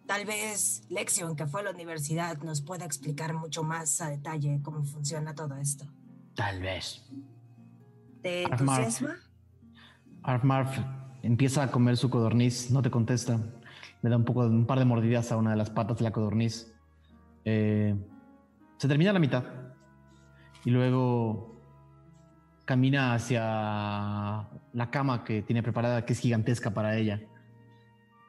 Tal 0.09 0.25
vez 0.25 0.87
Lexion, 0.89 1.35
que 1.35 1.45
fue 1.45 1.61
a 1.61 1.65
la 1.65 1.69
universidad, 1.69 2.39
nos 2.39 2.61
pueda 2.61 2.83
explicar 2.83 3.35
mucho 3.35 3.61
más 3.63 4.01
a 4.01 4.09
detalle 4.09 4.59
cómo 4.63 4.83
funciona 4.83 5.35
todo 5.35 5.55
esto. 5.57 5.85
Tal 6.33 6.59
vez. 6.63 7.07
¿Te 8.23 8.41
entusiasma? 8.41 9.17
Arfmarf 10.23 10.79
empieza 11.21 11.61
a 11.61 11.69
comer 11.69 11.95
su 11.95 12.09
codorniz, 12.09 12.71
no 12.71 12.81
te 12.81 12.89
contesta. 12.89 13.39
Le 14.01 14.09
da 14.09 14.17
un 14.17 14.25
poco, 14.25 14.39
un 14.47 14.65
par 14.65 14.79
de 14.79 14.85
mordidas 14.85 15.31
a 15.31 15.37
una 15.37 15.51
de 15.51 15.57
las 15.57 15.69
patas 15.69 15.97
de 15.99 16.03
la 16.05 16.11
codorniz. 16.11 16.73
Eh, 17.45 17.95
se 18.77 18.87
termina 18.87 19.13
la 19.13 19.19
mitad 19.19 19.43
y 20.65 20.71
luego 20.71 21.58
camina 22.69 23.15
hacia 23.15 23.41
la 24.73 24.91
cama 24.91 25.23
que 25.23 25.41
tiene 25.41 25.63
preparada, 25.63 26.05
que 26.05 26.13
es 26.13 26.19
gigantesca 26.19 26.71
para 26.71 26.97
ella. 26.97 27.19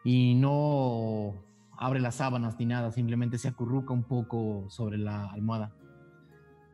Y 0.03 0.33
no 0.35 1.45
abre 1.77 2.01
las 2.01 2.15
sábanas 2.15 2.59
ni 2.59 2.65
nada, 2.65 2.91
simplemente 2.91 3.37
se 3.37 3.49
acurruca 3.49 3.93
un 3.93 4.03
poco 4.03 4.65
sobre 4.71 4.97
la 4.97 5.27
almohada 5.27 5.77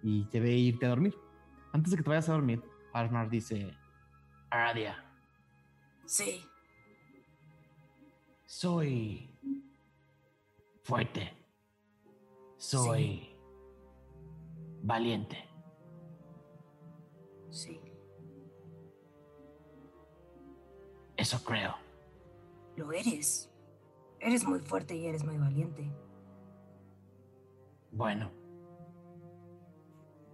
y 0.00 0.26
te 0.26 0.38
ve 0.38 0.52
irte 0.52 0.86
a 0.86 0.90
dormir. 0.90 1.16
Antes 1.72 1.90
de 1.90 1.96
que 1.96 2.04
te 2.04 2.10
vayas 2.10 2.28
a 2.28 2.34
dormir, 2.34 2.62
Arfmarf 2.92 3.30
dice, 3.30 3.76
Aradia, 4.48 5.04
Sí. 6.04 6.44
soy 8.44 9.28
fuerte. 10.84 11.32
Soy 12.58 13.36
valiente. 14.84 15.45
Sí. 17.56 17.80
Eso 21.16 21.42
creo. 21.42 21.74
Lo 22.76 22.92
eres. 22.92 23.50
Eres 24.20 24.46
muy 24.46 24.58
fuerte 24.60 24.94
y 24.94 25.06
eres 25.06 25.24
muy 25.24 25.38
valiente. 25.38 25.90
Bueno, 27.92 28.30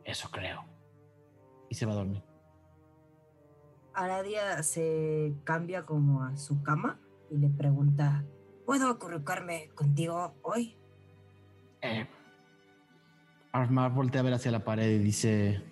eso 0.04 0.28
creo. 0.32 0.64
y 1.70 1.76
se 1.76 1.86
va 1.86 1.92
a 1.92 1.96
dormir. 1.96 2.24
Aradia 3.94 4.60
se 4.64 5.32
cambia 5.44 5.84
como 5.84 6.24
a 6.24 6.36
su 6.36 6.60
cama 6.64 6.98
y 7.30 7.38
le 7.38 7.48
pregunta, 7.50 8.24
¿puedo 8.66 8.90
acurrucarme 8.90 9.70
contigo 9.76 10.34
hoy? 10.42 10.76
Eh, 11.82 12.06
Armar 13.52 13.92
voltea 13.92 14.22
a 14.22 14.24
ver 14.24 14.34
hacia 14.34 14.50
la 14.50 14.64
pared 14.64 14.90
y 14.90 14.98
dice, 14.98 15.71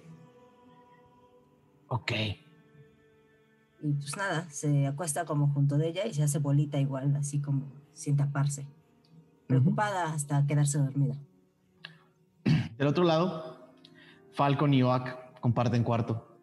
ok. 1.90 2.12
Y 3.82 3.92
pues 3.94 4.16
nada, 4.16 4.48
se 4.50 4.86
acuesta 4.86 5.24
como 5.24 5.48
junto 5.48 5.76
de 5.76 5.88
ella 5.88 6.06
y 6.06 6.14
se 6.14 6.22
hace 6.22 6.38
bolita 6.38 6.78
igual, 6.78 7.14
así 7.16 7.40
como 7.40 7.66
sin 7.92 8.16
taparse. 8.16 8.66
Preocupada 9.46 10.12
hasta 10.12 10.46
quedarse 10.46 10.78
dormida. 10.78 11.16
Del 12.78 12.86
otro 12.86 13.04
lado, 13.04 13.74
Falcon 14.32 14.72
y 14.72 14.82
Oak 14.82 15.40
comparten 15.40 15.82
cuarto. 15.82 16.38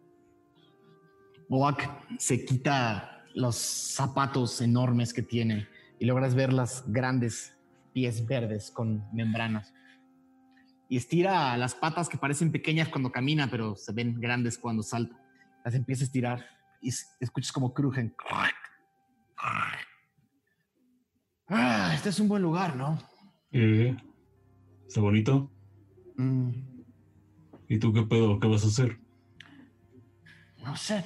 Oak 1.48 1.88
se 2.18 2.44
quita 2.44 3.24
los 3.34 3.56
zapatos 3.56 4.60
enormes 4.60 5.12
que 5.14 5.22
tiene 5.22 5.66
y 5.98 6.04
logras 6.04 6.34
ver 6.34 6.52
las 6.52 6.84
grandes 6.86 7.54
pies 7.92 8.26
verdes 8.26 8.70
con 8.70 9.04
membranas. 9.12 9.72
y 10.90 10.96
estira 10.96 11.54
las 11.58 11.74
patas 11.74 12.08
que 12.08 12.16
parecen 12.16 12.50
pequeñas 12.50 12.88
cuando 12.88 13.12
camina, 13.12 13.50
pero 13.50 13.76
se 13.76 13.92
ven 13.92 14.18
grandes 14.18 14.56
cuando 14.56 14.82
salta. 14.82 15.16
Las 15.64 15.74
empieza 15.74 16.04
a 16.04 16.06
estirar 16.06 16.46
y 16.80 16.88
escuchas 17.20 17.52
como 17.52 17.72
crujen. 17.74 18.14
Ah, 21.48 21.92
este 21.94 22.10
es 22.10 22.20
un 22.20 22.28
buen 22.28 22.42
lugar, 22.42 22.76
¿no? 22.76 22.98
Eh, 23.52 23.96
¿Está 24.86 25.00
bonito? 25.00 25.50
Mm, 26.16 26.50
¿Y 27.68 27.78
tú 27.78 27.92
qué 27.92 28.02
pedo? 28.02 28.38
¿Qué 28.38 28.48
vas 28.48 28.64
a 28.64 28.68
hacer? 28.68 29.00
No 30.64 30.76
sé. 30.76 31.04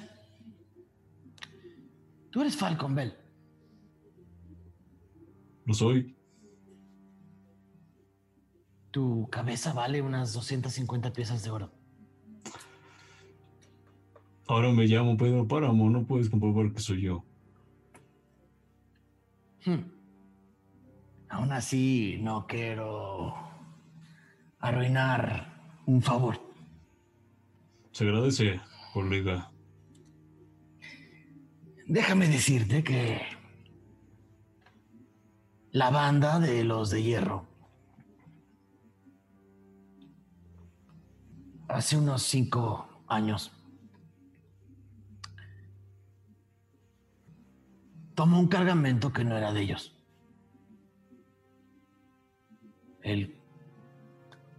Tú 2.31 2.41
eres 2.41 2.57
Falcon 2.57 2.95
Bell. 2.95 3.15
Lo 5.65 5.75
soy. 5.75 6.17
Tu 8.91 9.29
cabeza 9.31 9.73
vale 9.73 10.03
unas 10.03 10.33
250 10.33 11.13
piezas 11.13 11.45
de 11.45 11.51
oro. 11.51 11.73
Ahora 14.49 14.71
me 14.73 14.87
llamo 14.87 15.17
Pedro 15.17 15.47
Páramo, 15.47 15.89
no 15.89 16.05
puedes 16.05 16.29
comprobar 16.29 16.73
que 16.73 16.81
soy 16.81 17.03
yo. 17.03 17.25
Hmm. 19.65 19.85
Aún 21.29 21.53
así, 21.53 22.19
no 22.21 22.47
quiero 22.47 23.35
arruinar 24.59 25.81
un 25.87 26.03
favor. 26.03 26.41
Se 27.93 28.05
agradece, 28.05 28.61
colega. 28.93 29.51
Déjame 31.87 32.29
decirte 32.29 32.83
que 32.83 33.21
la 35.71 35.91
banda 35.91 36.39
de 36.39 36.65
los 36.65 36.91
de 36.91 37.03
hierro 37.03 37.47
hace 41.69 41.97
unos 41.97 42.23
cinco 42.23 42.87
años 43.09 43.51
tomó 48.15 48.39
un 48.39 48.49
cargamento 48.49 49.13
que 49.13 49.25
no 49.25 49.37
era 49.37 49.53
de 49.53 49.63
ellos. 49.63 49.97
El 53.03 53.37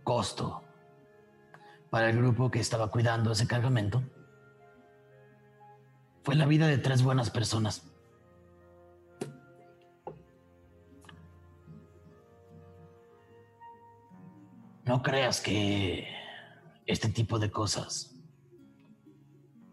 costo 0.04 0.64
para 1.90 2.10
el 2.10 2.18
grupo 2.18 2.52
que 2.52 2.60
estaba 2.60 2.90
cuidando 2.90 3.32
ese 3.32 3.48
cargamento 3.48 4.04
fue 6.24 6.36
la 6.36 6.46
vida 6.46 6.68
de 6.68 6.78
tres 6.78 7.04
buenas 7.04 7.30
personas. 7.30 7.90
No 14.86 15.02
creas 15.02 15.40
que 15.40 16.08
este 16.86 17.10
tipo 17.10 17.40
de 17.40 17.50
cosas 17.50 18.16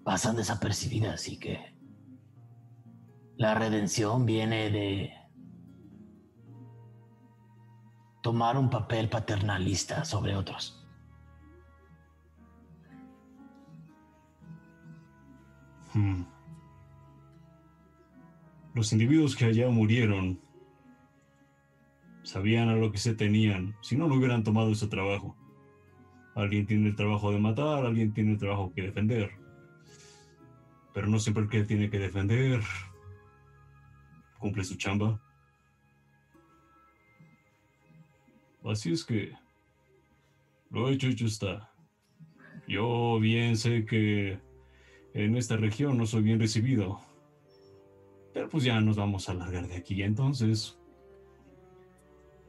pasan 0.05 0.37
desapercibidas 0.37 1.29
y 1.29 1.39
que 1.39 1.70
la 3.41 3.55
redención 3.55 4.27
viene 4.27 4.71
de 4.71 5.15
tomar 8.21 8.59
un 8.59 8.69
papel 8.69 9.09
paternalista 9.09 10.05
sobre 10.05 10.37
otros. 10.37 10.87
Hmm. 15.95 16.25
Los 18.75 18.93
individuos 18.93 19.35
que 19.35 19.47
allá 19.47 19.71
murieron 19.71 20.39
sabían 22.23 22.69
a 22.69 22.77
lo 22.77 22.93
que 22.93 22.99
se 22.99 23.15
tenían, 23.15 23.75
si 23.81 23.97
no, 23.97 24.07
no 24.07 24.17
hubieran 24.17 24.45
tomado 24.45 24.71
ese 24.71 24.87
trabajo. 24.87 25.35
Alguien 26.35 26.67
tiene 26.67 26.89
el 26.89 26.95
trabajo 26.95 27.33
de 27.33 27.39
matar, 27.39 27.87
alguien 27.87 28.13
tiene 28.13 28.33
el 28.33 28.39
trabajo 28.39 28.71
que 28.75 28.83
defender. 28.83 29.31
Pero 30.93 31.07
no 31.07 31.19
siempre 31.19 31.45
el 31.45 31.49
que 31.49 31.65
tiene 31.65 31.89
que 31.89 31.99
defender 31.99 32.61
cumple 34.41 34.65
su 34.65 34.77
chamba. 34.77 35.21
Así 38.65 38.93
es 38.93 39.05
que 39.05 39.33
lo 40.71 40.89
hecho, 40.89 41.09
hecho 41.09 41.27
está. 41.27 41.71
Yo 42.67 43.19
bien 43.21 43.57
sé 43.57 43.85
que 43.85 44.41
en 45.15 45.37
esta 45.37 45.57
región 45.57 45.99
no 45.99 46.07
soy 46.07 46.23
bien 46.23 46.41
recibido. 46.41 47.01
Pero 48.33 48.49
pues 48.49 48.65
ya 48.65 48.81
nos 48.81 48.97
vamos 48.97 49.29
a 49.29 49.35
largar 49.35 49.67
de 49.67 49.77
aquí. 49.77 50.03
Entonces, 50.03 50.79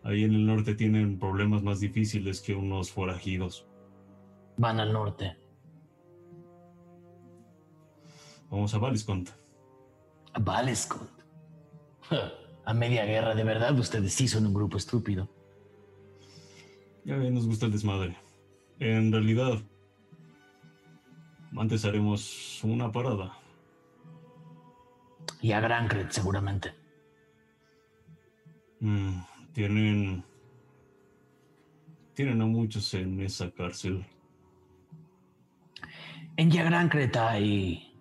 ahí 0.03 0.23
en 0.23 0.33
el 0.33 0.45
norte 0.45 0.75
tienen 0.75 1.17
problemas 1.17 1.63
más 1.63 1.79
difíciles 1.79 2.41
que 2.41 2.55
unos 2.55 2.91
forajidos. 2.91 3.67
Van 4.57 4.79
al 4.79 4.93
norte. 4.93 5.35
Vamos 8.51 8.73
a 8.75 8.77
Valiscont. 8.77 9.29
A 10.33 10.39
Valescott. 10.39 11.10
A 12.65 12.73
media 12.73 13.05
guerra, 13.05 13.33
de 13.33 13.43
verdad, 13.43 13.77
ustedes 13.77 14.13
sí 14.13 14.27
son 14.27 14.45
un 14.45 14.53
grupo 14.53 14.77
estúpido. 14.77 15.27
Ya 17.03 17.17
ven, 17.17 17.33
nos 17.33 17.47
gusta 17.47 17.65
el 17.65 17.71
desmadre. 17.71 18.15
En 18.79 19.11
realidad, 19.11 19.57
antes 21.57 21.83
haremos 21.85 22.63
una 22.63 22.91
parada. 22.91 23.35
Y 25.41 25.51
a 25.53 25.59
Grancred, 25.59 26.09
seguramente. 26.09 26.73
Mm, 28.79 29.21
tienen. 29.53 30.23
Tienen 32.13 32.41
a 32.41 32.45
muchos 32.45 32.93
en 32.93 33.21
esa 33.21 33.49
cárcel. 33.51 34.05
En 36.37 36.51
Yagrancret 36.51 37.15
hay 37.17 37.91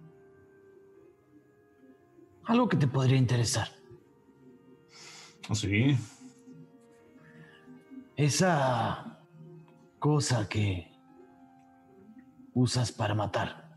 algo 2.45 2.69
que 2.69 2.77
te 2.77 2.87
podría 2.87 3.17
interesar. 3.17 3.80
¿Ah, 5.51 5.55
sí? 5.57 5.97
Esa 8.15 9.21
cosa 9.99 10.49
que 10.49 10.97
usas 12.55 12.93
para 12.93 13.17
matar. 13.17 13.77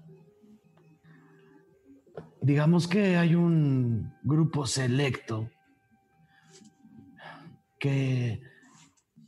Digamos 2.41 2.88
que 2.88 3.18
hay 3.18 3.34
un 3.34 4.14
grupo 4.22 4.68
selecto 4.68 5.50
que 7.80 8.44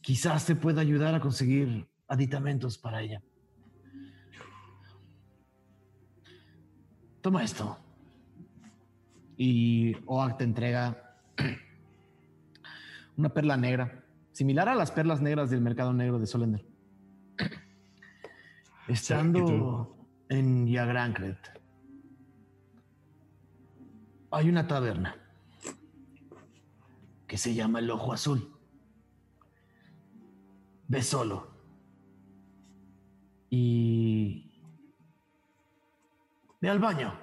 quizás 0.01 0.45
te 0.45 0.55
pueda 0.55 0.81
ayudar 0.81 1.15
a 1.15 1.19
conseguir 1.19 1.89
aditamentos 2.07 2.77
para 2.77 3.01
ella. 3.01 3.23
Toma 7.21 7.43
esto. 7.43 7.79
Y 9.35 9.95
Oak 10.05 10.37
te 10.37 10.43
entrega 10.43 11.01
una 13.17 13.29
perla 13.29 13.57
negra, 13.57 14.03
similar 14.31 14.69
a 14.69 14.75
las 14.75 14.91
perlas 14.91 15.21
negras 15.21 15.49
del 15.49 15.61
mercado 15.61 15.93
negro 15.93 16.19
de 16.19 16.27
Solender. 16.27 16.65
Estando 18.87 19.97
en 20.29 20.67
Yagrancret, 20.67 21.37
hay 24.31 24.49
una 24.49 24.67
taberna 24.67 25.15
que 27.27 27.37
se 27.37 27.53
llama 27.53 27.79
El 27.79 27.89
Ojo 27.89 28.13
Azul. 28.13 28.51
Ve 30.87 31.01
solo. 31.01 31.47
Y 33.49 34.51
ve 36.61 36.69
al 36.69 36.79
baño. 36.79 37.13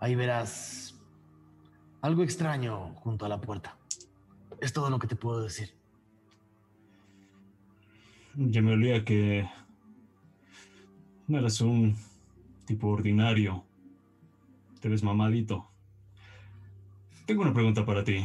Ahí 0.00 0.14
verás 0.14 1.00
algo 2.00 2.22
extraño 2.24 2.94
junto 2.96 3.24
a 3.24 3.28
la 3.28 3.40
puerta. 3.40 3.78
Es 4.62 4.72
todo 4.72 4.90
lo 4.90 5.00
que 5.00 5.08
te 5.08 5.16
puedo 5.16 5.42
decir. 5.42 5.74
Ya 8.36 8.62
me 8.62 8.74
olía 8.74 9.04
que 9.04 9.50
no 11.26 11.40
eras 11.40 11.60
un 11.60 11.96
tipo 12.64 12.86
ordinario. 12.86 13.64
Te 14.80 14.88
ves 14.88 15.02
mamadito. 15.02 15.68
Tengo 17.26 17.42
una 17.42 17.52
pregunta 17.52 17.84
para 17.84 18.04
ti. 18.04 18.24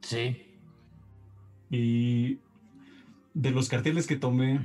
Sí. 0.00 0.46
Y 1.70 2.38
de 3.34 3.50
los 3.50 3.68
carteles 3.68 4.06
que 4.06 4.14
tomé 4.14 4.64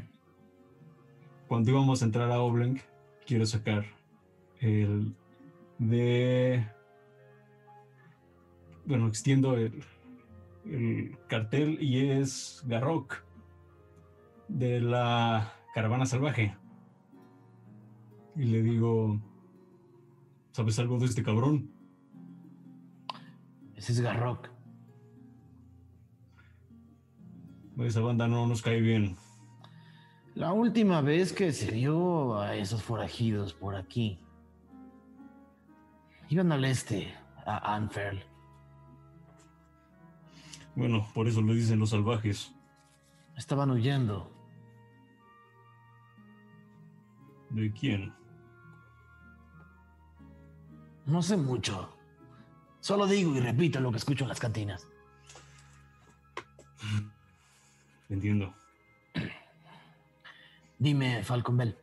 cuando 1.48 1.72
íbamos 1.72 2.04
a 2.04 2.06
entrar 2.06 2.30
a 2.30 2.40
Oblenk, 2.40 2.82
quiero 3.26 3.48
sacar 3.48 3.84
el 4.60 5.16
de... 5.80 6.68
Bueno, 8.86 9.08
extiendo 9.08 9.58
el, 9.58 9.84
el 10.66 11.18
cartel 11.28 11.78
y 11.82 12.10
es 12.10 12.64
Garrock 12.68 13.24
de 14.48 14.80
la 14.80 15.54
caravana 15.74 16.06
salvaje. 16.06 16.56
Y 18.36 18.46
le 18.46 18.64
digo, 18.64 19.20
¿sabes 20.52 20.80
algo 20.80 20.98
de 21.00 21.06
este 21.06 21.24
cabrón? 21.24 21.72
Ese 23.76 23.92
es 23.92 24.02
Garrock. 24.02 24.50
Esa 27.80 28.02
banda 28.02 28.28
no 28.28 28.48
nos 28.48 28.62
cae 28.62 28.80
bien. 28.82 29.16
La 30.36 30.54
última 30.54 31.02
vez 31.02 31.34
que 31.34 31.52
se 31.52 31.70
vio 31.72 32.40
a 32.40 32.56
esos 32.56 32.82
forajidos 32.82 33.54
por 33.54 33.76
aquí, 33.76 34.20
iban 36.30 36.52
al 36.52 36.66
este, 36.66 37.14
a 37.46 37.76
Anferl. 37.76 38.33
Bueno, 40.76 41.08
por 41.14 41.28
eso 41.28 41.42
le 41.42 41.54
dicen 41.54 41.80
los 41.80 41.92
salvajes. 41.92 42.54
Estaban 43.38 43.70
huyendo. 43.72 44.32
¿De 47.50 47.72
quién? 47.72 48.14
No 51.06 51.22
sé 51.22 51.38
mucho. 51.38 51.96
Solo 52.80 53.06
digo 53.06 53.36
y 53.36 53.40
repito 53.40 53.80
lo 53.80 53.92
que 53.92 53.98
escucho 53.98 54.24
en 54.24 54.30
las 54.30 54.40
cantinas. 54.40 54.88
Entiendo. 58.10 58.54
Dime, 60.80 61.24
Falcon 61.24 61.58
Bell, 61.58 61.78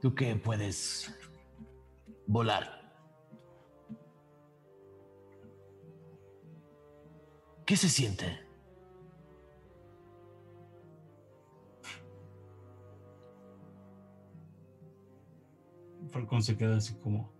tú 0.00 0.14
que 0.14 0.36
puedes 0.36 1.12
volar. 2.26 2.81
¿Qué 7.64 7.76
se 7.76 7.88
siente? 7.88 8.40
Falcón 16.10 16.42
se 16.42 16.56
queda 16.56 16.76
así 16.76 16.94
como 16.96 17.32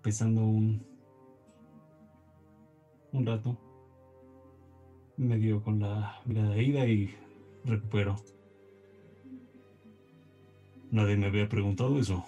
pensando 0.00 0.40
un, 0.42 0.86
un 3.12 3.26
rato. 3.26 3.58
Medio 5.16 5.62
con 5.62 5.80
la 5.80 6.20
mirada 6.24 6.56
ida 6.56 6.86
y 6.86 7.14
recupero. 7.64 8.16
Nadie 10.90 11.16
me 11.16 11.26
había 11.26 11.48
preguntado 11.48 11.98
eso. 11.98 12.24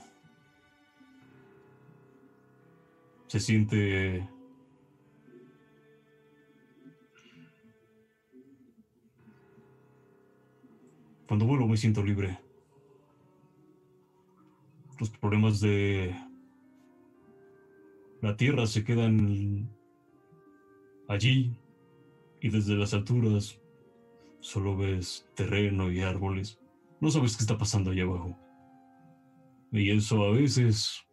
Se 3.28 3.40
siente 3.40 4.28
Cuando 11.34 11.46
vuelo 11.46 11.66
me 11.66 11.76
siento 11.76 12.00
libre. 12.00 12.38
Los 15.00 15.10
problemas 15.10 15.58
de 15.58 16.14
la 18.22 18.36
tierra 18.36 18.68
se 18.68 18.84
quedan 18.84 19.68
allí 21.08 21.58
y 22.40 22.50
desde 22.50 22.76
las 22.76 22.94
alturas 22.94 23.60
solo 24.38 24.76
ves 24.76 25.28
terreno 25.34 25.90
y 25.90 26.02
árboles. 26.02 26.60
No 27.00 27.10
sabes 27.10 27.36
qué 27.36 27.42
está 27.42 27.58
pasando 27.58 27.90
allá 27.90 28.04
abajo. 28.04 28.38
Y 29.72 29.90
eso 29.90 30.22
a 30.22 30.30
veces 30.30 31.04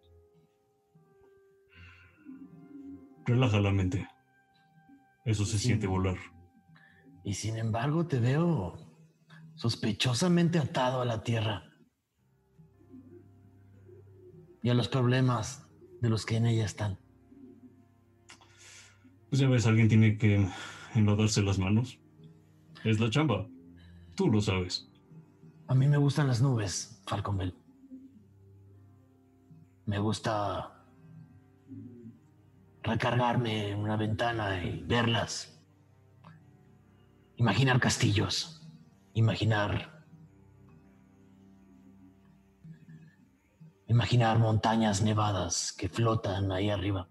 relaja 3.25 3.59
la 3.59 3.71
mente. 3.71 4.07
Eso 5.25 5.45
se 5.45 5.57
Sí. 5.57 5.69
siente 5.69 5.87
volar. 5.87 6.17
Y 7.23 7.33
sin 7.33 7.57
embargo 7.57 8.05
te 8.05 8.19
veo 8.19 8.90
sospechosamente 9.61 10.57
atado 10.57 11.03
a 11.03 11.05
la 11.05 11.21
tierra 11.21 11.69
y 14.63 14.71
a 14.71 14.73
los 14.73 14.87
problemas 14.87 15.67
de 16.01 16.09
los 16.09 16.25
que 16.25 16.37
en 16.37 16.47
ella 16.47 16.65
están. 16.65 16.97
Pues 19.29 19.39
ya 19.39 19.47
ves, 19.47 19.67
alguien 19.67 19.87
tiene 19.87 20.17
que 20.17 20.49
enlodarse 20.95 21.43
las 21.43 21.59
manos. 21.59 21.99
Es 22.83 22.99
la 22.99 23.11
chamba. 23.11 23.47
Tú 24.15 24.31
lo 24.31 24.41
sabes. 24.41 24.89
A 25.67 25.75
mí 25.75 25.87
me 25.87 25.97
gustan 25.97 26.25
las 26.25 26.41
nubes, 26.41 26.99
Falcon 27.05 27.37
Bell. 27.37 27.53
Me 29.85 29.99
gusta 29.99 30.73
recargarme 32.81 33.69
en 33.69 33.79
una 33.79 33.95
ventana 33.95 34.65
y 34.65 34.81
verlas. 34.81 35.63
Imaginar 37.35 37.79
castillos. 37.79 38.60
Imaginar. 39.13 40.05
Imaginar 43.87 44.39
montañas 44.39 45.01
nevadas 45.01 45.73
que 45.73 45.89
flotan 45.89 46.51
ahí 46.51 46.69
arriba. 46.69 47.09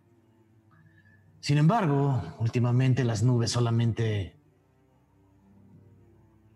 Sin 1.41 1.59
embargo, 1.59 2.23
últimamente 2.39 3.05
las 3.05 3.23
nubes 3.23 3.51
solamente 3.51 4.41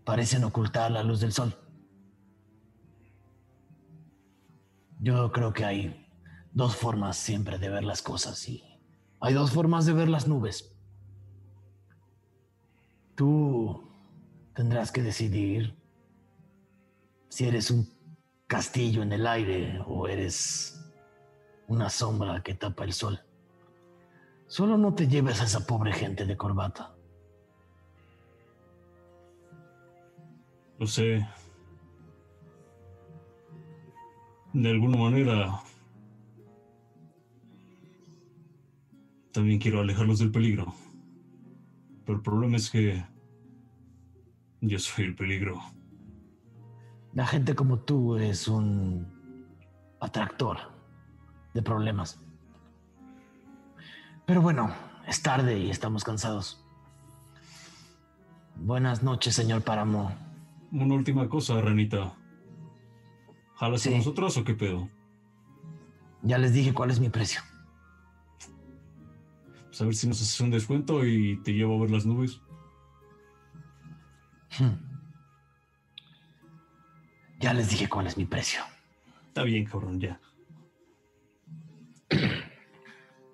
parecen 0.05 0.45
ocultar 0.45 0.91
la 0.91 1.03
luz 1.03 1.21
del 1.21 1.33
sol. 1.33 1.57
Yo 5.01 5.33
creo 5.33 5.53
que 5.53 5.65
hay 5.65 6.07
dos 6.53 6.77
formas 6.77 7.17
siempre 7.17 7.59
de 7.59 7.69
ver 7.69 7.85
las 7.85 8.01
cosas 8.01 8.49
y 8.49 8.63
hay 9.21 9.35
dos 9.35 9.51
formas 9.51 9.87
de 9.87 9.93
ver 9.93 10.09
las 10.09 10.29
nubes. 10.29 10.75
Tú 13.15 13.84
tendrás 14.55 14.93
que 14.93 15.03
decidir 15.03 15.75
si 17.29 17.47
eres 17.47 17.71
un 17.71 17.89
castillo 18.47 19.03
en 19.03 19.13
el 19.13 19.27
aire 19.27 19.81
o 19.87 20.07
eres 20.07 20.81
una 21.67 21.91
sombra 21.91 22.43
que 22.43 22.55
tapa 22.55 22.85
el 22.85 22.93
sol. 22.93 23.21
Solo 24.47 24.79
no 24.79 24.95
te 24.95 25.09
lleves 25.09 25.41
a 25.41 25.45
esa 25.45 25.67
pobre 25.67 25.93
gente 25.93 26.27
de 26.27 26.37
corbata. 26.37 26.95
Lo 30.79 30.87
sé. 30.87 31.27
De 34.53 34.71
alguna 34.71 34.99
manera. 34.99 35.61
También 39.33 39.59
quiero 39.59 39.81
alejarlos 39.81 40.21
del 40.21 40.31
peligro. 40.31 40.73
Pero 42.05 42.19
el 42.19 42.23
problema 42.23 42.57
es 42.57 42.71
que. 42.71 43.14
Yo 44.67 44.79
soy 44.79 45.05
el 45.05 45.15
peligro. 45.15 45.61
La 47.13 47.27
gente 47.27 47.55
como 47.55 47.81
tú 47.81 48.17
es 48.17 48.49
un 48.49 49.07
atractor 50.01 50.57
de 51.53 51.61
problemas. 51.63 52.19
Pero 54.27 54.41
bueno, 54.41 54.75
es 55.07 55.23
tarde 55.23 55.59
y 55.59 55.71
estamos 55.71 56.03
cansados. 56.03 56.65
Buenas 58.57 59.03
noches, 59.03 59.35
señor 59.35 59.63
Páramo. 59.63 60.13
Una 60.73 60.95
última 60.95 61.29
cosa, 61.29 61.61
Ranita. 61.61 62.15
¿Jalas 63.57 63.83
Sí. 63.83 63.91
con 63.91 63.99
nosotros 63.99 64.37
o 64.39 64.45
qué 64.45 64.55
pedo? 64.55 64.89
Ya 66.23 66.39
les 66.39 66.55
dije 66.55 66.73
cuál 66.73 66.91
es 66.91 67.01
mi 67.01 67.11
precio. 67.11 67.43
Pues 69.67 69.83
a 69.83 69.85
ver 69.85 69.95
si 69.95 70.09
nos 70.09 70.23
haces 70.23 70.41
un 70.41 70.51
descuento 70.51 71.05
y 71.05 71.37
te 71.43 71.53
llevo 71.53 71.77
a 71.77 71.81
ver 71.83 71.91
las 71.91 72.07
nubes. 72.07 72.41
Hmm. 74.59 74.95
Ya 77.41 77.53
les 77.53 77.69
dije 77.71 77.89
cuál 77.89 78.07
es 78.07 78.17
mi 78.17 78.25
precio. 78.25 78.61
Está 79.29 79.43
bien, 79.43 79.65
cabrón, 79.65 80.01
ya. 80.01 80.21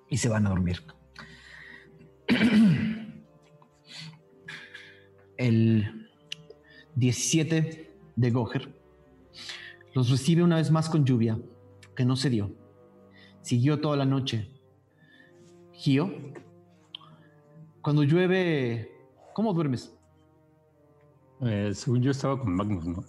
y 0.09 0.17
se 0.17 0.29
van 0.29 0.47
a 0.47 0.51
dormir. 0.51 0.83
El 5.37 6.09
17 6.97 7.97
de 8.17 8.31
Goher 8.31 8.75
los 9.95 10.11
recibe 10.11 10.43
una 10.43 10.57
vez 10.57 10.71
más 10.71 10.89
con 10.89 11.05
lluvia, 11.05 11.39
que 11.97 12.05
no 12.05 12.17
se 12.17 12.31
dio. 12.31 12.55
Siguió 13.43 13.81
toda 13.81 13.97
la 13.97 14.05
noche. 14.05 14.49
Gio, 15.73 16.13
cuando 17.81 18.03
llueve, 18.03 18.93
¿cómo 19.35 19.53
duermes? 19.55 19.97
Eh, 21.43 21.73
según 21.75 22.03
yo 22.03 22.11
estaba 22.11 22.39
con 22.39 22.55
Magnus, 22.55 22.85
¿no? 22.87 23.05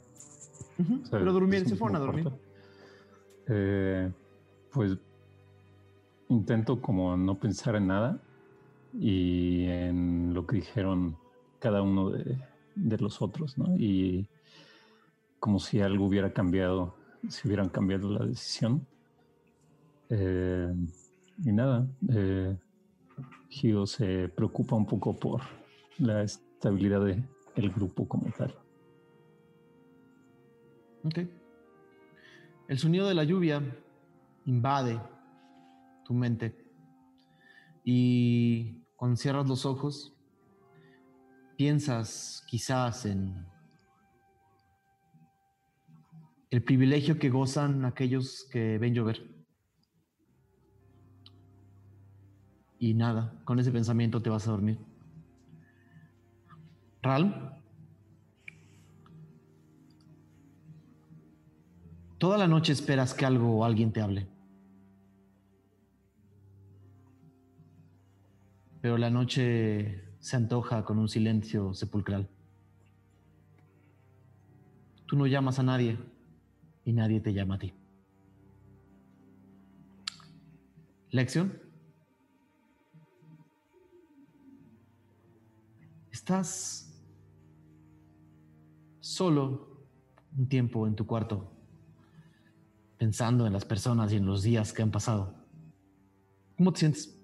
Ujú, 0.80 1.02
O 1.03 1.06
sea, 1.06 1.20
Pero 1.20 1.34
durmieron, 1.34 1.68
se 1.68 1.76
fueron 1.76 1.95
a 1.98 1.99
dormir. 1.99 2.32
Eh, 3.48 4.12
pues 4.72 4.98
intento 6.30 6.82
como 6.82 7.18
no 7.18 7.38
pensar 7.38 7.76
en 7.76 7.88
nada 7.88 8.22
y 8.94 9.66
en 9.66 10.34
lo 10.34 10.48
que 10.48 10.58
dijeron 10.58 11.18
cada 11.60 11.82
uno 11.82 12.10
de, 12.10 12.38
de 12.76 12.98
los 12.98 13.22
otros, 13.22 13.58
¿no? 13.58 13.76
Y 13.78 14.28
como 15.40 15.60
si 15.60 15.82
algo 15.82 16.06
hubiera 16.06 16.32
cambiado, 16.32 16.95
si 17.28 17.48
hubieran 17.48 17.70
cambiado 17.70 18.10
la 18.12 18.26
decisión. 18.26 18.86
Eh, 20.10 20.74
y 21.44 21.52
nada, 21.52 21.88
eh, 22.10 22.56
Gio 23.49 23.86
se 23.86 24.30
preocupa 24.30 24.76
un 24.76 24.86
poco 24.86 25.16
por 25.16 25.41
la 25.98 26.24
estabilidad 26.24 27.03
del 27.56 27.72
grupo 27.72 28.07
como 28.07 28.32
tal. 28.32 28.56
Ok. 31.03 31.19
El 32.68 32.78
sonido 32.78 33.07
de 33.07 33.15
la 33.15 33.23
lluvia 33.23 33.61
invade 34.45 34.99
tu 36.06 36.14
mente 36.14 36.56
y 37.84 38.84
cuando 38.95 39.18
cierras 39.18 39.48
los 39.48 39.65
ojos 39.65 40.15
piensas 41.57 42.44
quizás 42.48 43.06
en 43.06 43.45
el 46.49 46.64
privilegio 46.64 47.18
que 47.18 47.30
gozan 47.30 47.86
aquellos 47.86 48.48
que 48.52 48.78
ven 48.78 48.94
llover. 48.94 49.32
Y 52.78 52.94
nada, 52.94 53.41
con 53.45 53.60
ese 53.60 53.72
pensamiento 53.72 54.22
te 54.22 54.30
vas 54.30 54.48
a 54.48 54.52
dormir. 54.52 54.90
Ral, 57.02 57.57
toda 62.19 62.38
la 62.38 62.48
noche 62.48 62.73
esperas 62.73 63.14
que 63.15 63.26
algo 63.26 63.57
o 63.57 63.65
alguien 63.65 63.91
te 63.91 64.02
hable. 64.02 64.28
Pero 68.82 68.98
la 68.98 69.10
noche 69.10 70.03
se 70.19 70.36
antoja 70.36 70.86
con 70.86 70.99
un 70.99 71.10
silencio 71.10 71.73
sepulcral. 71.73 72.30
Tú 75.07 75.18
no 75.18 75.26
llamas 75.26 75.57
a 75.57 75.64
nadie 75.64 75.98
y 76.86 76.94
nadie 76.94 77.19
te 77.19 77.34
llama 77.34 77.56
a 77.56 77.60
ti. 77.60 77.73
Lección. 81.10 81.60
Estás 86.11 86.90
solo 89.12 89.68
un 90.38 90.48
tiempo 90.48 90.88
en 90.88 90.96
tu 90.96 91.06
cuarto, 91.06 91.52
pensando 92.98 93.46
en 93.46 93.52
las 93.52 93.66
personas 93.66 94.14
y 94.14 94.16
en 94.16 94.26
los 94.26 94.42
días 94.42 94.72
que 94.72 94.82
han 94.82 94.92
pasado. 94.92 95.36
¿Cómo 96.58 96.72
te 96.74 96.80
sientes? 96.80 97.18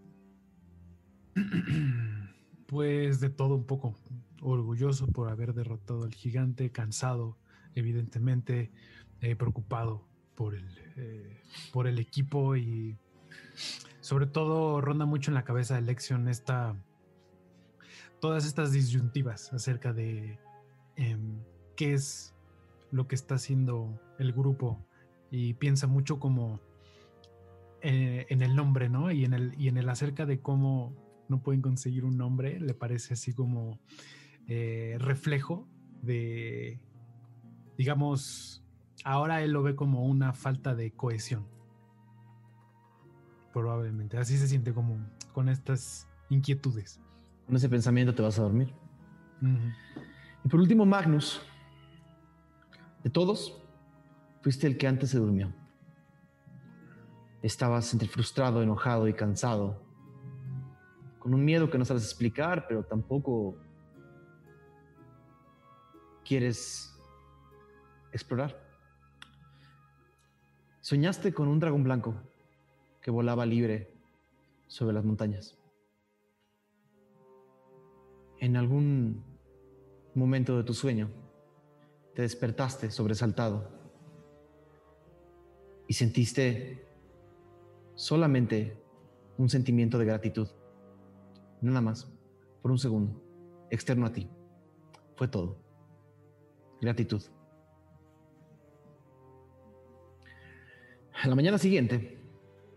Pues 2.67 3.21
de 3.21 3.29
todo 3.29 3.55
un 3.55 3.63
poco. 3.63 3.95
Orgulloso 4.41 5.07
por 5.07 5.29
haber 5.29 5.53
derrotado 5.53 6.03
al 6.03 6.13
gigante, 6.13 6.69
cansado, 6.69 7.37
evidentemente, 7.75 8.73
eh, 9.21 9.37
preocupado 9.37 10.05
por 10.35 10.53
el, 10.53 10.67
eh, 10.97 11.41
por 11.71 11.87
el 11.87 11.97
equipo 11.97 12.57
y 12.57 12.97
sobre 14.01 14.25
todo 14.25 14.81
ronda 14.81 15.05
mucho 15.05 15.31
en 15.31 15.35
la 15.35 15.45
cabeza 15.45 15.75
de 15.75 15.81
Lexion 15.83 16.27
esta, 16.27 16.75
todas 18.19 18.45
estas 18.45 18.73
disyuntivas 18.73 19.53
acerca 19.53 19.93
de 19.93 20.37
em, 20.97 21.39
qué 21.77 21.93
es 21.93 22.35
lo 22.91 23.07
que 23.07 23.15
está 23.15 23.35
haciendo 23.35 24.01
el 24.19 24.33
grupo 24.33 24.85
y 25.31 25.53
piensa 25.53 25.87
mucho 25.87 26.19
como 26.19 26.59
eh, 27.81 28.25
en 28.29 28.41
el 28.41 28.55
nombre, 28.55 28.89
¿no? 28.89 29.11
Y 29.11 29.23
en 29.23 29.33
el, 29.33 29.53
y 29.57 29.69
en 29.69 29.77
el 29.77 29.87
acerca 29.87 30.25
de 30.25 30.41
cómo 30.41 30.93
no 31.29 31.41
pueden 31.41 31.61
conseguir 31.61 32.03
un 32.03 32.17
nombre, 32.17 32.59
le 32.59 32.73
parece 32.73 33.13
así 33.13 33.33
como 33.33 33.79
eh, 34.47 34.97
reflejo 34.99 35.67
de, 36.01 36.79
digamos, 37.77 38.63
ahora 39.03 39.41
él 39.43 39.51
lo 39.51 39.61
ve 39.63 39.75
como 39.75 40.05
una 40.05 40.33
falta 40.33 40.73
de 40.75 40.91
cohesión. 40.91 41.45
Probablemente, 43.53 44.17
así 44.17 44.37
se 44.37 44.47
siente 44.47 44.73
como 44.73 44.97
con 45.33 45.49
estas 45.49 46.07
inquietudes. 46.29 46.99
Con 47.45 47.55
ese 47.55 47.69
pensamiento 47.69 48.13
te 48.13 48.21
vas 48.21 48.39
a 48.39 48.43
dormir. 48.43 48.73
Y 50.43 50.47
por 50.47 50.59
último, 50.59 50.85
Magnus, 50.85 51.41
de 53.07 53.13
todos, 53.13 53.57
fuiste 54.41 54.67
el 54.67 54.77
que 54.77 54.85
antes 54.85 55.11
se 55.11 55.17
durmió. 55.17 55.53
Estabas 57.41 57.93
entre 57.93 58.09
frustrado, 58.09 58.61
enojado 58.61 59.07
y 59.07 59.13
cansado 59.13 59.81
con 61.17 61.33
un 61.33 61.45
miedo 61.45 61.69
que 61.69 61.77
no 61.77 61.85
sabes 61.85 62.03
explicar, 62.03 62.65
pero 62.67 62.83
tampoco 62.83 63.55
quieres 66.25 66.93
explorar. 68.11 68.61
Soñaste 70.81 71.33
con 71.33 71.47
un 71.47 71.61
dragón 71.61 71.85
blanco 71.85 72.13
que 73.01 73.09
volaba 73.09 73.45
libre 73.45 73.89
sobre 74.67 74.93
las 74.93 75.05
montañas. 75.05 75.57
En 78.39 78.57
algún 78.57 79.23
momento 80.13 80.57
de 80.57 80.65
tu 80.65 80.73
sueño 80.73 81.09
te 82.17 82.23
despertaste 82.23 82.89
sobresaltado 82.89 83.69
y 85.87 85.93
sentiste 85.93 86.83
solamente 87.93 88.81
un 89.37 89.49
sentimiento 89.49 89.99
de 89.99 90.05
gratitud. 90.05 90.47
Nada 91.61 91.79
más, 91.79 92.11
por 92.63 92.71
un 92.71 92.79
segundo, 92.79 93.21
externo 93.69 94.07
a 94.07 94.13
ti. 94.13 94.27
Fue 95.15 95.27
todo. 95.27 95.59
Gratitud. 96.81 97.21
A 101.21 101.27
la 101.27 101.35
mañana 101.35 101.59
siguiente, 101.59 102.19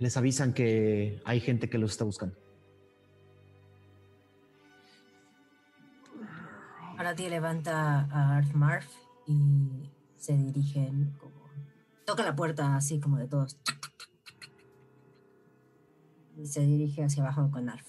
les 0.00 0.18
avisan 0.18 0.52
que 0.52 1.22
hay 1.24 1.40
gente 1.40 1.70
que 1.70 1.78
los 1.78 1.92
está 1.92 2.04
buscando. 2.04 2.36
Ahora 6.98 7.14
ti 7.14 7.26
levanta 7.30 8.06
a 8.12 8.36
Arth 8.36 9.09
y 9.30 9.90
se 10.16 10.36
dirigen 10.36 11.14
como. 11.18 11.40
Toca 12.04 12.24
la 12.24 12.34
puerta 12.34 12.76
así 12.76 12.98
como 13.00 13.18
de 13.18 13.28
todos. 13.28 13.58
Y 16.36 16.46
se 16.46 16.62
dirige 16.62 17.04
hacia 17.04 17.22
abajo 17.22 17.50
con 17.50 17.68
Arf. 17.68 17.86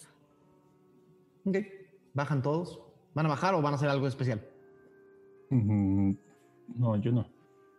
Ok. 1.45 1.57
¿Bajan 2.13 2.41
todos? 2.41 2.81
¿Van 3.13 3.26
a 3.26 3.30
bajar 3.30 3.55
o 3.55 3.61
van 3.61 3.73
a 3.73 3.77
hacer 3.77 3.89
algo 3.89 4.07
especial? 4.07 4.45
Mm, 5.49 6.13
no, 6.76 6.95
yo 6.97 7.11
no. 7.11 7.27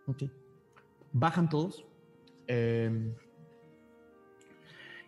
Ok. 0.07 0.25
Bajan 1.13 1.49
todos. 1.49 1.87
Eh, 2.49 3.15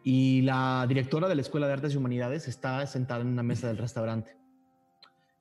y 0.05 0.43
la 0.43 0.85
directora 0.87 1.29
de 1.29 1.35
la 1.35 1.41
Escuela 1.41 1.67
de 1.67 1.73
Artes 1.73 1.95
y 1.95 1.97
Humanidades 1.97 2.47
está 2.47 2.87
sentada 2.87 3.23
en 3.23 3.29
una 3.29 3.43
mesa 3.43 3.69
del 3.69 3.79
restaurante, 3.79 4.37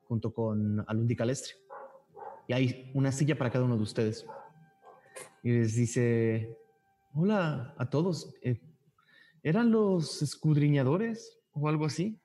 junto 0.08 0.34
con 0.34 0.84
Alundi 0.88 1.16
Calestre. 1.16 1.63
Y 2.48 2.54
hay 2.54 2.92
una 2.94 3.12
silla 3.12 3.38
para 3.38 3.50
cada 3.52 3.66
uno 3.66 3.78
de 3.78 3.84
ustedes. 3.84 4.26
Y 5.44 5.52
les 5.52 5.76
dice, 5.76 6.58
hola 7.14 7.74
a 7.78 7.90
todos. 7.90 8.34
Eh, 8.42 8.60
¿Eran 9.44 9.72
los 9.72 10.22
escudriñadores 10.22 11.40
o 11.54 11.68
algo 11.68 11.86
así? 11.86 12.20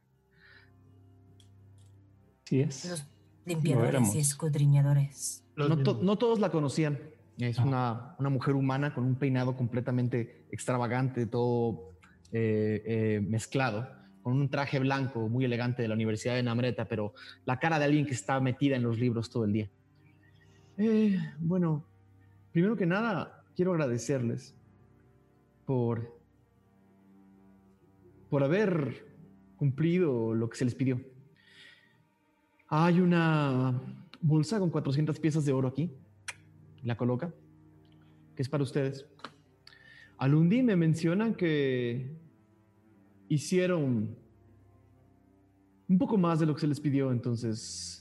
Sí 2.45 2.61
es. 2.61 2.85
Los 2.89 3.07
limpiadores 3.45 4.15
y 4.15 4.19
escudriñadores. 4.21 5.45
No, 5.57 5.83
to- 5.83 5.99
no 6.03 6.17
todos 6.17 6.39
la 6.39 6.51
conocían. 6.51 6.99
Es 7.39 7.59
una, 7.59 8.17
una 8.19 8.31
mujer 8.31 8.55
humana 8.55 8.95
con 8.95 9.05
un 9.05 9.15
peinado 9.17 9.57
completamente 9.57 10.47
extravagante, 10.51 11.27
todo 11.27 11.93
eh, 12.33 12.83
eh, 12.85 13.21
mezclado, 13.21 13.89
con 14.23 14.33
un 14.35 14.51
traje 14.51 14.81
blanco 14.81 15.29
muy 15.29 15.45
elegante 15.45 15.83
de 15.83 15.89
la 15.89 15.95
Universidad 15.95 16.35
de 16.35 16.43
Namreta, 16.43 16.87
pero 16.89 17.15
la 17.45 17.59
cara 17.61 17.79
de 17.79 17.85
alguien 17.85 18.07
que 18.07 18.13
está 18.15 18.41
metida 18.41 18.75
en 18.77 18.83
los 18.83 18.99
libros 18.99 19.31
todo 19.31 19.45
el 19.45 19.53
día. 19.53 19.71
Eh, 20.81 21.19
bueno, 21.41 21.85
primero 22.53 22.77
que 22.77 22.87
nada, 22.87 23.45
quiero 23.57 23.73
agradecerles 23.73 24.55
por, 25.67 26.17
por 28.31 28.45
haber 28.45 29.05
cumplido 29.57 30.35
lo 30.35 30.49
que 30.49 30.57
se 30.57 30.65
les 30.65 30.77
pidió. 30.77 31.01
Hay 32.69 33.01
una 33.01 33.83
bolsa 34.21 34.61
con 34.61 34.71
400 34.71 35.19
piezas 35.19 35.45
de 35.45 35.53
oro 35.53 35.67
aquí. 35.67 35.91
La 36.85 36.97
coloca. 36.97 37.35
Que 38.37 38.43
es 38.43 38.49
para 38.49 38.63
ustedes. 38.63 39.05
Alundi 40.17 40.63
me 40.63 40.77
menciona 40.77 41.35
que 41.37 42.09
hicieron 43.29 44.17
un 45.89 45.99
poco 45.99 46.17
más 46.17 46.39
de 46.39 46.47
lo 46.47 46.55
que 46.55 46.61
se 46.61 46.69
les 46.69 46.79
pidió, 46.79 47.11
entonces 47.11 47.98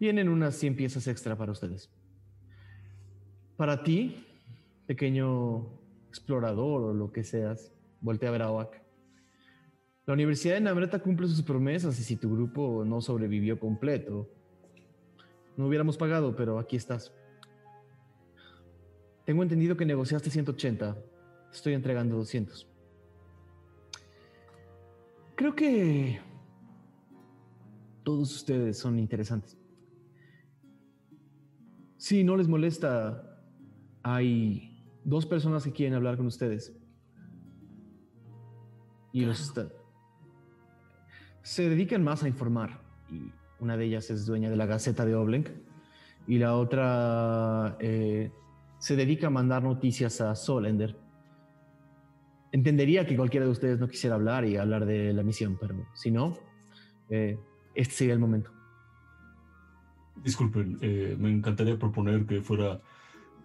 vienen 0.00 0.30
unas 0.30 0.56
100 0.56 0.76
piezas 0.76 1.06
extra 1.06 1.36
para 1.36 1.52
ustedes. 1.52 1.90
Para 3.56 3.82
ti, 3.82 4.26
pequeño 4.86 5.78
explorador 6.08 6.82
o 6.82 6.94
lo 6.94 7.12
que 7.12 7.22
seas, 7.22 7.70
voltea 8.00 8.30
a 8.30 8.32
ver 8.32 8.42
a 8.42 8.50
Oak. 8.50 8.80
La 10.06 10.14
Universidad 10.14 10.54
de 10.54 10.62
Namreta 10.62 10.98
cumple 10.98 11.28
sus 11.28 11.42
promesas 11.42 12.00
y 12.00 12.02
si 12.02 12.16
tu 12.16 12.32
grupo 12.32 12.84
no 12.84 13.02
sobrevivió 13.02 13.60
completo, 13.60 14.28
no 15.56 15.66
hubiéramos 15.66 15.98
pagado, 15.98 16.34
pero 16.34 16.58
aquí 16.58 16.76
estás. 16.76 17.12
Tengo 19.26 19.42
entendido 19.42 19.76
que 19.76 19.84
negociaste 19.84 20.30
180. 20.30 20.94
Te 20.94 21.00
estoy 21.52 21.74
entregando 21.74 22.16
200. 22.16 22.66
Creo 25.36 25.54
que 25.54 26.20
todos 28.02 28.34
ustedes 28.34 28.78
son 28.78 28.98
interesantes. 28.98 29.59
Si 32.00 32.24
no 32.24 32.34
les 32.34 32.48
molesta, 32.48 33.42
hay 34.02 34.82
dos 35.04 35.26
personas 35.26 35.64
que 35.64 35.72
quieren 35.72 35.92
hablar 35.94 36.16
con 36.16 36.24
ustedes. 36.24 36.74
Y 39.12 39.26
los 39.26 39.38
están- 39.38 39.68
se 41.42 41.68
dedican 41.68 42.02
más 42.02 42.22
a 42.22 42.28
informar 42.28 42.80
y 43.10 43.30
una 43.58 43.76
de 43.76 43.84
ellas 43.84 44.08
es 44.08 44.24
dueña 44.24 44.48
de 44.48 44.56
la 44.56 44.64
Gaceta 44.64 45.04
de 45.04 45.14
Oblenk 45.14 45.50
y 46.26 46.38
la 46.38 46.56
otra 46.56 47.76
eh, 47.80 48.32
se 48.78 48.96
dedica 48.96 49.26
a 49.26 49.30
mandar 49.30 49.62
noticias 49.62 50.22
a 50.22 50.34
Solender. 50.34 50.96
Entendería 52.50 53.06
que 53.06 53.14
cualquiera 53.14 53.44
de 53.44 53.52
ustedes 53.52 53.78
no 53.78 53.88
quisiera 53.88 54.16
hablar 54.16 54.46
y 54.46 54.56
hablar 54.56 54.86
de 54.86 55.12
la 55.12 55.22
misión, 55.22 55.58
pero 55.60 55.86
si 55.92 56.10
no, 56.10 56.38
eh, 57.10 57.38
este 57.74 57.92
sería 57.94 58.14
el 58.14 58.20
momento. 58.20 58.50
Disculpen, 60.22 60.78
eh, 60.82 61.16
me 61.18 61.30
encantaría 61.30 61.78
proponer 61.78 62.26
que 62.26 62.42
fuera 62.42 62.80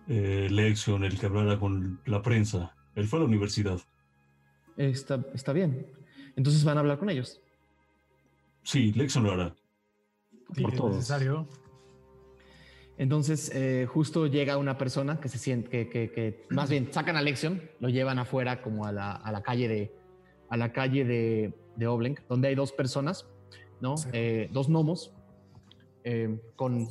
eh, 0.07 0.47
Lexion 0.51 1.03
el 1.03 1.17
que 1.19 1.25
hablara 1.25 1.57
con 1.59 1.99
la 2.05 2.21
prensa. 2.21 2.75
Él 2.95 3.07
fue 3.07 3.19
a 3.19 3.21
la 3.23 3.27
universidad. 3.27 3.79
Está, 4.77 5.23
está 5.33 5.53
bien. 5.53 5.87
Entonces 6.35 6.63
van 6.63 6.77
a 6.77 6.81
hablar 6.81 6.97
con 6.99 7.09
ellos. 7.09 7.39
Sí, 8.63 8.91
Lexion 8.93 9.23
lo 9.23 9.31
hará. 9.31 9.55
Sí, 10.53 10.63
Por 10.63 10.89
necesario. 10.91 11.47
Entonces, 12.97 13.51
eh, 13.53 13.87
justo 13.89 14.27
llega 14.27 14.57
una 14.57 14.77
persona 14.77 15.19
que 15.19 15.27
se 15.27 15.37
siente, 15.37 15.69
que, 15.69 15.89
que- 15.89 16.11
que- 16.11 16.45
más 16.49 16.69
bien 16.69 16.91
sacan 16.93 17.17
a 17.17 17.21
Lexion, 17.21 17.61
lo 17.79 17.89
llevan 17.89 18.19
afuera 18.19 18.61
como 18.61 18.85
a 18.85 18.91
la, 18.93 19.11
a 19.11 19.31
la 19.31 19.41
calle 19.43 19.67
de, 19.67 19.91
a 20.49 20.55
la 20.55 20.71
calle 20.71 21.03
de, 21.03 21.53
de 21.75 21.87
Oblenk, 21.87 22.21
donde 22.29 22.47
hay 22.49 22.55
dos 22.55 22.71
personas, 22.71 23.27
¿no? 23.81 23.97
Sí. 23.97 24.09
Eh, 24.13 24.49
dos 24.53 24.69
gnomos 24.69 25.11
eh, 26.05 26.39
con, 26.55 26.87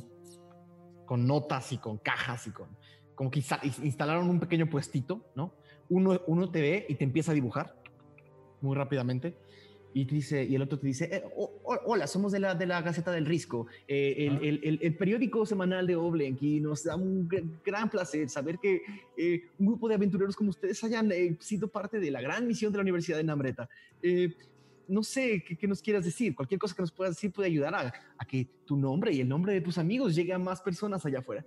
con 1.07 1.25
notas 1.25 1.71
y 1.71 1.77
con 1.79 1.97
cajas 1.97 2.45
y 2.47 2.51
con, 2.51 2.67
como 3.15 3.31
que 3.31 3.39
insta- 3.39 3.61
instalaron 3.83 4.29
un 4.29 4.39
pequeño 4.39 4.69
puestito, 4.69 5.25
¿no? 5.35 5.53
Uno, 5.89 6.21
uno 6.27 6.51
te 6.51 6.61
ve 6.61 6.85
y 6.89 6.95
te 6.95 7.03
empieza 7.03 7.31
a 7.31 7.35
dibujar 7.35 7.75
muy 8.61 8.75
rápidamente. 8.75 9.35
Y, 9.97 10.03
te 10.05 10.15
dice, 10.15 10.43
y 10.43 10.53
el 10.55 10.61
otro 10.61 10.77
te 10.77 10.87
dice, 10.87 11.05
eh, 11.09 11.23
oh, 11.37 11.49
hola, 11.85 12.05
somos 12.07 12.33
de 12.33 12.39
la, 12.41 12.53
de 12.53 12.65
la 12.65 12.81
Gaceta 12.81 13.11
del 13.13 13.25
Risco, 13.25 13.67
eh, 13.87 14.15
el, 14.27 14.33
Ah. 14.35 14.39
el- 14.41 14.59
el- 14.65 14.79
el 14.81 14.97
periódico 14.97 15.45
semanal 15.45 15.87
de 15.87 15.95
Oblenk, 15.95 16.41
y 16.41 16.59
nos 16.59 16.83
da 16.83 16.97
un 16.97 17.29
gr- 17.29 17.49
gran 17.63 17.89
placer 17.89 18.29
saber 18.29 18.59
que 18.59 18.81
eh, 19.15 19.43
un 19.57 19.67
grupo 19.67 19.87
de 19.87 19.95
aventureros 19.95 20.35
como 20.35 20.49
ustedes 20.49 20.83
hayan 20.83 21.09
eh, 21.13 21.37
sido 21.39 21.69
parte 21.69 22.01
de 22.01 22.11
la 22.11 22.19
gran 22.19 22.45
misión 22.45 22.73
de 22.73 22.79
la 22.79 22.81
Universidad 22.81 23.15
de 23.19 23.23
Namreta. 23.23 23.69
No 24.87 25.03
sé 25.03 25.43
¿qué, 25.47 25.55
qué 25.57 25.67
nos 25.67 25.81
quieras 25.81 26.05
decir, 26.05 26.35
cualquier 26.35 26.59
cosa 26.59 26.75
que 26.75 26.81
nos 26.81 26.91
puedas 26.91 27.15
decir 27.15 27.31
puede 27.31 27.47
ayudar 27.49 27.73
a, 27.75 27.93
a 28.17 28.25
que 28.25 28.47
tu 28.65 28.77
nombre 28.77 29.11
y 29.13 29.21
el 29.21 29.27
nombre 29.27 29.53
de 29.53 29.61
tus 29.61 29.77
amigos 29.77 30.15
llegue 30.15 30.33
a 30.33 30.39
más 30.39 30.61
personas 30.61 31.05
allá 31.05 31.19
afuera. 31.19 31.45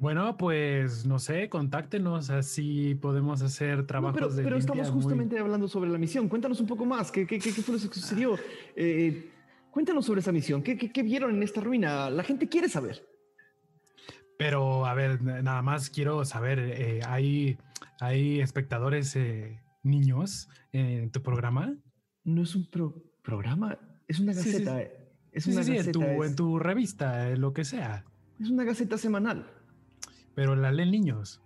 Bueno, 0.00 0.36
pues 0.36 1.04
no 1.06 1.18
sé, 1.18 1.48
contáctenos, 1.48 2.30
así 2.30 2.94
podemos 2.94 3.42
hacer 3.42 3.78
No, 3.78 3.86
trabajos 3.86 4.14
pero 4.20 4.28
de 4.32 4.42
pero 4.44 4.56
estamos 4.56 4.86
muy- 4.92 5.02
justamente 5.02 5.38
hablando 5.38 5.66
sobre 5.66 5.90
la 5.90 5.98
misión. 5.98 6.28
Cuéntanos 6.28 6.60
un 6.60 6.68
poco 6.68 6.84
más. 6.84 7.10
¿Qué, 7.10 7.26
qué, 7.26 7.38
qué- 7.40 7.52
qué 7.52 7.62
fue 7.62 7.74
lo 7.74 7.80
que 7.80 7.94
sucedió? 7.98 8.36
Eh, 8.76 9.28
cuéntanos 9.72 10.06
sobre 10.06 10.20
esa 10.20 10.30
misión. 10.30 10.62
¿Qué, 10.62 10.78
qué, 10.78 10.92
qué 10.92 11.02
vieron 11.02 11.34
en 11.34 11.42
esta 11.42 11.60
ruina? 11.60 12.10
La 12.10 12.22
gente 12.22 12.48
quiere 12.48 12.68
saber. 12.68 13.04
Pero, 14.38 14.86
a 14.86 14.94
ver, 14.94 15.20
nada 15.20 15.62
más 15.62 15.90
quiero 15.90 16.24
saber, 16.24 16.60
eh, 16.60 17.00
¿hay, 17.04 17.58
¿hay 17.98 18.40
espectadores 18.40 19.16
eh, 19.16 19.60
niños 19.82 20.48
en 20.72 21.10
tu 21.10 21.22
programa? 21.22 21.74
No 22.24 22.42
es 22.42 22.54
un 22.54 22.66
pro- 22.70 23.02
programa, 23.22 23.78
es 24.06 24.20
una 24.20 24.32
sí, 24.34 24.52
gaceta. 24.52 24.78
sí. 24.80 24.86
Es 25.32 25.46
una 25.46 25.62
sí, 25.62 25.64
sí, 25.64 25.70
en 25.72 25.76
gaceta. 25.78 25.92
tu, 25.92 26.02
es, 26.24 26.30
en 26.30 26.36
tu 26.36 26.58
revista, 26.58 27.28
eh, 27.30 27.36
lo 27.36 27.52
que 27.52 27.64
sea. 27.64 28.04
es 28.40 28.50
una 28.50 28.64
gaceta 28.64 28.96
semanal. 28.98 29.50
Pero 30.34 30.56
la 30.56 30.72
leen 30.72 30.90
niños. 30.90 31.40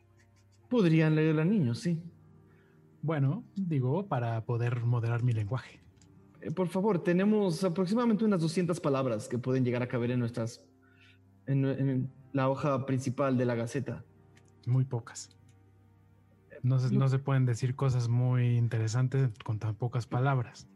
Podrían 0.68 1.14
leerla 1.14 1.44
niños, 1.44 1.80
sí. 1.80 2.00
Bueno, 3.02 3.44
digo, 3.56 4.06
para 4.08 4.44
poder 4.44 4.84
moderar 4.84 5.22
mi 5.22 5.32
lenguaje. 5.32 5.80
Eh, 6.40 6.50
por 6.52 6.68
favor, 6.68 7.02
tenemos 7.02 7.64
aproximadamente 7.64 8.24
unas 8.24 8.40
200 8.40 8.78
palabras 8.80 9.28
que 9.28 9.38
pueden 9.38 9.64
llegar 9.64 9.82
a 9.82 9.88
caber 9.88 10.10
en 10.12 10.20
nuestras. 10.20 10.62
en, 11.46 11.64
en 11.66 12.12
la 12.32 12.48
hoja 12.48 12.86
principal 12.86 13.36
de 13.36 13.44
la 13.44 13.54
gaceta. 13.56 14.04
Muy 14.66 14.84
pocas. 14.84 15.36
No 16.62 16.78
se, 16.78 16.94
no 16.94 17.08
se 17.08 17.18
pueden 17.18 17.44
decir 17.44 17.74
cosas 17.74 18.08
muy 18.08 18.56
interesantes 18.56 19.30
con 19.44 19.58
tan 19.58 19.74
pocas 19.74 20.06
palabras. 20.06 20.68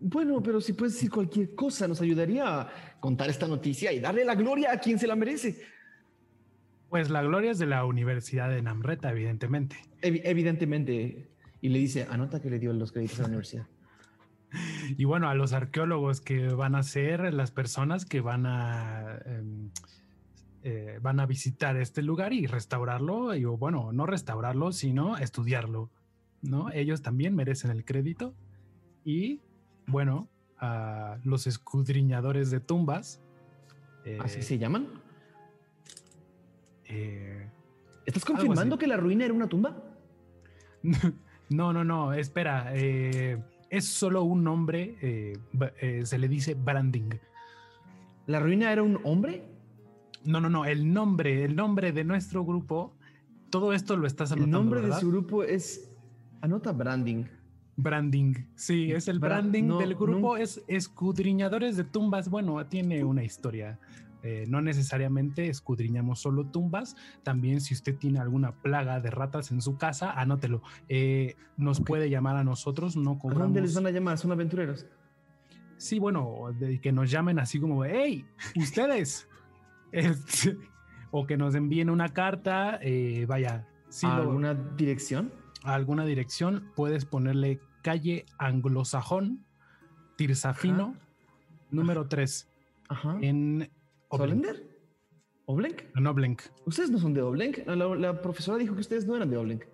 Bueno, 0.00 0.42
pero 0.42 0.60
si 0.60 0.72
puedes 0.72 0.94
decir 0.94 1.10
cualquier 1.10 1.54
cosa, 1.54 1.86
nos 1.88 2.00
ayudaría 2.00 2.60
a 2.62 2.70
contar 3.00 3.30
esta 3.30 3.46
noticia 3.46 3.92
y 3.92 4.00
darle 4.00 4.24
la 4.24 4.34
gloria 4.34 4.72
a 4.72 4.78
quien 4.78 4.98
se 4.98 5.06
la 5.06 5.16
merece. 5.16 5.62
Pues 6.90 7.08
la 7.08 7.22
gloria 7.22 7.52
es 7.52 7.58
de 7.58 7.66
la 7.66 7.84
Universidad 7.86 8.50
de 8.50 8.60
Namreta, 8.60 9.10
evidentemente. 9.10 9.76
Evi- 10.02 10.20
evidentemente. 10.24 11.30
Y 11.62 11.68
le 11.68 11.78
dice, 11.78 12.06
anota 12.10 12.40
que 12.42 12.50
le 12.50 12.58
dio 12.58 12.72
los 12.72 12.92
créditos 12.92 13.20
a 13.20 13.22
la 13.22 13.28
universidad. 13.28 13.66
Y 14.98 15.04
bueno, 15.06 15.30
a 15.30 15.34
los 15.34 15.54
arqueólogos 15.54 16.20
que 16.20 16.48
van 16.48 16.74
a 16.74 16.82
ser 16.82 17.32
las 17.32 17.50
personas 17.50 18.04
que 18.04 18.20
van 18.20 18.44
a 18.44 19.18
em, 19.24 19.70
eh, 20.62 20.98
van 21.02 21.20
a 21.20 21.26
visitar 21.26 21.76
este 21.76 22.02
lugar 22.02 22.32
y 22.32 22.46
restaurarlo, 22.46 23.34
y 23.34 23.44
o 23.44 23.56
bueno, 23.56 23.92
no 23.92 24.06
restaurarlo, 24.06 24.72
sino 24.72 25.16
estudiarlo, 25.18 25.90
¿no? 26.42 26.70
Ellos 26.72 27.02
también 27.02 27.34
merecen 27.34 27.70
el 27.70 27.84
crédito. 27.84 28.34
Y 29.04 29.40
bueno, 29.86 30.28
a 30.58 31.18
los 31.24 31.46
escudriñadores 31.46 32.50
de 32.50 32.60
tumbas. 32.60 33.20
eh, 34.04 34.18
¿Así 34.20 34.42
se 34.42 34.58
llaman? 34.58 34.86
eh, 36.88 37.48
¿Estás 38.06 38.24
confirmando 38.24 38.78
que 38.78 38.86
la 38.86 38.96
ruina 38.96 39.24
era 39.24 39.34
una 39.34 39.48
tumba? 39.48 39.76
No, 41.50 41.70
no, 41.74 41.84
no, 41.84 42.14
espera. 42.14 42.70
eh, 42.74 43.38
es 43.68 43.86
solo 43.86 44.22
un 44.22 44.42
nombre, 44.42 44.96
eh, 45.02 45.36
eh, 45.82 46.06
se 46.06 46.18
le 46.18 46.26
dice 46.26 46.54
branding. 46.54 47.10
¿La 48.26 48.40
ruina 48.40 48.72
era 48.72 48.82
un 48.82 48.98
hombre? 49.04 49.44
No, 50.24 50.40
no, 50.40 50.48
no, 50.48 50.64
el 50.64 50.92
nombre, 50.92 51.44
el 51.44 51.56
nombre 51.56 51.92
de 51.92 52.04
nuestro 52.04 52.44
grupo, 52.44 52.94
todo 53.50 53.72
esto 53.72 53.96
lo 53.96 54.06
estás 54.06 54.30
El 54.32 54.38
anotando, 54.44 54.58
nombre 54.58 54.80
de 54.82 54.92
su 55.00 55.10
grupo 55.10 55.42
es. 55.44 55.90
Anota 56.40 56.72
branding. 56.72 57.24
Branding, 57.76 58.34
sí, 58.54 58.92
es 58.92 59.08
el 59.08 59.18
Bra- 59.18 59.28
branding 59.40 59.64
no, 59.64 59.78
del 59.78 59.94
grupo, 59.94 60.36
es 60.36 60.62
escudriñadores 60.68 61.76
de 61.76 61.84
tumbas. 61.84 62.28
Bueno, 62.28 62.64
tiene 62.66 63.02
una 63.04 63.24
historia. 63.24 63.78
Eh, 64.24 64.44
no 64.48 64.60
necesariamente 64.60 65.48
escudriñamos 65.48 66.20
solo 66.20 66.46
tumbas, 66.46 66.94
también 67.24 67.60
si 67.60 67.74
usted 67.74 67.96
tiene 67.96 68.20
alguna 68.20 68.52
plaga 68.52 69.00
de 69.00 69.10
ratas 69.10 69.50
en 69.50 69.60
su 69.60 69.76
casa, 69.76 70.12
anótelo. 70.12 70.62
Eh, 70.88 71.34
nos 71.56 71.80
puede 71.80 72.08
llamar 72.08 72.36
a 72.36 72.44
nosotros, 72.44 72.96
no 72.96 73.12
¿A 73.12 73.18
cobramos. 73.18 73.46
dónde 73.46 73.62
les 73.62 73.74
van 73.74 73.86
a 73.86 73.90
llamar? 73.90 74.18
Son 74.18 74.30
aventureros. 74.30 74.86
Sí, 75.76 75.98
bueno, 75.98 76.50
de 76.56 76.80
que 76.80 76.92
nos 76.92 77.10
llamen 77.10 77.40
así 77.40 77.58
como, 77.58 77.84
hey, 77.84 78.24
ustedes. 78.56 79.28
Este, 79.92 80.56
o 81.10 81.26
que 81.26 81.36
nos 81.36 81.54
envíen 81.54 81.90
una 81.90 82.08
carta, 82.12 82.78
eh, 82.82 83.26
vaya, 83.28 83.68
si 83.88 84.06
¿A 84.06 84.16
lo- 84.16 84.22
alguna 84.22 84.54
dirección? 84.54 85.32
a 85.64 85.74
alguna 85.74 86.04
dirección, 86.04 86.72
puedes 86.74 87.04
ponerle 87.04 87.60
calle 87.82 88.26
anglosajón, 88.38 89.44
Tirsafino, 90.16 90.96
número 91.70 92.08
3, 92.08 92.48
Ajá. 92.88 93.16
en 93.20 93.70
Oblenk. 94.08 94.28
¿Solender? 94.42 94.68
¿Oblenk? 95.46 95.82
En 95.96 96.06
Oblenk. 96.06 96.42
Ustedes 96.66 96.90
no 96.90 96.98
son 96.98 97.14
de 97.14 97.22
Oblenk. 97.22 97.58
La, 97.66 97.76
la 97.76 98.22
profesora 98.22 98.58
dijo 98.58 98.74
que 98.74 98.80
ustedes 98.80 99.06
no 99.06 99.14
eran 99.16 99.30
de 99.30 99.36
Oblenk. 99.36 99.64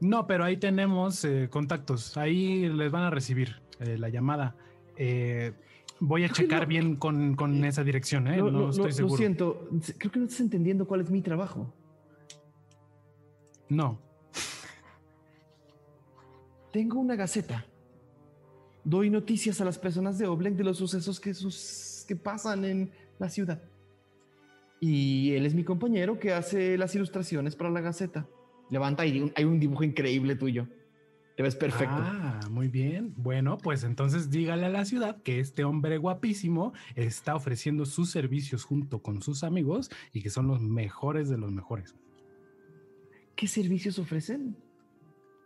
No, 0.00 0.26
pero 0.26 0.44
ahí 0.44 0.56
tenemos 0.56 1.24
eh, 1.24 1.48
contactos, 1.50 2.16
ahí 2.16 2.68
les 2.68 2.90
van 2.92 3.04
a 3.04 3.10
recibir 3.10 3.62
eh, 3.80 3.96
la 3.98 4.08
llamada. 4.08 4.54
Eh, 4.96 5.52
voy 6.06 6.24
a 6.24 6.28
checar 6.28 6.62
no- 6.62 6.66
bien 6.68 6.96
con, 6.96 7.34
con 7.36 7.64
esa 7.64 7.82
dirección, 7.84 8.28
¿eh? 8.28 8.36
No 8.38 8.70
estoy 8.70 8.92
seguro. 8.92 9.12
Lo 9.14 9.18
siento. 9.18 9.68
Creo 9.98 10.10
que 10.12 10.18
no 10.18 10.24
estás 10.26 10.40
entendiendo 10.40 10.86
cuál 10.86 11.00
es 11.00 11.10
mi 11.10 11.22
trabajo. 11.22 11.72
No. 13.68 13.98
Tengo 16.72 16.98
una 16.98 17.14
gaceta. 17.16 17.66
Doy 18.84 19.08
noticias 19.10 19.60
a 19.60 19.64
las 19.64 19.78
personas 19.78 20.18
de 20.18 20.26
Oblenk 20.26 20.56
de 20.56 20.64
los 20.64 20.76
sucesos 20.78 21.20
que, 21.20 21.32
sus- 21.34 22.04
que 22.06 22.16
pasan 22.16 22.64
en 22.64 22.90
la 23.18 23.28
ciudad. 23.28 23.62
Y 24.80 25.32
él 25.32 25.46
es 25.46 25.54
mi 25.54 25.64
compañero 25.64 26.18
que 26.18 26.32
hace 26.34 26.76
las 26.76 26.94
ilustraciones 26.94 27.56
para 27.56 27.70
la 27.70 27.80
gaceta. 27.80 28.26
Levanta 28.70 29.06
y 29.06 29.32
hay 29.34 29.44
un 29.44 29.58
dibujo 29.60 29.84
increíble 29.84 30.36
tuyo. 30.36 30.66
Te 31.36 31.42
ves 31.42 31.56
perfecto. 31.56 31.96
Ah, 31.98 32.40
muy 32.50 32.68
bien. 32.68 33.12
Bueno, 33.16 33.58
pues 33.58 33.82
entonces 33.82 34.30
dígale 34.30 34.66
a 34.66 34.68
la 34.68 34.84
ciudad 34.84 35.20
que 35.22 35.40
este 35.40 35.64
hombre 35.64 35.98
guapísimo 35.98 36.72
está 36.94 37.34
ofreciendo 37.34 37.86
sus 37.86 38.10
servicios 38.10 38.62
junto 38.64 39.02
con 39.02 39.20
sus 39.20 39.42
amigos 39.42 39.90
y 40.12 40.22
que 40.22 40.30
son 40.30 40.46
los 40.46 40.60
mejores 40.60 41.28
de 41.28 41.36
los 41.38 41.50
mejores. 41.50 41.96
¿Qué 43.34 43.48
servicios 43.48 43.98
ofrecen? 43.98 44.56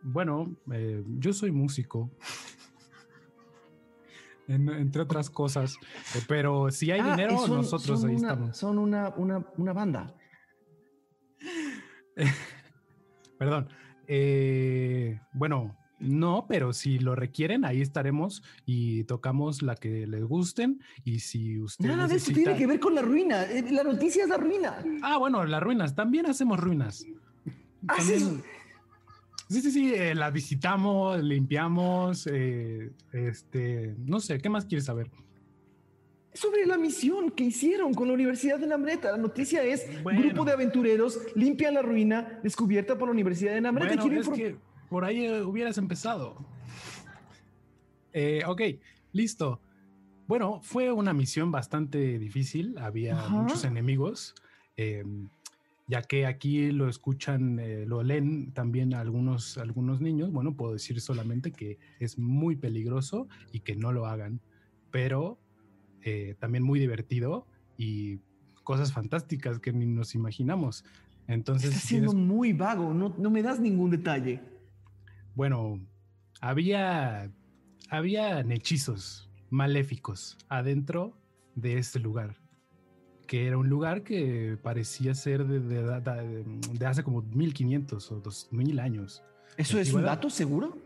Bueno, 0.02 0.54
eh, 0.72 1.02
yo 1.18 1.32
soy 1.32 1.52
músico. 1.52 2.10
En- 4.46 4.68
entre 4.68 5.00
otras 5.02 5.30
cosas. 5.30 5.76
Eh, 6.14 6.20
pero 6.28 6.70
si 6.70 6.90
hay 6.90 7.00
Ah, 7.00 7.10
dinero, 7.12 7.38
son- 7.38 7.56
nosotros 7.56 8.00
son 8.00 8.10
ahí 8.10 8.16
una, 8.16 8.28
estamos. 8.28 8.56
Son 8.58 8.78
una, 8.78 9.08
una, 9.16 9.46
una 9.56 9.72
banda. 9.72 10.14
Perdón. 13.38 13.68
Eh, 14.06 15.20
bueno, 15.32 15.76
No, 16.00 16.46
pero 16.48 16.72
si 16.72 16.98
lo 16.98 17.14
requieren, 17.16 17.64
ahí 17.64 17.80
estaremos 17.80 18.42
y 18.64 19.04
tocamos 19.04 19.62
la 19.62 19.74
que 19.74 20.06
les 20.06 20.22
gusten. 20.24 20.80
Y 21.04 21.18
si 21.20 21.58
usted. 21.58 21.86
Nada 21.86 22.06
de 22.06 22.16
eso 22.16 22.32
tiene 22.32 22.56
que 22.56 22.66
ver 22.66 22.78
con 22.78 22.94
la 22.94 23.02
ruina. 23.02 23.42
Eh, 23.44 23.64
La 23.72 23.82
noticia 23.82 24.22
es 24.22 24.28
la 24.28 24.36
ruina. 24.36 24.82
Ah, 25.02 25.16
bueno, 25.18 25.44
las 25.44 25.62
ruinas. 25.62 25.94
También 25.94 26.26
hacemos 26.26 26.60
ruinas. 26.60 27.04
¿Haces- 27.88 28.20
También- 28.22 28.42
Sí, 29.50 29.62
sí, 29.62 29.70
sí. 29.70 29.94
eh, 29.94 30.14
la 30.14 30.30
visitamos, 30.30 31.22
limpiamos. 31.24 32.28
eh, 32.30 32.90
este. 33.12 33.94
No 33.98 34.20
sé, 34.20 34.38
¿qué 34.38 34.48
más 34.50 34.66
quieres 34.66 34.84
saber? 34.84 35.10
Sobre 36.34 36.66
la 36.66 36.76
misión 36.78 37.30
que 37.30 37.44
hicieron 37.44 37.94
con 37.94 38.06
la 38.08 38.14
Universidad 38.14 38.58
de 38.58 38.66
Namreta. 38.66 39.10
La 39.10 39.16
noticia 39.16 39.64
es: 39.64 39.86
Bueno. 40.02 40.20
grupo 40.22 40.44
de 40.44 40.52
aventureros 40.52 41.18
limpian 41.34 41.74
la 41.74 41.82
ruina 41.82 42.38
descubierta 42.44 42.96
por 42.98 43.08
la 43.08 43.12
Universidad 43.12 43.54
de 43.54 43.60
Namreta. 43.62 43.96
Bueno, 44.00 44.20
es 44.20 44.28
que 44.28 44.56
por 44.88 45.04
ahí 45.04 45.24
eh, 45.26 45.42
hubieras 45.42 45.78
empezado. 45.78 46.36
Eh, 48.12 48.42
ok, 48.46 48.62
listo. 49.12 49.60
Bueno, 50.26 50.60
fue 50.62 50.92
una 50.92 51.12
misión 51.12 51.50
bastante 51.50 52.18
difícil. 52.18 52.76
Había 52.78 53.18
Ajá. 53.18 53.28
muchos 53.28 53.64
enemigos. 53.64 54.34
eh, 54.76 55.04
ya 55.90 56.02
que 56.02 56.26
aquí 56.26 56.70
lo 56.70 56.86
escuchan, 56.86 57.58
eh, 57.58 57.86
lo 57.86 58.02
leen 58.02 58.52
también 58.52 58.92
algunos, 58.92 59.56
algunos 59.56 60.02
niños. 60.02 60.30
Bueno, 60.30 60.54
puedo 60.54 60.74
decir 60.74 61.00
solamente 61.00 61.50
que 61.50 61.78
es 61.98 62.18
muy 62.18 62.56
peligroso 62.56 63.26
y 63.52 63.60
que 63.60 63.74
no 63.74 63.90
lo 63.90 64.04
hagan. 64.04 64.40
Pero 64.90 65.38
eh, 66.02 66.34
también 66.38 66.62
muy 66.62 66.78
divertido 66.78 67.46
y 67.78 68.18
cosas 68.64 68.92
fantásticas 68.92 69.60
que 69.60 69.72
ni 69.72 69.86
nos 69.86 70.14
imaginamos. 70.14 70.84
Entonces, 71.26 71.70
Estás 71.70 71.84
siendo 71.84 72.12
muy 72.12 72.52
vago. 72.52 72.92
No, 72.92 73.14
no 73.18 73.30
me 73.30 73.42
das 73.42 73.58
ningún 73.58 73.90
detalle. 73.90 74.42
Bueno, 75.42 75.78
había, 76.40 77.30
había 77.90 78.40
hechizos 78.40 79.30
maléficos 79.50 80.36
adentro 80.48 81.16
de 81.54 81.78
este 81.78 82.00
lugar, 82.00 82.34
que 83.28 83.46
era 83.46 83.56
un 83.56 83.68
lugar 83.68 84.02
que 84.02 84.58
parecía 84.60 85.14
ser 85.14 85.46
de, 85.46 85.60
de- 85.60 86.00
de- 86.00 86.44
de 86.76 86.86
hace 86.86 87.04
como 87.04 87.22
1500 87.22 88.10
o 88.10 88.18
2000 88.18 88.80
años. 88.80 89.22
¿Eso 89.56 89.78
es 89.78 89.92
un 89.92 90.02
dato 90.02 90.28
seguro? 90.28 90.76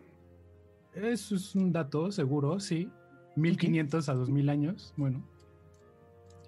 Eso 0.95 1.35
es 1.37 1.55
un 1.55 1.73
dato 1.73 2.13
seguro, 2.13 2.61
sí. 2.61 2.91
1500 3.37 4.11
a 4.11 4.13
2000 4.13 4.51
años, 4.51 4.93
bueno. 4.99 5.25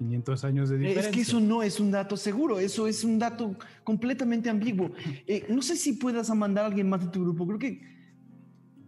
500 0.09 0.44
años 0.44 0.68
de 0.68 0.76
diferencia. 0.78 1.09
Es 1.10 1.14
que 1.14 1.22
eso 1.22 1.40
no 1.40 1.62
es 1.62 1.81
un 1.81 1.90
dato 1.90 2.16
seguro, 2.16 2.59
eso 2.59 2.86
es 2.86 3.05
un 3.05 3.18
dato 3.18 3.56
completamente 3.85 4.51
ambiguo. 4.51 4.90
Eh, 5.26 5.47
no 5.48 5.62
sé 5.62 5.76
si 5.76 5.94
puedas 5.94 6.28
mandar 6.35 6.64
a 6.64 6.66
alguien 6.68 6.89
más 6.89 7.01
de 7.01 7.09
tu 7.10 7.22
grupo, 7.22 7.47
creo 7.47 7.59
que... 7.59 7.81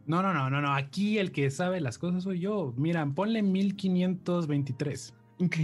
No, 0.06 0.22
no, 0.22 0.32
no, 0.32 0.48
no, 0.50 0.60
no. 0.60 0.72
Aquí 0.74 1.18
el 1.18 1.32
que 1.32 1.50
sabe 1.50 1.80
las 1.80 1.98
cosas 1.98 2.22
soy 2.22 2.38
yo. 2.38 2.72
Miran, 2.76 3.14
ponle 3.14 3.42
1523. 3.42 5.14
Ok. 5.40 5.56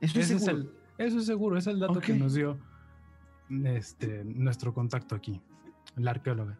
Eso 0.00 0.20
es 0.20 0.28
seguro. 0.28 0.50
el- 0.52 0.70
eso 1.06 1.18
es 1.18 1.26
seguro, 1.26 1.58
es 1.58 1.66
el 1.66 1.78
dato 1.80 2.00
que 2.00 2.14
nos 2.14 2.32
dio 2.34 2.58
este, 3.64 4.24
nuestro 4.24 4.72
contacto 4.72 5.14
aquí, 5.14 5.40
la 5.96 6.12
arqueóloga. 6.12 6.58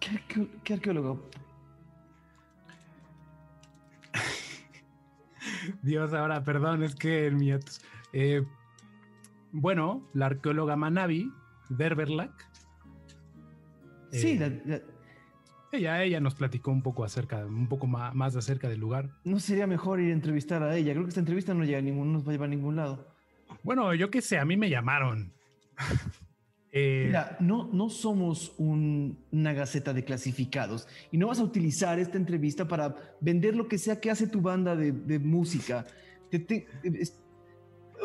¿Qué, 0.00 0.10
arqueo- 0.10 0.48
qué 0.64 0.74
arqueólogo? 0.74 1.30
Dios, 5.82 6.12
ahora, 6.14 6.42
perdón, 6.44 6.82
es 6.82 6.94
que 6.94 7.26
el 7.26 7.36
mío. 7.36 7.58
eh, 8.12 8.44
bueno, 9.52 10.08
la 10.14 10.26
arqueóloga 10.26 10.76
Manabi, 10.76 11.30
Derberlak. 11.68 12.32
Sí, 14.10 14.32
eh, 14.32 14.38
la- 14.66 14.76
la- 14.76 14.82
ella, 15.72 16.02
ella 16.04 16.20
nos 16.20 16.34
platicó 16.36 16.70
un 16.70 16.82
poco 16.82 17.02
acerca, 17.04 17.44
un 17.44 17.66
poco 17.68 17.86
más, 17.88 18.36
acerca 18.36 18.68
del 18.68 18.78
lugar. 18.80 19.10
no 19.24 19.40
sería 19.40 19.66
mejor 19.66 19.98
ir 20.00 20.10
a 20.10 20.14
entrevistar 20.14 20.62
a 20.62 20.76
ella. 20.76 20.92
Creo 20.92 21.02
que 21.04 21.08
esta 21.08 21.20
entrevista 21.20 21.52
no, 21.52 21.64
llega 21.64 21.78
a 21.78 21.82
ningún, 21.82 22.08
no 22.08 22.18
nos 22.18 22.24
va 22.26 22.30
a 22.30 22.32
llevar 22.32 22.46
a 22.46 22.50
ningún 22.50 22.76
lado. 22.76 23.08
Bueno, 23.64 23.92
yo 23.94 24.08
qué 24.10 24.20
sé, 24.22 24.38
a 24.38 24.44
mí 24.44 24.56
me 24.56 24.70
llamaron. 24.70 25.32
Eh, 26.76 27.04
Mira, 27.06 27.36
no, 27.38 27.68
no 27.72 27.88
somos 27.88 28.52
un- 28.58 29.16
una 29.30 29.52
gaceta 29.52 29.92
de 29.92 30.04
clasificados 30.04 30.88
y 31.12 31.18
no 31.18 31.28
vas 31.28 31.38
a 31.38 31.44
utilizar 31.44 32.00
esta 32.00 32.18
entrevista 32.18 32.66
para 32.66 32.96
vender 33.20 33.54
lo 33.54 33.68
que 33.68 33.78
sea 33.78 34.00
que 34.00 34.10
hace 34.10 34.26
tu 34.26 34.40
banda 34.40 34.74
de, 34.74 34.90
de 34.90 35.20
música. 35.20 35.86
Te- 36.32 36.40
te- 36.40 36.66
es- 36.82 37.16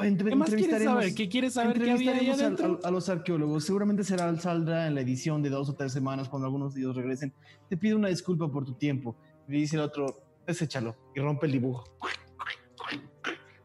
entre- 0.03 0.29
¿Qué 0.29 0.35
más 0.35 0.53
quieres 0.53 0.83
saber? 0.83 1.15
¿Qué 1.15 1.27
quieres 1.27 1.53
saber 1.55 1.77
había 1.77 1.93
entrevistaremos 1.93 2.37
al- 2.39 2.45
adentro? 2.45 2.65
al- 2.65 2.79
a, 2.85 2.91
los 2.91 3.09
arqueólogos. 3.09 3.63
Seguramente 3.65 4.03
será 4.03 4.33
saldrá 4.37 4.85
en 4.85 4.93
la 4.93 5.01
edición 5.01 5.41
de 5.41 5.49
dos 5.49 5.67
o 5.69 5.73
tres 5.73 5.91
semanas 5.91 6.29
cuando 6.29 6.45
algunos 6.45 6.75
de 6.75 6.81
ellos 6.81 6.95
regresen. 6.95 7.33
Te 7.69 7.75
pido 7.75 7.97
una 7.97 8.09
disculpa 8.09 8.51
por 8.51 8.65
tu 8.65 8.73
tiempo. 8.75 9.15
Le 9.47 9.57
dice 9.57 9.77
el 9.77 9.81
otro, 9.81 10.05
deséchalo 10.45 10.95
y 11.15 11.19
rompe 11.21 11.47
el 11.47 11.53
dibujo. 11.53 11.85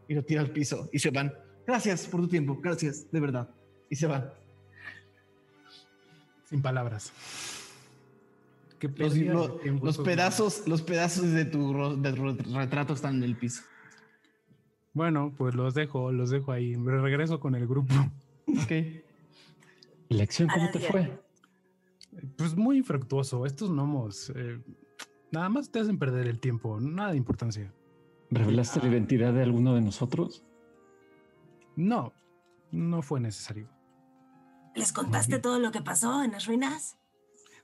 Y 0.09 0.15
lo 0.15 0.25
tira 0.25 0.41
al 0.41 0.51
piso 0.51 0.89
y 0.95 0.99
se 0.99 1.11
van. 1.11 1.31
Gracias 1.67 2.07
por 2.07 2.21
tu 2.23 2.29
tiempo, 2.29 2.59
gracias, 2.63 3.11
de 3.11 3.21
verdad. 3.21 3.51
Y 3.91 3.97
se 3.97 4.07
van. 4.07 4.31
Sin 6.55 6.63
palabras. 6.63 7.13
Qué 8.79 8.87
Los, 8.87 9.17
lo- 9.17 9.57
tiempo 9.57 9.91
pedazos, 10.05 10.69
los 10.69 10.83
pedazos 10.83 11.33
de 11.33 11.45
tu 11.47 11.73
ro- 11.73 11.97
de 11.97 12.13
ro- 12.13 12.37
retrato 12.55 12.93
están 12.93 13.17
en 13.17 13.25
el 13.25 13.37
piso. 13.37 13.63
Bueno, 14.93 15.35
pues 15.37 15.57
los 15.57 15.75
dejo, 15.75 16.13
los 16.13 16.31
dejo 16.31 16.53
ahí. 16.53 16.77
Me 16.77 16.93
regreso 17.01 17.41
con 17.41 17.57
el 17.57 17.67
grupo. 17.67 17.93
Ok. 18.47 18.71
¿Y 20.11 20.15
la 20.15 20.23
acción 20.23 20.49
cómo 20.49 20.71
te 20.71 20.79
fue? 20.79 21.21
Pues 22.39 22.55
muy 22.57 22.77
infructuoso. 22.77 23.47
Estos 23.47 23.73
gnomos 23.73 24.31
eh, 24.37 24.61
nada 25.33 25.49
más 25.49 25.73
te 25.73 25.81
hacen 25.81 25.99
perder 25.99 26.29
el 26.29 26.39
tiempo, 26.39 26.79
nada 26.79 27.11
de 27.11 27.17
importancia. 27.17 27.73
¿Revelaste 28.31 28.79
la 28.79 28.87
identidad 28.91 29.33
de 29.33 29.43
alguno 29.43 29.75
de 29.75 29.81
nosotros? 29.81 30.45
No, 31.75 32.13
no 32.71 33.03
fue 33.03 33.19
necesario. 33.19 33.67
¿Les 34.75 34.93
contaste 34.93 35.39
todo 35.39 35.59
lo 35.59 35.71
que 35.71 35.81
pasó 35.83 36.23
en 36.25 36.33
las 36.33 36.47
ruinas? 36.47 36.97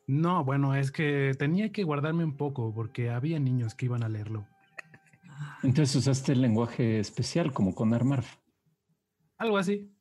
No, 0.07 0.45
bueno, 0.45 0.75
es 0.75 0.91
que 0.91 1.33
tenía 1.39 1.71
que 1.73 1.85
guardarme 1.85 2.25
un 2.25 2.37
poco 2.37 2.73
porque 2.75 3.11
había 3.11 3.39
niños 3.39 3.75
que 3.75 3.87
iban 3.87 4.03
a 4.03 4.09
leerlo. 4.09 4.47
Entonces 5.63 5.95
usaste 5.97 6.33
el 6.33 6.43
lenguaje 6.43 6.99
especial 7.01 7.53
como 7.53 7.75
con 7.75 7.93
Armarf. 7.95 8.37
Algo 9.39 9.59
así. 9.59 9.93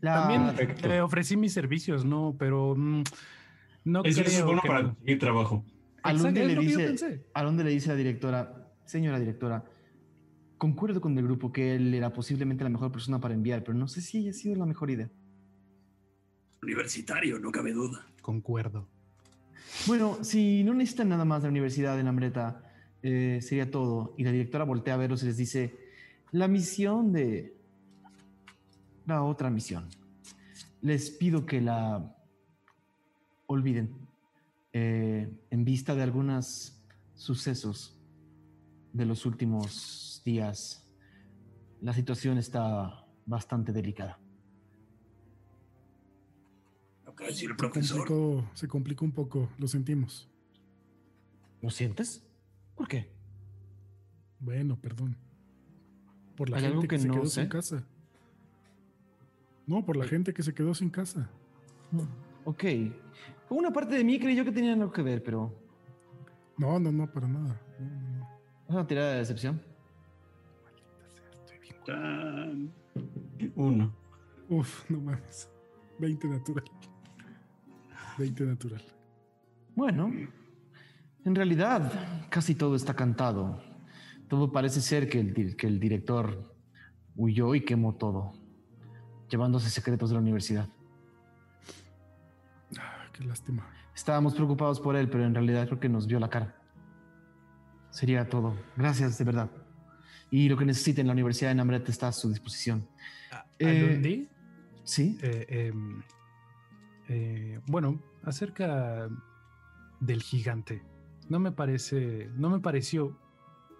La- 0.00 0.14
También 0.20 0.46
Perfecto. 0.46 0.88
eh, 0.92 1.00
ofrecí 1.00 1.36
mis 1.36 1.52
servicios, 1.52 2.04
no, 2.04 2.36
pero 2.38 2.74
mm, 2.76 3.02
no 3.84 4.02
Eso 4.04 4.20
es 4.22 4.28
creo 4.34 4.46
bueno 4.46 4.62
que 4.62 4.68
para 4.68 4.82
conseguir 4.82 5.18
trabajo. 5.18 5.64
¿A 6.02 6.10
Exacto, 6.10 6.22
dónde 6.24 6.40
es 6.42 6.46
le 6.48 6.54
yo 6.54 6.60
dice, 6.60 7.26
a 7.34 7.42
dónde 7.42 7.64
le 7.64 7.70
dice 7.70 7.88
la 7.88 7.96
directora, 7.96 8.72
señora 8.84 9.18
directora, 9.18 9.64
concuerdo 10.58 11.00
con 11.00 11.16
el 11.18 11.24
grupo 11.24 11.52
que 11.52 11.74
él 11.74 11.92
era 11.94 12.12
posiblemente 12.12 12.62
la 12.64 12.70
mejor 12.70 12.92
persona 12.92 13.20
para 13.20 13.34
enviar, 13.34 13.64
pero 13.64 13.76
no 13.76 13.88
sé 13.88 14.00
si 14.00 14.18
haya 14.18 14.32
sido 14.32 14.54
la 14.56 14.66
mejor 14.66 14.90
idea. 14.90 15.10
Universitario, 16.62 17.38
no 17.38 17.50
cabe 17.50 17.72
duda. 17.72 18.06
Concuerdo. 18.22 18.88
Bueno, 19.86 20.18
si 20.22 20.64
no 20.64 20.74
necesitan 20.74 21.10
nada 21.10 21.24
más 21.24 21.42
de 21.42 21.48
la 21.48 21.52
Universidad 21.52 21.96
de 21.96 22.02
Namreta, 22.02 22.62
eh, 23.02 23.40
sería 23.42 23.70
todo. 23.70 24.14
Y 24.16 24.24
la 24.24 24.32
directora 24.32 24.64
voltea 24.64 24.94
a 24.94 24.96
verlos 24.96 25.22
y 25.22 25.26
les 25.26 25.36
dice, 25.36 25.74
la 26.32 26.48
misión 26.48 27.12
de... 27.12 27.54
La 29.06 29.22
otra 29.22 29.50
misión. 29.50 29.88
Les 30.80 31.10
pido 31.10 31.46
que 31.46 31.60
la 31.60 32.16
olviden 33.46 33.94
eh, 34.72 35.30
en 35.50 35.64
vista 35.64 35.94
de 35.94 36.02
algunos 36.02 36.82
sucesos 37.14 37.96
de 38.92 39.06
los 39.06 39.24
últimos 39.24 40.22
días. 40.24 40.84
La 41.80 41.92
situación 41.92 42.38
está 42.38 43.06
bastante 43.26 43.72
delicada. 43.72 44.18
Decir 47.18 47.50
el 47.50 47.56
Se 47.56 47.56
profesor. 47.56 47.98
complicó, 48.06 48.50
se 48.54 48.68
complicó 48.68 49.04
un 49.04 49.12
poco, 49.12 49.48
lo 49.58 49.66
sentimos. 49.68 50.28
¿Lo 51.62 51.70
sientes? 51.70 52.22
¿Por 52.74 52.86
qué? 52.88 53.10
Bueno, 54.38 54.78
perdón. 54.80 55.16
Por 56.36 56.50
la 56.50 56.58
¿Hay 56.58 56.64
algo 56.66 56.80
gente 56.82 56.88
que, 56.88 56.96
que 56.96 57.02
se 57.02 57.08
no 57.08 57.14
quedó 57.14 57.26
sé? 57.26 57.40
sin 57.40 57.48
casa. 57.48 57.84
No, 59.66 59.84
por 59.84 59.96
la 59.96 60.06
gente 60.06 60.32
que 60.34 60.42
se 60.42 60.52
quedó 60.54 60.74
sin 60.74 60.90
casa. 60.90 61.28
Ok. 62.44 62.64
Una 63.48 63.72
parte 63.72 63.94
de 63.96 64.04
mí 64.04 64.18
creyó 64.20 64.44
que 64.44 64.52
tenían 64.52 64.80
algo 64.80 64.92
que 64.92 65.02
ver, 65.02 65.22
pero... 65.22 65.52
No, 66.58 66.78
no, 66.78 66.92
no, 66.92 67.10
para 67.10 67.26
nada. 67.26 67.60
No, 67.80 67.86
no, 67.90 68.18
no. 68.18 68.26
¿Es 68.68 68.74
una 68.74 68.86
tirada 68.86 69.12
de 69.12 69.18
decepción? 69.18 69.60
Tan. 71.84 72.72
Uno. 73.54 73.94
Uf, 74.48 74.88
no 74.90 75.00
mames. 75.00 75.48
20 75.98 76.28
natural. 76.28 76.64
20 78.18 78.44
natural. 78.44 78.82
Bueno, 79.74 80.12
en 81.24 81.34
realidad 81.34 82.28
casi 82.30 82.54
todo 82.54 82.76
está 82.76 82.94
cantado. 82.94 83.62
Todo 84.28 84.50
parece 84.50 84.80
ser 84.80 85.08
que 85.08 85.20
el, 85.20 85.56
que 85.56 85.66
el 85.66 85.78
director 85.78 86.54
huyó 87.14 87.54
y 87.54 87.64
quemó 87.64 87.94
todo, 87.94 88.32
llevándose 89.28 89.70
secretos 89.70 90.10
de 90.10 90.14
la 90.14 90.20
universidad. 90.20 90.68
Ah, 92.78 93.06
qué 93.12 93.24
lástima. 93.24 93.68
Estábamos 93.94 94.34
preocupados 94.34 94.80
por 94.80 94.96
él, 94.96 95.08
pero 95.08 95.24
en 95.24 95.34
realidad 95.34 95.66
creo 95.66 95.80
que 95.80 95.88
nos 95.88 96.06
vio 96.06 96.20
la 96.20 96.28
cara. 96.28 96.54
Sería 97.90 98.28
todo. 98.28 98.54
Gracias, 98.76 99.16
de 99.16 99.24
verdad. 99.24 99.50
Y 100.30 100.48
lo 100.48 100.56
que 100.56 100.64
necesiten, 100.64 101.06
la 101.06 101.12
Universidad 101.12 101.50
de 101.50 101.54
Namret 101.54 101.88
está 101.88 102.08
a 102.08 102.12
su 102.12 102.28
disposición. 102.28 102.86
Eh, 103.58 103.86
Alundi, 103.86 104.28
sí. 104.84 105.18
eh, 105.22 105.46
em, 105.48 106.02
eh, 107.08 107.60
bueno, 107.66 108.00
acerca 108.22 109.08
del 110.00 110.22
gigante. 110.22 110.82
No 111.28 111.38
me 111.40 111.52
parece, 111.52 112.28
no 112.36 112.50
me 112.50 112.60
pareció 112.60 113.18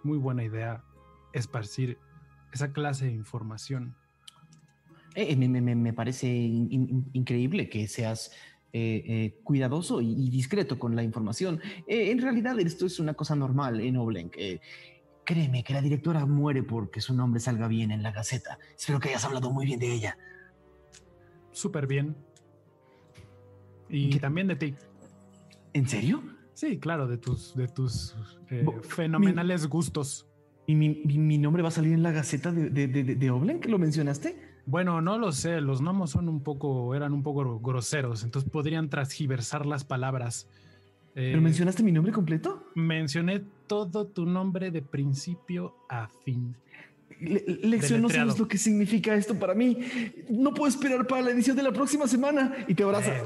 muy 0.03 0.17
buena 0.17 0.43
idea 0.43 0.83
esparcir 1.33 1.97
esa 2.53 2.71
clase 2.73 3.05
de 3.05 3.11
información. 3.11 3.95
Eh, 5.15 5.35
me, 5.35 5.47
me- 5.47 5.75
me- 5.75 5.93
parece 5.93 6.27
in- 6.27 6.71
in- 6.71 7.09
increíble 7.13 7.69
que 7.69 7.87
seas 7.87 8.31
eh, 8.73 9.03
eh, 9.07 9.39
cuidadoso 9.43 10.01
y, 10.01 10.11
y 10.13 10.29
discreto 10.29 10.77
con 10.77 10.95
la 10.95 11.03
información. 11.03 11.59
Eh, 11.87 12.11
en 12.11 12.21
realidad 12.21 12.59
esto 12.59 12.85
es 12.85 12.99
una 12.99 13.13
cosa 13.15 13.35
normal 13.35 13.79
en 13.81 13.97
Oblenk. 13.97 14.35
Eh, 14.37 14.59
créeme 15.23 15.63
que 15.63 15.73
la 15.73 15.81
directora 15.81 16.25
muere 16.25 16.63
porque 16.63 17.01
su 17.01 17.13
nombre 17.13 17.39
salga 17.39 17.67
bien 17.67 17.91
en 17.91 18.03
la 18.03 18.11
Gaceta. 18.11 18.59
Espero 18.77 18.99
que 18.99 19.09
hayas 19.09 19.25
hablado 19.25 19.51
muy 19.51 19.65
bien 19.65 19.79
de 19.79 19.91
ella. 19.93 20.17
Súper 21.51 21.87
bien. 21.87 22.15
Y 23.89 24.17
también 24.19 24.47
de 24.47 24.55
ti. 24.55 24.75
¿En 25.73 25.87
serio? 25.87 26.21
Sí, 26.53 26.77
claro, 26.79 27.07
de 27.07 27.17
tus, 27.17 27.55
de 27.55 27.67
tus 27.67 28.15
eh, 28.49 28.65
fenomenales 28.81 29.67
gustos. 29.67 30.25
¿Y 30.65 30.75
mi, 30.75 31.01
mi- 31.05 31.17
mi 31.19 31.37
nombre 31.37 31.61
va 31.63 31.69
a 31.69 31.71
salir 31.71 31.93
en 31.93 32.03
la 32.03 32.11
Gaceta 32.11 32.51
de, 32.51 32.69
de, 32.69 32.87
de, 32.87 33.15
de 33.15 33.31
Oblenk? 33.31 33.65
¿Lo 33.67 33.77
mencionaste? 33.79 34.35
Bueno, 34.65 34.99
no 35.01 35.17
lo 35.17 35.31
sé, 35.31 35.61
los 35.61 35.81
gnomos 35.81 36.09
son 36.11 36.27
un 36.27 36.41
poco, 36.41 36.93
eran 36.93 37.13
un 37.13 37.23
poco 37.23 37.41
gro- 37.43 37.61
groseros, 37.61 38.23
entonces 38.23 38.49
podrían 38.51 38.89
transgiversar 38.89 39.65
las 39.65 39.85
palabras. 39.85 40.49
Eh, 41.15 41.29
¿Pero 41.31 41.41
mencionaste 41.41 41.83
mi 41.83 41.91
nombre 41.93 42.11
completo? 42.11 42.63
mencioné 42.75 43.41
todo 43.67 44.07
tu 44.07 44.25
nombre 44.25 44.69
de 44.71 44.81
principio 44.81 45.73
a 45.87 46.07
fin. 46.25 46.55
Le- 47.21 47.43
Lección, 47.63 48.01
no 48.01 48.09
sabes 48.09 48.37
lo 48.37 48.47
que 48.47 48.57
significa 48.57 49.15
esto 49.15 49.35
para 49.39 49.53
mí. 49.55 49.77
No 50.29 50.53
puedo 50.53 50.67
esperar 50.69 51.07
para 51.07 51.21
la 51.21 51.31
edición 51.31 51.55
de 51.55 51.63
la 51.63 51.71
próxima 51.71 52.05
semana. 52.07 52.53
Y 52.67 52.75
te 52.75 52.83
abraza. 52.83 53.15
Eh, 53.17 53.23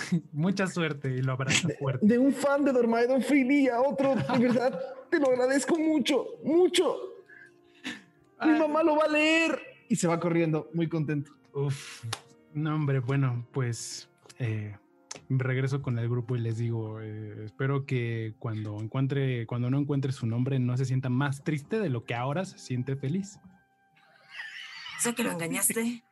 mucha 0.32 0.66
suerte 0.66 1.10
y 1.10 1.22
lo 1.22 1.32
abrazo 1.32 1.68
fuerte. 1.78 2.06
De 2.06 2.18
un 2.18 2.32
fan 2.32 2.64
de 2.64 2.72
Dormaidon 2.72 3.22
Freely 3.22 3.68
a 3.68 3.80
otro, 3.80 4.14
de 4.14 4.38
verdad, 4.38 4.80
te 5.10 5.18
lo 5.18 5.28
agradezco 5.28 5.78
mucho, 5.78 6.26
mucho. 6.44 6.96
Mi 8.44 8.58
mamá 8.58 8.82
lo 8.82 8.96
va 8.96 9.04
a 9.04 9.08
leer. 9.08 9.60
Y 9.88 9.96
se 9.96 10.08
va 10.08 10.18
corriendo, 10.18 10.68
muy 10.72 10.88
contento. 10.88 11.32
Uf, 11.52 12.04
no 12.54 12.74
hombre, 12.74 13.00
bueno, 13.00 13.46
pues 13.52 14.08
eh, 14.38 14.76
regreso 15.28 15.82
con 15.82 15.98
el 15.98 16.08
grupo 16.08 16.36
y 16.36 16.40
les 16.40 16.56
digo, 16.56 17.00
eh, 17.00 17.44
espero 17.44 17.86
que 17.86 18.34
cuando 18.38 18.80
encuentre, 18.80 19.46
cuando 19.46 19.70
no 19.70 19.78
encuentre 19.78 20.12
su 20.12 20.26
nombre, 20.26 20.58
no 20.58 20.76
se 20.76 20.84
sienta 20.84 21.08
más 21.08 21.44
triste 21.44 21.78
de 21.78 21.88
lo 21.88 22.04
que 22.04 22.14
ahora 22.14 22.44
se 22.44 22.58
siente 22.58 22.96
feliz. 22.96 23.38
Sé 24.98 25.14
que 25.14 25.24
lo 25.24 25.32
engañaste. 25.32 26.02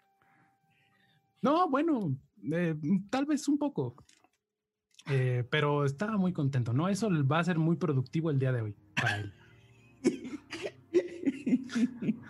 No, 1.43 1.69
bueno, 1.69 2.15
eh, 2.53 2.75
tal 3.11 3.27
vez 3.27 3.47
un 3.49 3.59
poco. 3.59 3.97
Eh, 5.09 5.47
pero 5.51 5.85
estaba 5.85 6.17
muy 6.17 6.33
contento, 6.33 6.73
¿no? 6.73 6.89
Eso 6.89 7.09
va 7.27 7.39
a 7.39 7.45
ser 7.45 7.59
muy 7.59 7.77
productivo 7.77 8.31
el 8.31 8.39
día 8.39 8.53
de 8.53 8.63
hoy 8.63 8.75
para 8.95 9.17
él. 9.17 9.35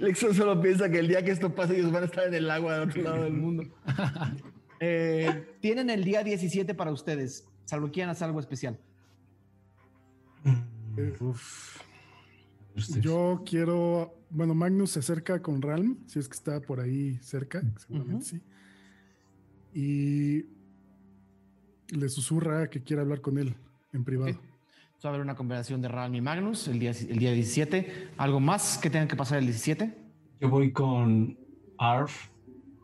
Lexon 0.00 0.34
solo 0.34 0.60
piensa 0.60 0.90
que 0.90 0.98
el 0.98 1.08
día 1.08 1.24
que 1.24 1.30
esto 1.30 1.54
pase, 1.54 1.78
ellos 1.78 1.92
van 1.92 2.02
a 2.02 2.06
estar 2.06 2.26
en 2.26 2.34
el 2.34 2.50
agua 2.50 2.78
del 2.78 2.88
otro 2.88 3.02
lado 3.02 3.24
del 3.24 3.34
mundo. 3.34 3.64
Eh, 4.80 5.56
tienen 5.60 5.90
el 5.90 6.04
día 6.04 6.22
17 6.22 6.72
para 6.72 6.92
ustedes, 6.92 7.48
salvo 7.64 7.86
que 7.86 7.94
quieran 7.94 8.10
hacer 8.10 8.26
algo 8.26 8.38
especial. 8.38 8.78
Uf, 11.18 11.80
Yo 13.00 13.42
quiero. 13.44 14.17
Bueno, 14.30 14.54
Magnus 14.54 14.90
se 14.90 14.98
acerca 14.98 15.40
con 15.40 15.62
Ralm, 15.62 15.98
si 16.06 16.18
es 16.18 16.28
que 16.28 16.34
está 16.34 16.60
por 16.60 16.80
ahí 16.80 17.18
cerca, 17.22 17.62
seguramente 17.78 18.24
sí. 18.26 18.40
Y 19.74 20.44
le 21.96 22.08
susurra 22.08 22.68
que 22.68 22.82
quiere 22.82 23.02
hablar 23.02 23.20
con 23.20 23.38
él 23.38 23.54
en 23.92 24.04
privado. 24.04 24.34
Va 24.34 25.10
a 25.10 25.12
haber 25.12 25.20
una 25.22 25.36
conversación 25.36 25.80
de 25.80 25.88
Ralm 25.88 26.14
y 26.14 26.20
Magnus 26.20 26.66
el 26.68 26.78
día, 26.80 26.90
el 26.90 27.18
día 27.18 27.32
17. 27.32 28.10
¿Algo 28.18 28.40
más 28.40 28.78
que 28.78 28.90
tengan 28.90 29.06
que 29.08 29.16
pasar 29.16 29.38
el 29.38 29.44
17? 29.46 29.96
Yo 30.40 30.48
voy 30.50 30.72
con 30.72 31.38
Arf 31.78 32.28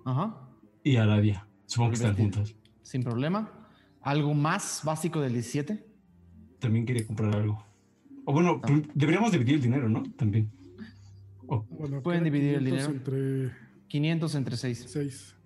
Ajá, 0.04 0.48
y 0.82 0.96
Aradia. 0.96 1.46
Supongo 1.66 1.90
que 1.90 1.96
están 1.96 2.16
juntas. 2.16 2.54
sin 2.82 3.02
problema. 3.02 3.68
¿Algo 4.00 4.32
más 4.34 4.82
básico 4.84 5.20
del 5.20 5.32
17? 5.32 5.84
También 6.60 6.86
quería 6.86 7.06
comprar 7.06 7.34
algo. 7.34 7.64
O 8.24 8.32
bueno, 8.32 8.60
Ah. 8.62 8.80
deberíamos 8.94 9.32
dividir 9.32 9.56
el 9.56 9.62
dinero, 9.62 9.88
¿no? 9.88 10.02
También. 10.12 10.50
Oh, 11.46 11.64
Bueno, 11.68 12.02
Pueden 12.02 12.24
dividir 12.24 12.54
el 12.54 12.64
500 12.64 12.88
dinero. 12.88 12.98
Entre 12.98 13.56
500 13.88 14.34
entre 14.34 14.56
6. 14.56 14.84
seis. 14.88 15.36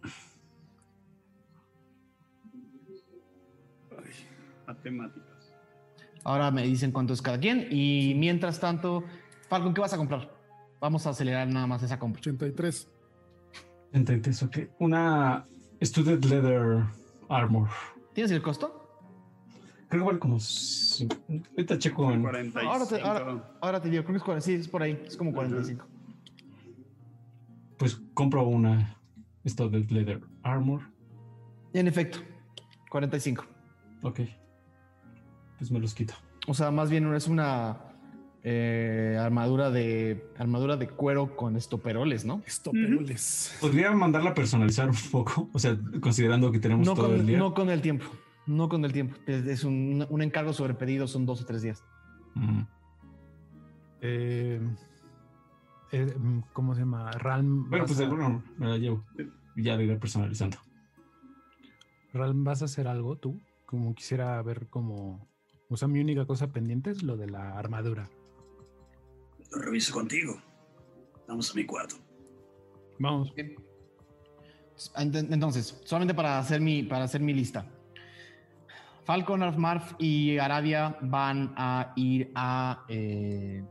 Matemáticas. 4.66 5.54
Ahora 6.24 6.50
me 6.50 6.62
dicen 6.62 6.92
cuánto 6.92 7.14
es 7.14 7.22
cada 7.22 7.38
quien. 7.40 7.68
Y 7.70 8.14
mientras 8.16 8.60
tanto, 8.60 9.02
Falcon, 9.48 9.72
¿qué 9.72 9.80
vas 9.80 9.94
a 9.94 9.96
comprar? 9.96 10.30
Vamos 10.80 11.06
a 11.06 11.10
acelerar 11.10 11.48
nada 11.48 11.66
más 11.66 11.82
esa 11.82 11.98
compra. 11.98 12.20
83. 12.20 12.88
entonces, 13.92 14.42
ok. 14.42 14.58
Una 14.78 15.46
Studded 15.82 16.24
Leather 16.24 16.84
Armor. 17.28 17.68
¿Tienes 18.12 18.30
el 18.30 18.42
costo? 18.42 18.87
Creo 19.88 20.02
que 20.02 20.06
vale 20.06 20.18
como. 20.18 20.38
Ahorita 21.52 21.78
checo 21.78 22.12
en. 22.12 22.22
45. 22.22 22.70
Ahora 22.72 22.86
te, 22.86 23.00
ahora, 23.00 23.54
ahora 23.60 23.80
te 23.80 23.88
digo, 23.90 24.02
creo 24.04 24.14
que 24.14 24.18
es 24.18 24.24
40, 24.24 24.44
sí, 24.44 24.54
es 24.54 24.68
por 24.68 24.82
ahí, 24.82 25.02
es 25.06 25.16
como 25.16 25.32
45. 25.32 25.84
Pues 27.78 28.00
compro 28.14 28.42
una 28.46 28.96
Studded 29.46 29.90
Leather 29.90 30.20
Armor. 30.42 30.82
En 31.72 31.86
efecto, 31.86 32.18
45. 32.90 33.44
Ok. 34.02 34.20
Pues 35.58 35.70
me 35.70 35.78
los 35.78 35.94
quito. 35.94 36.14
O 36.46 36.54
sea, 36.54 36.70
más 36.70 36.90
bien 36.90 37.12
es 37.14 37.28
una 37.28 37.78
eh, 38.42 39.16
armadura 39.20 39.70
de 39.70 40.24
armadura 40.38 40.76
de 40.76 40.88
cuero 40.88 41.36
con 41.36 41.56
estoperoles, 41.56 42.24
¿no? 42.24 42.42
Estoperoles. 42.46 43.56
Podría 43.60 43.90
mandarla 43.92 44.30
a 44.30 44.34
personalizar 44.34 44.88
un 44.88 44.96
poco. 45.10 45.48
O 45.52 45.58
sea, 45.58 45.78
considerando 46.00 46.50
que 46.52 46.58
tenemos 46.58 46.86
No 46.86 46.94
todo 46.94 47.10
el 47.12 47.18
con, 47.18 47.26
día. 47.26 47.38
no 47.38 47.54
con 47.54 47.70
el 47.70 47.80
tiempo. 47.80 48.06
No 48.48 48.68
con 48.68 48.84
el 48.84 48.92
tiempo. 48.92 49.16
Es, 49.26 49.46
es 49.46 49.62
un, 49.64 50.04
un 50.08 50.22
encargo 50.22 50.52
sobre 50.52 50.74
pedido, 50.74 51.06
son 51.06 51.24
dos 51.26 51.42
o 51.42 51.44
tres 51.46 51.62
días. 51.62 51.84
Mm. 52.34 52.60
eh, 54.00 54.60
eh, 55.92 56.16
¿Cómo 56.52 56.74
se 56.74 56.80
llama? 56.80 57.10
Ralm. 57.12 57.68
Bueno, 57.70 57.84
pues 57.86 57.98
de 57.98 58.04
a- 58.04 58.08
alguna 58.08 58.42
me 58.56 58.66
la 58.68 58.78
llevo. 58.78 59.04
Ya 59.56 59.76
la 59.76 59.82
iré 59.82 59.96
personalizando. 59.96 60.56
Ralm, 62.12 62.42
¿vas 62.44 62.62
a 62.62 62.66
hacer 62.66 62.88
algo 62.88 63.16
tú? 63.16 63.40
Como 63.66 63.94
quisiera 63.94 64.40
ver 64.42 64.68
como... 64.68 65.28
O 65.68 65.76
sea, 65.76 65.88
mi 65.88 66.00
única 66.00 66.24
cosa 66.26 66.46
pendiente 66.50 66.90
es 66.90 67.02
lo 67.02 67.16
de 67.16 67.28
la 67.28 67.58
armadura. 67.58 68.08
Lo 69.50 69.58
reviso 69.60 69.92
contigo. 69.92 70.40
Vamos 71.26 71.50
a 71.50 71.54
mi 71.54 71.66
cuarto. 71.66 71.96
Vamos. 72.98 73.32
Ent- 74.96 75.32
Entonces, 75.32 75.80
solamente 75.84 76.14
para 76.14 76.38
hacer 76.38 76.60
mi, 76.62 76.82
para 76.84 77.04
hacer 77.04 77.20
mi 77.20 77.34
lista. 77.34 77.66
Falcon, 79.08 79.42
Arfmarf 79.42 79.94
y 79.98 80.36
Arabia 80.36 80.98
van 81.00 81.54
a 81.56 81.94
ir 81.96 82.30
a 82.34 82.84
eh, 82.88 83.64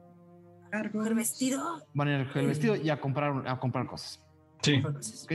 ¿Mujer 0.91 1.13
vestido? 1.13 1.61
van 1.93 2.07
a 2.07 2.11
ir 2.11 2.15
a 2.15 2.19
recoger 2.23 2.41
el 2.41 2.47
vestido 2.47 2.75
y 2.75 2.89
a 2.89 2.99
comprar, 2.99 3.47
a 3.47 3.59
comprar 3.59 3.85
cosas. 3.85 4.19
Sí. 4.63 4.81
¿ok? 4.83 5.31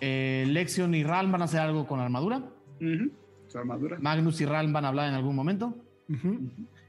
Eh, 0.00 0.46
Lexion 0.48 0.94
y 0.94 1.04
Ralm 1.04 1.30
van 1.32 1.42
a 1.42 1.44
hacer 1.44 1.60
algo 1.60 1.86
con 1.86 1.98
la 1.98 2.06
armadura. 2.06 2.44
Su 3.48 3.58
armadura. 3.58 3.98
Magnus 4.00 4.40
y 4.40 4.46
Ralm 4.46 4.72
van 4.72 4.86
a 4.86 4.88
hablar 4.88 5.08
en 5.10 5.14
algún 5.16 5.36
momento. 5.36 5.74
Ujú. 6.08 6.40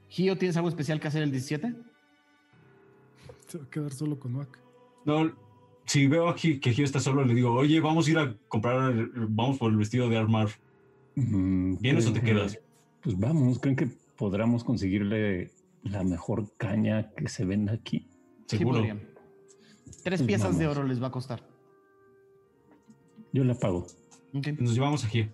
Gio, 0.07 0.37
¿tienes 0.37 0.55
algo 0.55 0.69
especial 0.69 1.01
que 1.01 1.09
hacer 1.09 1.23
el 1.23 1.31
17? 1.31 1.75
Se 3.47 3.57
va 3.57 3.65
a 3.65 3.69
quedar 3.69 3.91
solo 3.91 4.17
con 4.17 4.31
Mac. 4.37 4.57
No, 5.03 5.35
si 5.85 6.07
veo 6.07 6.29
aquí 6.29 6.61
que 6.61 6.71
Gio 6.71 6.85
está 6.85 7.01
solo, 7.01 7.25
le 7.25 7.33
digo, 7.35 7.51
oye, 7.53 7.81
vamos 7.81 8.07
a 8.07 8.11
ir 8.11 8.17
a 8.19 8.33
comprar, 8.47 8.93
el- 8.93 9.11
vamos 9.27 9.57
por 9.57 9.69
el 9.69 9.77
vestido 9.77 10.07
de 10.07 10.17
Armar. 10.17 10.47
¿Vienes 11.19 12.05
o 12.05 12.13
te 12.13 12.21
quedas? 12.21 12.59
Pues 13.01 13.17
vamos, 13.17 13.57
¿creen 13.57 13.75
que 13.75 13.87
podamos 14.17 14.63
conseguirle 14.63 15.51
la 15.81 16.03
mejor 16.03 16.55
caña 16.57 17.09
que 17.15 17.27
se 17.27 17.43
venda 17.43 17.73
aquí? 17.73 18.07
Sí 18.45 18.57
Seguro. 18.57 18.83
Tres 20.03 20.21
Pues 20.21 20.21
piezas 20.21 20.59
de 20.59 20.67
oro 20.67 20.83
les 20.83 21.01
va 21.01 21.07
a 21.07 21.11
costar. 21.11 21.41
Yo 23.33 23.43
la 23.43 23.55
pago. 23.55 23.87
Nos 24.31 24.75
llevamos 24.75 25.03
a 25.05 25.07
Gio. 25.07 25.27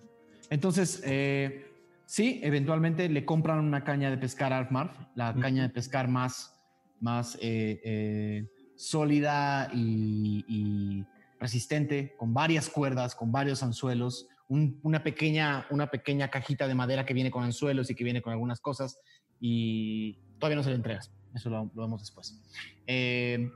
Entonces, 0.48 1.02
eh, 1.04 1.66
sí, 2.06 2.40
eventualmente 2.42 3.10
le 3.10 3.26
compran 3.26 3.58
una 3.58 3.84
caña 3.84 4.10
de 4.10 4.16
pescar 4.16 4.54
a 4.54 4.66
la 5.14 5.34
caña 5.34 5.64
de 5.64 5.68
pescar 5.68 6.08
más, 6.08 6.58
más 7.00 7.36
eh, 7.42 7.80
eh, 7.84 8.46
sólida 8.74 9.70
y, 9.74 10.46
y 10.48 11.04
resistente, 11.38 12.14
con 12.16 12.32
varias 12.32 12.70
cuerdas, 12.70 13.14
con 13.14 13.30
varios 13.30 13.62
anzuelos, 13.62 14.28
un- 14.48 14.78
una, 14.82 15.02
pequeña, 15.02 15.66
una 15.70 15.90
pequeña 15.90 16.28
cajita 16.28 16.68
de 16.68 16.74
madera 16.74 17.04
que 17.06 17.14
viene 17.14 17.30
con 17.30 17.44
anzuelos 17.44 17.90
y 17.90 17.94
que 17.94 18.04
viene 18.04 18.22
con 18.22 18.32
algunas 18.32 18.60
cosas 18.60 18.98
y 19.40 20.18
todavía 20.38 20.56
no 20.56 20.62
se 20.62 20.70
le 20.70 20.76
entregas. 20.76 21.12
Eso 21.34 21.50
lo, 21.50 21.70
lo 21.74 21.82
vemos 21.82 22.00
después. 22.00 22.40
Eh, 22.86 23.50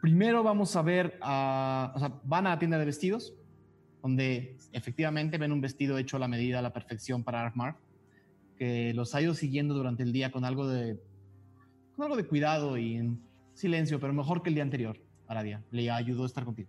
primero 0.00 0.42
vamos 0.42 0.74
a 0.76 0.82
ver, 0.82 1.18
a- 1.20 1.92
o 1.96 2.20
van 2.24 2.46
a 2.46 2.50
la 2.50 2.58
tienda 2.58 2.78
de 2.78 2.84
vestidos, 2.86 3.34
donde 4.02 4.56
efectivamente 4.72 5.36
ven 5.38 5.52
un 5.52 5.60
vestido 5.60 5.98
hecho 5.98 6.16
a 6.16 6.20
la 6.20 6.28
medida, 6.28 6.60
a 6.60 6.62
la 6.62 6.72
perfección 6.72 7.22
para 7.22 7.42
Armar, 7.44 7.76
que 8.56 8.94
los 8.94 9.14
ha 9.14 9.20
ido 9.22 9.34
siguiendo 9.34 9.74
durante 9.74 10.02
el 10.02 10.12
día 10.12 10.30
con 10.32 10.44
algo 10.44 10.68
de, 10.68 10.98
con 11.96 12.04
algo 12.04 12.16
de 12.16 12.26
cuidado 12.26 12.78
y 12.78 12.96
en 12.96 13.20
silencio, 13.54 14.00
pero 14.00 14.12
mejor 14.14 14.42
que 14.42 14.48
el 14.48 14.54
día 14.54 14.64
anterior. 14.64 14.98
Aradia 15.28 15.62
le 15.70 15.90
ayudó 15.90 16.24
a 16.24 16.26
estar 16.26 16.44
contigo. 16.44 16.68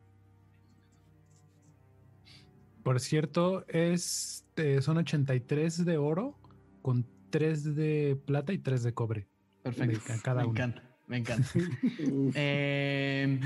Por 2.83 2.99
cierto, 2.99 3.65
es, 3.67 4.45
eh, 4.55 4.81
son 4.81 4.97
83 4.97 5.85
de 5.85 5.97
oro 5.97 6.37
con 6.81 7.05
3 7.29 7.75
de 7.75 8.19
plata 8.25 8.53
y 8.53 8.57
3 8.57 8.83
de 8.83 8.93
cobre. 8.93 9.27
Perfecto. 9.63 9.99
De 9.99 10.03
ca- 10.03 10.21
cada 10.23 10.41
me 10.41 10.47
uno. 10.47 10.53
encanta, 10.57 10.83
me 11.07 11.17
encanta. 11.17 11.47
Eh, 12.35 13.39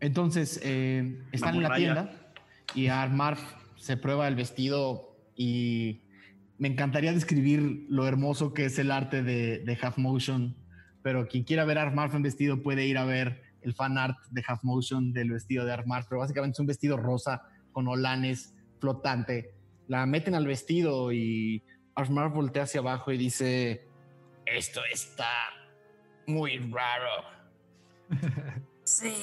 entonces, 0.00 0.60
eh, 0.64 1.22
están 1.32 1.54
en 1.56 1.62
la 1.62 1.74
tienda 1.76 2.32
y 2.74 2.88
Armar 2.88 3.38
se 3.76 3.96
prueba 3.96 4.26
el 4.28 4.34
vestido 4.34 5.16
y 5.36 6.02
me 6.58 6.68
encantaría 6.68 7.12
describir 7.12 7.86
lo 7.88 8.06
hermoso 8.06 8.52
que 8.52 8.64
es 8.66 8.78
el 8.78 8.90
arte 8.90 9.22
de, 9.22 9.60
de 9.60 9.78
Half 9.80 9.98
Motion, 9.98 10.56
pero 11.02 11.26
quien 11.28 11.44
quiera 11.44 11.64
ver 11.64 11.78
a 11.78 11.82
Armar 11.82 12.10
en 12.14 12.22
vestido 12.22 12.62
puede 12.62 12.86
ir 12.86 12.98
a 12.98 13.04
ver 13.04 13.42
el 13.62 13.74
fan 13.74 13.96
art 13.96 14.16
de 14.30 14.42
Half 14.46 14.64
Motion 14.64 15.12
del 15.12 15.30
vestido 15.30 15.64
de 15.64 15.72
Armar, 15.72 16.04
pero 16.08 16.20
básicamente 16.20 16.54
es 16.56 16.60
un 16.60 16.66
vestido 16.66 16.96
rosa 16.96 17.42
con 17.72 17.88
olanes 17.88 18.54
flotante. 18.80 19.54
La 19.88 20.06
meten 20.06 20.34
al 20.34 20.46
vestido 20.46 21.12
y 21.12 21.62
Armar 21.94 22.30
voltea 22.30 22.64
hacia 22.64 22.80
abajo 22.80 23.12
y 23.12 23.18
dice, 23.18 23.88
esto 24.46 24.80
está 24.92 25.28
muy 26.26 26.58
raro. 26.58 27.10
Sí, 28.84 29.14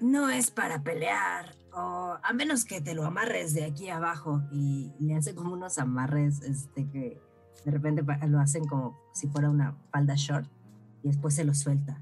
no 0.00 0.28
es 0.28 0.50
para 0.50 0.82
pelear. 0.82 1.54
O 1.72 2.18
a 2.22 2.32
menos 2.32 2.64
que 2.64 2.80
te 2.80 2.94
lo 2.94 3.04
amarres 3.04 3.54
de 3.54 3.64
aquí 3.64 3.88
abajo. 3.88 4.42
Y 4.52 4.92
le 5.00 5.14
hace 5.14 5.34
como 5.34 5.54
unos 5.54 5.78
amarres 5.78 6.42
este, 6.42 6.88
que 6.90 7.20
de 7.64 7.70
repente 7.70 8.04
lo 8.28 8.40
hacen 8.40 8.66
como 8.66 8.98
si 9.12 9.28
fuera 9.28 9.50
una 9.50 9.76
falda 9.90 10.14
short. 10.16 10.48
Y 11.02 11.08
después 11.08 11.34
se 11.34 11.44
lo 11.44 11.54
suelta. 11.54 12.00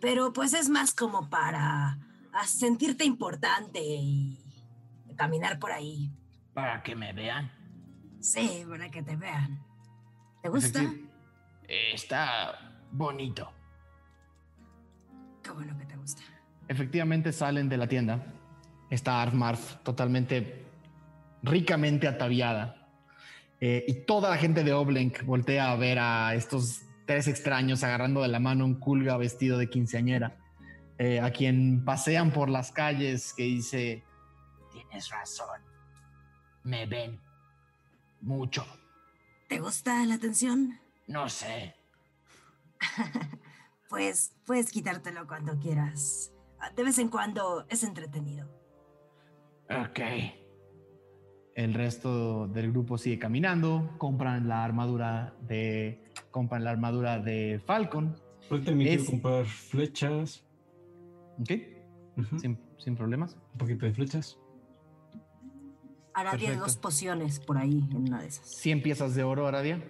Pero 0.00 0.32
pues 0.32 0.52
es 0.52 0.68
más 0.68 0.92
como 0.92 1.28
para 1.30 1.98
sentirte 2.44 3.04
importante 3.04 3.80
y 3.80 4.38
caminar 5.18 5.58
por 5.58 5.70
ahí. 5.72 6.10
Para 6.54 6.82
que 6.82 6.96
me 6.96 7.12
vean. 7.12 7.52
Sí, 8.20 8.64
para 8.68 8.88
que 8.90 9.02
te 9.02 9.16
vean. 9.16 9.62
¿Te 10.42 10.48
gusta? 10.48 10.80
Está 11.68 12.82
bonito. 12.90 13.52
Qué 15.42 15.50
bueno 15.50 15.76
que 15.76 15.84
te 15.84 15.96
gusta. 15.96 16.22
Efectivamente 16.68 17.32
salen 17.32 17.68
de 17.68 17.76
la 17.76 17.86
tienda. 17.86 18.24
Está 18.90 19.20
Armarf 19.20 19.76
totalmente 19.82 20.64
ricamente 21.42 22.08
ataviada. 22.08 22.88
Eh, 23.60 23.84
y 23.86 24.04
toda 24.06 24.30
la 24.30 24.36
gente 24.36 24.64
de 24.64 24.72
Oblenk 24.72 25.24
voltea 25.24 25.70
a 25.70 25.76
ver 25.76 25.98
a 25.98 26.34
estos 26.34 26.82
tres 27.06 27.26
extraños 27.28 27.82
agarrando 27.84 28.22
de 28.22 28.28
la 28.28 28.38
mano 28.38 28.64
un 28.64 28.74
culga 28.74 29.16
vestido 29.16 29.58
de 29.58 29.68
quinceañera. 29.68 30.36
eh, 30.98 31.20
a 31.20 31.30
quien 31.30 31.84
pasean 31.84 32.32
por 32.32 32.48
las 32.48 32.72
calles 32.72 33.32
que 33.32 33.44
dice, 33.44 34.02
Tienes 34.78 35.10
razón. 35.10 35.60
Me 36.62 36.86
ven. 36.86 37.20
Mucho. 38.20 38.64
¿Te 39.48 39.58
gusta 39.58 40.04
la 40.06 40.14
atención? 40.14 40.78
No 41.06 41.28
sé. 41.28 41.74
Pues 43.88 44.36
puedes 44.44 44.70
quitártelo 44.70 45.26
cuando 45.26 45.58
quieras. 45.58 46.30
De 46.76 46.84
vez 46.84 46.98
en 46.98 47.08
cuando 47.08 47.64
es 47.70 47.82
entretenido. 47.84 48.46
Ok. 49.70 49.98
el 51.54 51.72
resto 51.72 52.46
del 52.48 52.70
grupo 52.70 52.98
sigue 52.98 53.18
caminando, 53.18 53.94
compran 53.96 54.46
la 54.46 54.62
armadura 54.62 55.34
de, 55.40 56.04
compran 56.30 56.64
la 56.64 56.70
armadura 56.70 57.18
de 57.18 57.62
Falcon. 57.64 58.14
Puedes 58.50 58.66
permitir 58.66 59.00
Es- 59.00 59.06
comprar 59.08 59.46
flechas. 59.46 60.44
¿Ok? 61.40 61.50
Sin, 62.38 62.60
sin 62.76 62.94
problemas. 62.94 63.38
Un 63.52 63.58
poquito 63.58 63.86
de 63.86 63.94
flechas. 63.94 64.38
Perfecto. 66.22 66.60
dos 66.60 66.76
pociones 66.76 67.40
por 67.40 67.58
ahí 67.58 67.86
en 67.90 67.96
una 67.96 68.20
de 68.20 68.28
esas. 68.28 68.46
100 68.46 68.82
piezas 68.82 69.14
de 69.14 69.24
oro, 69.24 69.46
Aradia. 69.46 69.82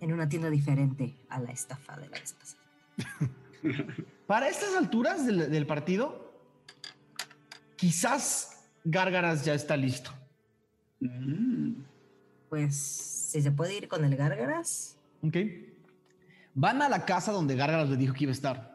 En 0.00 0.12
una 0.12 0.28
tienda 0.28 0.50
diferente 0.50 1.14
a 1.28 1.40
la 1.40 1.50
estafa 1.52 1.96
de 1.96 2.08
la 2.08 2.18
vez 2.18 2.34
pasada. 2.34 2.62
Para 4.26 4.48
estas 4.48 4.74
alturas 4.74 5.24
del, 5.26 5.50
del 5.50 5.66
partido, 5.66 6.32
quizás 7.76 8.64
Gárgaras 8.84 9.44
ya 9.44 9.54
está 9.54 9.76
listo. 9.76 10.10
Mm. 11.00 11.74
Pues 12.50 12.76
si 12.76 13.40
se 13.42 13.50
puede 13.50 13.76
ir 13.76 13.88
con 13.88 14.04
el 14.04 14.14
gárgaras. 14.16 14.96
¿Ok? 15.22 15.36
Van 16.54 16.82
a 16.82 16.88
la 16.88 17.04
casa 17.04 17.32
donde 17.32 17.56
Gárgaras 17.56 17.88
le 17.88 17.96
dijo 17.96 18.14
que 18.14 18.24
iba 18.24 18.30
a 18.30 18.34
estar. 18.34 18.74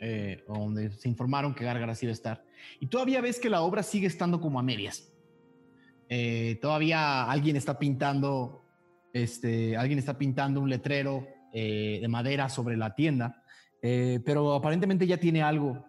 eh, 0.00 0.42
o 0.48 0.58
donde 0.58 0.90
se 0.90 1.08
informaron 1.08 1.54
que 1.54 1.64
Gárgaras 1.64 2.02
iba 2.02 2.10
a 2.10 2.14
estar. 2.14 2.44
Y 2.80 2.86
todavía 2.86 3.20
ves 3.20 3.38
que 3.38 3.50
la 3.50 3.62
obra 3.62 3.82
sigue 3.82 4.06
estando 4.06 4.40
como 4.40 4.58
a 4.58 4.62
medias. 4.62 5.12
Eh, 6.08 6.58
todavía 6.60 7.30
alguien 7.30 7.56
está 7.56 7.78
pintando. 7.78 8.64
Este, 9.12 9.76
alguien 9.76 9.98
está 9.98 10.16
pintando 10.16 10.60
un 10.60 10.70
letrero 10.70 11.26
eh, 11.52 11.98
de 12.00 12.08
madera 12.08 12.48
sobre 12.48 12.76
la 12.76 12.94
tienda. 12.94 13.42
eh, 13.82 14.20
pero 14.24 14.54
aparentemente 14.54 15.06
ya 15.06 15.18
tiene 15.18 15.42
algo 15.42 15.84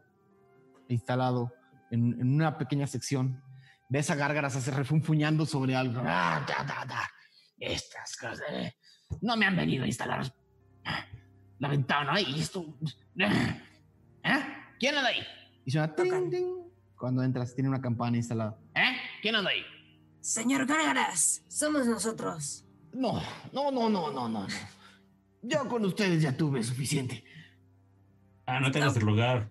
instalado 0.88 1.54
en, 1.92 2.22
una 2.22 2.58
pequeña 2.58 2.88
sección. 2.88 3.42
Ves 3.90 4.10
a 4.10 4.16
Gárgaras 4.16 4.56
hace 4.56 4.72
refunfuñando 4.72 5.46
sobre 5.46 5.76
algo. 5.76 6.02
Ah. 6.04 6.46
Estas 7.60 8.18
cosas. 8.18 8.42
No 9.22 9.38
me 9.38 9.46
han 9.46 9.56
venido 9.56 9.84
a 9.84 9.88
instalar 9.88 10.34
la 11.60 11.68
ventana 11.68 12.20
y 12.20 12.40
esto. 12.40 12.78
¿Eh? 13.18 14.42
¿Quién 14.80 14.96
anda 14.96 15.10
ahí? 15.10 15.24
Y 15.66 15.72
suena 15.72 15.94
ting, 15.96 16.30
ting. 16.30 16.46
Cuando 16.98 17.24
entras, 17.24 17.54
tiene 17.56 17.70
una 17.70 17.82
campana 17.82 18.18
instalada. 18.18 18.58
¿Eh? 18.76 18.96
¿Quién 19.22 19.36
anda 19.36 19.50
ahí? 19.50 19.62
Señor 20.22 20.66
Gárgaras, 20.66 21.44
somos 21.50 21.86
nosotros. 21.86 22.66
No, 22.94 23.22
no, 23.52 23.72
no, 23.72 23.90
no, 23.90 24.12
no, 24.12 24.30
no. 24.30 24.44
no. 24.44 24.48
Yo 25.42 25.68
con 25.68 25.84
ustedes 25.84 26.22
ya 26.22 26.36
tuve 26.38 26.64
suficiente. 26.64 27.24
Ah, 28.46 28.60
no 28.60 28.72
te 28.72 28.80
hagas 28.82 28.94
de 28.94 29.02
rogar. 29.02 29.50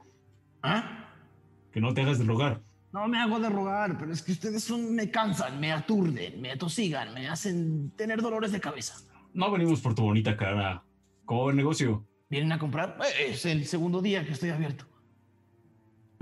¿Ah? 0.62 1.12
Que 1.70 1.80
no 1.80 1.92
te 1.92 2.02
hagas 2.02 2.18
de 2.18 2.24
rogar. 2.24 2.62
No 2.92 3.08
me 3.08 3.18
hago 3.18 3.40
de 3.40 3.48
rogar, 3.48 3.98
pero 3.98 4.12
es 4.12 4.22
que 4.22 4.32
ustedes 4.32 4.62
son, 4.64 4.94
me 4.94 5.10
cansan, 5.10 5.58
me 5.58 5.72
aturden, 5.72 6.40
me 6.40 6.52
atosigan, 6.52 7.12
me 7.14 7.26
hacen 7.28 7.90
tener 7.96 8.20
dolores 8.20 8.52
de 8.52 8.60
cabeza. 8.60 8.94
No 9.32 9.50
venimos 9.50 9.80
por 9.80 9.94
tu 9.94 10.02
bonita 10.02 10.36
cara. 10.36 10.84
¿Cómo 11.24 11.44
va 11.46 11.50
el 11.50 11.56
negocio? 11.56 12.06
¿Vienen 12.28 12.52
a 12.52 12.58
comprar? 12.58 12.98
Eh, 13.18 13.30
Es 13.30 13.46
el 13.46 13.66
segundo 13.66 14.02
día 14.02 14.24
que 14.26 14.32
estoy 14.32 14.50
abierto. 14.50 14.86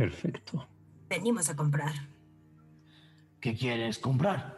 Perfecto. 0.01 0.67
Venimos 1.11 1.51
a 1.51 1.57
comprar. 1.57 1.93
¿Qué 3.39 3.55
quieres 3.55 3.99
comprar? 3.99 4.57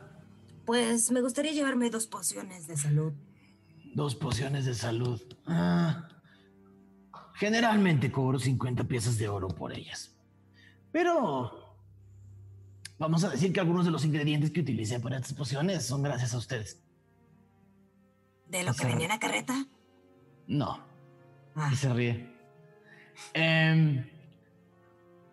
Pues 0.65 1.11
me 1.11 1.21
gustaría 1.21 1.51
llevarme 1.51 1.91
dos 1.91 2.07
pociones 2.07 2.69
de 2.69 2.77
salud. 2.77 3.13
Dos 3.93 4.15
pociones 4.15 4.67
de 4.67 4.75
salud. 4.75 5.21
Ah. 5.49 6.07
Generalmente 7.35 8.13
cobro 8.13 8.39
50 8.39 8.85
piezas 8.85 9.19
de 9.19 9.29
oro 9.29 9.49
por 9.49 9.73
ellas. 9.73 10.15
Pero 10.93 11.75
vamos 13.01 13.25
a 13.25 13.31
decir 13.31 13.53
que 13.53 13.59
algunos 13.59 13.85
de 13.85 13.91
los 13.91 14.05
ingredientes 14.05 14.53
que 14.53 14.61
utilicé 14.61 15.01
para 15.01 15.17
estas 15.17 15.33
pociones 15.35 15.85
son 15.85 16.05
gracias 16.05 16.35
a 16.35 16.39
ustedes. 16.39 16.81
¿De 18.47 18.63
lo 18.63 18.71
que 18.75 18.79
sea- 18.79 18.87
venía 18.91 19.07
en 19.07 19.11
la 19.13 19.19
carreta? 19.19 19.67
No, 20.47 20.79
Ah, 21.57 21.69
Y 21.73 21.77
se 21.77 21.93
ríe. 21.93 22.33
Em, 23.35 24.07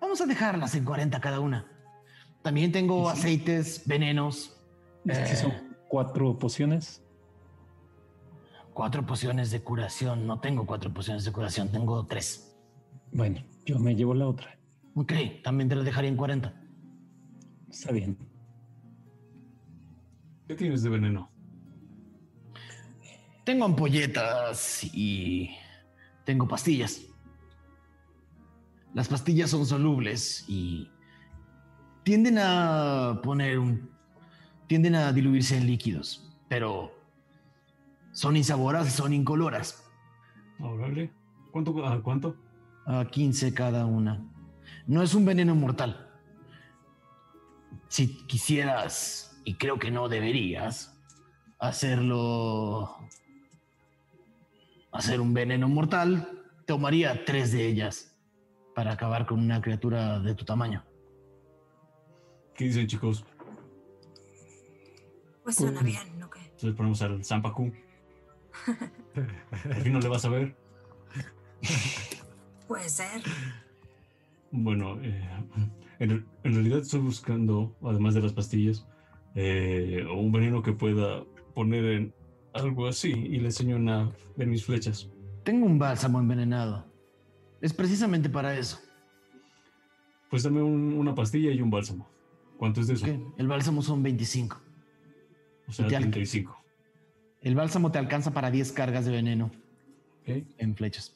vamos 0.02 0.22
a 0.22 0.26
dejarlas 0.26 0.76
en 0.76 0.86
40 0.86 1.20
cada 1.20 1.40
una. 1.40 1.66
También 2.42 2.72
tengo 2.72 3.10
aceites, 3.10 3.84
venenos, 3.86 4.56
Es 5.06 5.18
que 5.20 5.34
Eh. 5.34 5.36
son 5.38 5.54
cuatro 5.88 6.38
pociones. 6.38 7.04
cuatro 8.74 9.06
pociones 9.06 9.52
de 9.52 9.62
curación. 9.62 10.26
No 10.26 10.40
tengo 10.40 10.66
cuatro 10.66 10.94
pociones 10.94 11.26
de 11.26 11.32
curación, 11.34 11.70
tengo 11.70 12.06
tres. 12.08 12.56
Bueno, 13.12 13.42
yo 13.66 13.78
me 13.80 13.94
llevo 13.96 14.14
la 14.14 14.26
otra. 14.28 14.58
Ok, 14.96 15.12
también 15.44 15.68
te 15.68 15.76
las 15.76 15.84
dejaría 15.84 16.10
en 16.10 16.16
40. 16.16 16.54
Está 17.70 17.92
bien. 17.92 18.18
¿Qué 20.48 20.56
tienes 20.56 20.82
de 20.84 20.90
veneno? 20.90 21.30
Tengo 23.44 23.66
ampolletas 23.66 24.84
y 24.94 25.50
tengo 26.26 26.48
pastillas. 26.48 27.02
Las 28.94 29.08
pastillas 29.08 29.52
son 29.52 29.66
solubles 29.66 30.46
y 30.48 30.90
tienden 32.04 32.40
a 32.40 33.20
poner 33.24 33.60
un. 33.60 33.90
tienden 34.68 34.96
a 34.96 35.14
diluirse 35.14 35.58
en 35.58 35.68
líquidos, 35.68 36.28
pero 36.48 36.92
son 38.12 38.36
insaborosas, 38.36 38.94
son 38.94 39.14
incoloras. 39.14 39.86
Órale. 40.60 41.12
¿Cuánto? 41.52 41.86
¿A 41.86 42.02
cuánto? 42.02 42.36
A 42.86 43.06
15 43.06 43.54
cada 43.54 43.86
una. 43.86 44.26
No 44.88 45.04
es 45.04 45.14
un 45.14 45.24
veneno 45.24 45.54
mortal. 45.54 46.08
Si 47.88 48.26
quisieras, 48.26 49.40
y 49.46 49.56
creo 49.56 49.78
que 49.78 49.92
no 49.92 50.10
deberías, 50.10 51.00
hacerlo. 51.60 52.98
hacer 54.92 55.22
un 55.22 55.34
veneno 55.34 55.70
mortal, 55.70 56.44
tomaría 56.66 57.24
tres 57.26 57.52
de 57.52 57.68
ellas 57.68 58.09
para 58.80 58.94
acabar 58.94 59.26
con 59.26 59.42
una 59.42 59.62
criatura 59.62 60.22
de 60.22 60.34
tu 60.36 60.46
tamaño. 60.46 60.82
¿Qué 62.56 62.64
dicen, 62.64 62.88
chicos? 62.88 63.26
Pues 65.44 65.58
suena 65.58 65.82
bien, 65.82 66.18
¿no 66.18 66.30
qué? 66.30 66.40
Entonces 66.40 66.76
ponemos 66.76 67.02
al 67.02 67.26
Zampacu. 67.26 67.74
Por 69.14 69.76
fin 69.84 69.92
no 69.92 70.00
le 70.00 70.08
vas 70.08 70.24
a 70.24 70.30
ver. 70.30 70.56
Puede 72.70 72.88
ser. 72.88 73.22
Bueno, 74.52 74.98
eh, 75.02 75.28
en, 76.00 76.26
en 76.46 76.54
realidad 76.54 76.80
estoy 76.80 77.02
buscando, 77.02 77.76
además 77.84 78.14
de 78.14 78.22
las 78.22 78.32
pastillas, 78.32 78.88
eh, 79.36 80.06
un 80.10 80.32
veneno 80.32 80.64
que 80.64 80.72
pueda 80.72 81.26
poner 81.54 81.84
en 81.84 82.14
algo 82.54 82.88
así 82.88 83.12
y 83.12 83.40
le 83.40 83.48
enseño 83.48 83.76
una 83.76 84.10
de 84.38 84.46
mis 84.46 84.64
flechas. 84.64 85.10
Tengo 85.44 85.66
un 85.66 85.78
bálsamo 85.78 86.18
envenenado. 86.18 86.89
Es 87.62 87.74
precisamente 87.74 88.30
para 88.30 88.58
eso. 88.58 88.80
Pues 90.30 90.44
dame 90.44 90.62
un- 90.62 90.94
una 90.94 91.14
pastilla 91.16 91.52
y 91.52 91.62
un 91.62 91.70
bálsamo. 91.70 92.08
¿Cuánto 92.58 92.82
es 92.82 92.88
de 92.88 92.94
eso? 92.94 93.06
El 93.38 93.48
bálsamo 93.48 93.82
son 93.82 94.04
25. 94.04 94.60
O 95.68 95.72
sea, 95.72 95.86
Y 95.86 95.90
te 95.90 95.96
al- 95.96 96.04
35. 96.04 96.58
El 97.42 97.56
bálsamo 97.56 97.92
te 97.92 97.98
alcanza 98.00 98.32
para 98.34 98.52
10 98.52 98.72
cargas 98.72 99.06
de 99.06 99.12
veneno 99.12 99.46
Ok. 100.24 100.44
en 100.58 100.76
flechas. 100.76 101.16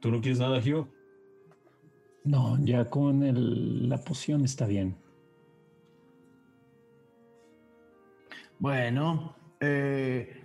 ¿Tú 0.00 0.10
no 0.10 0.20
quieres 0.20 0.38
nada, 0.38 0.60
Gio? 0.60 0.88
No, 2.24 2.58
ya 2.64 2.88
con 2.90 3.22
el- 3.22 3.88
la 3.88 3.98
poción 3.98 4.44
está 4.44 4.66
bien. 4.66 4.96
Bueno, 8.58 9.34
eh, 9.60 10.43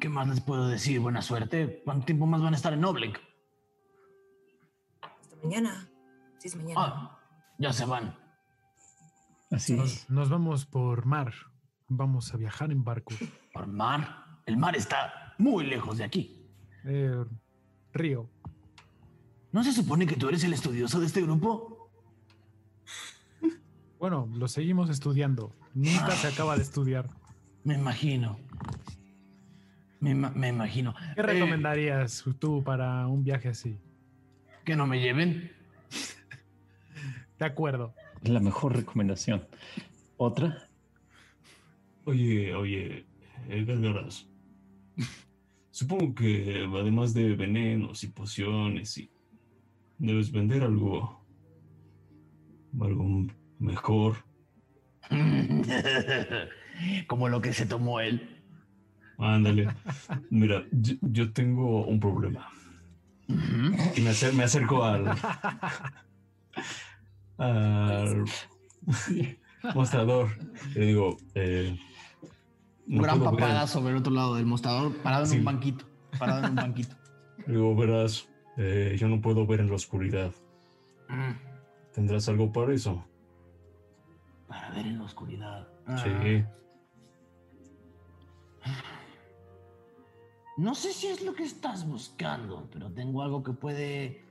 ¿qué 0.00 0.08
más 0.08 0.28
les 0.28 0.40
puedo 0.40 0.68
decir? 0.68 1.00
Buena 1.00 1.22
suerte. 1.22 1.82
¿Cuánto 1.84 2.06
tiempo 2.06 2.26
más 2.26 2.42
van 2.42 2.54
a 2.54 2.56
estar 2.56 2.72
en 2.72 2.84
Oblink? 2.84 3.18
Hasta 5.00 5.36
mañana. 5.42 5.88
Sí, 6.38 6.48
es 6.48 6.56
mañana. 6.56 6.80
Ah, 6.80 7.18
ya 7.58 7.72
se 7.72 7.84
van. 7.84 8.16
Así 9.50 9.74
Nos, 9.74 10.08
nos 10.08 10.28
vamos 10.28 10.66
por 10.66 11.06
mar. 11.06 11.32
Vamos 11.88 12.32
a 12.32 12.36
viajar 12.36 12.72
en 12.72 12.84
barco. 12.84 13.12
¿Por 13.52 13.66
mar? 13.66 14.40
El 14.46 14.56
mar 14.56 14.76
está 14.76 15.34
muy 15.38 15.66
lejos 15.66 15.98
de 15.98 16.04
aquí. 16.04 16.48
Eh, 16.84 17.24
río. 17.92 18.28
¿No 19.52 19.62
se 19.62 19.72
supone 19.72 20.06
que 20.06 20.16
tú 20.16 20.28
eres 20.28 20.42
el 20.44 20.54
estudioso 20.54 20.98
de 21.00 21.06
este 21.06 21.20
grupo? 21.20 21.90
Bueno, 23.98 24.28
lo 24.34 24.48
seguimos 24.48 24.90
estudiando. 24.90 25.54
Nunca 25.74 26.12
se 26.12 26.28
acaba 26.28 26.56
de 26.56 26.62
estudiar. 26.62 27.10
Me 27.62 27.74
imagino. 27.74 28.38
Me, 30.02 30.14
me 30.14 30.48
imagino. 30.48 30.94
¿Qué 31.14 31.20
Eh, 31.20 31.24
recomendarías 31.24 32.24
tú 32.38 32.62
para 32.62 33.06
un 33.06 33.22
viaje 33.24 33.48
así? 33.48 33.78
que 34.64 34.76
no 34.76 34.86
me 34.86 35.00
lleven. 35.00 35.50
De 37.38 37.44
acuerdo. 37.46 37.94
la 38.22 38.38
mejor 38.40 38.76
recomendación. 38.76 39.46
Otra, 40.16 40.68
Oye, 42.04 42.52
oye, 42.54 43.06
eh, 43.48 43.64
Gargaras. 43.64 44.28
Supongo 45.70 46.14
que 46.16 46.68
además 46.72 47.14
de 47.14 47.34
venenos 47.36 48.02
y 48.04 48.08
pociones 48.08 48.98
y 48.98 49.10
debes 49.98 50.30
vender 50.32 50.62
algo 50.64 51.24
algo 52.80 53.26
mejor. 53.58 54.16
Como 57.06 57.28
lo 57.28 57.40
que 57.40 57.52
se 57.52 57.66
tomó 57.66 58.00
él. 58.00 58.31
Ándale. 59.22 59.68
Mira, 60.30 60.64
yo, 60.72 60.94
yo 61.00 61.32
tengo 61.32 61.86
un 61.86 62.00
problema. 62.00 62.48
Y 63.28 64.00
me, 64.00 64.10
acer- 64.10 64.32
me 64.34 64.42
acerco 64.44 64.84
al 64.84 65.08
al 67.38 68.24
mostrador. 69.74 70.28
Y 70.74 70.78
le 70.78 70.86
digo, 70.86 71.16
eh, 71.34 71.78
no 72.86 73.02
Gran 73.02 73.22
papada 73.22 73.66
sobre 73.66 73.92
el 73.92 73.98
otro 73.98 74.12
lado 74.12 74.34
del 74.34 74.46
mostrador, 74.46 74.94
parado 74.98 75.24
en 75.32 75.38
un 75.38 75.44
banquito. 75.44 75.84
Parado 76.18 76.44
en 76.44 76.50
un 76.50 76.56
banquito. 76.56 76.94
Le 77.46 77.54
digo, 77.54 77.74
verás, 77.74 78.28
eh, 78.56 78.96
yo 78.98 79.08
no 79.08 79.20
puedo 79.20 79.46
ver 79.46 79.60
en 79.60 79.68
la 79.68 79.74
oscuridad. 79.76 80.30
Mm, 81.08 81.32
¿Tendrás 81.94 82.28
algo 82.28 82.52
para 82.52 82.72
eso? 82.74 83.04
Para 84.46 84.70
ver 84.70 84.86
en 84.86 84.98
la 84.98 85.04
oscuridad. 85.04 85.66
Sí. 85.96 86.44
No 90.56 90.74
sé 90.74 90.92
si 90.92 91.06
es 91.06 91.22
lo 91.24 91.34
que 91.34 91.44
estás 91.44 91.86
buscando, 91.86 92.68
pero 92.72 92.90
tengo 92.92 93.22
algo 93.22 93.42
que 93.42 93.52
puede 93.52 94.22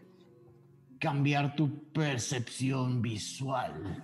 cambiar 1.00 1.56
tu 1.56 1.92
percepción 1.92 3.02
visual. 3.02 4.04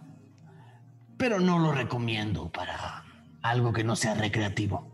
Pero 1.18 1.40
no 1.40 1.60
lo 1.60 1.72
recomiendo 1.72 2.52
para 2.52 3.04
algo 3.42 3.72
que 3.72 3.84
no 3.84 3.96
sea 3.96 4.16
recreativo. 4.16 4.92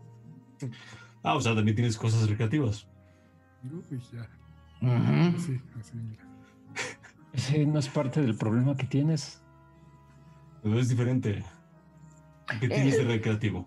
Ah, 1.22 1.34
o 1.34 1.40
sea, 1.40 1.54
también 1.54 1.74
tienes 1.74 1.96
cosas 1.96 2.28
recreativas. 2.28 2.86
Uy, 3.64 3.98
ya. 4.12 4.28
Ujú. 4.86 5.36
Así, 5.36 5.60
así, 5.80 5.96
mira. 5.96 6.24
ese 7.32 7.64
no 7.66 7.78
es 7.78 7.88
parte 7.88 8.20
del 8.20 8.36
problema 8.36 8.76
que 8.76 8.84
tienes. 8.86 9.42
Pero 10.62 10.78
es 10.78 10.88
diferente. 10.90 11.42
¿Qué 12.60 12.68
tienes 12.68 12.96
de 12.98 13.02
Eh. 13.02 13.06
recreativo? 13.06 13.66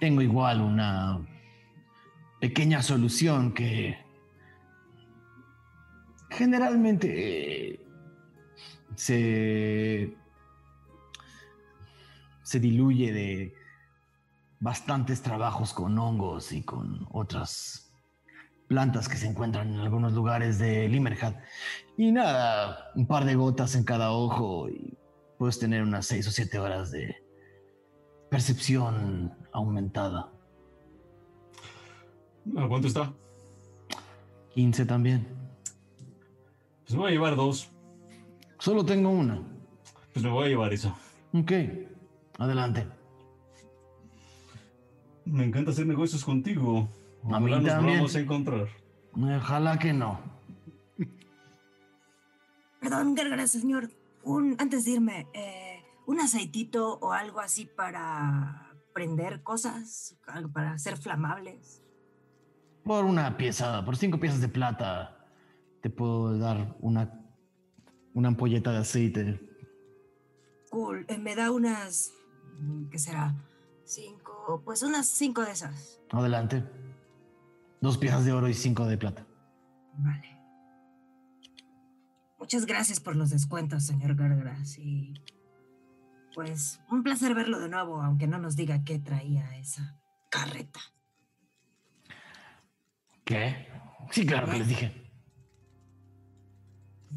Tengo 0.00 0.20
igual 0.22 0.60
una 0.60 1.20
pequeña 2.42 2.82
solución 2.82 3.54
que 3.54 3.96
generalmente 6.28 7.74
eh, 7.74 7.86
se, 8.96 10.16
se 12.42 12.58
diluye 12.58 13.12
de 13.12 13.54
bastantes 14.58 15.22
trabajos 15.22 15.72
con 15.72 15.96
hongos 15.96 16.50
y 16.50 16.64
con 16.64 17.06
otras 17.12 17.94
plantas 18.66 19.08
que 19.08 19.18
se 19.18 19.28
encuentran 19.28 19.74
en 19.74 19.78
algunos 19.78 20.12
lugares 20.12 20.58
de 20.58 20.88
Limerhad. 20.88 21.36
Y 21.96 22.10
nada, 22.10 22.90
un 22.96 23.06
par 23.06 23.24
de 23.24 23.36
gotas 23.36 23.76
en 23.76 23.84
cada 23.84 24.10
ojo 24.10 24.68
y 24.68 24.98
puedes 25.38 25.60
tener 25.60 25.84
unas 25.84 26.06
seis 26.06 26.26
o 26.26 26.32
siete 26.32 26.58
horas 26.58 26.90
de 26.90 27.24
percepción 28.28 29.32
aumentada. 29.52 30.31
¿A 32.56 32.68
cuánto 32.68 32.88
está? 32.88 33.12
15 34.54 34.84
también. 34.86 35.26
Pues 36.84 36.94
me 36.94 36.98
voy 36.98 37.08
a 37.08 37.12
llevar 37.12 37.36
dos. 37.36 37.70
Solo 38.58 38.84
tengo 38.84 39.10
una. 39.10 39.40
Pues 40.12 40.24
me 40.24 40.30
voy 40.30 40.46
a 40.46 40.48
llevar 40.48 40.72
eso. 40.72 40.94
Ok, 41.32 41.52
adelante. 42.38 42.86
Me 45.24 45.44
encanta 45.44 45.70
hacer 45.70 45.86
negocios 45.86 46.24
contigo. 46.24 46.88
A 47.24 47.40
mí 47.40 47.46
Ojalá 47.46 47.56
nos 47.60 47.66
también. 47.66 47.86
volvamos 47.86 48.16
a 48.16 48.20
encontrar. 48.20 48.68
Ojalá 49.14 49.78
que 49.78 49.92
no. 49.92 50.20
Perdón, 52.80 53.14
Gargara, 53.14 53.46
señor. 53.46 53.90
Un, 54.24 54.56
antes 54.58 54.84
de 54.84 54.92
irme, 54.92 55.26
eh, 55.32 55.82
un 56.06 56.20
aceitito 56.20 56.98
o 57.00 57.12
algo 57.12 57.40
así 57.40 57.64
para 57.64 58.72
prender 58.92 59.42
cosas, 59.42 60.16
para 60.52 60.72
hacer 60.72 60.96
flamables. 60.96 61.81
Por 62.84 63.04
una 63.04 63.36
pieza, 63.36 63.84
por 63.84 63.96
cinco 63.96 64.18
piezas 64.18 64.40
de 64.40 64.48
plata, 64.48 65.26
te 65.82 65.90
puedo 65.90 66.38
dar 66.38 66.76
una, 66.80 67.20
una 68.14 68.28
ampolleta 68.28 68.72
de 68.72 68.78
aceite. 68.78 69.40
Cool. 70.70 71.04
Eh, 71.08 71.18
me 71.18 71.36
da 71.36 71.50
unas. 71.50 72.12
mm, 72.58 72.88
¿Qué 72.88 72.98
será? 72.98 73.34
Cinco. 73.84 74.62
Pues 74.64 74.82
unas 74.82 75.06
cinco 75.06 75.42
de 75.42 75.52
esas. 75.52 76.00
Adelante. 76.10 76.64
Dos 77.80 77.98
piezas 77.98 78.24
de 78.24 78.32
oro 78.32 78.48
y 78.48 78.54
cinco 78.54 78.86
de 78.86 78.96
plata. 78.96 79.26
Vale. 79.98 80.38
Muchas 82.38 82.66
gracias 82.66 83.00
por 83.00 83.14
los 83.14 83.30
descuentos, 83.30 83.84
señor 83.84 84.16
Gargras. 84.16 84.78
Y. 84.78 85.14
Pues 86.34 86.80
un 86.90 87.02
placer 87.02 87.34
verlo 87.34 87.60
de 87.60 87.68
nuevo, 87.68 88.00
aunque 88.02 88.26
no 88.26 88.38
nos 88.38 88.56
diga 88.56 88.82
qué 88.84 88.98
traía 88.98 89.56
esa 89.58 89.98
carreta. 90.30 90.80
¿Qué? 93.24 93.68
Sí, 94.10 94.26
claro 94.26 94.50
que 94.50 94.58
les 94.58 94.68
dije. 94.68 94.92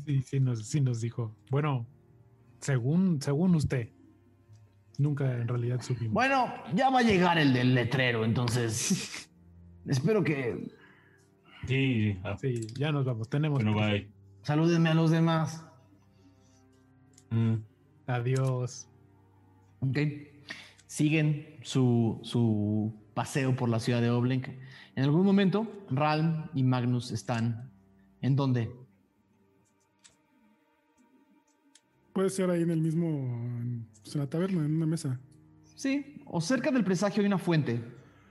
Sí, 0.06 0.22
sí 0.22 0.40
nos, 0.40 0.66
sí 0.68 0.82
nos 0.82 1.02
dijo. 1.02 1.36
Bueno, 1.50 1.86
según, 2.60 3.22
según 3.22 3.56
usted. 3.56 3.90
Nunca 4.98 5.32
en 5.40 5.48
realidad 5.48 5.82
supimos. 5.82 6.14
Bueno, 6.14 6.54
ya 6.74 6.90
va 6.90 7.00
a 7.00 7.04
llegar 7.04 7.38
el 7.38 7.54
del 7.54 7.74
letrero, 7.76 8.24
entonces. 8.24 9.30
espero 9.86 10.24
que. 10.24 10.72
Sí, 11.68 12.18
ah, 12.24 12.38
Sí, 12.40 12.68
ya 12.78 12.92
nos 12.92 13.06
vamos. 13.06 13.30
Tenemos. 13.30 13.64
bueno, 13.64 13.76
bye. 13.78 14.10
Salúdenme 14.44 14.90
a 14.90 14.94
los 14.94 15.12
demás. 15.12 15.66
Mm. 17.32 17.56
Adiós. 18.08 18.88
Ok. 19.80 19.98
Siguen 20.86 21.58
su, 21.64 22.20
su 22.24 22.94
paseo 23.16 23.56
por 23.56 23.70
la 23.70 23.80
ciudad 23.80 24.02
de 24.02 24.12
Oblenk. 24.12 24.50
En 24.96 25.04
algún 25.04 25.26
momento, 25.26 25.68
Ralm 25.90 26.46
y 26.54 26.62
Magnus 26.64 27.10
están. 27.12 27.72
¿En 28.22 28.36
dónde? 28.36 28.70
Puede 32.14 32.30
ser 32.30 32.50
ahí 32.50 32.62
en 32.62 32.70
el 32.72 32.80
mismo, 32.82 33.08
en, 33.08 33.88
pues, 34.04 34.16
la 34.16 34.28
taberna, 34.28 34.64
en 34.64 34.76
una 34.76 34.86
mesa. 34.86 35.20
Sí, 35.76 36.22
o 36.26 36.40
cerca 36.40 36.72
del 36.72 36.84
presagio 36.84 37.22
hay 37.22 37.28
una 37.28 37.38
fuente 37.38 37.82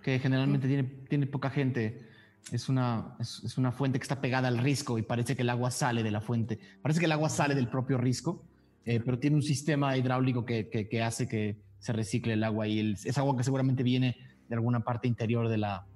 que 0.03 0.19
generalmente 0.19 0.67
tiene, 0.69 0.85
tiene 1.09 1.27
poca 1.27 1.51
gente. 1.51 2.09
Es 2.53 2.69
una, 2.69 3.17
es, 3.21 3.43
es 3.45 3.57
una 3.59 3.73
fuente 3.73 3.99
que 3.99 4.03
está 4.05 4.21
pegada 4.21 4.49
al 4.49 4.59
risco 4.59 4.99
y 4.99 5.03
parece 5.03 5.35
que 5.37 5.43
el 5.43 5.51
agua 5.51 5.71
sale 5.71 6.03
de 6.03 6.11
la 6.11 6.21
fuente. 6.21 6.59
Parece 6.83 7.01
que 7.01 7.07
el 7.07 7.13
agua 7.13 7.29
sale 7.29 7.55
del 7.55 7.69
propio 7.69 7.99
risco, 7.99 8.45
eh, 8.85 9.01
pero 9.05 9.19
tiene 9.19 9.37
un 9.37 9.43
sistema 9.43 9.97
hidráulico 9.97 10.45
que, 10.45 10.69
que- 10.69 10.89
que 10.89 11.03
hace 11.03 11.27
que 11.27 11.57
se 11.79 11.93
recicle 11.93 12.35
el 12.35 12.45
agua 12.45 12.67
y 12.69 12.79
el- 12.81 12.93
es 13.03 13.17
agua 13.19 13.37
que 13.37 13.45
seguramente 13.45 13.83
viene 13.83 14.17
de 14.49 14.55
alguna 14.55 14.81
parte 14.81 15.09
interior 15.09 15.49
de, 15.49 15.59
la, 15.59 15.87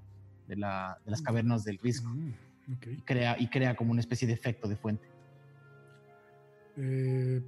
de, 0.47 0.57
la- 0.57 0.99
de 1.05 1.11
las 1.11 1.23
cavernas 1.23 1.65
del 1.65 1.79
risco 1.79 2.09
Mm, 2.09 2.33
y 2.67 3.01
crea, 3.03 3.37
y 3.41 3.49
crea 3.49 3.75
como 3.77 3.93
una 3.93 4.01
especie 4.01 4.27
de 4.29 4.35
efecto 4.35 4.69
de 4.69 4.77
fuente. 4.77 5.09
Eh, 6.77 7.43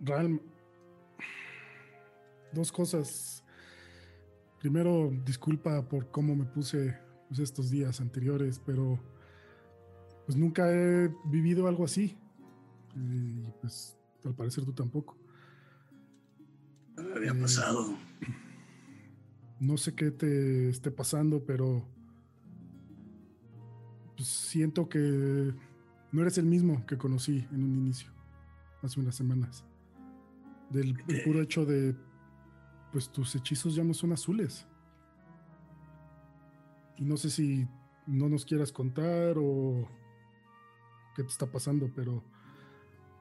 Ralm, 0.00 0.40
dos 2.52 2.70
cosas. 2.72 3.42
Primero, 4.60 5.10
disculpa 5.24 5.82
por 5.88 6.10
cómo 6.10 6.34
me 6.34 6.44
puse 6.44 6.96
pues, 7.28 7.40
estos 7.40 7.70
días 7.70 8.00
anteriores, 8.00 8.58
pero 8.64 8.98
pues 10.24 10.38
nunca 10.38 10.70
he 10.72 11.10
vivido 11.26 11.68
algo 11.68 11.84
así. 11.84 12.16
Eh, 12.96 13.44
y 13.46 13.52
pues 13.60 13.96
al 14.24 14.34
parecer 14.34 14.64
tú 14.64 14.72
tampoco. 14.72 15.16
Me 16.96 17.12
había 17.14 17.32
Eh, 17.32 17.34
pasado. 17.34 17.94
No 19.64 19.78
sé 19.78 19.94
qué 19.94 20.10
te 20.10 20.68
esté 20.68 20.90
pasando, 20.90 21.42
pero 21.46 21.88
pues, 24.14 24.28
siento 24.28 24.90
que 24.90 25.54
no 26.12 26.20
eres 26.20 26.36
el 26.36 26.44
mismo 26.44 26.84
que 26.84 26.98
conocí 26.98 27.48
en 27.50 27.64
un 27.64 27.74
inicio, 27.74 28.10
hace 28.82 29.00
unas 29.00 29.16
semanas. 29.16 29.64
Del 30.68 31.02
el 31.08 31.22
puro 31.22 31.40
hecho 31.40 31.64
de, 31.64 31.96
pues 32.92 33.10
tus 33.10 33.34
hechizos 33.36 33.74
ya 33.74 33.84
no 33.84 33.94
son 33.94 34.12
azules. 34.12 34.66
Y 36.98 37.06
no 37.06 37.16
sé 37.16 37.30
si 37.30 37.66
no 38.06 38.28
nos 38.28 38.44
quieras 38.44 38.70
contar 38.70 39.38
o 39.38 39.88
qué 41.16 41.22
te 41.22 41.30
está 41.30 41.50
pasando, 41.50 41.90
pero 41.96 42.22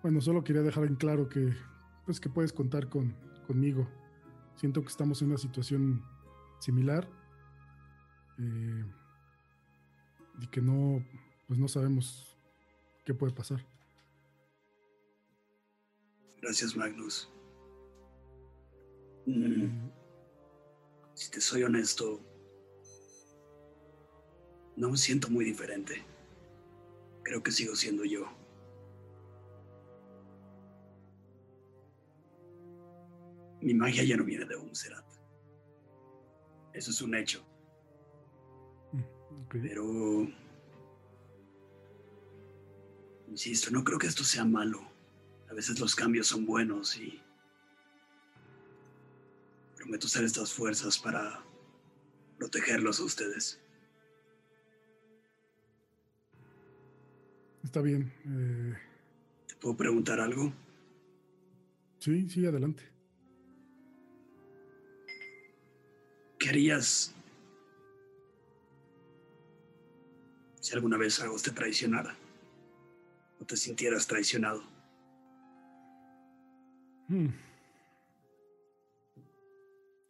bueno, 0.02 0.20
solo 0.20 0.44
quería 0.44 0.62
dejar 0.62 0.84
en 0.84 0.96
claro 0.96 1.30
que, 1.30 1.54
pues 2.06 2.20
que 2.20 2.28
puedes 2.28 2.52
contar 2.52 2.90
con, 2.90 3.16
conmigo. 3.48 3.88
Siento 4.56 4.82
que 4.82 4.90
estamos 4.90 5.22
en 5.22 5.30
una 5.30 5.38
situación 5.38 6.04
similar 6.64 7.08
eh, 8.40 8.86
y 10.40 10.48
que 10.48 10.62
no, 10.62 11.06
pues 11.48 11.60
no 11.60 11.68
sabemos 11.68 12.38
qué 13.06 13.14
puede 13.14 13.34
pasar. 13.34 13.66
Gracias, 16.42 16.76
Magnus. 16.76 17.30
Mm, 19.26 19.90
si 21.14 21.32
te 21.32 21.42
soy 21.42 21.64
honesto, 21.64 22.22
no 24.76 24.90
me 24.90 24.98
siento 24.98 25.30
muy 25.30 25.46
diferente. 25.46 26.04
Creo 27.24 27.44
que 27.44 27.52
sigo 27.52 27.76
siendo 27.76 28.04
yo. 28.04 28.26
Mi 33.62 33.74
magia 33.74 34.04
ya 34.04 34.18
no 34.18 34.26
viene 34.26 34.46
de 34.46 34.58
Umserat. 34.58 35.13
Eso 36.74 36.92
es 36.92 37.02
un 37.02 37.16
hecho. 37.16 37.44
Ok. 39.46 39.56
Pero... 39.62 40.28
Insisto, 43.30 43.72
no 43.72 43.84
creo 43.84 43.98
que 43.98 44.08
esto 44.08 44.24
sea 44.24 44.46
malo. 44.46 44.82
A 45.50 45.54
veces 45.54 45.80
los 45.80 45.96
cambios 45.96 46.28
son 46.28 46.46
buenos 46.46 46.98
y... 46.98 47.22
Prometo 49.76 50.08
usar 50.08 50.24
estas 50.24 50.54
fuerzas 50.54 50.98
para 50.98 51.44
protegerlos 52.38 53.00
a 53.00 53.04
ustedes. 53.04 53.60
Está 57.64 57.82
bien. 57.82 58.12
eh, 58.26 58.78
¿Te 59.48 59.56
puedo 59.56 59.76
preguntar 59.76 60.20
algo? 60.20 60.54
sí, 62.00 62.30
sí, 62.30 62.46
adelante. 62.46 62.93
¿Qué 66.44 66.50
harías 66.50 67.16
si 70.60 70.74
alguna 70.74 70.98
vez 70.98 71.22
algo 71.22 71.38
te 71.40 71.52
traicionara? 71.52 72.18
¿O 73.40 73.46
te 73.46 73.56
sintieras 73.56 74.06
traicionado? 74.06 74.62
Hmm. 77.08 77.30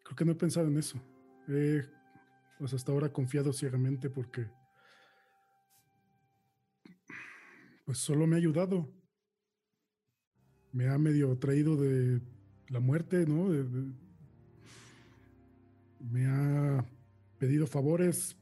Creo 0.03 0.15
que 0.15 0.26
no 0.26 0.31
he 0.31 0.35
pensado 0.35 0.69
en 0.69 0.80
eso. 0.80 0.99
He, 1.47 1.85
pues 2.57 2.73
hasta 2.73 2.91
ahora 2.91 3.14
confiado 3.14 3.53
ciegamente 3.53 4.10
porque 4.10 4.49
pues 7.85 7.99
solo 7.99 8.26
me 8.26 8.38
ha 8.38 8.39
ayudado. 8.39 8.91
Me 10.72 10.89
ha 10.89 10.97
medio 10.97 11.38
traído 11.38 11.76
de 11.76 12.22
la 12.69 12.80
muerte, 12.80 13.27
¿no? 13.27 13.53
Me 16.12 16.26
ha 16.26 16.86
pedido 17.38 17.68
favores 17.68 18.36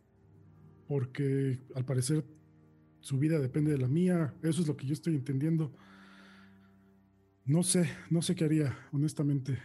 porque 0.87 1.59
al 1.75 1.85
parecer 1.85 2.25
su 2.99 3.17
vida 3.17 3.39
depende 3.39 3.71
de 3.71 3.77
la 3.77 3.87
mía. 3.87 4.33
Eso 4.43 4.61
es 4.61 4.67
lo 4.67 4.75
que 4.75 4.85
yo 4.85 4.93
estoy 4.93 5.15
entendiendo. 5.15 5.71
No 7.45 7.63
sé, 7.63 7.89
no 8.09 8.21
sé 8.21 8.35
qué 8.35 8.45
haría, 8.45 8.77
honestamente. 8.91 9.57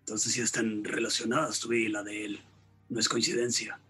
Entonces 0.00 0.32
sí 0.32 0.40
están 0.40 0.84
relacionadas 0.84 1.60
tu 1.60 1.68
vida 1.68 1.88
y 1.88 1.92
la 1.92 2.02
de 2.02 2.24
él. 2.24 2.40
No 2.88 3.00
es 3.00 3.08
coincidencia. 3.08 3.80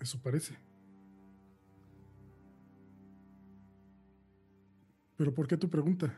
Eso 0.00 0.20
parece. 0.22 0.54
Pero 5.16 5.34
¿por 5.34 5.48
qué 5.48 5.56
tu 5.56 5.68
pregunta? 5.68 6.14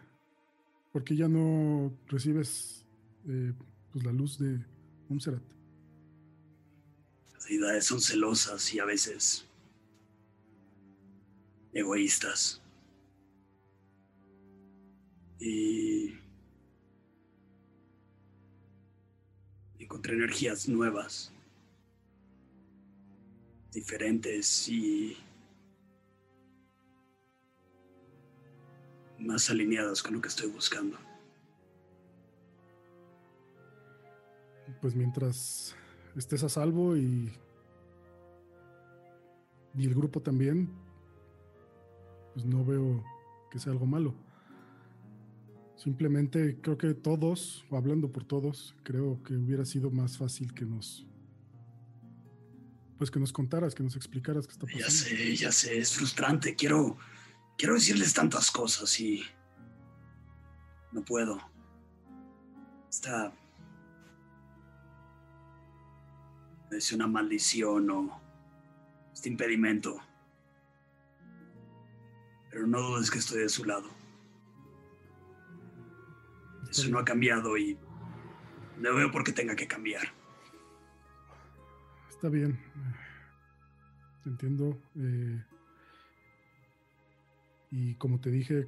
¿Por 0.92 1.04
qué 1.04 1.16
ya 1.16 1.28
no 1.28 1.92
recibes 2.08 2.84
eh, 3.26 3.52
pues 3.92 4.04
la 4.04 4.12
luz 4.12 4.38
de 4.38 4.64
Umserat? 5.08 5.42
Las 7.32 7.44
deidades 7.44 7.84
son 7.84 8.00
celosas 8.00 8.72
y 8.74 8.78
a 8.78 8.84
veces 8.84 9.48
egoístas. 11.72 12.60
Y 15.40 16.18
encontré 19.78 20.14
energías 20.14 20.68
nuevas, 20.68 21.32
diferentes 23.72 24.68
y 24.68 25.16
más 29.18 29.48
alineadas 29.48 30.02
con 30.02 30.14
lo 30.14 30.20
que 30.20 30.28
estoy 30.28 30.50
buscando. 30.50 31.07
Pues 34.80 34.94
mientras 34.94 35.74
estés 36.16 36.42
a 36.44 36.48
salvo 36.48 36.96
y, 36.96 37.32
y 39.76 39.84
el 39.86 39.94
grupo 39.94 40.20
también, 40.20 40.70
pues 42.34 42.46
no 42.46 42.64
veo 42.64 43.04
que 43.50 43.58
sea 43.58 43.72
algo 43.72 43.86
malo. 43.86 44.14
Simplemente 45.76 46.60
creo 46.60 46.76
que 46.76 46.94
todos, 46.94 47.64
o 47.70 47.76
hablando 47.76 48.10
por 48.10 48.24
todos, 48.24 48.74
creo 48.82 49.22
que 49.22 49.34
hubiera 49.36 49.64
sido 49.64 49.90
más 49.90 50.18
fácil 50.18 50.52
que 50.52 50.64
nos, 50.64 51.06
pues 52.98 53.10
que 53.10 53.20
nos 53.20 53.32
contaras, 53.32 53.74
que 53.74 53.82
nos 53.84 53.94
explicaras 53.96 54.46
qué 54.46 54.52
está 54.52 54.66
Ya 54.66 54.84
pasando. 54.86 54.90
sé, 54.90 55.36
ya 55.36 55.52
sé, 55.52 55.78
es 55.78 55.92
frustrante. 55.92 56.56
Quiero, 56.56 56.96
quiero 57.56 57.74
decirles 57.74 58.12
tantas 58.12 58.50
cosas 58.50 58.98
y 58.98 59.22
no 60.92 61.04
puedo. 61.04 61.38
Está 62.90 63.32
es 66.70 66.92
una 66.92 67.06
maldición 67.06 67.90
o 67.90 68.20
este 69.12 69.28
impedimento 69.28 70.00
Pero 72.50 72.66
no 72.66 72.80
dudes 72.80 73.10
que 73.10 73.18
estoy 73.18 73.40
de 73.40 73.48
su 73.48 73.64
lado. 73.64 73.88
Eso 76.70 76.88
no 76.90 76.98
ha 76.98 77.04
cambiado 77.04 77.56
y 77.56 77.78
no 78.78 78.94
veo 78.94 79.10
por 79.10 79.24
qué 79.24 79.32
tenga 79.32 79.56
que 79.56 79.66
cambiar. 79.66 80.02
Está 82.10 82.28
bien. 82.28 82.58
Entiendo. 84.24 84.78
eh, 84.96 85.44
y 87.70 87.94
como 87.94 88.20
te 88.20 88.30
dije, 88.30 88.66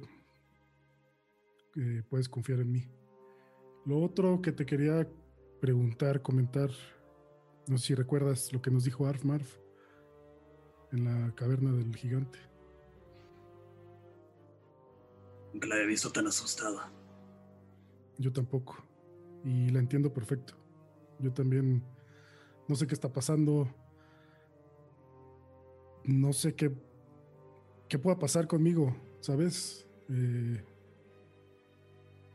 eh, 1.75 2.03
puedes 2.09 2.29
confiar 2.29 2.59
en 2.59 2.71
mí. 2.71 2.87
Lo 3.85 3.99
otro 3.99 4.41
que 4.41 4.51
te 4.51 4.65
quería 4.65 5.07
preguntar, 5.59 6.21
comentar, 6.21 6.69
no 7.71 7.77
sé 7.77 7.87
si 7.87 7.95
recuerdas 7.95 8.51
lo 8.51 8.61
que 8.61 8.69
nos 8.69 8.83
dijo 8.83 9.07
Arf 9.07 9.23
Marf 9.23 9.55
en 10.91 11.05
la 11.05 11.33
caverna 11.35 11.71
del 11.71 11.95
gigante. 11.95 12.37
Nunca 15.53 15.67
la 15.67 15.75
había 15.75 15.87
visto 15.87 16.11
tan 16.11 16.27
asustada. 16.27 16.91
Yo 18.17 18.33
tampoco. 18.33 18.75
Y 19.45 19.69
la 19.69 19.79
entiendo 19.79 20.11
perfecto. 20.11 20.53
Yo 21.19 21.31
también 21.31 21.81
no 22.67 22.75
sé 22.75 22.87
qué 22.87 22.93
está 22.93 23.07
pasando. 23.07 23.73
No 26.03 26.33
sé 26.33 26.53
qué, 26.53 26.73
qué 27.87 27.97
pueda 27.97 28.19
pasar 28.19 28.47
conmigo, 28.47 28.93
¿sabes? 29.21 29.87
Eh, 30.09 30.61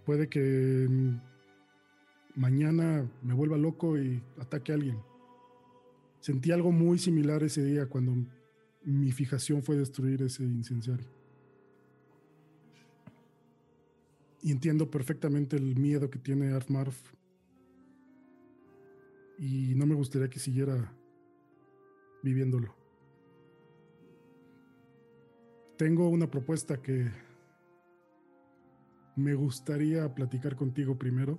puede 0.06 0.30
que 0.30 0.88
mañana 2.34 3.06
me 3.20 3.34
vuelva 3.34 3.58
loco 3.58 3.98
y 3.98 4.22
ataque 4.40 4.72
a 4.72 4.76
alguien. 4.76 5.15
Sentí 6.20 6.50
algo 6.50 6.72
muy 6.72 6.98
similar 6.98 7.42
ese 7.42 7.62
día 7.62 7.86
cuando 7.86 8.14
mi 8.82 9.12
fijación 9.12 9.62
fue 9.62 9.76
destruir 9.76 10.22
ese 10.22 10.44
incenciario. 10.44 11.08
Y 14.42 14.52
entiendo 14.52 14.90
perfectamente 14.90 15.56
el 15.56 15.76
miedo 15.76 16.08
que 16.08 16.18
tiene 16.18 16.52
Arfmarf. 16.52 17.12
Y 19.38 19.74
no 19.74 19.86
me 19.86 19.94
gustaría 19.94 20.28
que 20.28 20.38
siguiera 20.38 20.92
viviéndolo. 22.22 22.74
Tengo 25.76 26.08
una 26.08 26.30
propuesta 26.30 26.80
que 26.80 27.10
me 29.16 29.34
gustaría 29.34 30.14
platicar 30.14 30.56
contigo 30.56 30.96
primero 30.96 31.38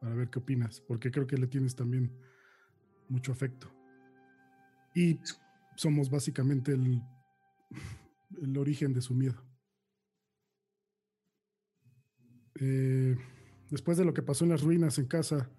para 0.00 0.14
ver 0.14 0.28
qué 0.28 0.40
opinas, 0.40 0.80
porque 0.80 1.10
creo 1.10 1.26
que 1.26 1.38
le 1.38 1.46
tienes 1.46 1.74
también 1.74 2.12
mucho 3.08 3.32
afecto. 3.32 3.81
Y 4.94 5.18
somos 5.76 6.10
básicamente 6.10 6.72
el, 6.72 7.02
el 8.40 8.56
origen 8.58 8.92
de 8.92 9.00
su 9.00 9.14
miedo. 9.14 9.42
Eh, 12.60 13.16
después 13.70 13.96
de 13.98 14.04
lo 14.04 14.14
que 14.14 14.22
pasó 14.22 14.44
en 14.44 14.50
las 14.50 14.62
ruinas 14.62 14.98
en 14.98 15.06
casa, 15.06 15.50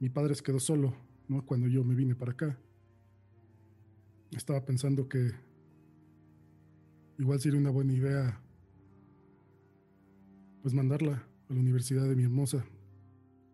mi 0.00 0.10
padre 0.10 0.34
se 0.34 0.42
quedó 0.42 0.60
solo, 0.60 0.94
¿no? 1.28 1.44
Cuando 1.44 1.68
yo 1.68 1.82
me 1.84 1.94
vine 1.94 2.14
para 2.14 2.32
acá. 2.32 2.58
Estaba 4.32 4.64
pensando 4.64 5.08
que 5.08 5.32
igual 7.18 7.40
sería 7.40 7.58
una 7.58 7.70
buena 7.70 7.92
idea 7.92 8.40
pues 10.62 10.72
mandarla 10.74 11.26
a 11.48 11.52
la 11.52 11.60
universidad 11.60 12.08
de 12.08 12.16
mi 12.16 12.24
hermosa 12.24 12.64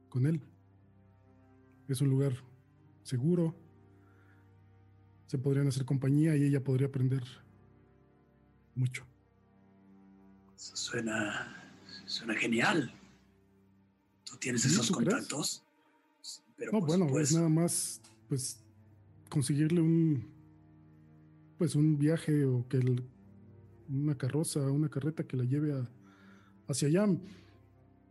con 0.09 0.27
él. 0.27 0.41
Es 1.89 2.01
un 2.01 2.09
lugar 2.09 2.35
seguro. 3.02 3.55
Se 5.31 5.39
podrían 5.39 5.68
hacer 5.68 5.84
compañía 5.84 6.36
y 6.36 6.42
ella 6.42 6.59
podría 6.65 6.89
aprender 6.89 7.23
mucho. 8.75 9.05
Eso 10.57 10.75
suena, 10.75 11.57
suena 12.05 12.34
genial. 12.34 12.92
¿Tú 14.25 14.36
tienes 14.39 14.65
esos 14.65 14.89
¿tú 14.89 14.94
contactos? 14.94 15.62
Pero 16.57 16.73
No, 16.73 16.81
bueno, 16.81 17.07
supuesto, 17.07 17.34
es 17.36 17.36
nada 17.36 17.49
más, 17.49 18.00
pues, 18.28 18.59
conseguirle 19.28 19.81
un, 19.81 20.26
pues, 21.59 21.76
un 21.76 21.97
viaje 21.97 22.44
o 22.44 22.67
que 22.68 22.78
el- 22.78 23.05
una 23.89 24.18
carroza, 24.18 24.59
una 24.68 24.89
carreta 24.89 25.23
que 25.28 25.36
la 25.36 25.44
lleve 25.44 25.73
a- 25.75 25.89
hacia 26.67 26.89
allá. 26.89 27.07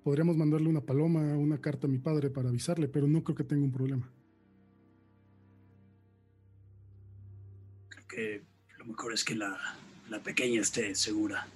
Podríamos 0.06 0.38
mandarle 0.38 0.69
una 0.69 0.80
paloma, 0.85 1.19
una 1.35 1.59
carta 1.59 1.85
a 1.85 1.89
mi 1.89 1.98
padre 1.98 2.30
para 2.30 2.48
avisarle, 2.48 2.88
pero 2.88 3.07
no 3.07 3.25
creo 3.25 3.35
que 3.35 3.43
tenga 3.43 3.65
un 3.65 3.73
problema. 3.73 4.09
Lo 8.77 8.85
mejor 8.85 9.14
es 9.14 9.23
que 9.23 9.35
la, 9.35 9.57
la 10.09 10.22
pequeña 10.22 10.61
esté 10.61 10.95
segura. 10.95 11.48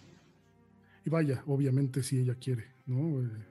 Y 1.05 1.09
vaya, 1.09 1.43
obviamente 1.47 2.03
si 2.03 2.19
ella 2.19 2.35
quiere, 2.35 2.71
¿no? 2.85 3.21
Eh, 3.21 3.45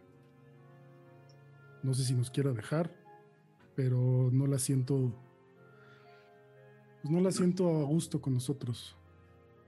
no 1.82 1.94
sé 1.94 2.04
si 2.04 2.14
nos 2.14 2.30
quiera 2.30 2.52
dejar, 2.52 2.94
pero 3.74 4.30
no 4.32 4.46
la 4.46 4.58
siento, 4.58 5.12
pues 7.02 7.12
no 7.12 7.20
la 7.20 7.32
siento 7.32 7.68
a 7.80 7.84
gusto 7.84 8.20
con 8.20 8.34
nosotros 8.34 8.96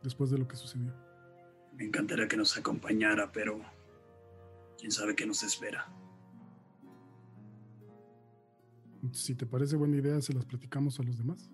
después 0.03 0.31
de 0.31 0.39
lo 0.39 0.47
que 0.47 0.57
sucedió. 0.57 0.95
Me 1.77 1.85
encantaría 1.85 2.29
que 2.29 2.37
nos 2.37 2.57
acompañara, 2.57 3.33
pero 3.33 3.61
quién 4.79 4.93
sabe 4.93 5.17
qué 5.17 5.27
nos 5.27 5.43
espera. 5.43 5.89
Si 9.13 9.35
te 9.35 9.45
parece 9.45 9.77
buena 9.77 9.97
idea, 9.97 10.21
se 10.21 10.33
las 10.33 10.47
platicamos 10.47 10.99
a 11.01 11.03
los 11.03 11.19
demás. 11.19 11.51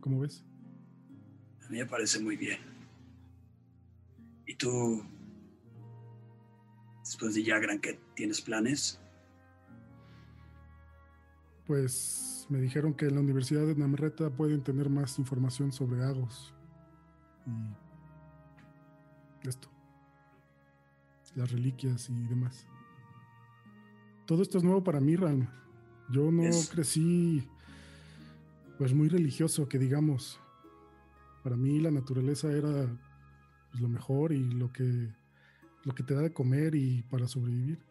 ¿Cómo 0.00 0.20
ves? 0.20 0.44
A 1.66 1.70
mí 1.70 1.78
me 1.78 1.86
parece 1.86 2.20
muy 2.20 2.36
bien. 2.36 2.58
¿Y 4.46 4.54
tú, 4.54 5.02
después 7.04 7.34
de 7.34 7.42
Yagran, 7.44 7.80
qué 7.80 7.98
tienes 8.14 8.40
planes? 8.40 9.00
Pues 11.66 12.46
me 12.50 12.60
dijeron 12.60 12.92
que 12.94 13.06
en 13.06 13.14
la 13.14 13.20
Universidad 13.20 13.66
de 13.66 13.74
Namreta 13.76 14.30
pueden 14.30 14.62
tener 14.62 14.90
más 14.90 15.18
información 15.18 15.72
sobre 15.72 16.02
Agos 16.02 16.52
y 19.44 19.48
esto, 19.48 19.68
las 21.34 21.50
reliquias 21.50 22.08
y 22.10 22.26
demás. 22.26 22.66
Todo 24.26 24.42
esto 24.42 24.58
es 24.58 24.64
nuevo 24.64 24.82
para 24.84 25.00
mí, 25.00 25.16
Ram. 25.16 25.48
Yo 26.10 26.30
no 26.30 26.42
Es- 26.42 26.68
crecí 26.70 27.48
pues 28.78 28.92
muy 28.92 29.08
religioso, 29.08 29.68
que 29.68 29.78
digamos. 29.78 30.38
Para 31.42 31.56
mí 31.56 31.80
la 31.80 31.90
naturaleza 31.90 32.50
era 32.52 32.86
pues, 33.70 33.80
lo 33.82 33.88
mejor 33.88 34.32
y 34.32 34.44
lo 34.44 34.72
que 34.72 35.12
lo 35.84 35.94
que 35.94 36.04
te 36.04 36.14
da 36.14 36.20
de 36.20 36.32
comer 36.32 36.76
y 36.76 37.02
para 37.02 37.26
sobrevivir. 37.26 37.84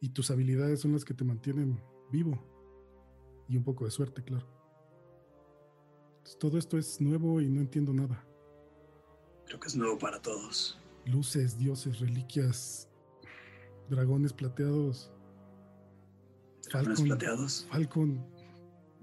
Y 0.00 0.10
tus 0.10 0.30
habilidades 0.30 0.80
son 0.80 0.92
las 0.92 1.04
que 1.04 1.14
te 1.14 1.24
mantienen 1.24 1.80
vivo. 2.12 2.38
Y 3.48 3.56
un 3.56 3.64
poco 3.64 3.84
de 3.84 3.90
suerte, 3.90 4.22
claro. 4.22 4.46
Entonces, 6.18 6.38
todo 6.38 6.56
esto 6.56 6.78
es 6.78 7.00
nuevo 7.00 7.40
y 7.40 7.48
no 7.48 7.60
entiendo 7.60 7.92
nada. 7.92 8.24
Creo 9.46 9.58
que 9.58 9.66
es 9.66 9.74
nuevo 9.76 9.98
para 9.98 10.22
todos. 10.22 10.78
Luces, 11.06 11.58
dioses, 11.58 11.98
reliquias, 11.98 12.88
dragones 13.90 14.32
plateados. 14.32 15.10
¿Dragones 16.70 17.00
Falcon- 17.00 17.06
plateados? 17.06 17.66
Falcon. 17.70 18.24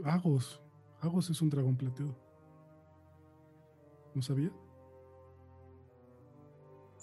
Agos. 0.06 0.61
Agos 1.02 1.30
es 1.30 1.42
un 1.42 1.50
dragón 1.50 1.76
plateado. 1.76 2.16
¿No 4.14 4.22
sabía? 4.22 4.52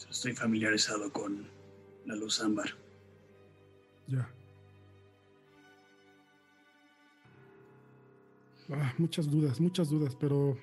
Estoy 0.09 0.33
familiarizado 0.35 1.12
con 1.12 1.49
la 2.07 2.15
luz 2.15 2.41
ámbar. 2.41 2.70
Ya. 4.07 4.31
Ah, 8.70 8.94
muchas 8.99 9.31
dudas, 9.31 9.60
muchas 9.60 9.89
dudas, 9.89 10.15
pero 10.15 10.57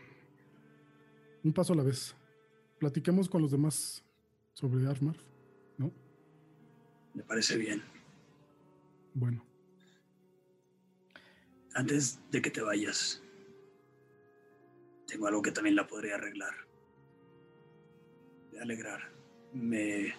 un 1.43 1.53
paso 1.53 1.73
a 1.73 1.75
la 1.75 1.83
vez. 1.83 2.15
Platiquemos 2.79 3.27
con 3.27 3.41
los 3.41 3.51
demás 3.51 4.03
sobre 4.53 4.87
Armarf, 4.87 5.21
¿no? 5.77 5.91
Me 7.13 7.23
parece 7.23 7.57
bien. 7.57 7.83
Bueno, 9.13 9.43
Antes 11.75 12.19
de 12.31 12.41
que 12.41 12.49
te 12.49 12.61
vayas, 12.61 13.21
tengo 15.07 15.27
algo 15.27 15.41
que 15.41 15.51
también 15.51 15.75
la 15.75 15.87
podría 15.87 16.15
arreglar. 16.15 16.53
De 18.51 18.59
alegrar. 18.61 19.11
¿Me, 19.53 20.13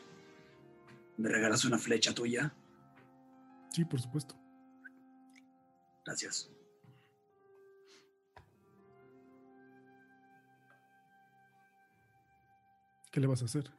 ¿Me 1.16 1.28
regalas 1.28 1.65
una 1.65 1.78
flecha 1.78 2.15
tuya? 2.15 2.52
sí, 3.73 3.84
por 3.84 4.00
supuesto. 4.00 4.34
Gracias. 6.05 6.50
¿Qué 13.12 13.20
le 13.20 13.26
vas 13.26 13.42
a 13.42 13.47
hacer? 13.47 13.70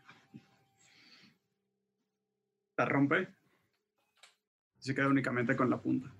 La 2.78 2.86
rompe. 2.86 3.28
Se 4.80 4.94
queda 4.94 5.08
únicamente 5.08 5.56
con 5.56 5.70
la 5.70 5.82
punta. 5.82 6.14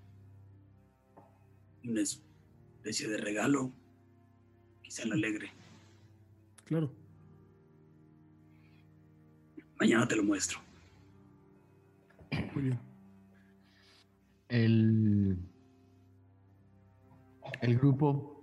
Una 1.84 2.00
especie 2.00 3.08
de 3.08 3.16
regalo. 3.18 3.72
Quizá 4.88 5.06
la 5.06 5.16
alegre. 5.16 5.50
Claro, 6.64 6.90
Mañana 9.78 10.08
te 10.08 10.16
lo 10.16 10.24
muestro. 10.24 10.60
Muy 12.54 12.62
bien. 12.64 12.78
El, 14.48 15.38
el 17.60 17.78
grupo. 17.78 18.42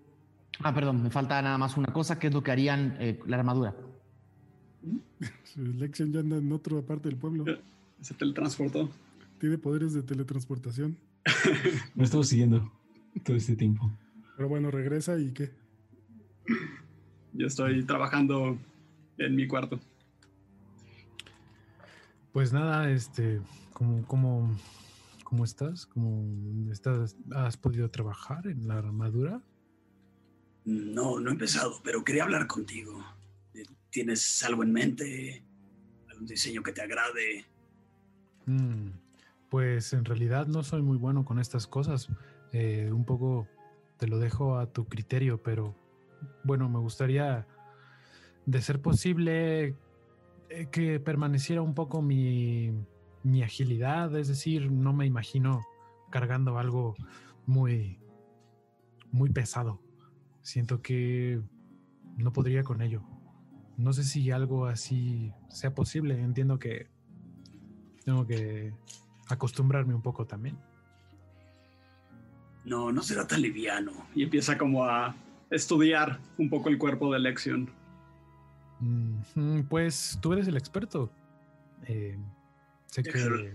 Ah, 0.59 0.71
perdón, 0.71 1.01
me 1.01 1.09
falta 1.09 1.41
nada 1.41 1.57
más 1.57 1.77
una 1.77 1.91
cosa, 1.91 2.19
que 2.19 2.27
es 2.27 2.33
lo 2.33 2.43
que 2.43 2.51
harían 2.51 2.95
eh, 2.99 3.19
la 3.25 3.37
armadura. 3.37 3.75
Lexion 5.55 6.13
ya 6.13 6.19
anda 6.19 6.37
en 6.37 6.51
otra 6.51 6.79
parte 6.83 7.09
del 7.09 7.17
pueblo. 7.17 7.43
Se 8.01 8.13
teletransportó. 8.13 8.91
Tiene 9.39 9.57
poderes 9.57 9.93
de 9.93 10.03
teletransportación. 10.03 10.95
Me 11.95 12.03
estuvo 12.03 12.23
siguiendo 12.23 12.71
todo 13.23 13.35
este 13.35 13.55
tiempo. 13.55 13.91
Pero 14.37 14.47
bueno, 14.47 14.69
regresa 14.69 15.19
y 15.19 15.33
qué. 15.33 15.64
Yo 17.33 17.47
estoy 17.47 17.83
trabajando 17.83 18.57
en 19.17 19.35
mi 19.35 19.47
cuarto. 19.47 19.79
Pues 22.31 22.51
nada, 22.51 22.89
este, 22.91 23.41
¿cómo, 23.73 24.05
cómo, 24.07 24.57
cómo 25.23 25.43
estás? 25.43 25.85
¿Cómo 25.85 26.71
estás? 26.71 27.15
¿Has 27.33 27.57
podido 27.57 27.89
trabajar 27.89 28.47
en 28.47 28.67
la 28.67 28.77
armadura? 28.77 29.41
No, 30.65 31.19
no 31.19 31.29
he 31.29 31.33
empezado, 31.33 31.79
pero 31.83 32.03
quería 32.03 32.23
hablar 32.23 32.47
contigo. 32.47 33.03
¿Tienes 33.89 34.43
algo 34.43 34.63
en 34.63 34.71
mente? 34.73 35.43
¿Algún 36.09 36.25
diseño 36.25 36.63
que 36.63 36.73
te 36.73 36.81
agrade? 36.81 37.45
Mm, 38.45 38.89
pues 39.49 39.93
en 39.93 40.03
realidad 40.05 40.47
no 40.47 40.63
soy 40.63 40.81
muy 40.81 40.97
bueno 40.97 41.23
con 41.23 41.39
estas 41.39 41.67
cosas. 41.67 42.09
Eh, 42.51 42.89
un 42.91 43.05
poco 43.05 43.47
te 43.97 44.07
lo 44.07 44.19
dejo 44.19 44.57
a 44.57 44.71
tu 44.71 44.85
criterio, 44.87 45.41
pero 45.41 45.75
bueno, 46.43 46.69
me 46.69 46.79
gustaría, 46.79 47.47
de 48.45 48.61
ser 48.61 48.81
posible, 48.81 49.75
eh, 50.49 50.67
que 50.71 50.99
permaneciera 50.99 51.61
un 51.61 51.73
poco 51.73 52.01
mi, 52.01 52.71
mi 53.23 53.43
agilidad. 53.43 54.15
Es 54.15 54.27
decir, 54.27 54.71
no 54.71 54.93
me 54.93 55.05
imagino 55.05 55.61
cargando 56.09 56.57
algo 56.57 56.95
muy, 57.45 57.99
muy 59.11 59.29
pesado. 59.29 59.81
Siento 60.41 60.81
que 60.81 61.41
no 62.17 62.31
podría 62.31 62.63
con 62.63 62.81
ello. 62.81 63.03
No 63.77 63.93
sé 63.93 64.03
si 64.03 64.31
algo 64.31 64.67
así 64.67 65.33
sea 65.49 65.73
posible. 65.73 66.21
Entiendo 66.21 66.59
que 66.59 66.87
tengo 68.05 68.25
que 68.25 68.73
acostumbrarme 69.27 69.95
un 69.95 70.01
poco 70.01 70.25
también. 70.25 70.57
No, 72.63 72.91
no 72.91 73.01
será 73.01 73.27
tan 73.27 73.41
liviano. 73.41 73.91
Y 74.13 74.23
empieza 74.23 74.57
como 74.57 74.85
a 74.85 75.15
estudiar 75.49 76.19
un 76.37 76.49
poco 76.49 76.69
el 76.69 76.77
cuerpo 76.77 77.11
de 77.13 77.19
Lexion. 77.19 77.71
Pues 79.69 80.19
tú 80.21 80.33
eres 80.33 80.47
el 80.47 80.57
experto. 80.57 81.11
Eh, 81.87 82.17
sé 82.87 83.03
que 83.03 83.53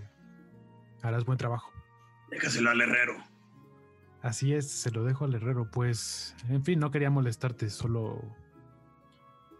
harás 1.02 1.24
buen 1.24 1.38
trabajo. 1.38 1.70
Déjaselo 2.30 2.70
al 2.70 2.80
herrero. 2.80 3.16
Así 4.22 4.54
es, 4.54 4.70
se 4.70 4.90
lo 4.90 5.04
dejo 5.04 5.24
al 5.24 5.34
herrero. 5.34 5.70
Pues, 5.70 6.36
en 6.48 6.64
fin, 6.64 6.78
no 6.78 6.90
quería 6.90 7.10
molestarte, 7.10 7.70
solo 7.70 8.20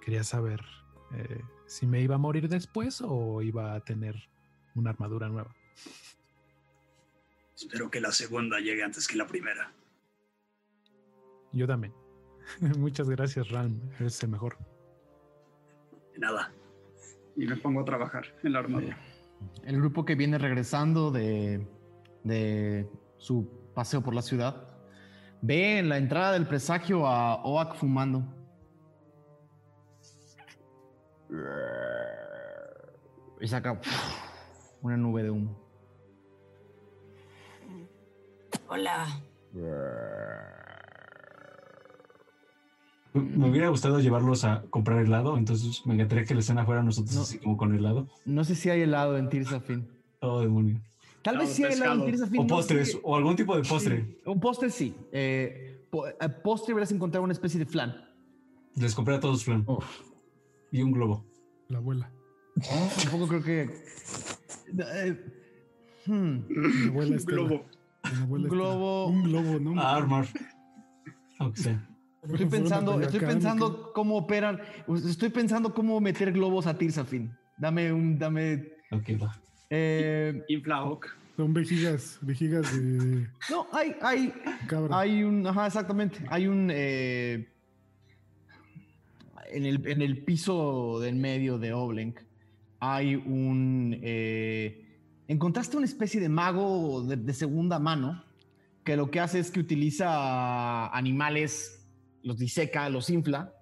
quería 0.02 0.23
saber 0.25 0.60
eh, 1.15 1.42
si 1.67 1.86
me 1.86 2.00
iba 2.00 2.17
a 2.17 2.18
morir 2.18 2.49
después 2.49 3.02
o 3.05 3.42
iba 3.42 3.75
a 3.75 3.81
tener 3.81 4.28
una 4.75 4.91
armadura 4.91 5.28
nueva. 5.28 5.55
Espero 7.55 7.91
que 7.91 8.00
la 8.00 8.12
segunda 8.12 8.59
llegue 8.60 8.83
antes 8.83 9.07
que 9.07 9.17
la 9.17 9.26
primera. 9.26 9.73
Yo 11.52 11.67
también. 11.67 11.92
Muchas 12.78 13.08
gracias, 13.08 13.48
Ralm. 13.50 13.80
Eres 13.98 14.22
el 14.22 14.30
mejor. 14.30 14.56
De 16.12 16.18
nada. 16.18 16.52
Y 17.36 17.46
me 17.46 17.56
pongo 17.56 17.80
a 17.80 17.84
trabajar 17.84 18.24
en 18.42 18.52
la 18.52 18.58
armadura. 18.60 18.98
El 19.64 19.76
grupo 19.76 20.04
que 20.04 20.14
viene 20.14 20.38
regresando 20.38 21.10
de, 21.10 21.66
de 22.24 22.88
su 23.16 23.48
paseo 23.74 24.02
por 24.02 24.14
la 24.14 24.22
ciudad 24.22 24.70
ve 25.42 25.78
en 25.78 25.88
la 25.88 25.96
entrada 25.96 26.32
del 26.32 26.46
presagio 26.46 27.06
a 27.06 27.42
Oak 27.44 27.76
fumando. 27.76 28.24
Y 33.40 33.46
saca 33.46 33.80
una 34.82 34.96
nube 34.96 35.22
de 35.22 35.30
humo. 35.30 35.58
Hola. 38.68 39.06
Me- 43.12 43.48
hubiera 43.48 43.68
gustado 43.68 43.98
llevarlos 44.00 44.44
a 44.44 44.62
comprar 44.70 45.00
helado, 45.00 45.36
entonces 45.36 45.84
me 45.84 45.94
encantaría 45.94 46.24
que 46.24 46.34
la 46.34 46.40
escena 46.40 46.64
fuera 46.64 46.82
nosotros 46.82 47.14
No. 47.16 47.22
así 47.22 47.39
como 47.39 47.56
con 47.56 47.74
helado. 47.74 48.08
No 48.24 48.44
sé 48.44 48.55
si 48.55 48.70
hay 48.70 48.82
helado 48.82 49.16
en 49.18 49.28
Tirsafin. 49.28 49.89
Oh, 50.20 50.40
demonio. 50.40 50.80
Tal 51.22 51.39
vez 51.39 51.50
sí 51.50 51.64
hay 51.64 51.72
helado 51.72 51.92
en 51.94 52.00
pescado. 52.12 52.30
Tirsafin. 52.30 52.40
O 52.40 52.42
no 52.44 52.48
postres, 52.48 52.92
sé. 52.92 53.00
o 53.02 53.16
algún 53.16 53.36
tipo 53.36 53.56
de 53.56 53.62
postre. 53.62 54.05
Sí, 54.06 54.16
Un 54.26 54.40
postre 54.40 54.70
sí. 54.70 54.94
Eh, 55.12 55.82
eh, 56.20 56.28
postre 56.42 56.72
verás 56.74 56.92
encontrar 56.92 57.22
una 57.22 57.32
especie 57.32 57.58
de 57.58 57.66
flan. 57.66 57.94
Les 58.76 58.94
compré 58.94 59.16
a 59.16 59.20
todos 59.20 59.44
flan. 59.44 59.66
Y 60.70 60.82
un 60.82 60.92
globo. 60.92 61.24
La 61.68 61.78
abuela. 61.78 62.10
Tampoco 63.02 63.26
creo 63.28 63.42
que. 63.42 63.70
eh, 64.78 65.24
hmm, 66.06 66.39
La 66.48 66.89
abuela 66.90 67.16
Un 67.16 67.24
globo. 67.24 67.64
La 68.05 68.20
abuela 68.22 68.44
Un 68.44 68.50
globo. 68.50 69.06
Un 69.08 69.22
globo, 69.24 69.58
¿no? 69.58 69.80
Armar. 69.80 70.26
Aunque 71.39 71.60
sea. 71.60 71.86
Estoy 72.23 72.47
pensando, 72.47 73.00
estoy 73.00 73.20
pensando 73.20 73.92
cómo 73.94 74.16
operan. 74.16 74.60
Estoy 75.08 75.31
pensando 75.31 75.73
cómo 75.73 76.00
meter 76.00 76.32
globos 76.32 76.66
a 76.66 76.76
Tirsafin. 76.76 77.32
Dame 77.57 77.92
un. 77.92 78.18
Dame. 78.18 78.68
Ok, 78.90 79.10
va. 79.23 79.40
eh, 79.70 80.42
Inflaoc. 80.49 81.07
Son 81.36 81.55
vejigas, 81.55 82.18
vejigas 82.20 82.70
de 82.76 83.26
no, 83.49 83.66
hay, 83.73 83.97
hay, 84.02 84.32
cabra. 84.66 84.99
hay 84.99 85.23
un. 85.23 85.47
Ajá, 85.47 85.66
exactamente. 85.66 86.18
Hay 86.28 86.47
un. 86.47 86.68
eh, 86.70 87.49
en, 89.52 89.65
el, 89.66 89.86
en 89.86 90.02
el 90.02 90.23
piso 90.24 91.00
del 91.00 91.16
medio 91.16 91.58
de 91.58 91.73
Oblenk 91.73 92.20
hay 92.81 93.15
un. 93.16 93.99
eh, 94.02 94.86
encontraste 95.28 95.76
una 95.76 95.86
especie 95.86 96.20
de 96.20 96.28
mago 96.28 97.02
de, 97.07 97.16
de 97.16 97.32
segunda 97.32 97.78
mano 97.78 98.23
que 98.84 98.97
lo 98.97 99.10
que 99.10 99.20
hace 99.20 99.39
es 99.39 99.50
que 99.50 99.60
utiliza 99.60 100.89
animales, 100.89 101.80
los 102.23 102.39
diseca, 102.39 102.89
los 102.89 103.10
infla 103.10 103.52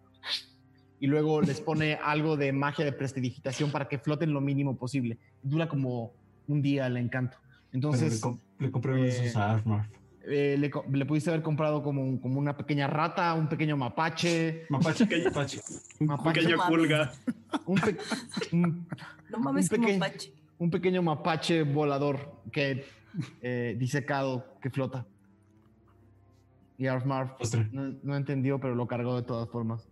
y 1.00 1.06
luego 1.06 1.40
les 1.40 1.60
pone 1.60 1.94
algo 1.94 2.36
de 2.36 2.52
magia 2.52 2.84
de 2.84 2.92
prestidigitación 2.92 3.70
para 3.70 3.88
que 3.88 3.98
floten 3.98 4.32
lo 4.32 4.40
mínimo 4.40 4.76
posible. 4.76 5.18
Dura 5.42 5.68
como 5.68 6.12
un 6.48 6.60
día 6.62 6.86
el 6.86 6.96
encanto. 6.96 7.36
Entonces, 7.72 8.14
le, 8.14 8.20
com- 8.20 8.38
le 8.58 8.70
compré 8.70 8.92
uno 8.94 9.02
de 9.02 9.08
esos 9.10 9.26
eh, 9.26 9.38
a 9.38 9.52
Armar. 9.54 9.88
eh, 10.26 10.56
le, 10.58 11.04
pudiste 11.06 11.30
haber 11.30 11.42
comprado 11.42 11.82
como, 11.82 12.02
un- 12.02 12.18
como 12.18 12.38
una 12.40 12.56
pequeña 12.56 12.86
rata, 12.88 13.34
un 13.34 13.48
pequeño 13.48 13.76
mapache, 13.76 14.66
Mapache, 14.70 15.06
mapache. 15.24 15.60
mapache, 16.00 16.40
Pequeña 16.40 16.56
mames. 16.56 16.68
pulga. 16.78 17.12
un, 17.66 17.74
pe- 17.80 17.96
un- 18.52 18.88
No 19.30 19.38
mames, 19.38 19.70
Un 19.70 19.76
como 19.76 19.86
pequeño- 19.88 20.00
Pache. 20.00 20.32
un 20.58 20.70
pequeño 20.70 21.02
mapache 21.02 21.62
volador 21.62 22.32
que 22.50 22.84
eh, 23.42 23.76
disecado 23.78 24.46
que 24.60 24.70
flota. 24.70 25.06
Y 26.78 26.86
Postre. 27.38 27.68
no, 27.72 27.92
no 28.04 28.16
entendió, 28.16 28.60
pero 28.60 28.76
lo 28.76 28.86
cargó 28.86 29.16
de 29.16 29.24
todas 29.24 29.50
formas. 29.50 29.88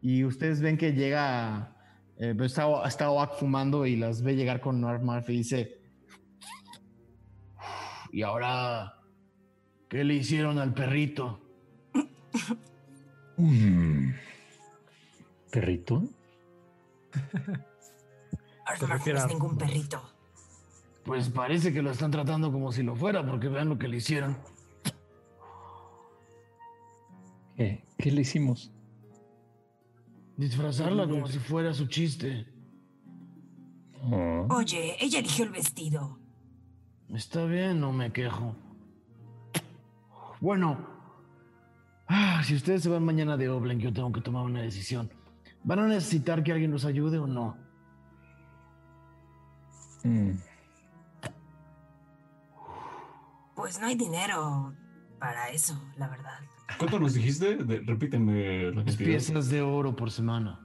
Y 0.00 0.24
ustedes 0.24 0.62
ven 0.62 0.78
que 0.78 0.94
llega, 0.94 1.76
eh, 2.16 2.34
pues 2.34 2.52
está, 2.52 2.66
está 2.88 3.10
Oak 3.10 3.34
fumando 3.38 3.84
y 3.84 3.96
las 3.96 4.22
ve 4.22 4.34
llegar 4.34 4.62
con 4.62 4.82
Arfmar 4.82 5.22
y 5.28 5.36
dice, 5.36 5.82
y 8.10 8.22
ahora, 8.22 8.94
¿qué 9.90 10.02
le 10.02 10.14
hicieron 10.14 10.58
al 10.58 10.72
perrito? 10.72 11.40
Mm. 13.36 14.12
¿Perrito? 15.50 16.04
Arthur 18.66 18.88
no 18.88 19.18
es 19.18 19.26
ningún 19.26 19.58
perrito. 19.58 20.02
Pues 21.04 21.28
parece 21.28 21.72
que 21.72 21.82
lo 21.82 21.90
están 21.90 22.10
tratando 22.10 22.52
como 22.52 22.72
si 22.72 22.82
lo 22.82 22.94
fuera, 22.94 23.26
porque 23.26 23.48
vean 23.48 23.68
lo 23.68 23.78
que 23.78 23.88
le 23.88 23.98
hicieron. 23.98 24.36
¿Qué? 27.60 27.84
¿Qué 27.98 28.10
le 28.10 28.22
hicimos? 28.22 28.72
Disfrazarla 30.38 31.06
como 31.06 31.28
si 31.28 31.38
fuera 31.38 31.74
su 31.74 31.88
chiste. 31.88 32.46
Oh, 34.10 34.46
Oye, 34.48 34.96
ella 34.98 35.18
eligió 35.18 35.44
el 35.44 35.50
vestido. 35.50 36.18
Está 37.10 37.44
bien, 37.44 37.78
no 37.78 37.92
me 37.92 38.10
quejo. 38.14 38.56
Bueno, 40.40 40.88
ah, 42.08 42.42
si 42.46 42.54
ustedes 42.54 42.82
se 42.82 42.88
van 42.88 43.04
mañana 43.04 43.36
de 43.36 43.50
Oblen, 43.50 43.78
yo 43.78 43.92
tengo 43.92 44.10
que 44.10 44.22
tomar 44.22 44.44
una 44.44 44.62
decisión. 44.62 45.12
¿Van 45.62 45.80
a 45.80 45.86
necesitar 45.86 46.42
que 46.42 46.52
alguien 46.52 46.70
los 46.70 46.86
ayude 46.86 47.18
o 47.18 47.26
no? 47.26 47.58
mm. 50.04 50.30
Pues 53.54 53.78
no 53.78 53.86
hay 53.86 53.96
dinero 53.96 54.74
para 55.18 55.50
eso, 55.50 55.78
la 55.98 56.08
verdad. 56.08 56.40
¿Cuánto 56.78 56.98
nos 56.98 57.14
dijiste? 57.14 57.56
De- 57.56 57.80
repíteme 57.80 58.70
la 58.72 58.82
Dos 58.84 58.96
piezas 58.96 59.48
de 59.48 59.62
oro 59.62 59.94
por 59.94 60.10
semana. 60.10 60.60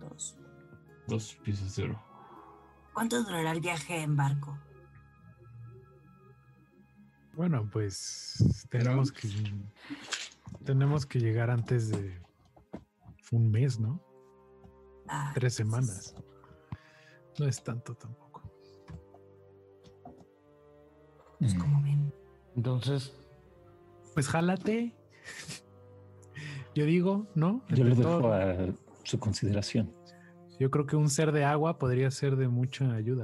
Dos. 0.00 0.36
Dos 1.06 1.34
piezas 1.42 1.74
de 1.76 1.84
oro. 1.84 2.02
¿Cuánto 2.94 3.22
durará 3.22 3.52
el 3.52 3.60
viaje 3.60 4.02
en 4.02 4.16
barco? 4.16 4.58
Bueno, 7.34 7.68
pues 7.70 8.66
tenemos 8.68 9.12
que 9.12 9.28
tenemos 10.64 11.06
que 11.06 11.20
llegar 11.20 11.50
antes 11.50 11.90
de 11.90 12.20
un 13.30 13.50
mes, 13.50 13.78
¿no? 13.78 14.02
Ah, 15.08 15.30
Tres 15.34 15.54
semanas. 15.54 16.14
No 17.38 17.46
es 17.46 17.62
tanto 17.62 17.94
tampoco. 17.94 18.42
pues 21.38 21.54
como 21.54 21.80
ven. 21.82 22.12
Entonces, 22.56 23.14
Pues 24.18 24.26
jálate. 24.26 24.96
Yo 26.74 26.86
digo, 26.86 27.28
¿no? 27.36 27.62
Yo 27.68 27.84
lo 27.84 27.94
dejo 27.94 28.32
a 28.32 28.56
su 29.04 29.20
consideración. 29.20 29.94
Yo 30.58 30.72
creo 30.72 30.86
que 30.86 30.96
un 30.96 31.08
ser 31.08 31.30
de 31.30 31.44
agua 31.44 31.78
podría 31.78 32.10
ser 32.10 32.34
de 32.34 32.48
mucha 32.48 32.94
ayuda. 32.94 33.22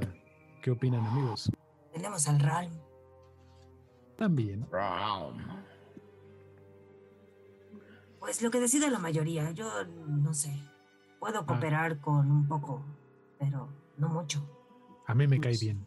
¿Qué 0.62 0.70
opinan, 0.70 1.04
amigos? 1.04 1.50
Tenemos 1.92 2.28
al 2.28 2.38
Ralm. 2.38 2.70
También. 4.16 4.68
Pues 8.20 8.40
lo 8.40 8.52
que 8.52 8.60
decide 8.60 8.88
la 8.88 9.00
mayoría. 9.00 9.50
Yo 9.50 9.68
no 10.06 10.32
sé. 10.32 10.54
Ah. 10.54 11.16
Puedo 11.18 11.44
cooperar 11.44 11.98
con 11.98 12.30
un 12.30 12.46
poco, 12.46 12.84
pero 13.40 13.68
no 13.98 14.08
mucho. 14.10 14.48
A 15.08 15.14
mí 15.16 15.26
me 15.26 15.40
cae 15.40 15.56
bien. 15.60 15.84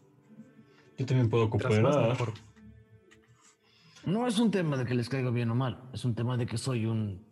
Yo 0.98 1.06
también 1.06 1.30
puedo 1.30 1.48
cooperar. 1.48 2.10
mejor. 2.10 2.34
No 4.04 4.26
es 4.26 4.38
un 4.38 4.50
tema 4.50 4.76
de 4.76 4.84
que 4.84 4.94
les 4.94 5.08
caiga 5.08 5.30
bien 5.30 5.50
o 5.50 5.54
mal, 5.54 5.88
es 5.92 6.04
un 6.04 6.14
tema 6.14 6.36
de 6.36 6.46
que 6.46 6.58
soy 6.58 6.86
un 6.86 7.26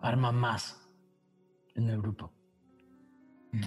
arma 0.00 0.32
más 0.32 0.88
en 1.74 1.88
el 1.88 2.00
grupo. 2.00 2.32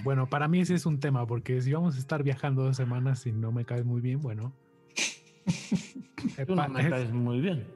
Bueno, 0.04 0.28
para 0.28 0.46
mí 0.46 0.60
ese 0.60 0.74
es 0.74 0.86
un 0.86 1.00
tema, 1.00 1.26
porque 1.26 1.60
si 1.60 1.72
vamos 1.72 1.96
a 1.96 1.98
estar 1.98 2.22
viajando 2.22 2.62
dos 2.62 2.76
semanas 2.76 3.26
y 3.26 3.32
no 3.32 3.50
me 3.50 3.64
cae 3.64 3.82
muy 3.82 4.00
bien, 4.00 4.20
bueno. 4.20 4.52
Tú 6.46 6.54
no 6.54 6.68
me 6.68 6.88
caes 6.88 7.12
muy 7.12 7.40
bien. 7.40 7.66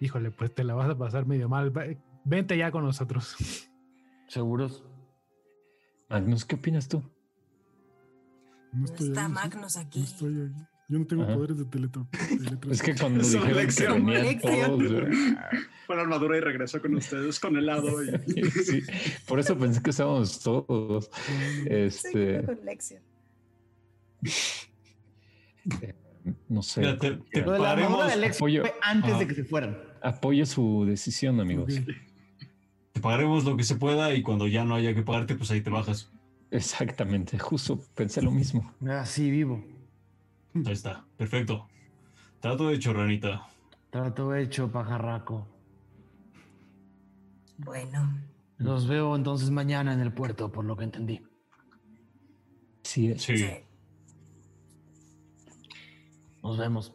Híjole, 0.00 0.30
pues 0.30 0.54
te 0.54 0.64
la 0.64 0.74
vas 0.74 0.88
a 0.88 0.96
pasar 0.96 1.26
medio 1.26 1.48
mal. 1.48 1.72
Vente 2.24 2.56
ya 2.56 2.70
con 2.70 2.84
nosotros. 2.84 3.36
¿Seguros? 4.28 4.84
Magnus, 6.08 6.44
¿qué 6.44 6.56
opinas 6.56 6.88
tú? 6.88 7.02
No 8.72 8.84
estoy 8.84 9.08
está 9.08 9.26
ahí, 9.26 9.32
Magnus 9.32 9.76
aquí. 9.76 9.98
No 9.98 10.04
estoy 10.04 10.40
ahí. 10.40 10.66
Yo 10.90 10.98
no 10.98 11.06
tengo 11.06 11.22
Ajá. 11.22 11.34
poderes 11.36 11.56
de 11.58 11.64
teletransporte. 11.66 12.58
Es 12.72 12.82
que 12.82 12.94
cuando 12.96 13.22
Son 13.24 13.32
dijeron 13.42 13.48
que 13.56 13.62
lección. 13.62 14.06
venían 14.06 14.22
Lección. 14.26 14.66
todos, 14.78 14.92
güey, 14.92 15.12
Fue 15.86 15.96
la 15.96 16.02
armadura 16.02 16.36
y 16.36 16.40
regresó 16.40 16.82
con 16.82 16.94
ustedes 16.96 17.38
con 17.40 17.56
helado. 17.56 18.02
Y... 18.02 18.44
sí, 18.50 18.82
por 19.26 19.38
eso 19.40 19.56
pensé 19.56 19.80
que 19.82 19.90
estábamos 19.90 20.40
todos. 20.40 21.10
Este, 21.66 22.42
no 26.48 26.62
sé. 26.62 26.80
Mira, 26.80 26.98
te- 26.98 27.18
te 27.32 27.40
Lo 27.42 27.52
de 27.52 27.58
la 27.58 27.72
armadura 27.72 27.98
pagaremos, 27.98 28.10
de 28.10 28.16
Lex 28.20 28.36
apoyo- 28.40 28.60
fue 28.62 28.74
antes 28.82 29.12
Ah. 29.14 29.18
de 29.18 29.26
que 29.26 29.34
se 29.34 29.44
fueran. 29.44 29.78
Apoyo 30.02 30.46
su 30.46 30.84
decisión, 30.86 31.40
amigos. 31.40 31.74
Te 32.92 33.00
pagaremos 33.00 33.44
lo 33.44 33.56
que 33.56 33.64
se 33.64 33.76
pueda 33.76 34.14
y 34.14 34.22
cuando 34.22 34.46
ya 34.48 34.64
no 34.64 34.74
haya 34.74 34.94
que 34.94 35.02
pagarte, 35.02 35.34
pues 35.34 35.50
ahí 35.50 35.60
te 35.60 35.70
bajas. 35.70 36.10
Exactamente, 36.50 37.38
justo 37.38 37.80
pensé 37.94 38.22
lo 38.22 38.30
mismo. 38.32 38.74
Así 38.88 39.30
vivo. 39.30 39.64
Ahí 40.54 40.72
está, 40.72 41.04
perfecto. 41.16 41.68
Trato 42.40 42.70
hecho, 42.70 42.92
ranita. 42.92 43.46
Trato 43.90 44.34
hecho, 44.34 44.70
pajarraco. 44.70 45.46
Bueno, 47.58 48.18
Los 48.56 48.88
veo 48.88 49.14
entonces 49.16 49.50
mañana 49.50 49.92
en 49.92 50.00
el 50.00 50.12
puerto, 50.12 50.50
por 50.50 50.64
lo 50.64 50.76
que 50.76 50.84
entendí. 50.84 51.20
Sí, 52.82 53.10
es. 53.10 53.22
Sí. 53.22 53.36
sí. 53.36 53.50
Nos 56.42 56.58
vemos. 56.58 56.94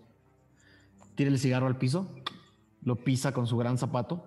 Tira 1.16 1.30
el 1.30 1.40
cigarro 1.40 1.68
al 1.68 1.78
piso, 1.78 2.14
lo 2.82 2.96
pisa 2.98 3.32
con 3.32 3.48
su 3.48 3.58
gran 3.58 3.78
zapato 3.78 4.26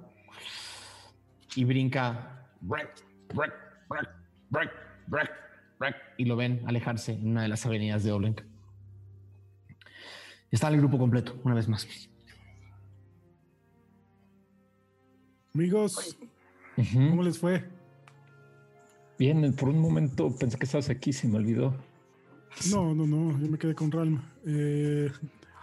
y 1.54 1.64
brinca. 1.64 2.48
Break, 2.60 3.04
break, 3.34 3.52
break, 3.88 4.08
break, 4.50 4.70
break, 5.06 5.30
break, 5.78 5.96
y 6.16 6.24
lo 6.24 6.36
ven 6.36 6.62
alejarse 6.66 7.12
en 7.12 7.28
una 7.28 7.42
de 7.42 7.48
las 7.48 7.66
avenidas 7.66 8.04
de 8.04 8.12
Olenk. 8.12 8.42
Está 10.50 10.68
el 10.68 10.78
grupo 10.78 10.98
completo, 10.98 11.38
una 11.44 11.54
vez 11.54 11.68
más. 11.68 11.86
Amigos. 15.54 16.16
¿cómo 16.92 17.22
les 17.22 17.38
fue? 17.38 17.64
Bien, 19.18 19.52
por 19.54 19.68
un 19.68 19.80
momento 19.80 20.34
pensé 20.36 20.56
que 20.58 20.64
estabas 20.64 20.88
aquí, 20.90 21.12
se 21.12 21.26
me 21.26 21.36
olvidó. 21.36 21.74
No, 22.70 22.94
no, 22.94 23.06
no, 23.06 23.38
yo 23.38 23.48
me 23.48 23.58
quedé 23.58 23.74
con 23.74 23.90
Ralm. 23.90 24.22
Eh, 24.46 25.10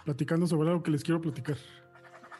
platicando 0.04 0.46
sobre 0.46 0.70
algo 0.70 0.84
que 0.84 0.92
les 0.92 1.04
quiero 1.04 1.22
platicar. 1.22 1.58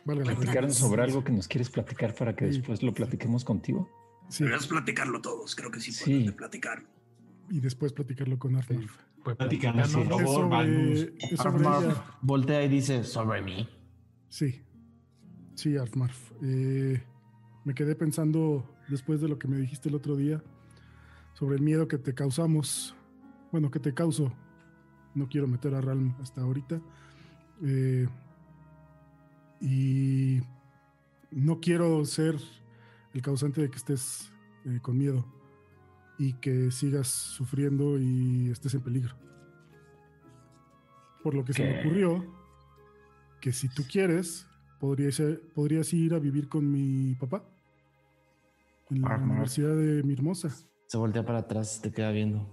Vale, 0.04 0.24
Platicaron 0.24 0.72
sobre 0.72 1.02
algo 1.02 1.24
que 1.24 1.32
nos 1.32 1.48
quieres 1.48 1.70
platicar 1.70 2.14
para 2.14 2.36
que 2.36 2.52
Sí. 2.52 2.58
después 2.58 2.84
lo 2.84 2.94
platiquemos 2.94 3.44
contigo. 3.44 3.90
Sí, 4.30 4.44
Deberías 4.44 4.68
platicarlo 4.68 5.22
todos, 5.22 5.56
creo 5.56 5.72
que 5.72 5.80
sí, 5.80 5.92
Sí. 5.92 6.04
podemos 6.12 6.34
platicar. 6.36 6.84
y 7.50 7.60
después 7.60 7.94
platicarlo 7.94 8.38
con 8.40 8.56
Arnulf. 8.56 8.98
Pues 9.26 9.38
Platícanos, 9.38 9.92
por 9.92 10.08
favor, 10.08 10.48
Magnus. 10.50 11.08
voltea 12.22 12.64
y 12.64 12.70
dice 12.70 13.04
sobre 13.04 13.42
mí. 13.42 13.68
Sí, 14.30 14.62
sí, 15.56 15.76
Arfmarf. 15.78 16.32
Eh, 16.44 17.02
me 17.64 17.74
quedé 17.74 17.96
pensando 17.96 18.72
después 18.88 19.22
de 19.22 19.28
lo 19.28 19.40
que 19.40 19.48
me 19.48 19.58
dijiste 19.58 19.90
el 19.90 19.96
otro 19.96 20.16
día 20.16 20.44
sobre 21.34 21.56
el 21.56 21.64
miedo 21.64 21.88
que 21.88 21.98
te 21.98 22.14
causamos. 22.14 22.96
Bueno, 23.52 23.72
que 23.72 23.80
te 23.80 23.96
causo. 23.96 24.32
No 25.16 25.28
quiero 25.28 25.48
meter 25.48 25.74
a 25.74 25.82
Ralm 25.82 26.16
hasta 26.22 26.42
ahorita. 26.42 26.80
Eh, 27.64 28.08
y 29.60 30.40
no 31.32 31.60
quiero 31.62 32.06
ser 32.06 32.36
el 33.12 33.24
causante 33.24 33.60
de 33.62 33.72
que 33.72 33.78
estés 33.78 34.32
eh, 34.66 34.78
con 34.84 35.00
miedo 35.00 35.26
y 36.18 36.34
que 36.34 36.72
sigas 36.72 37.08
sufriendo 37.08 37.98
y 38.00 38.50
estés 38.52 38.74
en 38.74 38.82
peligro. 38.82 39.16
Por 41.24 41.34
lo 41.34 41.44
que 41.44 41.54
se 41.54 41.64
me 41.64 41.80
ocurrió 41.80 42.24
que 43.42 43.52
si 43.52 43.68
tú 43.70 43.84
quieres, 43.90 44.48
podrías, 44.80 45.22
podrías 45.54 45.92
ir 45.94 46.14
a 46.14 46.20
vivir 46.20 46.48
con 46.48 46.72
mi 46.72 47.16
papá 47.16 47.44
en 48.90 49.02
la. 49.02 49.18
Universidad 49.18 49.76
de 49.76 50.04
mi 50.04 50.14
hermosa. 50.14 50.50
Se 50.88 50.98
voltea 50.98 51.26
para 51.26 51.40
atrás 51.40 51.82
te 51.82 51.92
queda 51.92 52.12
viendo. 52.12 52.48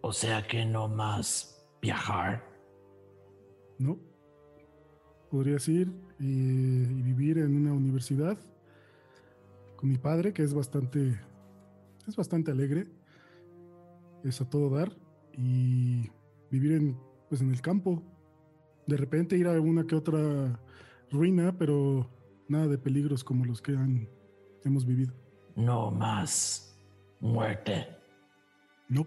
O 0.00 0.12
sea 0.12 0.46
que 0.46 0.64
no 0.64 0.88
más 0.88 1.66
viajar. 1.80 2.44
¿no? 3.78 3.98
Podrías 5.30 5.68
ir 5.68 5.92
y, 6.18 6.82
y 6.82 7.02
vivir 7.02 7.38
en 7.38 7.56
una 7.56 7.72
universidad 7.72 8.38
con 9.78 9.88
mi 9.88 9.96
padre, 9.96 10.32
que 10.32 10.42
es 10.42 10.52
bastante, 10.52 11.20
es 12.08 12.16
bastante 12.16 12.50
alegre, 12.50 12.88
es 14.24 14.40
a 14.40 14.50
todo 14.50 14.70
dar, 14.70 14.90
y 15.32 16.10
vivir 16.50 16.72
en, 16.72 17.00
pues 17.28 17.40
en 17.42 17.50
el 17.50 17.60
campo. 17.60 18.02
De 18.88 18.96
repente 18.96 19.38
ir 19.38 19.46
a 19.46 19.60
una 19.60 19.86
que 19.86 19.94
otra 19.94 20.60
ruina, 21.12 21.56
pero 21.56 22.10
nada 22.48 22.66
de 22.66 22.76
peligros 22.76 23.22
como 23.22 23.44
los 23.44 23.62
que 23.62 23.76
han, 23.76 24.08
hemos 24.64 24.84
vivido. 24.84 25.14
No 25.54 25.92
más 25.92 26.76
muerte. 27.20 27.86
No. 28.88 29.06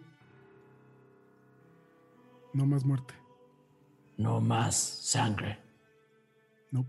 No 2.54 2.66
más 2.66 2.86
muerte. 2.86 3.14
No 4.16 4.40
más 4.40 4.78
sangre. 4.78 5.60
No. 6.72 6.86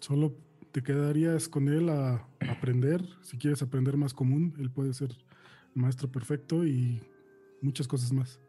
Solo 0.00 0.47
te 0.72 0.82
quedarías 0.82 1.48
con 1.48 1.68
él 1.68 1.88
a 1.88 2.26
aprender. 2.50 3.02
Si 3.22 3.38
quieres 3.38 3.62
aprender 3.62 3.96
más 3.96 4.14
común, 4.14 4.54
él 4.58 4.70
puede 4.70 4.92
ser 4.94 5.10
el 5.74 5.82
maestro 5.82 6.10
perfecto 6.10 6.64
y 6.66 7.02
muchas 7.62 7.88
cosas 7.88 8.12
más. 8.12 8.40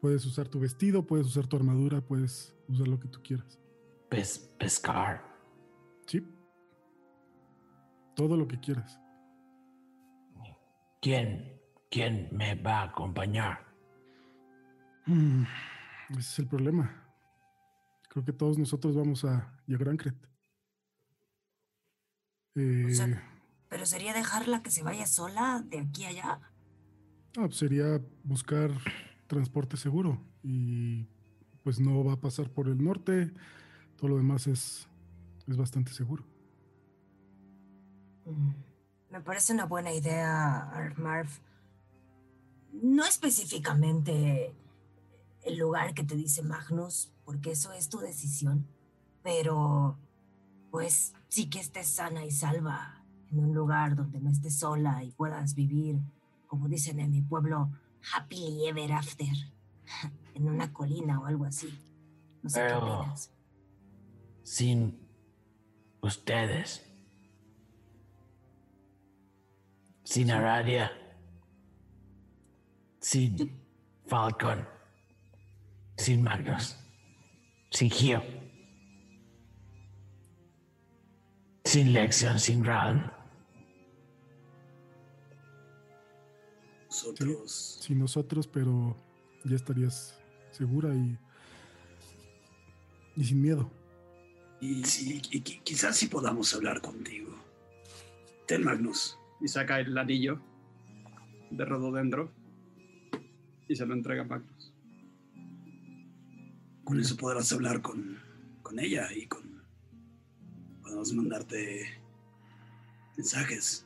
Puedes 0.00 0.24
usar 0.26 0.48
tu 0.48 0.60
vestido, 0.60 1.06
puedes 1.06 1.26
usar 1.26 1.46
tu 1.46 1.56
armadura, 1.56 2.00
puedes 2.00 2.54
usar 2.68 2.86
lo 2.88 3.00
que 3.00 3.08
tú 3.08 3.20
quieras. 3.22 3.58
Pes- 4.08 4.54
pescar. 4.58 5.22
Sí. 6.06 6.24
Todo 8.14 8.36
lo 8.36 8.46
que 8.46 8.58
quieras. 8.60 8.98
¿Quién? 11.02 11.60
¿Quién 11.90 12.28
me 12.32 12.54
va 12.54 12.80
a 12.80 12.84
acompañar? 12.84 13.66
Mm, 15.06 15.42
ese 16.10 16.20
es 16.20 16.38
el 16.40 16.46
problema. 16.48 17.02
Creo 18.08 18.24
que 18.24 18.32
todos 18.32 18.58
nosotros 18.58 18.96
vamos 18.96 19.24
a 19.24 19.52
Yagrancret. 19.66 20.16
Eh, 22.56 22.86
O 22.90 22.94
sea, 22.94 23.22
pero 23.68 23.86
sería 23.86 24.12
dejarla 24.14 24.62
que 24.62 24.70
se 24.70 24.82
vaya 24.82 25.06
sola 25.06 25.62
de 25.68 25.78
aquí 25.80 26.04
a 26.04 26.08
allá. 26.08 26.40
Ah, 27.36 27.42
pues 27.46 27.56
sería 27.56 28.00
buscar 28.24 28.70
transporte 29.26 29.76
seguro 29.76 30.18
y 30.42 31.06
pues 31.62 31.80
no 31.80 32.02
va 32.04 32.14
a 32.14 32.20
pasar 32.20 32.48
por 32.50 32.68
el 32.68 32.82
norte. 32.82 33.32
Todo 33.96 34.10
lo 34.10 34.16
demás 34.16 34.46
es, 34.46 34.88
es 35.46 35.56
bastante 35.56 35.92
seguro. 35.92 36.24
Mm, 38.24 38.50
Me 39.10 39.20
parece 39.20 39.52
una 39.52 39.66
buena 39.66 39.92
idea, 39.92 40.70
Armarv. 40.70 41.28
No 42.72 43.04
específicamente 43.06 44.54
el 45.44 45.58
lugar 45.58 45.94
que 45.94 46.04
te 46.04 46.14
dice 46.16 46.42
Magnus, 46.42 47.12
porque 47.24 47.52
eso 47.52 47.72
es 47.72 47.88
tu 47.88 47.98
decisión, 47.98 48.66
pero 49.22 49.98
pues 50.70 51.14
sí 51.28 51.48
que 51.50 51.60
estés 51.60 51.88
sana 51.88 52.24
y 52.24 52.30
salva 52.30 53.04
en 53.30 53.40
un 53.40 53.54
lugar 53.54 53.96
donde 53.96 54.20
no 54.20 54.30
estés 54.30 54.58
sola 54.58 55.02
y 55.04 55.10
puedas 55.12 55.54
vivir, 55.54 55.98
como 56.46 56.68
dicen 56.68 57.00
en 57.00 57.10
mi 57.10 57.22
pueblo, 57.22 57.70
happily 58.14 58.66
ever 58.66 58.92
after, 58.92 59.28
en 60.34 60.48
una 60.48 60.72
colina 60.72 61.20
o 61.20 61.26
algo 61.26 61.44
así. 61.44 61.68
No 62.42 62.50
sé 62.50 62.60
qué 62.60 62.66
Pero- 62.66 62.98
opinas. 63.00 63.32
Sin 64.42 64.98
ustedes. 66.02 66.82
Sin 70.04 70.30
Aradia. 70.30 70.92
Sin 73.00 73.60
Falcon. 74.06 74.64
Sin 75.96 76.22
Magnus. 76.22 76.76
Sin 77.72 77.90
Gio. 77.90 78.22
Sin 81.66 81.92
Lexion, 81.92 82.38
sin 82.38 82.64
Ralm. 82.64 83.02
Nosotros. 86.86 87.78
Sí, 87.82 87.94
nosotros, 87.94 88.46
pero 88.46 88.96
ya 89.44 89.56
estarías 89.56 90.18
segura 90.52 90.94
y, 90.94 91.18
y 93.16 93.24
sin 93.24 93.42
miedo. 93.42 93.70
Y, 94.60 94.78
y- 94.78 95.22
y 95.30 95.42
qui- 95.42 95.60
quizás 95.64 95.96
sí 95.96 96.06
podamos 96.06 96.54
hablar 96.54 96.80
contigo. 96.80 97.34
Ten 98.46 98.62
Magnus. 98.64 99.18
Y 99.40 99.48
saca 99.48 99.80
el 99.80 99.98
anillo 99.98 100.40
de 101.50 101.64
rododendro 101.64 102.30
y 103.68 103.74
se 103.76 103.84
lo 103.84 103.92
entrega 103.94 104.22
a 104.22 104.26
Magnus. 104.26 104.72
Con 106.84 107.00
eso 107.00 107.16
podrás 107.16 107.52
hablar 107.52 107.82
con, 107.82 108.18
con 108.62 108.78
ella 108.78 109.12
y 109.12 109.26
con. 109.26 109.45
Podemos 110.86 111.12
mandarte 111.14 112.00
mensajes. 113.16 113.84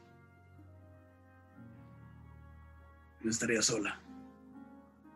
No 3.22 3.30
estaría 3.30 3.62
sola, 3.62 3.98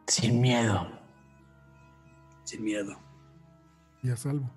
Sin 0.07 0.41
miedo. 0.41 0.89
sin 2.45 2.65
miedo. 2.65 2.99
y 4.03 4.09
a 4.11 4.17
salvo. 4.17 4.51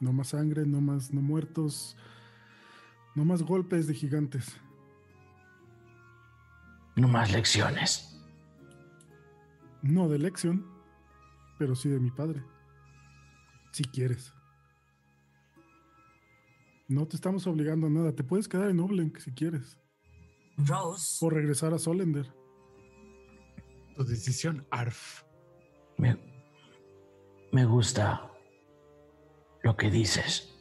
No 0.00 0.12
más 0.12 0.28
sangre, 0.28 0.66
no 0.66 0.80
más 0.80 1.12
no 1.12 1.20
muertos, 1.22 1.96
no 3.14 3.24
más 3.24 3.42
golpes 3.44 3.86
de 3.86 3.94
gigantes. 3.94 4.56
No 6.96 7.06
más 7.08 7.30
lecciones. 7.30 8.20
No 9.82 10.08
de 10.08 10.16
elección, 10.16 10.66
pero 11.58 11.76
sí 11.76 11.88
de 11.88 12.00
mi 12.00 12.10
padre. 12.10 12.42
Si 13.72 13.84
quieres. 13.84 14.32
No 16.88 17.06
te 17.06 17.16
estamos 17.16 17.46
obligando 17.46 17.88
a 17.88 17.90
nada. 17.90 18.14
Te 18.14 18.22
puedes 18.22 18.48
quedar 18.48 18.70
en 18.70 18.80
Oblenk 18.80 19.18
si 19.18 19.32
quieres. 19.32 19.78
Rose, 20.56 21.24
O 21.24 21.30
regresar 21.30 21.74
a 21.74 21.78
Solender. 21.78 22.32
Tu 23.96 24.04
decisión, 24.04 24.66
Arf. 24.70 25.24
Me, 25.98 26.16
me 27.52 27.64
gusta 27.64 28.30
lo 29.62 29.76
que 29.76 29.90
dices. 29.90 30.52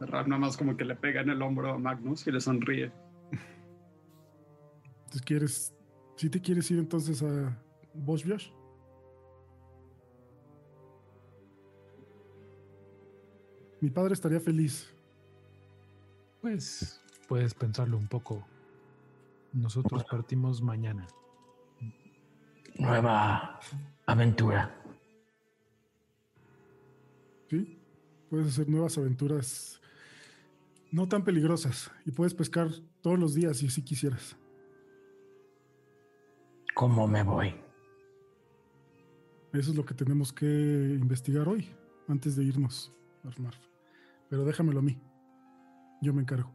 Ram 0.00 0.28
nada 0.28 0.40
más 0.40 0.56
como 0.56 0.76
que 0.76 0.84
le 0.84 0.96
pega 0.96 1.20
en 1.20 1.30
el 1.30 1.42
hombro 1.42 1.72
a 1.72 1.78
Magnus 1.78 2.26
y 2.26 2.32
le 2.32 2.40
sonríe. 2.40 2.92
Entonces 5.04 5.22
quieres. 5.22 5.74
Si 6.16 6.30
te 6.30 6.40
quieres 6.40 6.70
ir 6.70 6.78
entonces 6.78 7.22
a 7.22 7.62
Boschbiash. 7.94 8.50
Mi 13.82 13.90
padre 13.90 14.14
estaría 14.14 14.38
feliz. 14.38 14.94
Pues 16.40 17.02
puedes 17.26 17.52
pensarlo 17.52 17.98
un 17.98 18.06
poco. 18.06 18.46
Nosotros 19.52 20.04
partimos 20.08 20.62
mañana. 20.62 21.04
Nueva 22.78 23.58
aventura. 24.06 24.72
¿Sí? 27.50 27.76
Puedes 28.30 28.46
hacer 28.46 28.68
nuevas 28.68 28.96
aventuras 28.98 29.80
no 30.92 31.08
tan 31.08 31.24
peligrosas. 31.24 31.90
Y 32.06 32.12
puedes 32.12 32.34
pescar 32.34 32.68
todos 33.00 33.18
los 33.18 33.34
días 33.34 33.56
si 33.56 33.68
si 33.68 33.82
quisieras. 33.82 34.36
¿Cómo 36.76 37.08
me 37.08 37.24
voy? 37.24 37.48
Eso 39.52 39.72
es 39.72 39.76
lo 39.76 39.84
que 39.84 39.94
tenemos 39.94 40.32
que 40.32 40.46
investigar 40.46 41.48
hoy, 41.48 41.68
antes 42.06 42.36
de 42.36 42.44
irnos, 42.44 42.92
Armarf. 43.24 43.71
Pero 44.32 44.46
déjamelo 44.46 44.78
a 44.78 44.82
mí. 44.82 44.98
Yo 46.00 46.14
me 46.14 46.22
encargo. 46.22 46.50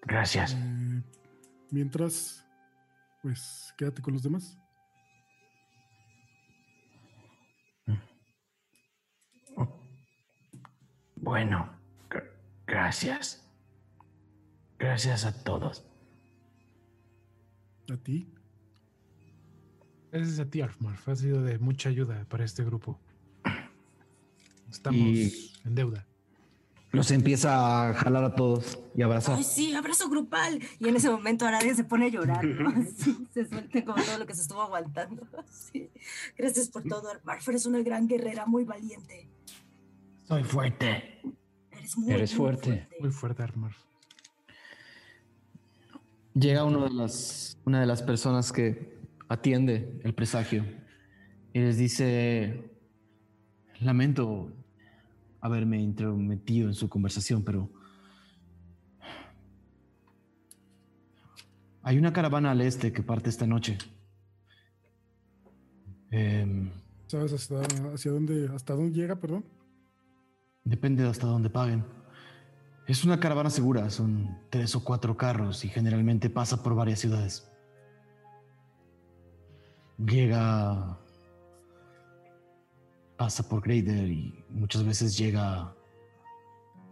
Gracias. 0.00 0.54
Eh, 0.54 1.02
mientras, 1.70 2.48
pues 3.20 3.74
quédate 3.76 4.00
con 4.00 4.14
los 4.14 4.22
demás. 4.22 4.58
Bueno, 11.16 11.68
gr- 12.08 12.30
gracias. 12.66 13.46
Gracias 14.78 15.24
a 15.24 15.44
todos. 15.44 15.86
A 17.92 17.96
ti. 17.98 18.32
Gracias 20.10 20.38
a 20.38 20.48
ti, 20.48 20.60
Arfmarf. 20.60 21.08
Ha 21.08 21.16
sido 21.16 21.42
de 21.42 21.58
mucha 21.58 21.88
ayuda 21.88 22.24
para 22.28 22.44
este 22.44 22.64
grupo. 22.64 22.98
Estamos 24.74 25.00
Y- 25.00 25.52
en 25.64 25.74
deuda. 25.74 26.04
Los 26.90 27.10
empieza 27.10 27.90
a 27.90 27.94
jalar 27.94 28.24
a 28.24 28.34
todos 28.34 28.78
y 28.94 29.02
abrazar. 29.02 29.36
Ay, 29.36 29.44
sí, 29.44 29.74
abrazo 29.74 30.08
grupal. 30.08 30.60
Y 30.78 30.88
en 30.88 30.96
ese 30.96 31.10
momento 31.10 31.44
Aradia 31.46 31.74
se 31.74 31.84
pone 31.84 32.06
a 32.06 32.08
llorar, 32.08 32.44
¿no? 32.44 32.68
Así, 32.80 33.26
se 33.32 33.48
suelta 33.48 33.84
como 33.84 34.02
todo 34.02 34.18
lo 34.18 34.26
que 34.26 34.34
se 34.34 34.42
estuvo 34.42 34.62
aguantando. 34.62 35.26
Gracias 36.38 36.68
por 36.68 36.82
todo, 36.84 37.10
Armarf. 37.10 37.48
Eres 37.48 37.66
una 37.66 37.80
gran 37.82 38.06
guerrera, 38.06 38.46
muy 38.46 38.64
valiente. 38.64 39.28
Soy 40.28 40.44
fuerte. 40.44 41.20
Eres 41.72 41.96
muy, 41.96 42.12
Eres 42.12 42.30
muy 42.32 42.38
fuerte. 42.38 42.88
Muy 43.00 43.10
fuerte, 43.10 43.42
Arfmarf. 43.42 43.76
Llega 46.34 46.64
uno 46.64 46.84
de 46.84 46.90
las, 46.90 47.58
una 47.64 47.80
de 47.80 47.86
las 47.86 48.02
personas 48.02 48.52
que 48.52 48.98
atiende 49.28 50.00
el 50.02 50.14
presagio 50.14 50.64
y 51.52 51.60
les 51.60 51.76
dice, 51.76 52.70
lamento 53.80 54.52
haberme 55.44 55.78
intrometido 55.78 56.68
en 56.68 56.74
su 56.74 56.88
conversación, 56.88 57.44
pero 57.44 57.68
hay 61.82 61.98
una 61.98 62.14
caravana 62.14 62.52
al 62.52 62.62
este 62.62 62.94
que 62.94 63.02
parte 63.02 63.28
esta 63.28 63.46
noche. 63.46 63.76
Em, 66.10 66.70
¿Sabes 67.08 67.34
hasta, 67.34 67.60
hacia 67.92 68.10
dónde, 68.10 68.48
hasta 68.54 68.72
dónde 68.72 68.98
llega, 68.98 69.16
perdón? 69.16 69.44
Depende 70.64 71.02
de 71.02 71.10
hasta 71.10 71.26
dónde 71.26 71.50
paguen. 71.50 71.84
Es 72.86 73.04
una 73.04 73.20
caravana 73.20 73.50
segura, 73.50 73.90
son 73.90 74.38
tres 74.48 74.74
o 74.74 74.82
cuatro 74.82 75.14
carros 75.18 75.62
y 75.66 75.68
generalmente 75.68 76.30
pasa 76.30 76.62
por 76.62 76.74
varias 76.74 77.00
ciudades. 77.00 77.46
Llega, 79.98 80.98
pasa 83.16 83.48
por 83.48 83.62
Greider 83.62 84.10
y 84.10 84.44
muchas 84.50 84.84
veces 84.84 85.16
llega 85.16 85.74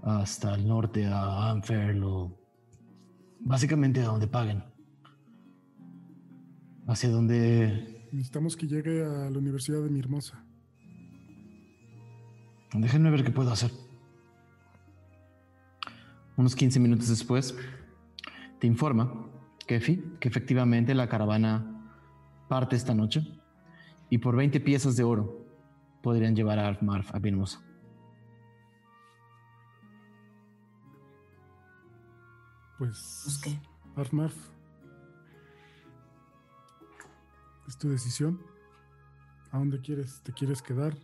hasta 0.02 0.54
el 0.54 0.66
norte 0.66 1.06
a 1.06 1.50
Anferl 1.50 2.02
o 2.04 2.38
básicamente 3.40 4.00
a 4.00 4.06
donde 4.06 4.26
paguen. 4.26 4.64
Hacia 6.86 7.10
donde 7.10 8.02
Necesitamos 8.12 8.58
que 8.58 8.66
llegue 8.66 9.02
a 9.02 9.30
la 9.30 9.38
Universidad 9.38 9.82
de 9.82 9.88
mi 9.88 9.98
hermosa. 9.98 10.44
Déjenme 12.74 13.10
ver 13.10 13.24
qué 13.24 13.30
puedo 13.30 13.50
hacer. 13.50 13.70
Unos 16.36 16.54
15 16.54 16.78
minutos 16.78 17.08
después, 17.08 17.56
te 18.58 18.66
informa, 18.66 19.30
Kefi, 19.66 20.04
que 20.20 20.28
efectivamente 20.28 20.94
la 20.94 21.08
caravana 21.08 21.90
parte 22.50 22.76
esta 22.76 22.94
noche 22.94 23.26
y 24.10 24.18
por 24.18 24.36
20 24.36 24.60
piezas 24.60 24.94
de 24.96 25.04
oro 25.04 25.41
podrían 26.02 26.34
llevar 26.36 26.58
a 26.58 26.68
Alfmarf 26.68 27.14
a 27.14 27.18
Birmosa. 27.18 27.62
Pues, 32.78 33.22
Pues, 33.24 33.38
¿qué? 33.38 33.60
Arfmarf, 33.94 34.36
es 37.68 37.78
tu 37.78 37.88
decisión. 37.88 38.40
¿A 39.50 39.58
dónde 39.58 39.80
quieres? 39.80 40.22
¿Te 40.22 40.32
quieres 40.32 40.62
quedar? 40.62 40.94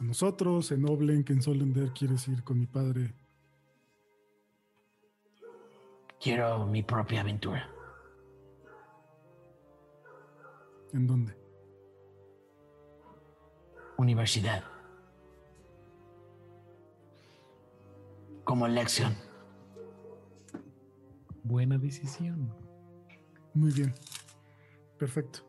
con 0.00 0.08
nosotros. 0.08 0.72
En 0.72 0.88
Oblen, 0.88 1.24
que 1.24 1.34
en 1.34 1.42
Solender 1.42 1.92
quieres 1.92 2.26
ir 2.26 2.42
con 2.42 2.58
mi 2.58 2.66
padre. 2.66 3.12
Quiero 6.18 6.66
mi 6.66 6.82
propia 6.82 7.20
aventura. 7.20 7.68
¿En 10.94 11.06
dónde? 11.06 11.39
Universidad. 14.00 14.64
Como 18.44 18.66
lección. 18.66 19.14
Buena 21.44 21.76
decisión. 21.76 22.50
Muy 23.52 23.70
bien. 23.72 23.92
Perfecto. 24.98 25.40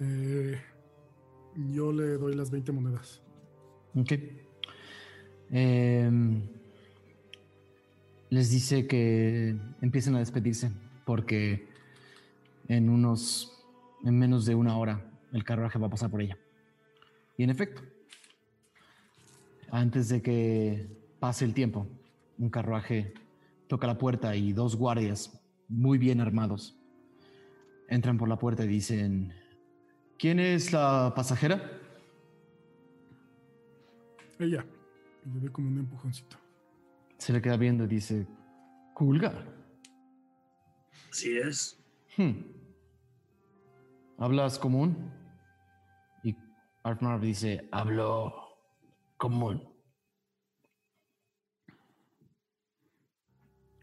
Eh, 0.00 0.60
yo 1.72 1.92
le 1.92 2.18
doy 2.18 2.34
las 2.34 2.50
20 2.50 2.72
monedas. 2.72 3.22
Ok. 3.94 4.12
Em, 5.50 6.42
les 8.28 8.50
dice 8.50 8.86
que 8.86 9.56
empiecen 9.80 10.14
a 10.14 10.18
despedirse 10.18 10.72
porque 11.06 11.66
en 12.68 12.90
unos, 12.90 13.64
en 14.04 14.18
menos 14.18 14.44
de 14.44 14.54
una 14.54 14.76
hora, 14.76 15.10
el 15.32 15.42
carruaje 15.42 15.78
va 15.78 15.86
a 15.86 15.90
pasar 15.90 16.10
por 16.10 16.20
ella. 16.20 16.36
Y 17.36 17.42
en 17.44 17.50
efecto, 17.50 17.82
antes 19.70 20.08
de 20.08 20.22
que 20.22 20.88
pase 21.18 21.44
el 21.44 21.54
tiempo, 21.54 21.86
un 22.38 22.50
carruaje 22.50 23.14
toca 23.68 23.86
la 23.86 23.98
puerta 23.98 24.36
y 24.36 24.52
dos 24.52 24.76
guardias 24.76 25.40
muy 25.68 25.98
bien 25.98 26.20
armados 26.20 26.76
entran 27.88 28.18
por 28.18 28.28
la 28.28 28.38
puerta 28.38 28.64
y 28.64 28.68
dicen, 28.68 29.32
¿quién 30.18 30.40
es 30.40 30.72
la 30.72 31.12
pasajera? 31.14 31.70
Ella. 34.38 34.64
Y 35.24 35.30
le 35.30 35.40
doy 35.40 35.50
como 35.50 35.68
un 35.68 35.78
empujoncito. 35.78 36.36
Se 37.18 37.32
le 37.32 37.40
queda 37.40 37.56
viendo 37.56 37.84
y 37.84 37.88
dice, 37.88 38.26
Kulga. 38.94 39.32
Así 41.10 41.36
es. 41.36 41.78
Hmm. 42.16 42.32
¿Hablas 44.18 44.58
común? 44.58 45.10
Y 46.86 46.88
Artmar 46.88 47.20
dice, 47.20 47.68
hablo 47.72 48.32
común. 49.16 49.60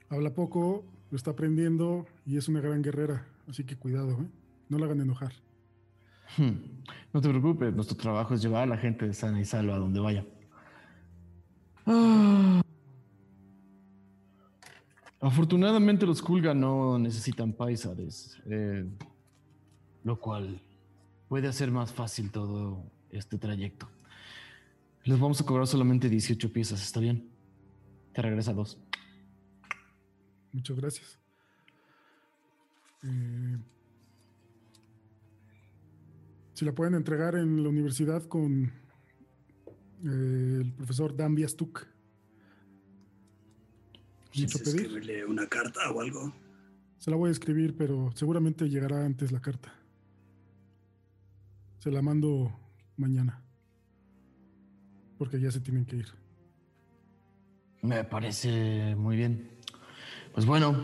Habla 0.10 0.34
poco, 0.34 0.86
lo 1.12 1.18
está 1.18 1.32
aprendiendo 1.32 2.06
y 2.26 2.38
es 2.38 2.48
una 2.48 2.62
gran 2.62 2.82
guerrera. 2.82 3.28
Así 3.50 3.66
que 3.66 3.76
cuidado, 3.76 4.22
¿eh? 4.22 4.30
No 4.70 4.78
la 4.78 4.86
hagan 4.86 5.02
enojar. 5.02 5.34
Hmm. 6.38 6.82
No 7.12 7.20
te 7.20 7.28
preocupes, 7.28 7.74
nuestro 7.76 7.98
trabajo 7.98 8.36
es 8.36 8.42
llevar 8.42 8.64
a 8.64 8.68
la 8.68 8.78
gente 8.78 9.14
sana 9.14 9.42
y 9.42 9.46
salva 9.46 9.76
a 9.76 9.80
donde 9.80 10.00
vaya. 10.00 10.26
Ah. 11.86 12.62
Afortunadamente 15.20 16.06
los 16.06 16.22
Kulga 16.22 16.54
no 16.54 16.98
necesitan 16.98 17.52
paisares, 17.52 18.42
eh, 18.46 18.86
lo 20.06 20.20
cual 20.20 20.62
puede 21.28 21.50
hacer 21.50 21.70
más 21.70 21.92
fácil 21.92 22.32
todo 22.32 22.93
este 23.14 23.38
trayecto. 23.38 23.90
Les 25.04 25.20
vamos 25.20 25.42
a 25.42 25.46
cobrar 25.46 25.68
solamente 25.68 26.10
18 26.10 26.52
piezas, 26.54 26.82
¿está 26.82 27.00
bien? 27.00 27.30
Te 28.14 28.22
regresa 28.22 28.54
dos. 28.54 28.80
Muchas 30.52 30.78
gracias. 30.78 31.20
Eh, 33.04 33.58
si 36.54 36.66
la 36.66 36.74
pueden 36.74 36.94
entregar 36.94 37.36
en 37.36 37.64
la 37.64 37.70
universidad 37.70 38.24
con 38.24 38.72
eh, 40.06 40.60
el 40.62 40.74
profesor 40.74 41.16
Dan 41.16 41.36
Biastuk. 41.36 41.88
¿Quieres 44.32 44.56
escribirle 44.56 45.26
una 45.26 45.48
carta 45.48 45.92
o 45.92 46.02
algo? 46.02 46.34
Se 46.98 47.12
la 47.12 47.18
voy 47.18 47.30
a 47.30 47.32
escribir, 47.32 47.76
pero 47.76 48.12
seguramente 48.16 48.70
llegará 48.70 49.06
antes 49.06 49.32
la 49.32 49.42
carta. 49.42 49.74
Se 51.80 51.92
la 51.92 52.02
mando 52.02 52.52
mañana. 52.98 53.44
Porque 55.18 55.40
ya 55.40 55.52
se 55.52 55.60
tienen 55.60 55.86
que 55.86 55.98
ir. 55.98 56.08
Me 57.82 58.04
parece 58.04 58.96
muy 58.96 59.18
bien. 59.18 59.60
Pues 60.34 60.46
bueno, 60.46 60.76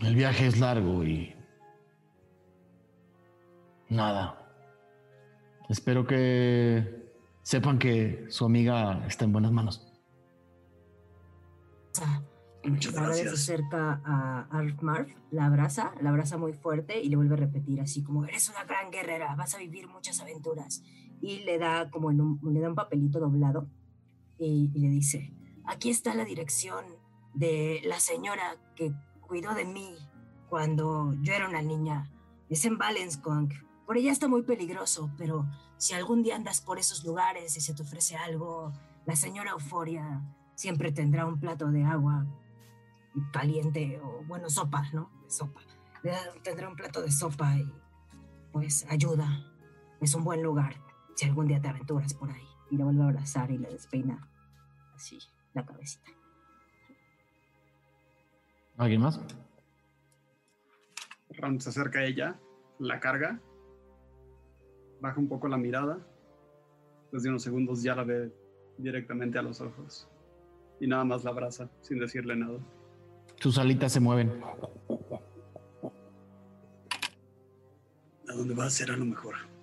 el 0.00 0.14
viaje 0.14 0.46
es 0.46 0.58
largo 0.58 1.04
y... 1.04 1.34
Nada. 3.88 4.40
Espero 5.68 6.06
que 6.06 7.12
sepan 7.42 7.78
que 7.78 8.26
su 8.28 8.44
amiga 8.44 9.04
está 9.06 9.24
en 9.24 9.32
buenas 9.32 9.52
manos. 9.52 9.90
Muchas 12.64 12.96
Ahora 12.96 13.12
se 13.12 13.24
gracias. 13.24 13.42
acerca 13.42 14.00
a 14.04 14.48
Arfmarf, 14.50 15.12
la 15.30 15.46
abraza, 15.46 15.92
la 16.00 16.10
abraza 16.10 16.38
muy 16.38 16.54
fuerte 16.54 17.00
y 17.00 17.08
le 17.10 17.16
vuelve 17.16 17.34
a 17.34 17.38
repetir 17.38 17.80
así 17.80 18.02
como, 18.02 18.24
eres 18.24 18.48
una 18.48 18.64
gran 18.64 18.90
guerrera, 18.90 19.34
vas 19.36 19.54
a 19.54 19.58
vivir 19.58 19.86
muchas 19.86 20.18
aventuras. 20.20 20.82
Y 21.24 21.38
le 21.38 21.58
da 21.58 21.90
como 21.90 22.10
en 22.10 22.20
un, 22.20 22.38
le 22.52 22.60
da 22.60 22.68
un 22.68 22.74
papelito 22.74 23.18
doblado 23.18 23.66
y, 24.36 24.70
y 24.74 24.78
le 24.78 24.88
dice, 24.90 25.32
aquí 25.64 25.88
está 25.88 26.14
la 26.14 26.26
dirección 26.26 26.84
de 27.32 27.80
la 27.86 27.98
señora 27.98 28.58
que 28.76 28.92
cuidó 29.22 29.54
de 29.54 29.64
mí 29.64 29.96
cuando 30.50 31.14
yo 31.22 31.32
era 31.32 31.48
una 31.48 31.62
niña. 31.62 32.12
Es 32.50 32.66
en 32.66 32.76
Valenskong. 32.76 33.48
Por 33.86 33.96
ella 33.96 34.12
está 34.12 34.28
muy 34.28 34.42
peligroso, 34.42 35.10
pero 35.16 35.46
si 35.78 35.94
algún 35.94 36.22
día 36.22 36.36
andas 36.36 36.60
por 36.60 36.78
esos 36.78 37.02
lugares 37.06 37.56
y 37.56 37.62
se 37.62 37.72
te 37.72 37.84
ofrece 37.84 38.16
algo, 38.16 38.74
la 39.06 39.16
señora 39.16 39.52
Euforia 39.52 40.22
siempre 40.54 40.92
tendrá 40.92 41.24
un 41.24 41.40
plato 41.40 41.68
de 41.68 41.84
agua 41.84 42.26
caliente 43.32 43.98
o, 44.04 44.22
bueno, 44.26 44.50
sopa, 44.50 44.90
¿no? 44.92 45.10
Sopa. 45.26 45.62
Tendrá 46.42 46.68
un 46.68 46.76
plato 46.76 47.00
de 47.00 47.10
sopa 47.10 47.56
y 47.56 47.66
pues 48.52 48.84
ayuda. 48.90 49.42
Es 50.02 50.14
un 50.14 50.22
buen 50.22 50.42
lugar 50.42 50.83
si 51.14 51.26
algún 51.26 51.48
día 51.48 51.60
te 51.60 51.68
aventuras 51.68 52.14
por 52.14 52.30
ahí. 52.30 52.46
Y 52.70 52.76
le 52.76 52.84
vuelve 52.84 53.02
a 53.02 53.06
abrazar 53.06 53.50
y 53.50 53.58
le 53.58 53.68
despeina 53.68 54.28
así 54.94 55.18
la 55.52 55.64
cabecita. 55.64 56.10
¿Alguien 58.76 59.02
más? 59.02 59.20
Ram 61.30 61.60
se 61.60 61.68
acerca 61.68 62.00
a 62.00 62.04
ella, 62.04 62.38
la 62.78 63.00
carga, 63.00 63.40
baja 65.00 65.20
un 65.20 65.28
poco 65.28 65.48
la 65.48 65.56
mirada. 65.56 65.98
Después 67.02 67.22
de 67.22 67.28
unos 67.28 67.42
segundos 67.42 67.82
ya 67.82 67.94
la 67.94 68.04
ve 68.04 68.32
directamente 68.78 69.38
a 69.38 69.42
los 69.42 69.60
ojos. 69.60 70.08
Y 70.80 70.86
nada 70.86 71.04
más 71.04 71.22
la 71.22 71.30
abraza, 71.30 71.70
sin 71.80 71.98
decirle 71.98 72.34
nada. 72.34 72.58
Sus 73.36 73.58
alitas 73.58 73.92
se 73.92 74.00
mueven. 74.00 74.42
A 78.28 78.32
dónde 78.34 78.54
vas 78.54 78.74
será 78.74 78.96
lo 78.96 79.04
mejor. 79.04 79.53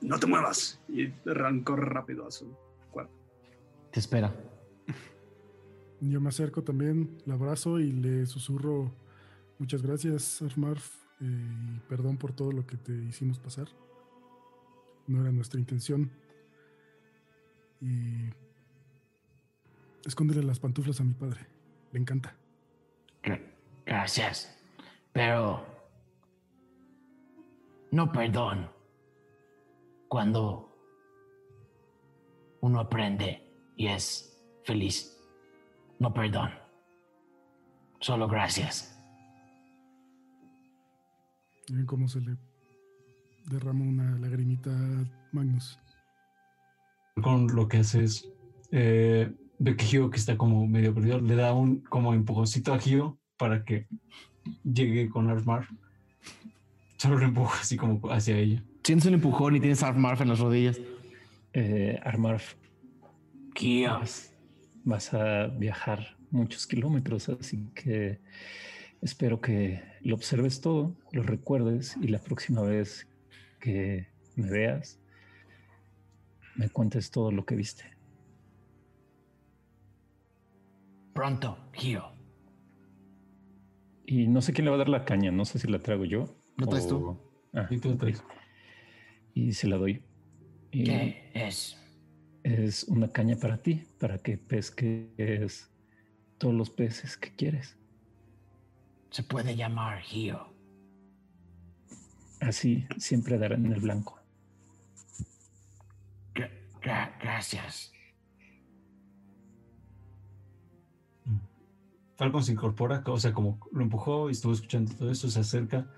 No 0.00 0.18
te 0.18 0.26
muevas. 0.26 0.80
Y 0.88 1.10
corre 1.64 1.84
rápido 1.86 2.26
a 2.26 2.30
su 2.30 2.54
cuarto. 2.90 3.12
Te 3.90 4.00
espera. 4.00 4.34
Yo 6.00 6.20
me 6.20 6.28
acerco 6.28 6.62
también, 6.62 7.20
la 7.26 7.34
abrazo 7.34 7.80
y 7.80 7.90
le 7.92 8.24
susurro 8.26 8.92
muchas 9.58 9.82
gracias, 9.82 10.40
Armarf, 10.42 10.94
eh, 11.20 11.24
y 11.24 11.80
perdón 11.88 12.16
por 12.16 12.32
todo 12.32 12.52
lo 12.52 12.64
que 12.66 12.76
te 12.76 12.92
hicimos 12.92 13.38
pasar. 13.40 13.66
No 15.08 15.20
era 15.22 15.32
nuestra 15.32 15.58
intención. 15.58 16.10
Y 17.80 18.30
escóndele 20.04 20.44
las 20.44 20.60
pantuflas 20.60 21.00
a 21.00 21.04
mi 21.04 21.14
padre. 21.14 21.40
Le 21.92 21.98
encanta. 21.98 22.36
Gra- 23.22 23.42
Gracias. 23.84 24.56
Pero... 25.12 25.66
No 27.90 28.12
perdón. 28.12 28.70
Cuando 30.08 30.68
uno 32.60 32.80
aprende 32.80 33.42
y 33.76 33.86
es 33.86 34.42
feliz. 34.64 35.16
No 35.98 36.12
perdón. 36.12 36.50
Solo 38.00 38.28
gracias. 38.28 38.94
Miren 41.68 41.86
cómo 41.86 42.08
se 42.08 42.20
le 42.20 42.36
derrama 43.50 43.84
una 43.84 44.18
lagrimita 44.18 44.70
a 44.70 45.04
Magnus. 45.32 45.78
Con 47.22 47.48
lo 47.54 47.68
que 47.68 47.78
hace 47.78 48.04
es. 48.04 48.30
Eh, 48.70 49.34
ve 49.58 49.76
que 49.76 49.84
Gio, 49.84 50.10
que 50.10 50.18
está 50.18 50.36
como 50.36 50.66
medio 50.66 50.94
perdido, 50.94 51.20
le 51.20 51.34
da 51.34 51.52
un 51.52 51.80
como 51.80 52.14
empujoncito 52.14 52.72
a 52.72 52.78
Gio 52.78 53.18
para 53.36 53.64
que 53.64 53.86
llegue 54.64 55.08
con 55.08 55.28
Armar. 55.28 55.66
Solo 56.96 57.18
lo 57.18 57.26
empuja 57.26 57.60
así 57.60 57.76
como 57.76 58.00
hacia 58.10 58.36
ella. 58.36 58.64
Tienes 58.88 59.04
un 59.04 59.12
empujón 59.12 59.54
y 59.54 59.60
tienes 59.60 59.82
a 59.82 59.92
Marf 59.92 60.22
en 60.22 60.28
las 60.30 60.38
rodillas. 60.38 60.80
Eh, 61.52 62.00
Armarf, 62.02 62.54
Kio. 63.54 63.90
vas, 63.90 64.32
vas 64.82 65.12
a 65.12 65.48
viajar 65.48 66.16
muchos 66.30 66.66
kilómetros, 66.66 67.28
así 67.28 67.68
que 67.74 68.18
espero 69.02 69.42
que 69.42 69.82
lo 70.00 70.14
observes 70.14 70.62
todo, 70.62 70.96
lo 71.12 71.22
recuerdes 71.22 71.98
y 72.00 72.08
la 72.08 72.18
próxima 72.18 72.62
vez 72.62 73.06
que 73.60 74.08
me 74.36 74.48
veas, 74.48 74.98
me 76.56 76.70
cuentes 76.70 77.10
todo 77.10 77.30
lo 77.30 77.44
que 77.44 77.56
viste. 77.56 77.84
Pronto, 81.12 81.58
Gio. 81.74 82.06
Y 84.06 84.28
no 84.28 84.40
sé 84.40 84.54
quién 84.54 84.64
le 84.64 84.70
va 84.70 84.76
a 84.76 84.78
dar 84.78 84.88
la 84.88 85.04
caña, 85.04 85.30
no 85.30 85.44
sé 85.44 85.58
si 85.58 85.68
la 85.68 85.78
traigo 85.78 86.06
yo. 86.06 86.38
¿La 86.56 86.66
traes 86.68 86.88
tú? 86.88 86.96
o- 86.96 87.28
Ah, 87.52 87.66
Y 87.70 87.76
tú 87.76 87.90
ok. 87.92 87.98
traes. 87.98 88.22
Y 89.38 89.52
se 89.52 89.68
la 89.68 89.76
doy. 89.76 90.02
Y 90.72 90.82
¿Qué 90.82 91.30
es? 91.32 91.76
es 92.42 92.82
una 92.88 93.12
caña 93.12 93.36
para 93.36 93.62
ti, 93.62 93.84
para 94.00 94.18
que 94.18 94.36
pesques 94.36 95.70
todos 96.38 96.52
los 96.54 96.70
peces 96.70 97.16
que 97.16 97.30
quieres. 97.36 97.76
Se 99.10 99.22
puede 99.22 99.54
llamar 99.54 100.00
Gio. 100.00 100.52
Así 102.40 102.84
siempre 102.96 103.38
darán 103.38 103.64
en 103.64 103.74
el 103.74 103.80
blanco. 103.80 104.18
Gra- 106.34 106.50
gra- 106.82 107.16
gracias. 107.22 107.92
Falcon 112.16 112.42
se 112.42 112.50
incorpora, 112.50 113.04
o 113.06 113.18
sea, 113.20 113.32
como 113.32 113.60
lo 113.70 113.82
empujó 113.82 114.28
y 114.30 114.32
estuvo 114.32 114.52
escuchando 114.52 114.92
todo 114.96 115.12
esto, 115.12 115.28
se 115.30 115.38
acerca. 115.38 115.88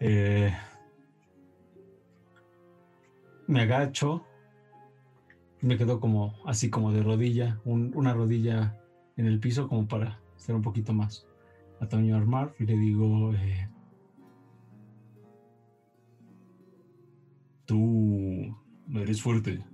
eh, 0.00 0.56
me 3.48 3.62
agacho. 3.62 4.24
Me 5.60 5.76
quedo 5.76 5.98
como 5.98 6.36
así 6.46 6.70
como 6.70 6.92
de 6.92 7.02
rodilla, 7.02 7.60
un- 7.64 7.90
una 7.96 8.12
rodilla 8.14 8.80
en 9.16 9.26
el 9.26 9.40
piso 9.40 9.66
como 9.68 9.88
para 9.88 10.20
ser 10.36 10.54
un 10.54 10.62
poquito 10.62 10.92
más 10.92 11.26
a 11.80 11.88
tamaño 11.88 12.16
armar 12.16 12.54
y 12.60 12.64
le 12.64 12.76
digo, 12.76 13.32
eh, 13.34 13.68
tú 17.66 18.56
eres 18.94 19.20
fuerte, 19.22 19.64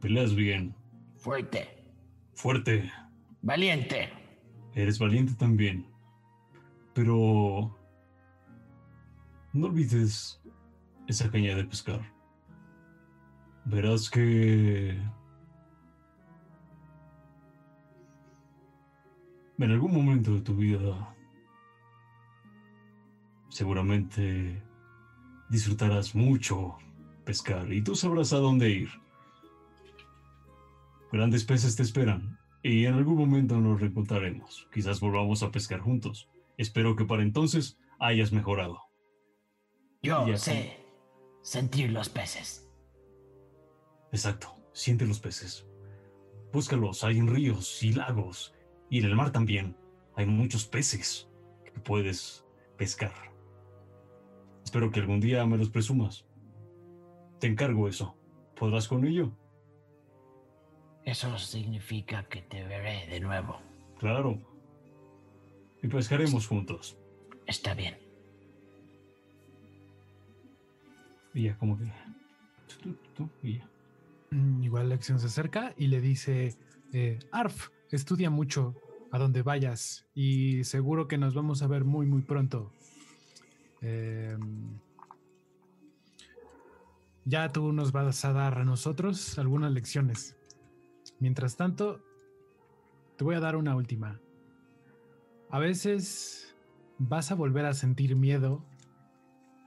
peleas 0.00 0.34
bien, 0.34 0.74
Fuerte. 1.16 1.68
fuerte. 2.32 2.90
Valiente. 3.42 4.08
Eres 4.74 4.98
valiente 4.98 5.34
también. 5.34 5.86
Pero... 6.94 7.76
No 9.52 9.66
olvides 9.66 10.40
esa 11.08 11.30
caña 11.30 11.54
de 11.56 11.64
pescar. 11.64 12.00
Verás 13.70 14.10
que... 14.10 14.98
En 19.58 19.70
algún 19.70 19.92
momento 19.92 20.34
de 20.34 20.40
tu 20.40 20.56
vida... 20.56 21.14
Seguramente 23.48 24.62
disfrutarás 25.48 26.14
mucho 26.14 26.76
pescar 27.24 27.72
y 27.72 27.82
tú 27.82 27.96
sabrás 27.96 28.32
a 28.32 28.38
dónde 28.38 28.70
ir. 28.70 28.90
Grandes 31.10 31.44
peces 31.44 31.74
te 31.74 31.82
esperan 31.82 32.38
y 32.62 32.86
en 32.86 32.94
algún 32.94 33.16
momento 33.16 33.60
nos 33.60 33.80
reencontraremos. 33.80 34.68
Quizás 34.72 35.00
volvamos 35.00 35.42
a 35.42 35.50
pescar 35.50 35.80
juntos. 35.80 36.28
Espero 36.58 36.94
que 36.94 37.04
para 37.04 37.24
entonces 37.24 37.76
hayas 37.98 38.32
mejorado. 38.32 38.78
Yo 40.02 40.36
sé 40.36 40.76
sentir 41.42 41.90
los 41.90 42.08
peces. 42.08 42.69
Exacto, 44.12 44.54
siente 44.72 45.06
los 45.06 45.20
peces. 45.20 45.66
Búscalos, 46.52 47.04
hay 47.04 47.18
en 47.18 47.28
ríos 47.28 47.82
y 47.82 47.92
lagos. 47.92 48.54
Y 48.88 48.98
en 48.98 49.04
el 49.04 49.14
mar 49.14 49.30
también. 49.30 49.76
Hay 50.16 50.26
muchos 50.26 50.66
peces 50.66 51.28
que 51.64 51.80
puedes 51.80 52.44
pescar. 52.76 53.12
Espero 54.64 54.90
que 54.90 55.00
algún 55.00 55.20
día 55.20 55.46
me 55.46 55.56
los 55.56 55.70
presumas. 55.70 56.26
Te 57.38 57.46
encargo 57.46 57.88
eso. 57.88 58.16
¿Podrás 58.56 58.88
con 58.88 59.06
ello? 59.06 59.32
Eso 61.04 61.38
significa 61.38 62.24
que 62.24 62.42
te 62.42 62.64
veré 62.64 63.06
de 63.06 63.20
nuevo. 63.20 63.60
Claro. 63.98 64.38
Y 65.82 65.88
pescaremos 65.88 66.46
juntos. 66.46 66.98
Está 67.46 67.74
bien. 67.74 67.96
Y 71.32 71.44
ya 71.44 71.56
como 71.58 71.78
que... 71.78 71.84
y 73.42 73.58
ya. 73.58 73.69
Mm, 74.30 74.62
Igual 74.62 74.88
Lexion 74.88 75.18
se 75.18 75.26
acerca 75.26 75.74
y 75.76 75.88
le 75.88 76.00
dice, 76.00 76.56
eh, 76.92 77.18
Arf, 77.32 77.70
estudia 77.90 78.30
mucho 78.30 78.76
a 79.10 79.18
donde 79.18 79.42
vayas 79.42 80.06
y 80.14 80.62
seguro 80.64 81.08
que 81.08 81.18
nos 81.18 81.34
vamos 81.34 81.62
a 81.62 81.66
ver 81.66 81.84
muy, 81.84 82.06
muy 82.06 82.22
pronto. 82.22 82.72
Em, 83.80 84.78
ya 87.24 87.50
tú 87.50 87.72
nos 87.72 87.92
vas 87.92 88.24
a 88.24 88.32
dar 88.32 88.58
a 88.58 88.64
nosotros 88.64 89.38
algunas 89.38 89.72
lecciones. 89.72 90.36
Mientras 91.18 91.56
tanto, 91.56 92.00
te 93.16 93.24
voy 93.24 93.34
a 93.34 93.40
dar 93.40 93.56
una 93.56 93.74
última. 93.74 94.20
A 95.50 95.58
veces 95.58 96.56
vas 96.98 97.32
a 97.32 97.34
volver 97.34 97.66
a 97.66 97.74
sentir 97.74 98.14
miedo 98.14 98.64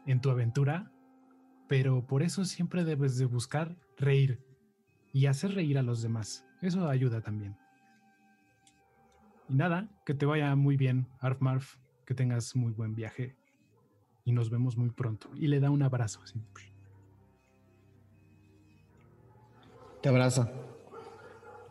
en 0.05 0.21
tu 0.21 0.29
aventura, 0.29 0.91
pero 1.67 2.05
por 2.07 2.23
eso 2.23 2.45
siempre 2.45 2.85
debes 2.85 3.17
de 3.17 3.25
buscar 3.25 3.77
reír 3.97 4.39
y 5.13 5.27
hacer 5.27 5.53
reír 5.53 5.77
a 5.77 5.83
los 5.83 6.01
demás. 6.01 6.45
Eso 6.61 6.89
ayuda 6.89 7.21
también. 7.21 7.55
Y 9.47 9.55
nada, 9.55 9.87
que 10.05 10.13
te 10.13 10.25
vaya 10.25 10.55
muy 10.55 10.75
bien, 10.75 11.07
Arf 11.19 11.39
Marf, 11.39 11.77
que 12.05 12.15
tengas 12.15 12.55
muy 12.55 12.73
buen 12.73 12.95
viaje 12.95 13.37
y 14.25 14.31
nos 14.31 14.49
vemos 14.49 14.75
muy 14.75 14.89
pronto. 14.89 15.29
Y 15.35 15.47
le 15.47 15.59
da 15.59 15.69
un 15.69 15.83
abrazo. 15.83 16.21
así. 16.23 16.41
Te 20.01 20.09
abraza 20.09 20.51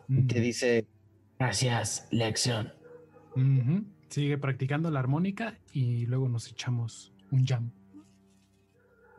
y 0.07 0.23
te 0.23 0.39
dice, 0.39 0.87
Gracias. 1.39 2.07
Ujú. 3.35 3.85
Sigue 4.09 4.37
practicando 4.37 4.89
la 4.91 4.99
armónica 4.99 5.59
y 5.71 6.05
luego 6.05 6.29
nos 6.29 6.49
echamos 6.49 7.11
un 7.31 7.45
jam. 7.45 7.71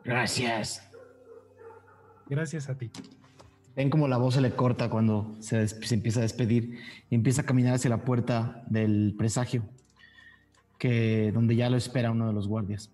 Gracias. 0.03 0.89
Gracias 2.27 2.69
a 2.69 2.77
ti. 2.77 2.91
Ven 3.75 3.89
como 3.89 4.07
la 4.07 4.17
voz 4.17 4.35
se 4.35 4.41
le 4.41 4.55
corta 4.55 4.89
cuando 4.89 5.35
se, 5.39 5.67
empieza 5.91 6.19
a 6.19 6.23
despedir 6.23 6.79
y 7.09 7.15
empieza 7.15 7.41
a 7.41 7.45
caminar 7.45 7.75
hacia 7.75 7.89
la 7.89 8.05
puerta 8.05 8.63
del 8.67 9.15
presagio, 9.17 9.63
que, 10.77 11.31
donde 11.33 11.55
ya 11.55 11.69
lo 11.69 11.77
espera 11.77 12.11
uno 12.11 12.27
de 12.27 12.33
los 12.33 12.47
guardias. 12.47 12.91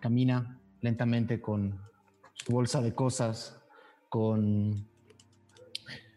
Camina 0.00 0.58
lentamente 0.80 1.40
con 1.40 1.78
su 2.34 2.52
bolsa 2.52 2.82
de 2.82 2.94
cosas, 2.94 3.60
con, 4.08 4.86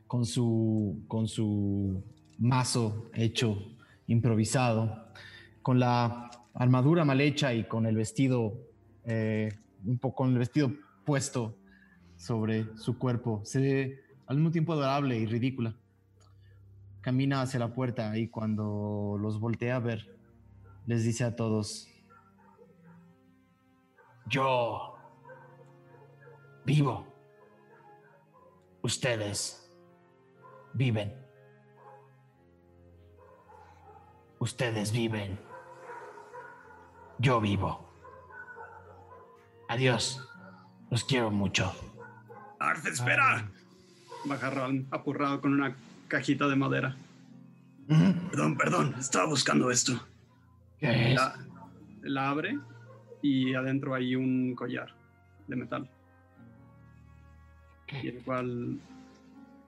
con, 0.08 0.26
su, 0.26 1.04
con 1.08 1.28
su 1.28 2.04
mazo 2.40 3.10
hecho 3.14 3.58
improvisado, 4.08 5.08
con 5.62 5.80
la 5.80 6.30
armadura 6.54 7.06
mal 7.06 7.22
hecha 7.22 7.54
y 7.54 7.66
con 7.66 7.86
el 7.86 7.96
vestido, 7.96 8.54
eh, 9.06 9.50
un 9.86 9.98
poco 9.98 10.16
con 10.16 10.34
el 10.34 10.40
vestido 10.40 10.72
puesto 11.06 11.56
sobre 12.24 12.78
su 12.78 12.98
cuerpo. 12.98 13.42
Se 13.44 13.60
ve 13.60 14.04
al 14.28 14.38
mismo 14.38 14.52
tiempo 14.52 14.72
adorable 14.72 15.18
y 15.18 15.26
ridícula. 15.26 15.76
Camina 17.02 17.42
hacia 17.42 17.60
la 17.60 17.74
puerta 17.74 18.18
y 18.18 18.30
cuando 18.30 19.18
los 19.20 19.42
voltea 19.42 19.76
a 19.76 19.80
ver, 19.80 20.18
les 20.86 21.04
dice 21.04 21.26
a 21.26 21.36
todos, 21.36 21.90
Yo 24.28 24.96
vivo. 26.66 27.06
Ustedes 28.84 29.70
viven. 30.74 31.14
Ustedes 34.40 34.94
viven. 34.94 35.38
Yo 37.20 37.42
vivo. 37.42 37.90
Adiós. 39.68 40.26
Los 40.90 41.04
quiero 41.04 41.30
mucho. 41.30 41.74
Arf, 42.64 42.86
espera. 42.86 43.46
Baja 44.26 44.50
Ron, 44.50 44.88
apurrado 44.90 45.42
con 45.42 45.54
una 45.54 45.76
cajita 46.08 46.48
de 46.48 46.56
madera. 46.56 46.96
Perdón, 47.88 48.58
perdón, 48.58 48.96
estaba 48.98 49.26
buscando 49.26 49.70
esto. 49.70 50.02
¿Qué 50.80 51.12
es? 51.12 51.16
La, 51.16 51.36
la 52.04 52.30
abre 52.30 52.58
y 53.22 53.54
adentro 53.54 53.94
hay 53.94 54.16
un 54.16 54.56
collar 54.56 54.94
de 55.48 55.56
metal. 55.56 55.90
Y 58.02 58.08
el 58.08 58.24
cual 58.24 58.80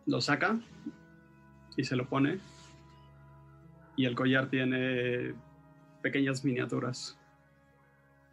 lo 0.06 0.22
saca 0.22 0.58
y 1.76 1.84
se 1.84 1.96
lo 1.96 2.08
pone. 2.08 2.40
Y 3.98 4.06
el 4.06 4.16
collar 4.16 4.48
tiene 4.48 5.34
pequeñas 6.02 6.44
miniaturas. 6.44 7.18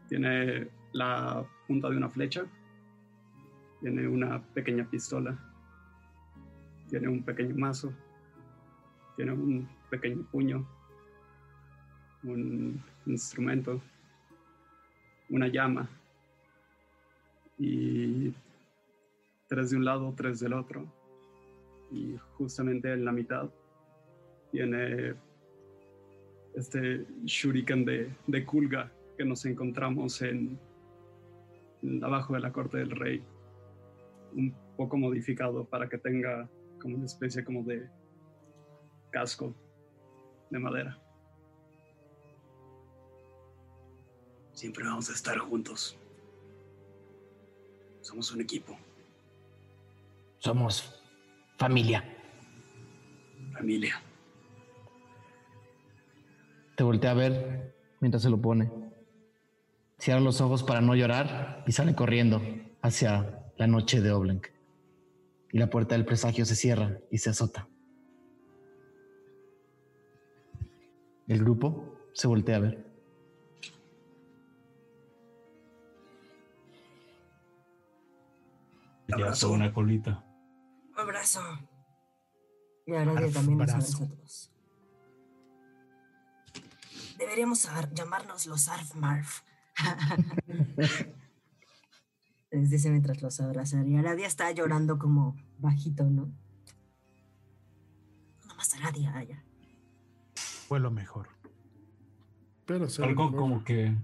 Tiene 0.09 0.69
la 0.93 1.45
punta 1.67 1.91
de 1.91 1.97
una 1.97 2.09
flecha. 2.09 2.45
Tiene 3.83 4.07
una 4.07 4.41
pequeña 4.55 4.89
pistola. 4.89 5.37
Tiene 6.89 7.09
un 7.09 7.25
pequeño 7.25 7.57
mazo. 7.57 7.93
Tiene 9.17 9.33
un 9.33 9.69
pequeño 9.91 10.23
puño. 10.31 10.65
Un 12.23 12.81
instrumento. 13.07 13.83
Una 15.29 15.49
llama. 15.49 15.91
Y 17.59 18.33
tres 19.49 19.71
de 19.71 19.77
un 19.79 19.85
lado, 19.85 20.15
tres 20.17 20.39
del 20.39 20.53
otro. 20.53 20.87
Y 21.91 22.17
justamente 22.39 22.93
en 22.93 23.05
la 23.05 23.11
mitad 23.11 23.51
tiene 24.53 25.17
este 26.55 27.05
shuriken 27.25 27.85
de, 27.85 28.15
de 28.29 28.45
Kulga 28.45 28.93
que 29.19 29.25
nos 29.25 29.45
encontramos 29.45 30.23
en, 30.23 30.57
en 31.83 32.05
abajo 32.05 32.35
de 32.35 32.41
la 32.41 32.53
corte 32.53 32.79
del 32.79 32.93
rey. 32.93 33.25
Un 34.35 34.55
poco 34.77 34.97
modificado 34.97 35.65
para 35.65 35.89
que 35.89 35.99
tenga 35.99 36.49
como 36.81 36.97
una 36.97 37.07
especie 37.07 37.45
como 37.45 37.63
de 37.63 37.89
casco 39.11 39.55
de 40.51 40.59
madera. 40.59 40.99
Siempre 44.53 44.85
vamos 44.85 45.09
a 45.11 45.13
estar 45.13 45.39
juntos. 45.39 45.97
Somos 48.01 48.33
un 48.33 48.41
equipo. 48.41 48.77
Somos 50.39 51.03
familia. 51.57 52.05
Familia. 53.53 54.03
Te 56.77 56.83
voltea 56.83 57.13
a 57.13 57.15
ver 57.15 57.75
mientras 58.01 58.23
se 58.23 58.31
lo 58.31 58.41
pone. 58.41 58.71
Cierra 59.99 60.21
los 60.21 60.41
ojos 60.41 60.65
para 60.65 60.81
no 60.81 60.95
llorar 60.97 61.63
y 61.67 61.73
sale 61.73 61.95
corriendo 61.95 62.43
hacia 62.83 63.42
la 63.57 63.67
noche 63.67 64.01
de 64.01 64.11
Oblenk. 64.13 64.49
Y 65.53 65.59
la 65.59 65.69
puerta 65.69 65.95
del 65.95 66.05
presagio 66.07 66.45
se 66.47 66.57
cierra 66.57 66.99
y 67.11 67.19
se 67.19 67.31
azota. 67.31 67.69
El 71.29 71.39
grupo 71.41 71.97
se 72.15 72.27
voltea 72.27 72.57
a 72.57 72.61
ver. 72.61 72.87
Ya 79.09 79.33
toda 79.33 79.53
una 79.55 79.73
colita. 79.73 80.25
Abrazo. 80.97 81.41
Y 82.87 82.95
ahora 82.95 83.13
que 83.17 83.25
Arf, 83.25 83.35
también 83.35 83.59
nos 83.59 83.67
brazo. 83.67 83.97
abraza 83.97 84.05
a 84.05 84.09
todos. 84.17 84.53
Deberíamos 87.19 87.67
ar- 87.67 87.93
llamarnos 87.93 88.47
los 88.47 88.69
Arf 88.69 88.95
Marf. 88.95 89.43
Les 92.53 92.69
dice 92.69 92.91
mientras 92.91 93.23
los 93.23 93.41
abrazan. 93.41 93.89
Y 93.89 93.97
Aradia 93.97 94.27
está 94.27 94.53
llorando 94.53 94.99
como 94.99 95.37
bajito, 95.59 96.05
¿no? 96.05 96.31
No 98.47 98.55
más 98.55 98.75
Aradia, 98.75 99.17
allá. 99.17 99.43
Fue 100.35 100.79
lo 100.79 100.91
mejor. 100.91 101.29
Pero 102.67 102.91
se 102.91 103.03
Algo 103.03 103.35
como 103.35 103.65
que 103.65 103.97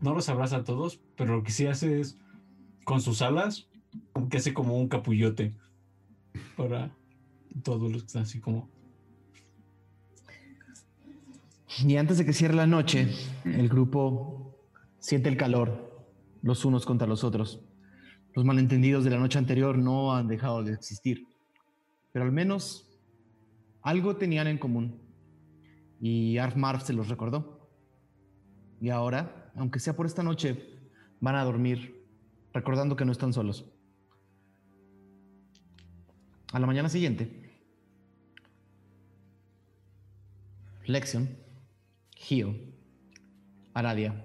no 0.00 0.14
los 0.14 0.28
abraza 0.28 0.58
a 0.58 0.64
todos, 0.64 1.00
pero 1.16 1.36
lo 1.36 1.42
que 1.42 1.50
sí 1.50 1.66
hace 1.66 2.00
es 2.00 2.16
con 2.84 3.00
sus 3.00 3.20
alas, 3.20 3.68
como 4.12 4.28
que 4.28 4.36
hace 4.36 4.54
como 4.54 4.78
un 4.78 4.88
capullote 4.88 5.54
para 6.56 6.94
todos 7.64 7.90
los 7.90 8.02
que 8.02 8.06
están 8.06 8.22
así 8.22 8.38
como. 8.38 8.68
Y 11.84 11.96
antes 11.96 12.18
de 12.18 12.24
que 12.24 12.32
cierre 12.32 12.54
la 12.54 12.68
noche, 12.68 13.12
el 13.44 13.68
grupo 13.68 14.56
siente 15.00 15.28
el 15.28 15.36
calor 15.36 15.95
los 16.42 16.64
unos 16.64 16.86
contra 16.86 17.06
los 17.06 17.24
otros. 17.24 17.60
Los 18.34 18.44
malentendidos 18.44 19.04
de 19.04 19.10
la 19.10 19.18
noche 19.18 19.38
anterior 19.38 19.78
no 19.78 20.14
han 20.14 20.28
dejado 20.28 20.62
de 20.62 20.72
existir, 20.72 21.26
pero 22.12 22.24
al 22.24 22.32
menos 22.32 22.86
algo 23.82 24.16
tenían 24.16 24.46
en 24.46 24.58
común. 24.58 25.00
Y 26.00 26.38
Arfmarf 26.38 26.82
se 26.82 26.92
los 26.92 27.08
recordó. 27.08 27.70
Y 28.80 28.90
ahora, 28.90 29.50
aunque 29.56 29.80
sea 29.80 29.96
por 29.96 30.06
esta 30.06 30.22
noche, 30.22 30.76
van 31.20 31.36
a 31.36 31.44
dormir 31.44 32.04
recordando 32.52 32.96
que 32.96 33.04
no 33.04 33.12
están 33.12 33.32
solos. 33.32 33.64
A 36.52 36.58
la 36.58 36.66
mañana 36.66 36.88
siguiente, 36.88 37.46
Lexion, 40.84 41.28
Gio, 42.14 42.54
Aradia, 43.74 44.24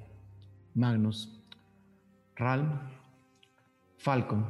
Magnus, 0.75 1.40
Ralm, 2.41 2.79
Falcon 3.97 4.47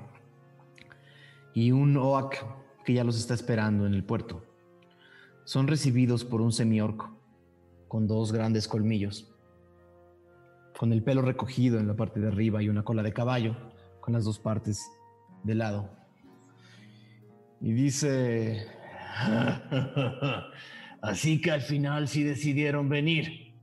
y 1.53 1.73
un 1.73 1.97
Oak 1.97 2.37
que 2.85 2.93
ya 2.93 3.03
los 3.03 3.17
está 3.17 3.33
esperando 3.33 3.85
en 3.85 3.93
el 3.93 4.05
puerto. 4.05 4.45
Son 5.43 5.67
recibidos 5.67 6.23
por 6.23 6.39
un 6.39 6.53
semiorco 6.53 7.19
con 7.89 8.07
dos 8.07 8.31
grandes 8.31 8.69
colmillos, 8.69 9.29
con 10.79 10.93
el 10.93 11.03
pelo 11.03 11.21
recogido 11.21 11.79
en 11.79 11.87
la 11.89 11.95
parte 11.97 12.21
de 12.21 12.29
arriba 12.29 12.63
y 12.63 12.69
una 12.69 12.83
cola 12.83 13.03
de 13.03 13.11
caballo 13.11 13.57
con 13.99 14.13
las 14.13 14.23
dos 14.23 14.39
partes 14.39 14.89
de 15.43 15.55
lado. 15.55 15.89
Y 17.59 17.73
dice, 17.73 18.67
Así 21.01 21.41
que 21.41 21.51
al 21.51 21.61
final 21.61 22.07
sí 22.07 22.23
decidieron 22.23 22.87
venir. 22.87 23.53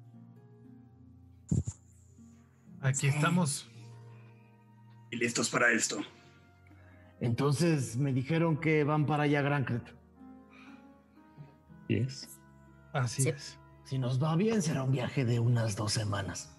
Aquí 2.82 3.06
estamos. 3.06 3.68
Y 5.10 5.16
listos 5.16 5.48
para 5.50 5.70
esto. 5.72 5.98
Entonces 7.20 7.96
me 7.96 8.12
dijeron 8.12 8.58
que 8.58 8.84
van 8.84 9.06
para 9.06 9.24
allá, 9.24 9.42
Grancret. 9.42 9.82
Yes. 11.88 12.28
Así 12.92 13.22
Sí. 13.22 13.28
es. 13.30 13.58
Si 13.84 13.98
nos 13.98 14.22
va 14.22 14.36
bien, 14.36 14.60
será 14.62 14.82
un 14.82 14.92
viaje 14.92 15.24
de 15.24 15.40
unas 15.40 15.74
dos 15.76 15.92
semanas. 15.92 16.54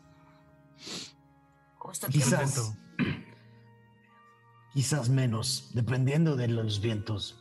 Justo. 1.77 2.07
Quizás. 2.07 2.75
Quizás 4.73 5.09
menos, 5.09 5.71
dependiendo 5.73 6.35
de 6.35 6.47
los 6.47 6.81
vientos. 6.81 7.39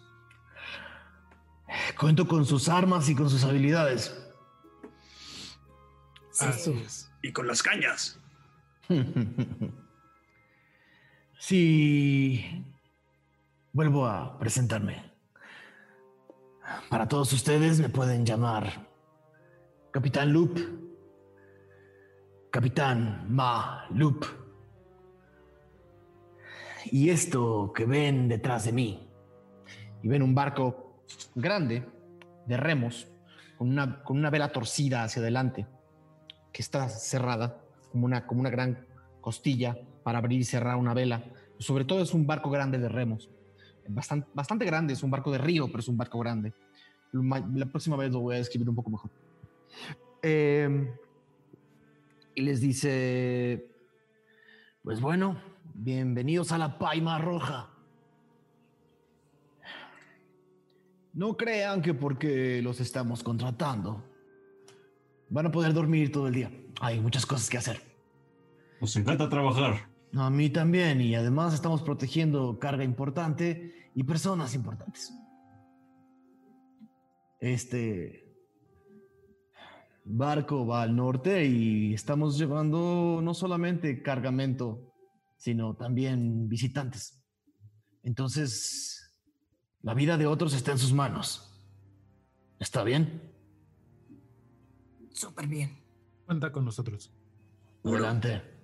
Cuento 1.99 2.27
con 2.27 2.45
sus 2.47 2.69
armas 2.69 3.09
y 3.09 3.15
con 3.15 3.29
sus 3.29 3.45
habilidades. 3.45 4.15
Sí. 6.33 6.45
Así 6.47 6.73
es. 6.85 7.11
Y 7.23 7.33
con 7.33 7.47
las 7.47 7.63
cañas. 7.63 8.19
Sí. 11.39 12.65
Vuelvo 13.73 14.07
a 14.07 14.37
presentarme. 14.41 15.13
Para 16.91 17.07
todos 17.07 17.33
ustedes 17.33 17.79
me 17.79 17.89
pueden 17.89 18.27
llamar 18.27 18.89
Capitán 19.93 20.33
Loop. 20.33 20.59
Capitán 22.51 23.33
Ma 23.33 23.87
Loop. 23.91 24.25
Y 26.87 27.11
esto 27.11 27.73
que 27.73 27.87
ven 27.87 28.29
detrás 28.29 28.65
de 28.65 28.73
mí. 28.73 29.09
y 30.03 30.09
ven 30.09 30.23
un 30.23 30.35
barco 30.35 31.05
grande 31.35 31.89
de 32.47 32.57
remos 32.57 33.07
con 33.57 33.69
una, 33.69 34.03
con 34.03 34.19
una 34.19 34.31
vela 34.31 34.51
torcida 34.51 35.05
hacia 35.05 35.23
adelante 35.23 35.67
que 36.53 36.63
está 36.63 36.89
cerrada 36.89 37.61
como 37.91 38.07
una, 38.07 38.27
como 38.27 38.41
una 38.41 38.51
gran 38.51 38.87
costilla 39.21 39.77
para 40.09 40.21
abrir 40.21 40.41
y 40.41 40.45
cerrar 40.45 40.77
una 40.77 40.95
vela. 40.95 41.23
Sobre 41.59 41.85
todo 41.85 42.01
es 42.01 42.15
un 42.15 42.27
barco 42.27 42.49
grande 42.49 42.79
de 42.79 42.89
remos. 42.89 43.29
Bastante, 43.89 44.65
grande, 44.65 44.95
es 44.95 45.03
un 45.03 45.11
barco 45.11 45.31
de 45.31 45.37
río, 45.37 45.67
pero 45.67 45.81
es 45.81 45.89
un 45.89 45.99
barco 45.99 46.19
grande. 46.19 46.55
La 47.13 47.67
próxima 47.67 47.95
vez 47.95 48.11
lo 48.11 48.21
voy 48.21 48.37
a 48.37 48.39
describir 48.39 48.71
un 48.71 48.75
poco 48.75 48.89
mejor. 48.89 49.11
Eh, 50.23 50.91
y 52.35 52.41
les 52.41 52.63
dice, 52.63 53.69
Pues 54.83 54.99
bueno, 54.99 55.43
bienvenidos 55.75 56.53
a 56.53 56.57
la 56.57 56.79
Paima 56.79 57.19
Roja. 57.19 57.69
No 61.13 61.37
crean 61.37 61.83
que 61.83 61.93
porque 61.93 62.63
los 62.63 62.81
estamos 62.81 63.23
contratando 63.23 64.03
van 65.29 65.45
a 65.45 65.53
poder 65.53 65.75
dormir 65.75 66.11
todo 66.11 66.29
el 66.29 66.33
día. 66.33 66.51
Hay 66.81 66.99
muchas 66.99 67.27
cosas 67.27 67.51
que 67.51 67.59
hacer. 67.59 67.83
Nos 68.81 68.97
encanta 68.97 69.29
trabajar. 69.29 69.98
A 70.15 70.31
mí 70.31 70.51
también, 70.51 71.01
y 71.01 71.15
además 71.15 71.55
estamos 71.55 71.83
protegiendo 71.83 72.59
carga 72.59 72.85
importante 72.85 73.91
y 73.95 74.05
personas 74.05 74.55
importantes. 74.55 75.13
Este 77.41 78.29
barco 80.05 80.67
va 80.67 80.83
al 80.83 80.97
norte 80.97 81.45
y 81.45 81.93
estamos 81.93 82.39
llevando 82.39 83.21
no 83.23 83.35
solamente 83.35 84.03
cargamento, 84.03 84.95
sino 85.37 85.77
también 85.77 86.49
visitantes. 86.49 87.23
Entonces, 88.03 89.15
la 89.83 89.95
vida 89.95 90.17
de 90.17 90.27
otros 90.27 90.55
está 90.55 90.73
en 90.73 90.79
sus 90.79 90.93
manos. 90.93 91.45
¿Está 92.59 92.83
bien? 92.83 93.23
Súper 95.13 95.47
bien. 95.47 95.79
Cuenta 96.25 96.51
con 96.51 96.65
nosotros. 96.65 97.13
Adelante. 97.85 98.58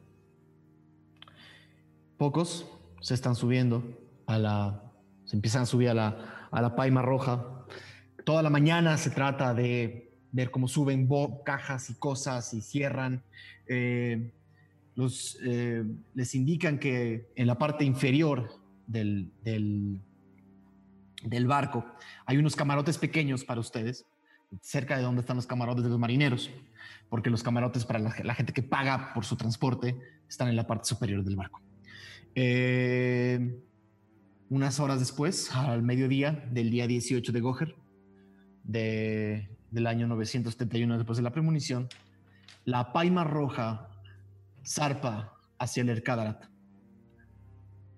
Pocos 2.17 2.67
se 3.01 3.15
están 3.15 3.35
subiendo 3.35 3.83
a 4.27 4.39
la. 4.39 4.93
Se 5.25 5.37
empiezan 5.37 5.63
a 5.63 5.67
subir 5.67 5.89
a 5.89 5.95
la, 5.95 6.49
a 6.51 6.63
la 6.63 6.77
paima 6.77 7.03
roja. 7.03 7.65
Toda 8.25 8.43
la 8.43 8.51
mañana 8.51 8.97
se 8.97 9.11
trata 9.11 9.55
de 9.55 10.13
ver 10.33 10.51
cómo 10.51 10.69
suben 10.69 11.09
cajas 11.45 11.91
y 11.91 11.95
cosas 11.95 12.55
y 12.55 12.61
cierran. 12.61 13.23
Eh, 13.67 14.31
eh, 14.97 15.85
les 16.15 16.35
indican 16.35 16.79
que 16.79 17.33
en 17.35 17.47
la 17.47 17.59
parte 17.59 17.85
inferior 17.85 18.61
del, 18.87 19.33
del, 19.43 20.01
barco 21.47 21.85
hay 22.27 22.37
unos 22.37 22.55
camarotes 22.55 22.99
pequeños 22.99 23.45
para 23.45 23.61
ustedes, 23.61 24.07
cerca 24.61 24.97
de 24.97 25.03
donde 25.03 25.21
están 25.21 25.37
los 25.37 25.47
camarotes 25.47 25.83
de 25.83 25.91
los 25.91 25.99
marineros, 25.99 26.51
porque 27.09 27.31
los 27.31 27.43
camarotes 27.43 27.85
para 27.85 27.99
la 27.99 28.35
gente 28.35 28.53
que 28.53 28.63
paga 28.63 29.13
por 29.15 29.25
su 29.25 29.37
transporte 29.37 29.99
están 30.29 30.49
en 30.49 30.57
la 30.57 30.67
parte 30.67 30.87
superior 30.87 31.25
del 31.25 31.37
barco. 31.37 31.64
Eh, 32.35 33.61
unas 34.51 34.81
horas 34.81 34.99
después, 34.99 35.55
al 35.55 35.83
mediodía 35.83 36.47
del 36.51 36.71
día 36.71 36.87
18 36.87 37.33
de 37.33 37.41
Goher, 37.41 37.77
de, 38.63 39.49
del 39.71 39.87
año 39.87 40.07
971 40.07 40.97
después 40.97 41.17
de 41.17 41.23
la 41.23 41.33
premonición, 41.33 41.89
la 42.65 42.93
paima 42.93 43.25
roja 43.25 43.89
zarpa 44.65 45.35
hacia 45.59 45.83
el 45.83 45.91
Erkadarat 45.91 46.45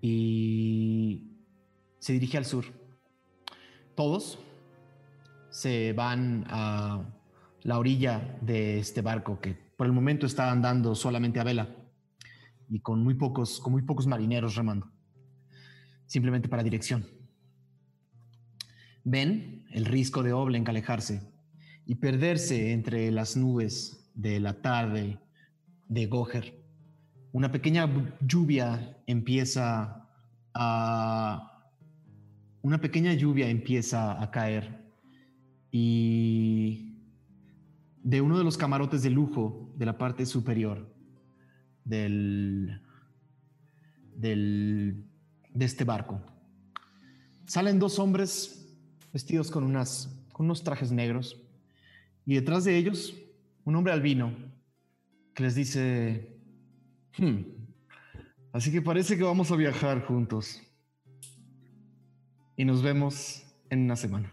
y 0.01 1.31
se 1.99 2.13
dirige 2.13 2.37
al 2.37 2.45
sur. 2.45 2.65
Todos 3.95 4.39
se 5.49 5.93
van 5.93 6.45
a 6.49 7.03
la 7.63 7.79
orilla 7.79 8.37
de 8.41 8.79
este 8.79 9.01
barco 9.01 9.39
que 9.39 9.55
por 9.75 9.87
el 9.87 9.93
momento 9.93 10.25
está 10.25 10.51
andando 10.51 10.95
solamente 10.95 11.39
a 11.39 11.43
vela 11.43 11.76
y 12.69 12.79
con 12.79 13.03
muy 13.03 13.13
pocos, 13.15 13.59
con 13.59 13.73
muy 13.73 13.81
pocos 13.81 14.07
marineros 14.07 14.55
remando, 14.55 14.91
simplemente 16.05 16.49
para 16.49 16.63
dirección. 16.63 17.05
Ven 19.03 19.65
el 19.71 19.85
risco 19.85 20.23
de 20.23 20.33
Oblenk 20.33 20.67
alejarse 20.67 21.21
y 21.85 21.95
perderse 21.95 22.73
entre 22.73 23.11
las 23.11 23.37
nubes 23.37 24.11
de 24.13 24.39
la 24.39 24.61
tarde 24.61 25.19
de 25.87 26.05
Goher. 26.07 26.65
Una 27.31 27.51
pequeña 27.51 27.89
lluvia 28.21 29.01
empieza 29.05 30.09
a 30.53 31.53
una 32.61 32.81
pequeña 32.81 33.13
lluvia 33.13 33.49
empieza 33.49 34.21
a 34.21 34.29
caer 34.29 34.91
y 35.71 36.97
de 38.03 38.19
uno 38.19 38.37
de 38.37 38.43
los 38.43 38.57
camarotes 38.57 39.03
de 39.03 39.09
lujo 39.09 39.71
de 39.77 39.85
la 39.85 39.97
parte 39.97 40.25
superior 40.25 40.96
del, 41.87 42.81
del 44.15 45.05
de 45.53 45.65
este 45.65 45.83
barco 45.83 46.21
salen 47.45 47.79
dos 47.79 47.97
hombres 47.99 48.75
vestidos 49.13 49.49
con 49.51 49.63
unas 49.63 50.13
con 50.33 50.45
unos 50.47 50.63
trajes 50.63 50.91
negros 50.91 51.41
y 52.25 52.35
detrás 52.35 52.63
de 52.65 52.77
ellos 52.77 53.15
un 53.63 53.75
hombre 53.75 53.93
albino 53.93 54.33
que 55.33 55.43
les 55.43 55.55
dice 55.55 56.37
"Hmm, 57.17 57.41
así 58.53 58.71
que 58.71 58.81
parece 58.81 59.17
que 59.17 59.23
vamos 59.23 59.51
a 59.51 59.55
viajar 59.55 60.05
juntos 60.05 60.61
y 62.55 62.65
nos 62.65 62.81
vemos 62.81 63.43
en 63.69 63.81
una 63.83 63.95
semana. 63.95 64.31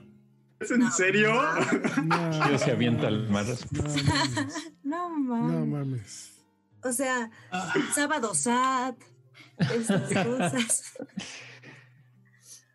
¿Es 0.60 0.70
en 0.70 0.90
serio? 0.90 1.30
No, 2.04 2.58
se 2.58 2.70
avienta 2.70 3.08
al 3.08 3.28
mar. 3.28 3.44
No 4.82 5.10
no 5.18 5.66
mames. 5.66 6.33
O 6.84 6.92
sea, 6.92 7.30
sábado 7.94 8.34
SAT, 8.34 8.96
esas 9.58 10.12
cosas. 10.26 10.92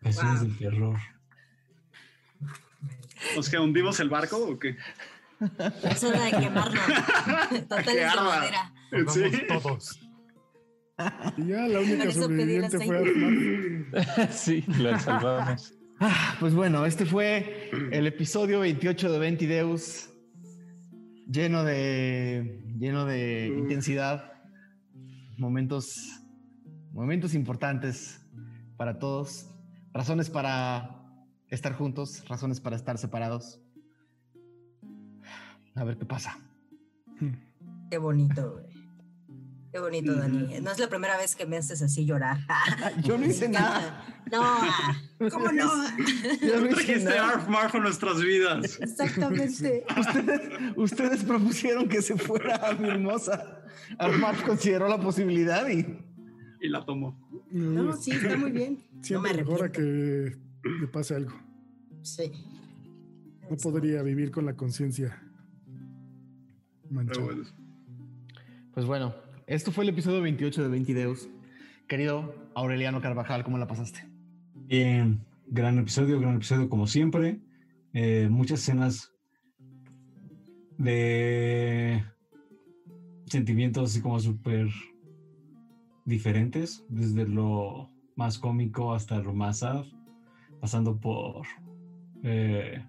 Canciones 0.02 0.40
Wow. 0.40 0.48
del 0.48 0.58
terror. 0.58 0.98
¿Nos 3.36 3.48
que 3.50 3.58
hundimos 3.58 4.00
el 4.00 4.08
barco 4.08 4.36
o 4.38 4.58
qué? 4.58 4.76
Es 5.84 6.04
hora 6.04 6.24
de 6.24 6.30
quemarlo. 6.30 6.80
Total 7.68 7.88
es 7.88 7.94
de 7.94 8.06
madera. 8.16 8.72
Sí. 9.08 9.22
todos. 9.46 10.00
Y 11.36 11.46
ya 11.46 11.68
la 11.68 11.80
única 11.80 12.10
sobreviviente 12.12 12.78
fue 12.84 12.98
Armand. 12.98 14.30
sí, 14.32 14.64
la 14.78 14.98
salvamos. 14.98 15.74
Ah, 15.98 16.36
pues 16.40 16.54
bueno, 16.54 16.84
este 16.86 17.04
fue 17.06 17.70
el 17.92 18.06
episodio 18.06 18.60
28 18.60 19.12
de 19.12 19.18
Ventideus, 19.18 20.10
lleno 21.30 21.64
de, 21.64 22.62
lleno 22.78 23.04
de 23.04 23.54
intensidad, 23.56 24.32
momentos, 25.38 26.20
momentos 26.92 27.34
importantes 27.34 28.20
para 28.76 28.98
todos, 28.98 29.48
razones 29.92 30.28
para 30.28 31.02
estar 31.48 31.74
juntos, 31.74 32.26
razones 32.28 32.60
para 32.60 32.76
estar 32.76 32.98
separados. 32.98 33.60
A 35.74 35.84
ver 35.84 35.96
qué 35.96 36.04
pasa. 36.04 36.38
Qué 37.90 37.98
bonito, 37.98 38.52
güey. 38.52 38.69
Qué 39.72 39.78
bonito, 39.78 40.14
Dani. 40.14 40.60
No 40.60 40.72
es 40.72 40.78
la 40.80 40.88
primera 40.88 41.16
vez 41.16 41.36
que 41.36 41.46
me 41.46 41.56
haces 41.56 41.80
así 41.80 42.04
llorar. 42.04 42.38
Yo 43.04 43.16
no 43.16 43.26
hice 43.26 43.48
nada. 43.48 44.04
No, 44.30 45.30
¿cómo 45.30 45.52
no? 45.52 45.70
Yo 46.40 46.60
no 46.60 46.70
hice 46.70 47.04
nada. 47.04 47.34
Arf 47.34 47.48
Marf 47.48 47.74
a 47.76 47.78
nuestras 47.78 48.20
vidas. 48.20 48.78
Exactamente. 48.80 49.84
Ustedes, 49.98 50.76
ustedes 50.76 51.24
propusieron 51.24 51.88
que 51.88 52.02
se 52.02 52.16
fuera 52.16 52.56
a 52.68 52.74
mi 52.74 52.88
hermosa. 52.88 53.62
Armar 53.98 54.42
consideró 54.44 54.88
la 54.88 55.00
posibilidad 55.00 55.68
y 55.68 55.86
Y 56.60 56.68
la 56.68 56.84
tomó. 56.84 57.16
No, 57.50 57.96
sí, 57.96 58.10
está 58.10 58.36
muy 58.36 58.50
bien. 58.50 58.74
No 58.74 58.98
me 58.98 59.04
Siempre 59.04 59.34
mejor 59.34 59.64
a 59.64 59.72
que 59.72 59.82
le 59.82 60.86
pase 60.88 61.14
algo. 61.14 61.32
Sí. 62.02 62.32
No 63.48 63.56
podría 63.56 64.02
vivir 64.02 64.30
con 64.30 64.46
la 64.46 64.54
conciencia 64.56 65.22
manchada. 66.90 67.28
Pues 68.72 68.86
bueno, 68.86 69.14
esto 69.50 69.72
fue 69.72 69.82
el 69.82 69.90
episodio 69.90 70.22
28 70.22 70.62
de 70.62 70.68
20 70.68 70.94
Deus. 70.94 71.28
Querido 71.88 72.32
Aureliano 72.54 73.00
Carvajal, 73.00 73.42
¿cómo 73.42 73.58
la 73.58 73.66
pasaste? 73.66 74.08
Bien, 74.54 75.26
gran 75.48 75.76
episodio, 75.76 76.20
gran 76.20 76.36
episodio 76.36 76.68
como 76.68 76.86
siempre. 76.86 77.40
Eh, 77.92 78.28
muchas 78.30 78.60
escenas 78.60 79.12
de 80.78 82.04
sentimientos 83.26 83.90
así 83.90 84.00
como 84.00 84.20
súper 84.20 84.68
diferentes, 86.04 86.84
desde 86.88 87.26
lo 87.26 87.90
más 88.14 88.38
cómico 88.38 88.94
hasta 88.94 89.18
lo 89.18 89.34
más 89.34 89.58
sad, 89.58 89.84
pasando 90.60 91.00
por 91.00 91.44
eh, 92.22 92.84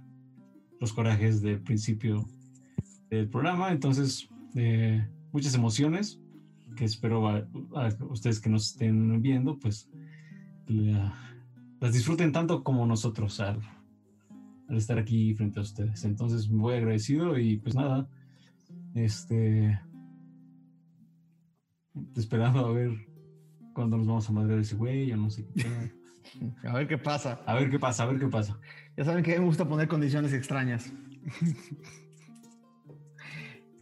los 0.80 0.94
corajes 0.94 1.42
del 1.42 1.60
principio 1.64 2.24
del 3.10 3.28
programa. 3.30 3.72
Entonces, 3.72 4.30
eh, 4.54 5.04
muchas 5.32 5.56
emociones 5.56 6.22
que 6.76 6.86
espero 6.86 7.28
a, 7.28 7.46
a 7.76 7.90
ustedes 8.10 8.40
que 8.40 8.50
nos 8.50 8.72
estén 8.72 9.22
viendo, 9.22 9.58
pues 9.60 9.90
la- 10.68 11.14
las 11.80 11.94
disfruten 11.94 12.32
tanto 12.32 12.64
como 12.64 12.86
nosotros 12.86 13.40
al, 13.40 13.60
al 14.70 14.78
estar 14.78 14.98
aquí 15.00 15.34
frente 15.34 15.60
a 15.60 15.64
ustedes. 15.64 16.04
Entonces, 16.06 16.48
muy 16.50 16.76
agradecido 16.76 17.38
y 17.40 17.58
pues 17.58 17.74
nada, 17.76 18.08
este, 18.94 19.80
esperando 22.16 22.66
a 22.66 22.72
ver 22.72 22.92
cuándo 23.74 23.98
nos 23.98 24.08
vamos 24.08 24.30
a 24.30 24.34
madrear 24.34 24.60
ese 24.60 24.76
güey, 24.76 25.12
o 25.12 25.18
no 25.18 25.30
sé 25.30 25.46
qué. 25.56 25.66
A 26.64 26.74
ver 26.76 26.88
qué 26.88 26.98
pasa. 26.98 27.42
A 27.46 27.56
ver 27.56 27.70
qué 27.70 27.78
pasa, 27.78 28.04
a 28.04 28.06
ver 28.06 28.18
qué 28.18 28.28
pasa. 28.28 28.58
Ya 28.96 29.04
saben 29.04 29.22
que 29.24 29.32
a 29.32 29.34
mí 29.36 29.42
me 29.42 29.48
gusta 29.48 29.68
poner 29.68 29.90
condiciones 29.90 30.32
extrañas. 30.32 30.94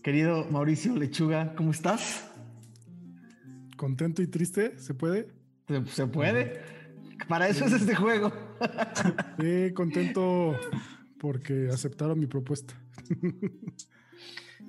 Querido 0.03 0.45
Mauricio 0.50 0.95
Lechuga, 0.95 1.53
¿cómo 1.56 1.72
estás? 1.72 2.28
¿Contento 3.80 4.22
y 4.22 4.27
triste? 4.27 4.77
¿Se 4.77 4.93
puede? 4.93 5.30
¿Se, 5.66 5.85
se 5.85 6.06
puede? 6.06 6.59
Para 7.30 7.48
eso 7.48 7.64
es 7.64 7.72
este 7.72 7.95
juego. 7.95 8.30
Eh, 9.41 9.72
contento 9.74 10.53
porque 11.17 11.69
aceptaron 11.72 12.19
mi 12.19 12.27
propuesta. 12.27 12.74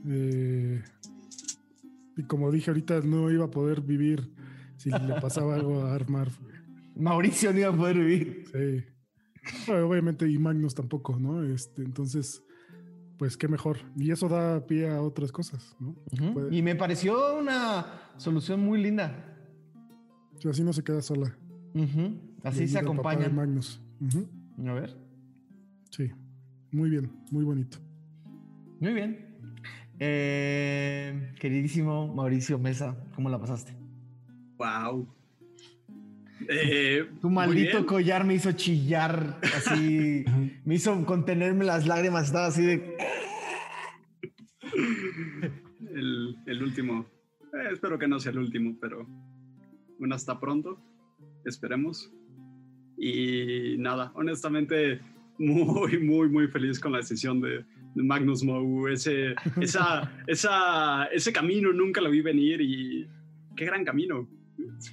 Eh, 0.07 0.83
y 2.17 2.23
como 2.23 2.51
dije 2.51 2.71
ahorita, 2.71 3.01
no 3.01 3.31
iba 3.31 3.45
a 3.45 3.51
poder 3.51 3.83
vivir 3.83 4.33
si 4.79 4.89
le 4.89 5.21
pasaba 5.21 5.57
algo 5.57 5.83
a 5.83 5.95
Armar. 5.95 6.29
Mauricio 6.97 7.53
no 7.53 7.59
iba 7.59 7.69
a 7.69 7.77
poder 7.77 7.99
vivir. 7.99 8.45
Sí. 8.51 8.85
Bueno, 9.67 9.87
obviamente, 9.87 10.27
y 10.27 10.39
Magnus 10.39 10.75
tampoco, 10.75 11.19
¿no? 11.19 11.43
Este, 11.45 11.83
entonces, 11.83 12.43
pues 13.21 13.37
qué 13.37 13.49
mejor. 13.49 13.77
Y 13.97 14.11
eso 14.13 14.29
da 14.31 14.67
pie 14.67 14.89
a 14.89 15.03
otras 15.03 15.31
cosas, 15.31 15.77
¿no? 15.79 15.95
Puede- 16.33 16.57
Y 16.57 16.63
me 16.63 16.75
pareció 16.75 17.39
una 17.39 17.85
solución 18.17 18.61
muy 18.65 18.83
linda. 18.83 19.27
si 20.39 20.49
así 20.49 20.65
no 20.65 20.73
se 20.73 20.83
queda 20.83 21.03
sola. 21.03 21.37
Así 22.43 22.67
se 22.67 22.79
acompañan. 22.79 23.35
Magnus. 23.37 23.79
A 24.67 24.73
ver. 24.73 24.97
Sí, 25.91 26.11
muy 26.73 26.89
bien, 26.89 27.13
muy 27.31 27.45
bonito. 27.45 27.77
Muy 28.81 28.95
bien. 28.95 29.37
Eh, 29.99 31.35
queridísimo 31.39 32.09
Mauricio 32.15 32.59
Mesa, 32.59 32.97
¿cómo 33.15 33.29
la 33.29 33.39
pasaste? 33.39 33.77
Wow. 34.57 35.07
Eh, 36.53 37.09
Tu 37.21 37.31
maldito 37.31 37.87
collar 37.87 38.25
me 38.25 38.35
hizo 38.35 38.51
chillar, 38.53 39.39
así, 39.57 40.25
me 40.65 40.75
hizo 40.75 41.05
contenerme 41.07 41.65
las 41.65 41.87
lágrimas, 41.87 42.27
estaba 42.27 42.47
así 42.47 42.63
de... 42.63 42.97
el, 45.95 46.37
el 46.47 46.63
último 46.63 47.07
Eh, 47.53 47.69
espero 47.73 47.99
que 47.99 48.09
no 48.09 48.19
sea 48.19 48.33
el 48.33 48.39
último, 48.39 48.77
pero 48.81 49.07
bueno, 49.99 50.15
hasta 50.15 50.41
pronto. 50.41 50.79
Esperemos. 51.45 52.13
Y 52.97 53.77
nada, 53.79 54.11
honestamente, 54.15 55.01
muy, 55.39 55.99
muy, 55.99 56.29
muy 56.29 56.49
feliz 56.49 56.81
con 56.81 56.93
la 56.93 56.99
decisión 56.99 57.41
de, 57.41 57.65
de 57.95 58.03
Magnus 58.03 58.43
Moe. 58.43 58.93
Ese, 58.93 59.35
esa, 59.61 60.13
esa, 60.27 61.05
ese 61.07 61.33
camino 61.33 61.73
nunca 61.73 62.01
lo 62.01 62.11
vi 62.11 62.23
venir 62.23 62.61
y 62.61 63.07
qué 63.57 63.65
gran 63.67 63.85
camino. 63.85 64.29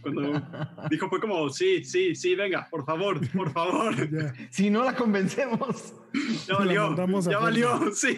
Cuando 0.01 0.41
dijo 0.89 1.09
fue 1.09 1.19
como, 1.19 1.49
sí, 1.49 1.83
sí, 1.83 2.15
sí, 2.15 2.35
venga, 2.35 2.67
por 2.69 2.85
favor, 2.85 3.19
por 3.31 3.51
favor. 3.51 3.95
Ya. 4.11 4.33
Si 4.49 4.69
no 4.69 4.83
la 4.83 4.95
convencemos. 4.95 5.93
Ya 6.47 6.57
valió, 6.57 6.95
ya 7.21 7.39
valió, 7.39 7.91
sí. 7.93 8.15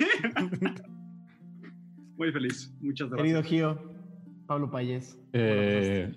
Muy 2.17 2.31
feliz, 2.31 2.73
muchas 2.81 3.09
gracias. 3.09 3.23
Querido 3.23 3.43
Gio, 3.43 3.93
Pablo 4.45 4.69
Payés. 4.69 5.17
Eh, 5.33 6.13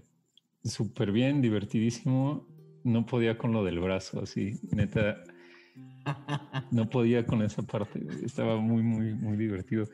Súper 0.65 1.13
bien, 1.13 1.41
divertidísimo. 1.41 2.47
No 2.85 3.07
podía 3.07 3.39
con 3.39 3.53
lo 3.53 3.65
del 3.65 3.81
brazo, 3.81 4.23
así, 4.23 4.61
neta. 4.71 5.23
No 6.71 6.89
podía 6.89 7.25
con 7.27 7.43
esa 7.43 7.63
parte. 7.63 8.01
Estaba 8.25 8.57
muy, 8.57 8.83
muy, 8.83 9.15
muy 9.15 9.37
divertido. 9.37 9.85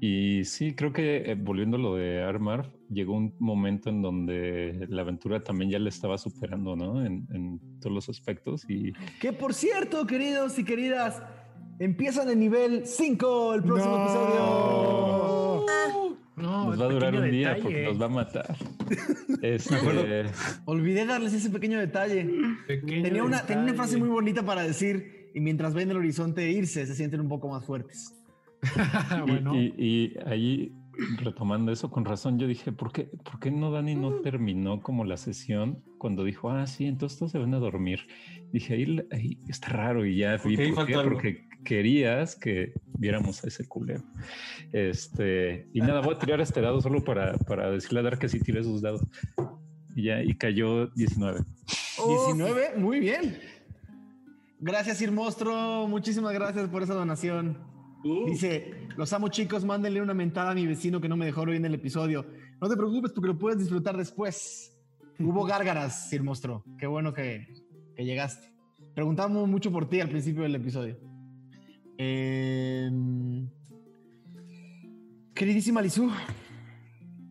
Y 0.00 0.44
sí, 0.44 0.74
creo 0.74 0.92
que 0.92 1.30
eh, 1.30 1.34
volviendo 1.34 1.76
a 1.76 1.80
lo 1.80 1.94
de 1.96 2.22
Armar, 2.22 2.70
llegó 2.90 3.14
un 3.14 3.34
momento 3.38 3.90
en 3.90 4.00
donde 4.02 4.86
la 4.88 5.02
aventura 5.02 5.42
también 5.42 5.70
ya 5.70 5.78
le 5.78 5.88
estaba 5.88 6.16
superando, 6.18 6.76
¿no? 6.76 7.04
En, 7.04 7.26
en 7.32 7.60
todos 7.80 7.94
los 7.94 8.08
aspectos. 8.08 8.64
Y 8.68 8.92
Que 9.20 9.32
por 9.32 9.52
cierto, 9.54 10.06
queridos 10.06 10.58
y 10.58 10.64
queridas, 10.64 11.22
empiezan 11.78 12.30
en 12.30 12.38
nivel 12.40 12.86
5 12.86 13.54
el 13.54 13.62
próximo 13.62 13.96
No. 13.96 14.04
episodio. 14.04 15.66
No, 16.36 16.66
nos 16.66 16.80
va 16.80 16.84
a 16.84 16.88
durar 16.88 17.14
un 17.16 17.30
día 17.32 17.48
detalle. 17.48 17.62
porque 17.64 17.82
nos 17.84 18.00
va 18.00 18.06
a 18.06 18.08
matar. 18.08 18.56
Este, 19.42 19.76
Olvidé 20.64 21.04
darles 21.06 21.32
ese 21.34 21.50
pequeño 21.50 21.78
detalle. 21.78 22.28
Pequeño 22.66 23.02
Tenía 23.02 23.22
una, 23.22 23.42
tenía 23.44 23.62
una 23.64 23.74
frase 23.74 23.90
detalle. 23.94 24.04
muy 24.06 24.14
bonita 24.14 24.42
para 24.44 24.62
decir, 24.62 25.17
y 25.34 25.40
mientras 25.40 25.74
ven 25.74 25.90
el 25.90 25.96
horizonte 25.96 26.50
irse, 26.50 26.86
se 26.86 26.94
sienten 26.94 27.20
un 27.20 27.28
poco 27.28 27.48
más 27.48 27.64
fuertes. 27.64 28.14
Ah, 28.76 29.22
Y- 29.26 29.30
bueno, 29.30 29.54
Y, 29.54 29.74
y 29.78 30.14
ahí, 30.26 30.72
retomando 31.22 31.70
eso 31.72 31.90
con 31.90 32.04
razón, 32.04 32.38
yo 32.38 32.46
dije, 32.46 32.72
¿por 32.72 32.92
qué, 32.92 33.04
¿por 33.04 33.38
qué 33.38 33.50
no 33.50 33.70
Dani 33.70 33.94
no 33.94 34.14
terminó 34.20 34.80
como 34.82 35.04
la 35.04 35.16
sesión 35.16 35.82
cuando 35.98 36.24
dijo, 36.24 36.50
ah, 36.50 36.66
sí, 36.66 36.86
entonces 36.86 37.18
todos 37.18 37.32
se 37.32 37.38
van 37.38 37.54
a 37.54 37.58
dormir? 37.58 38.00
Dije, 38.52 38.74
ahí, 38.74 39.00
ahí 39.12 39.38
está 39.48 39.68
raro 39.68 40.04
y 40.04 40.16
ya 40.16 40.36
vi 40.38 40.56
Ok, 40.56 40.74
por 40.74 40.86
qué, 40.86 40.94
porque 41.04 41.48
querías 41.64 42.34
que 42.34 42.72
viéramos 42.98 43.44
a 43.44 43.48
ese 43.48 43.66
culero. 43.68 44.02
Este, 44.72 45.68
y 45.72 45.80
nada, 45.80 46.00
voy 46.00 46.14
a 46.14 46.18
tirar 46.18 46.40
este 46.40 46.60
dado 46.60 46.80
solo 46.80 47.02
para, 47.04 47.34
para 47.38 47.70
decirle 47.70 48.00
a 48.00 48.02
Dar 48.02 48.18
que 48.18 48.28
sí 48.28 48.40
tire 48.40 48.62
sus 48.62 48.82
dados. 48.82 49.02
Y 49.94 50.04
ya, 50.04 50.22
y 50.22 50.34
cayó 50.34 50.86
19. 50.88 51.40
Uf, 51.40 52.36
19, 52.36 52.76
muy 52.76 53.00
bien. 53.00 53.38
Gracias, 54.60 54.98
Sir 54.98 55.12
Monstro. 55.12 55.86
Muchísimas 55.86 56.32
gracias 56.34 56.68
por 56.68 56.82
esa 56.82 56.94
donación. 56.94 57.58
Uh, 58.04 58.26
Dice, 58.26 58.88
los 58.96 59.12
amo 59.12 59.28
chicos, 59.28 59.64
mándenle 59.64 60.02
una 60.02 60.14
mentada 60.14 60.50
a 60.50 60.54
mi 60.54 60.66
vecino 60.66 61.00
que 61.00 61.08
no 61.08 61.16
me 61.16 61.26
dejó 61.26 61.42
oír 61.42 61.56
en 61.56 61.64
el 61.64 61.74
episodio. 61.74 62.26
No 62.60 62.68
te 62.68 62.76
preocupes 62.76 63.12
porque 63.12 63.28
lo 63.28 63.38
puedes 63.38 63.58
disfrutar 63.58 63.96
después. 63.96 64.76
Hubo 65.20 65.44
gárgaras, 65.44 66.08
Sir 66.08 66.22
Monstro. 66.22 66.64
Qué 66.78 66.86
bueno 66.86 67.12
que, 67.12 67.46
que 67.94 68.04
llegaste. 68.04 68.52
Preguntamos 68.94 69.48
mucho 69.48 69.70
por 69.70 69.88
ti 69.88 70.00
al 70.00 70.08
principio 70.08 70.42
del 70.42 70.56
episodio. 70.56 70.98
Em, 71.98 73.48
queridísima 75.34 75.82
Lizu, 75.82 76.10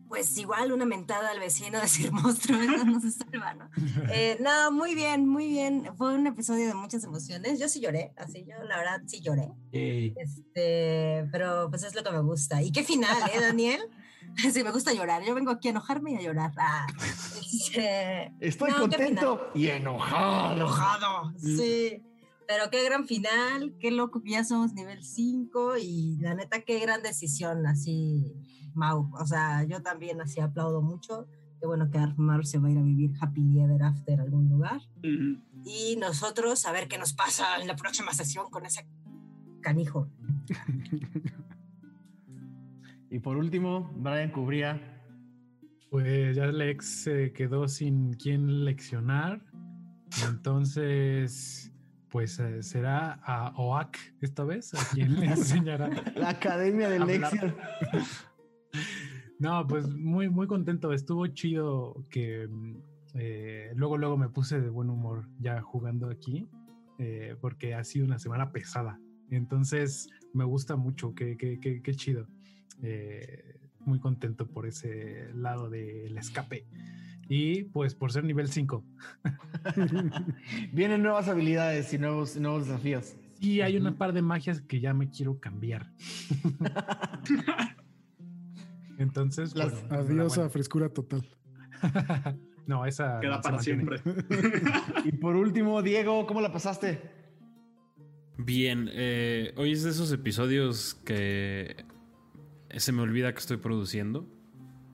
Pues 0.08 0.36
igual 0.38 0.72
una 0.72 0.86
mentada 0.86 1.30
al 1.30 1.38
vecino 1.38 1.80
decir 1.80 2.10
monstruo, 2.12 2.58
eso 2.60 2.84
no 2.84 2.98
se 3.00 3.10
salva, 3.10 3.54
¿no? 3.54 3.68
Eh, 4.10 4.38
no, 4.40 4.72
muy 4.72 4.94
bien, 4.94 5.28
muy 5.28 5.46
bien. 5.48 5.90
Fue 5.96 6.14
un 6.14 6.26
episodio 6.26 6.66
de 6.66 6.74
muchas 6.74 7.04
emociones. 7.04 7.58
Yo 7.60 7.68
sí 7.68 7.80
lloré, 7.80 8.12
así 8.16 8.44
yo 8.48 8.54
la 8.64 8.78
verdad 8.78 9.02
sí 9.06 9.20
lloré. 9.20 9.50
Este, 10.16 11.28
pero 11.30 11.68
pues 11.70 11.82
es 11.84 11.94
lo 11.94 12.02
que 12.02 12.10
me 12.10 12.20
gusta. 12.22 12.62
¿Y 12.62 12.72
qué 12.72 12.82
final, 12.84 13.16
eh, 13.34 13.40
Daniel? 13.40 13.80
Sí, 14.52 14.62
me 14.62 14.70
gusta 14.70 14.92
llorar. 14.92 15.22
Yo 15.24 15.34
vengo 15.34 15.50
aquí 15.50 15.68
a 15.68 15.70
enojarme 15.72 16.12
y 16.12 16.16
a 16.16 16.20
llorar. 16.20 16.52
Ah, 16.58 16.86
este, 17.40 18.30
estoy 18.40 18.70
No, 18.70 18.80
contento 18.80 19.50
y 19.54 19.68
enojado. 19.68 20.52
enojado. 20.52 21.32
Sí. 21.38 22.02
Pero 22.48 22.70
qué 22.70 22.82
gran 22.82 23.06
final, 23.06 23.76
qué 23.78 23.90
loco 23.90 24.22
que 24.22 24.30
ya 24.30 24.42
somos 24.42 24.72
nivel 24.72 25.04
5 25.04 25.76
y 25.76 26.16
la 26.18 26.34
neta 26.34 26.62
qué 26.62 26.78
gran 26.78 27.02
decisión 27.02 27.66
así, 27.66 28.34
Mau. 28.72 29.10
O 29.20 29.26
sea, 29.26 29.64
yo 29.64 29.82
también 29.82 30.22
así 30.22 30.40
aplaudo 30.40 30.80
mucho. 30.80 31.28
Qué 31.60 31.66
bueno 31.66 31.90
que 31.90 31.98
Armar 31.98 32.46
se 32.46 32.58
va 32.58 32.68
a 32.68 32.70
ir 32.70 32.78
a 32.78 32.82
vivir 32.82 33.10
happily 33.20 33.60
ever 33.60 33.82
after 33.82 34.18
a 34.18 34.22
algún 34.22 34.48
lugar. 34.48 34.80
Y 35.62 35.96
nosotros 36.00 36.64
a 36.64 36.72
ver 36.72 36.88
qué 36.88 36.96
nos 36.96 37.12
pasa 37.12 37.60
en 37.60 37.68
la 37.68 37.76
próxima 37.76 38.14
sesión 38.14 38.48
con 38.50 38.64
ese 38.64 38.88
canijo. 39.60 40.08
Y 43.10 43.20
por 43.20 43.38
último, 43.38 43.90
Brian 43.96 44.30
Cubría. 44.30 44.80
pues 45.90 46.36
ya 46.36 46.46
Lex 46.46 46.84
se 46.86 47.32
quedó 47.32 47.66
sin 47.66 48.12
quién 48.12 48.66
leccionar. 48.66 49.42
Entonces, 50.28 51.72
pues 52.10 52.38
eh, 52.38 52.62
será 52.62 53.20
a 53.22 53.54
OAK 53.56 53.96
esta 54.20 54.44
vez 54.44 54.74
a 54.74 54.94
quien 54.94 55.18
le 55.20 55.26
enseñará. 55.32 55.90
La 56.16 56.30
Academia 56.30 56.88
de 56.88 56.96
Hablar. 56.98 57.32
Lexion. 57.32 57.54
No, 59.38 59.66
pues 59.66 59.88
muy, 59.88 60.28
muy 60.28 60.46
contento. 60.46 60.92
Estuvo 60.92 61.26
chido 61.28 62.04
que 62.10 62.48
eh, 63.14 63.72
luego, 63.74 63.96
luego 63.96 64.16
me 64.16 64.28
puse 64.28 64.60
de 64.60 64.68
buen 64.68 64.90
humor 64.90 65.28
ya 65.38 65.60
jugando 65.60 66.08
aquí, 66.08 66.48
eh, 66.98 67.36
porque 67.40 67.74
ha 67.74 67.84
sido 67.84 68.06
una 68.06 68.18
semana 68.18 68.52
pesada. 68.52 68.98
Entonces 69.30 70.08
me 70.32 70.44
gusta 70.44 70.76
mucho, 70.76 71.14
qué, 71.14 71.36
qué, 71.36 71.60
qué, 71.60 71.82
qué 71.82 71.94
chido. 71.94 72.26
Muy 73.80 74.00
contento 74.00 74.46
por 74.46 74.66
ese 74.66 75.32
lado 75.34 75.70
del 75.70 76.16
escape. 76.18 76.66
Y 77.28 77.64
pues 77.64 77.94
por 77.94 78.12
ser 78.12 78.24
nivel 78.24 78.48
5. 78.48 78.84
Vienen 80.72 81.02
nuevas 81.02 81.28
habilidades 81.28 81.92
y 81.92 81.98
nuevos, 81.98 82.36
nuevos 82.36 82.66
desafíos. 82.66 83.14
Y 83.40 83.60
hay 83.60 83.76
una 83.76 83.96
par 83.96 84.12
de 84.12 84.22
magias 84.22 84.60
que 84.62 84.80
ya 84.80 84.94
me 84.94 85.10
quiero 85.10 85.38
cambiar. 85.38 85.92
Entonces, 88.98 89.54
Las- 89.54 89.86
bueno, 89.88 90.04
Adiós 90.04 90.38
a 90.38 90.48
frescura 90.50 90.88
total. 90.88 91.26
No, 92.66 92.84
esa 92.84 93.18
Queda 93.20 93.36
se 93.36 93.42
para 93.48 93.58
siempre. 93.62 93.98
Y 95.06 95.12
por 95.12 95.36
último, 95.36 95.80
Diego, 95.80 96.26
¿cómo 96.26 96.42
la 96.42 96.52
pasaste? 96.52 97.00
Bien, 98.36 98.90
eh, 98.92 99.54
hoy 99.56 99.72
es 99.72 99.84
de 99.84 99.90
esos 99.90 100.12
episodios 100.12 100.92
que 101.06 101.86
se 102.76 102.92
me 102.92 103.00
olvida 103.00 103.32
que 103.32 103.38
estoy 103.38 103.56
produciendo 103.56 104.28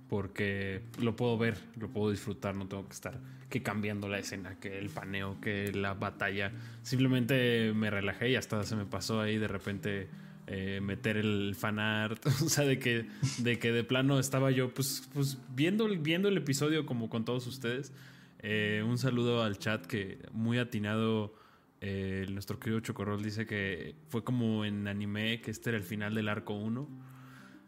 porque 0.08 0.82
lo 1.00 1.16
puedo 1.16 1.38
ver, 1.38 1.56
lo 1.78 1.88
puedo 1.88 2.10
disfrutar, 2.10 2.54
no 2.54 2.66
tengo 2.66 2.86
que 2.86 2.92
estar 2.92 3.20
que 3.48 3.62
cambiando 3.62 4.08
la 4.08 4.18
escena, 4.18 4.58
que 4.58 4.78
el 4.78 4.90
paneo, 4.90 5.40
que 5.40 5.72
la 5.72 5.94
batalla. 5.94 6.52
Simplemente 6.82 7.72
me 7.74 7.90
relajé 7.90 8.30
y 8.30 8.36
hasta 8.36 8.62
se 8.64 8.74
me 8.74 8.84
pasó 8.84 9.20
ahí 9.20 9.38
de 9.38 9.48
repente 9.48 10.08
eh, 10.46 10.80
meter 10.82 11.16
el 11.16 11.54
fanart, 11.56 12.26
o 12.44 12.48
sea, 12.48 12.64
de 12.64 12.78
que, 12.78 13.06
de 13.38 13.58
que 13.58 13.72
de 13.72 13.84
plano 13.84 14.18
estaba 14.18 14.50
yo 14.50 14.74
pues, 14.74 15.08
pues 15.14 15.38
viendo, 15.54 15.88
viendo 15.88 16.28
el 16.28 16.36
episodio 16.36 16.84
como 16.84 17.08
con 17.08 17.24
todos 17.24 17.46
ustedes. 17.46 17.92
Eh, 18.40 18.84
un 18.86 18.98
saludo 18.98 19.42
al 19.42 19.58
chat 19.58 19.86
que 19.86 20.18
muy 20.32 20.58
atinado 20.58 21.34
eh, 21.80 22.26
nuestro 22.30 22.58
querido 22.58 22.80
Chocorrol 22.80 23.22
dice 23.22 23.46
que 23.46 23.94
fue 24.08 24.24
como 24.24 24.64
en 24.64 24.88
anime, 24.88 25.40
que 25.40 25.50
este 25.50 25.70
era 25.70 25.78
el 25.78 25.84
final 25.84 26.14
del 26.14 26.28
arco 26.28 26.54
1. 26.54 26.88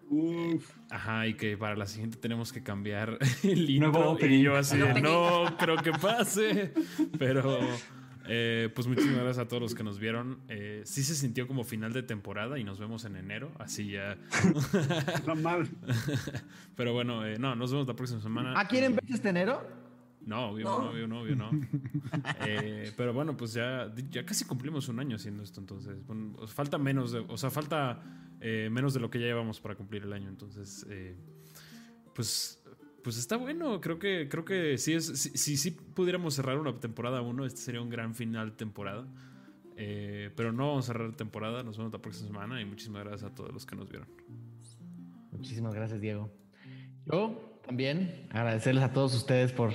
Uf, 0.09 0.71
Ajá, 0.91 1.27
y 1.27 1.35
que 1.35 1.57
para 1.57 1.75
la 1.77 1.87
siguiente 1.87 2.17
tenemos 2.19 2.53
que 2.53 2.63
cambiar 2.63 3.19
el 3.43 3.79
Nuevo 3.79 3.99
intro. 3.99 4.11
opening. 4.13 4.39
Y 4.39 4.43
yo 4.43 4.57
así 4.57 4.79
de, 4.79 5.01
no 5.01 5.57
creo 5.59 5.77
que 5.79 5.91
pase. 5.93 6.73
Pero, 7.19 7.59
eh, 8.29 8.71
pues 8.75 8.87
muchísimas 8.87 9.19
gracias 9.19 9.45
a 9.45 9.49
todos 9.49 9.63
los 9.63 9.75
que 9.75 9.83
nos 9.83 9.99
vieron. 9.99 10.39
Eh, 10.49 10.83
sí 10.85 11.03
se 11.03 11.15
sintió 11.15 11.47
como 11.49 11.65
final 11.65 11.93
de 11.93 12.03
temporada 12.03 12.59
y 12.59 12.65
nos 12.65 12.79
vemos 12.79 13.05
en 13.05 13.17
enero. 13.17 13.51
Así 13.59 13.91
ya. 13.91 14.17
la 15.27 15.35
madre. 15.35 15.69
Pero 16.77 16.93
bueno, 16.93 17.27
eh, 17.27 17.37
no, 17.39 17.57
nos 17.57 17.73
vemos 17.73 17.87
la 17.89 17.95
próxima 17.97 18.21
semana. 18.21 18.55
¿Ah, 18.57 18.67
quieren 18.69 18.95
ver 18.95 19.05
este 19.09 19.29
enero? 19.29 19.86
No, 20.27 20.51
obvio, 20.51 20.65
No. 20.65 20.81
no, 20.81 20.91
obvio, 20.91 21.07
no, 21.09 21.21
obvio, 21.21 21.37
no. 21.37 21.51
Eh, 22.47 22.93
pero 22.97 23.15
bueno, 23.15 23.37
pues 23.37 23.53
ya, 23.55 23.93
ya 24.11 24.27
casi 24.27 24.45
cumplimos 24.45 24.89
un 24.89 24.99
año 25.01 25.17
haciendo 25.17 25.43
esto, 25.43 25.61
entonces. 25.61 26.05
bueno, 26.07 26.35
os 26.39 26.53
falta 26.53 26.79
menos, 26.79 27.13
de, 27.13 27.21
o 27.21 27.37
sea, 27.37 27.51
falta 27.51 28.03
eh, 28.41 28.69
menos 28.71 28.93
de 28.93 29.01
lo 29.01 29.09
que 29.09 29.21
ya 29.21 29.27
llevamos 29.27 29.61
para 29.61 29.77
cumplir 29.77 30.03
el 30.03 30.13
año, 30.13 30.29
entonces, 30.29 30.85
eh, 30.91 31.17
pues, 32.15 32.63
pues 33.03 33.17
está 33.19 33.37
bueno. 33.37 33.81
Creo 33.81 33.99
que, 33.99 34.29
creo 34.29 34.45
que 34.45 34.77
sí 34.79 34.95
es, 34.95 35.07
si, 35.07 35.31
si, 35.31 35.57
si 35.57 35.71
pudiéramos 35.71 36.35
cerrar 36.35 36.59
una 36.59 36.79
temporada 36.79 37.23
1, 37.23 37.47
este 37.47 37.61
sería 37.61 37.81
un 37.81 37.89
gran 37.89 38.15
final 38.15 38.51
de 38.51 38.57
temporada. 38.57 39.07
Eh, 39.79 40.31
pero 40.35 40.53
no 40.53 40.69
vamos 40.69 40.85
a 40.89 40.93
cerrar 40.93 41.15
temporada, 41.15 41.63
nos 41.63 41.77
vemos 41.77 41.93
la 41.93 42.01
próxima 42.01 42.27
semana 42.29 42.61
y 42.61 42.65
muchísimas 42.65 43.05
gracias 43.05 43.31
a 43.31 43.35
todos 43.35 43.53
los 43.53 43.67
que 43.67 43.77
nos 43.77 43.89
vieron. 43.89 44.09
Muchísimas 45.33 45.75
gracias, 45.75 46.01
Diego. 46.01 46.31
Yo 47.05 47.61
también 47.65 48.27
agradecerles 48.31 48.83
a 48.83 48.93
todos 48.93 49.15
ustedes 49.15 49.53
por 49.53 49.73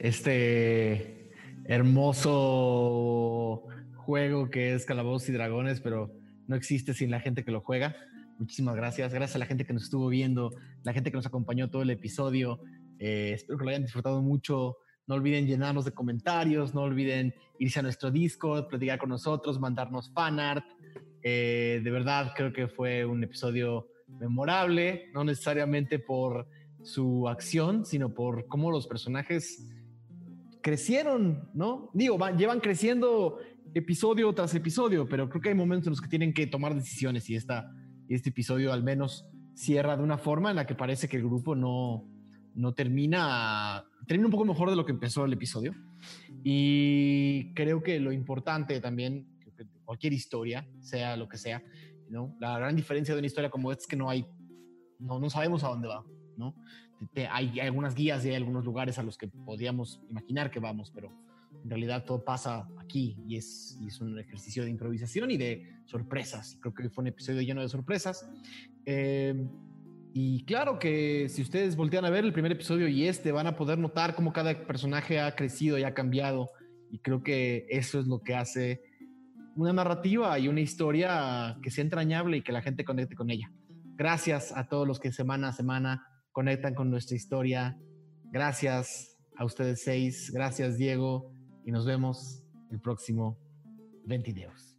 este 0.00 1.30
hermoso 1.64 3.64
juego 3.96 4.50
que 4.50 4.74
es 4.74 4.86
Calabozos 4.86 5.28
y 5.28 5.32
Dragones, 5.32 5.80
pero 5.80 6.12
no 6.46 6.56
existe 6.56 6.94
sin 6.94 7.10
la 7.10 7.20
gente 7.20 7.44
que 7.44 7.50
lo 7.50 7.60
juega. 7.60 7.96
Muchísimas 8.38 8.76
gracias. 8.76 9.12
Gracias 9.12 9.36
a 9.36 9.38
la 9.38 9.46
gente 9.46 9.66
que 9.66 9.72
nos 9.72 9.84
estuvo 9.84 10.08
viendo, 10.08 10.52
la 10.84 10.92
gente 10.92 11.10
que 11.10 11.16
nos 11.16 11.26
acompañó 11.26 11.68
todo 11.68 11.82
el 11.82 11.90
episodio. 11.90 12.60
Eh, 12.98 13.32
espero 13.34 13.58
que 13.58 13.64
lo 13.64 13.70
hayan 13.70 13.82
disfrutado 13.82 14.22
mucho. 14.22 14.76
No 15.06 15.16
olviden 15.16 15.46
llenarnos 15.46 15.84
de 15.84 15.92
comentarios, 15.92 16.74
no 16.74 16.82
olviden 16.82 17.34
irse 17.58 17.80
a 17.80 17.82
nuestro 17.82 18.10
Discord, 18.10 18.68
platicar 18.68 18.98
con 18.98 19.08
nosotros, 19.08 19.58
mandarnos 19.58 20.12
fanart. 20.12 20.64
Eh, 21.22 21.80
de 21.82 21.90
verdad, 21.90 22.32
creo 22.36 22.52
que 22.52 22.68
fue 22.68 23.04
un 23.04 23.24
episodio 23.24 23.88
memorable, 24.06 25.10
no 25.12 25.24
necesariamente 25.24 25.98
por 25.98 26.46
su 26.82 27.28
acción, 27.28 27.84
sino 27.84 28.14
por 28.14 28.46
cómo 28.46 28.70
los 28.70 28.86
personajes 28.86 29.66
crecieron, 30.62 31.50
¿no? 31.54 31.90
Digo, 31.94 32.18
llevan 32.36 32.60
creciendo 32.60 33.38
episodio 33.74 34.32
tras 34.34 34.54
episodio, 34.54 35.08
pero 35.08 35.28
creo 35.28 35.42
que 35.42 35.48
hay 35.50 35.54
momentos 35.54 35.86
en 35.86 35.90
los 35.92 36.00
que 36.00 36.08
tienen 36.08 36.32
que 36.32 36.46
tomar 36.46 36.74
decisiones 36.74 37.28
y, 37.30 37.36
esta, 37.36 37.70
este 38.08 38.30
episodio 38.30 38.72
al 38.72 38.82
menos 38.82 39.26
cierra 39.54 39.96
de 39.96 40.02
una 40.02 40.18
forma 40.18 40.50
en 40.50 40.56
la 40.56 40.66
que 40.66 40.74
parece 40.74 41.08
que 41.08 41.16
el 41.16 41.24
grupo 41.24 41.54
no, 41.54 42.08
no 42.54 42.74
termina, 42.74 43.84
termina 44.06 44.26
un 44.26 44.32
poco 44.32 44.44
mejor 44.44 44.70
de 44.70 44.76
lo 44.76 44.84
que 44.84 44.92
empezó 44.92 45.24
el 45.24 45.32
episodio. 45.32 45.74
Y 46.44 47.52
creo 47.54 47.82
que 47.82 48.00
lo 48.00 48.12
importante 48.12 48.80
también, 48.80 49.28
cualquier 49.84 50.12
historia, 50.12 50.68
sea 50.80 51.16
lo 51.16 51.28
que 51.28 51.38
sea, 51.38 51.62
¿no? 52.08 52.36
La 52.40 52.58
gran 52.58 52.76
diferencia 52.76 53.14
de 53.14 53.20
una 53.20 53.26
historia 53.26 53.50
como 53.50 53.72
esta 53.72 53.82
es 53.82 53.88
que 53.88 53.96
no 53.96 54.08
hay, 54.08 54.26
no, 54.98 55.18
no 55.18 55.30
sabemos 55.30 55.64
a 55.64 55.68
dónde 55.68 55.88
va, 55.88 56.04
¿no? 56.36 56.54
Hay, 57.30 57.60
algunas 57.60 57.94
guías 57.94 58.24
y 58.24 58.30
hay 58.30 58.36
algunos 58.36 58.64
lugares 58.64 58.98
a 58.98 59.02
los 59.02 59.16
que 59.16 59.28
podríamos 59.28 60.00
imaginar 60.10 60.50
que 60.50 60.60
vamos, 60.60 60.90
pero 60.94 61.12
en 61.62 61.70
realidad 61.70 62.04
todo 62.04 62.24
pasa 62.24 62.68
aquí 62.78 63.16
y 63.26 63.36
es, 63.36 63.78
y 63.80 63.88
es 63.88 64.00
un 64.00 64.18
ejercicio 64.18 64.64
de 64.64 64.70
improvisación 64.70 65.30
y 65.30 65.36
de 65.36 65.66
sorpresas. 65.86 66.58
Creo 66.60 66.74
que 66.74 66.88
fue 66.90 67.02
un 67.02 67.08
episodio 67.08 67.42
lleno 67.42 67.60
de 67.60 67.68
sorpresas. 67.68 68.28
Eh, 68.86 69.46
y 70.12 70.44
claro 70.44 70.78
que 70.78 71.28
si 71.28 71.42
ustedes 71.42 71.76
voltean 71.76 72.04
a 72.04 72.10
ver 72.10 72.24
el 72.24 72.32
primer 72.32 72.52
episodio 72.52 72.88
y 72.88 73.06
este, 73.06 73.32
van 73.32 73.46
a 73.46 73.56
poder 73.56 73.78
notar 73.78 74.14
cómo 74.14 74.32
cada 74.32 74.66
personaje 74.66 75.20
ha 75.20 75.34
crecido 75.34 75.78
y 75.78 75.84
ha 75.84 75.94
cambiado. 75.94 76.50
Y 76.90 76.98
creo 76.98 77.22
que 77.22 77.66
eso 77.68 78.00
es 78.00 78.06
lo 78.06 78.20
que 78.20 78.34
hace 78.34 78.82
una 79.54 79.72
narrativa 79.72 80.38
y 80.38 80.48
una 80.48 80.60
historia 80.60 81.58
que 81.62 81.70
sea 81.70 81.82
entrañable 81.82 82.38
y 82.38 82.42
que 82.42 82.52
la 82.52 82.62
gente 82.62 82.84
conecte 82.84 83.14
con 83.14 83.30
ella. 83.30 83.50
Gracias 83.96 84.56
a 84.56 84.68
todos 84.68 84.86
los 84.86 85.00
que 85.00 85.12
semana 85.12 85.48
a 85.48 85.52
semana 85.52 86.06
conectan 86.32 86.74
con 86.74 86.90
nuestra 86.90 87.16
historia. 87.16 87.78
Gracias 88.30 89.16
a 89.36 89.44
ustedes 89.44 89.82
seis. 89.82 90.30
Gracias, 90.32 90.76
Diego. 90.76 91.32
Y 91.64 91.72
nos 91.72 91.86
vemos 91.86 92.44
el 92.70 92.80
próximo 92.80 93.38
22. 94.06 94.77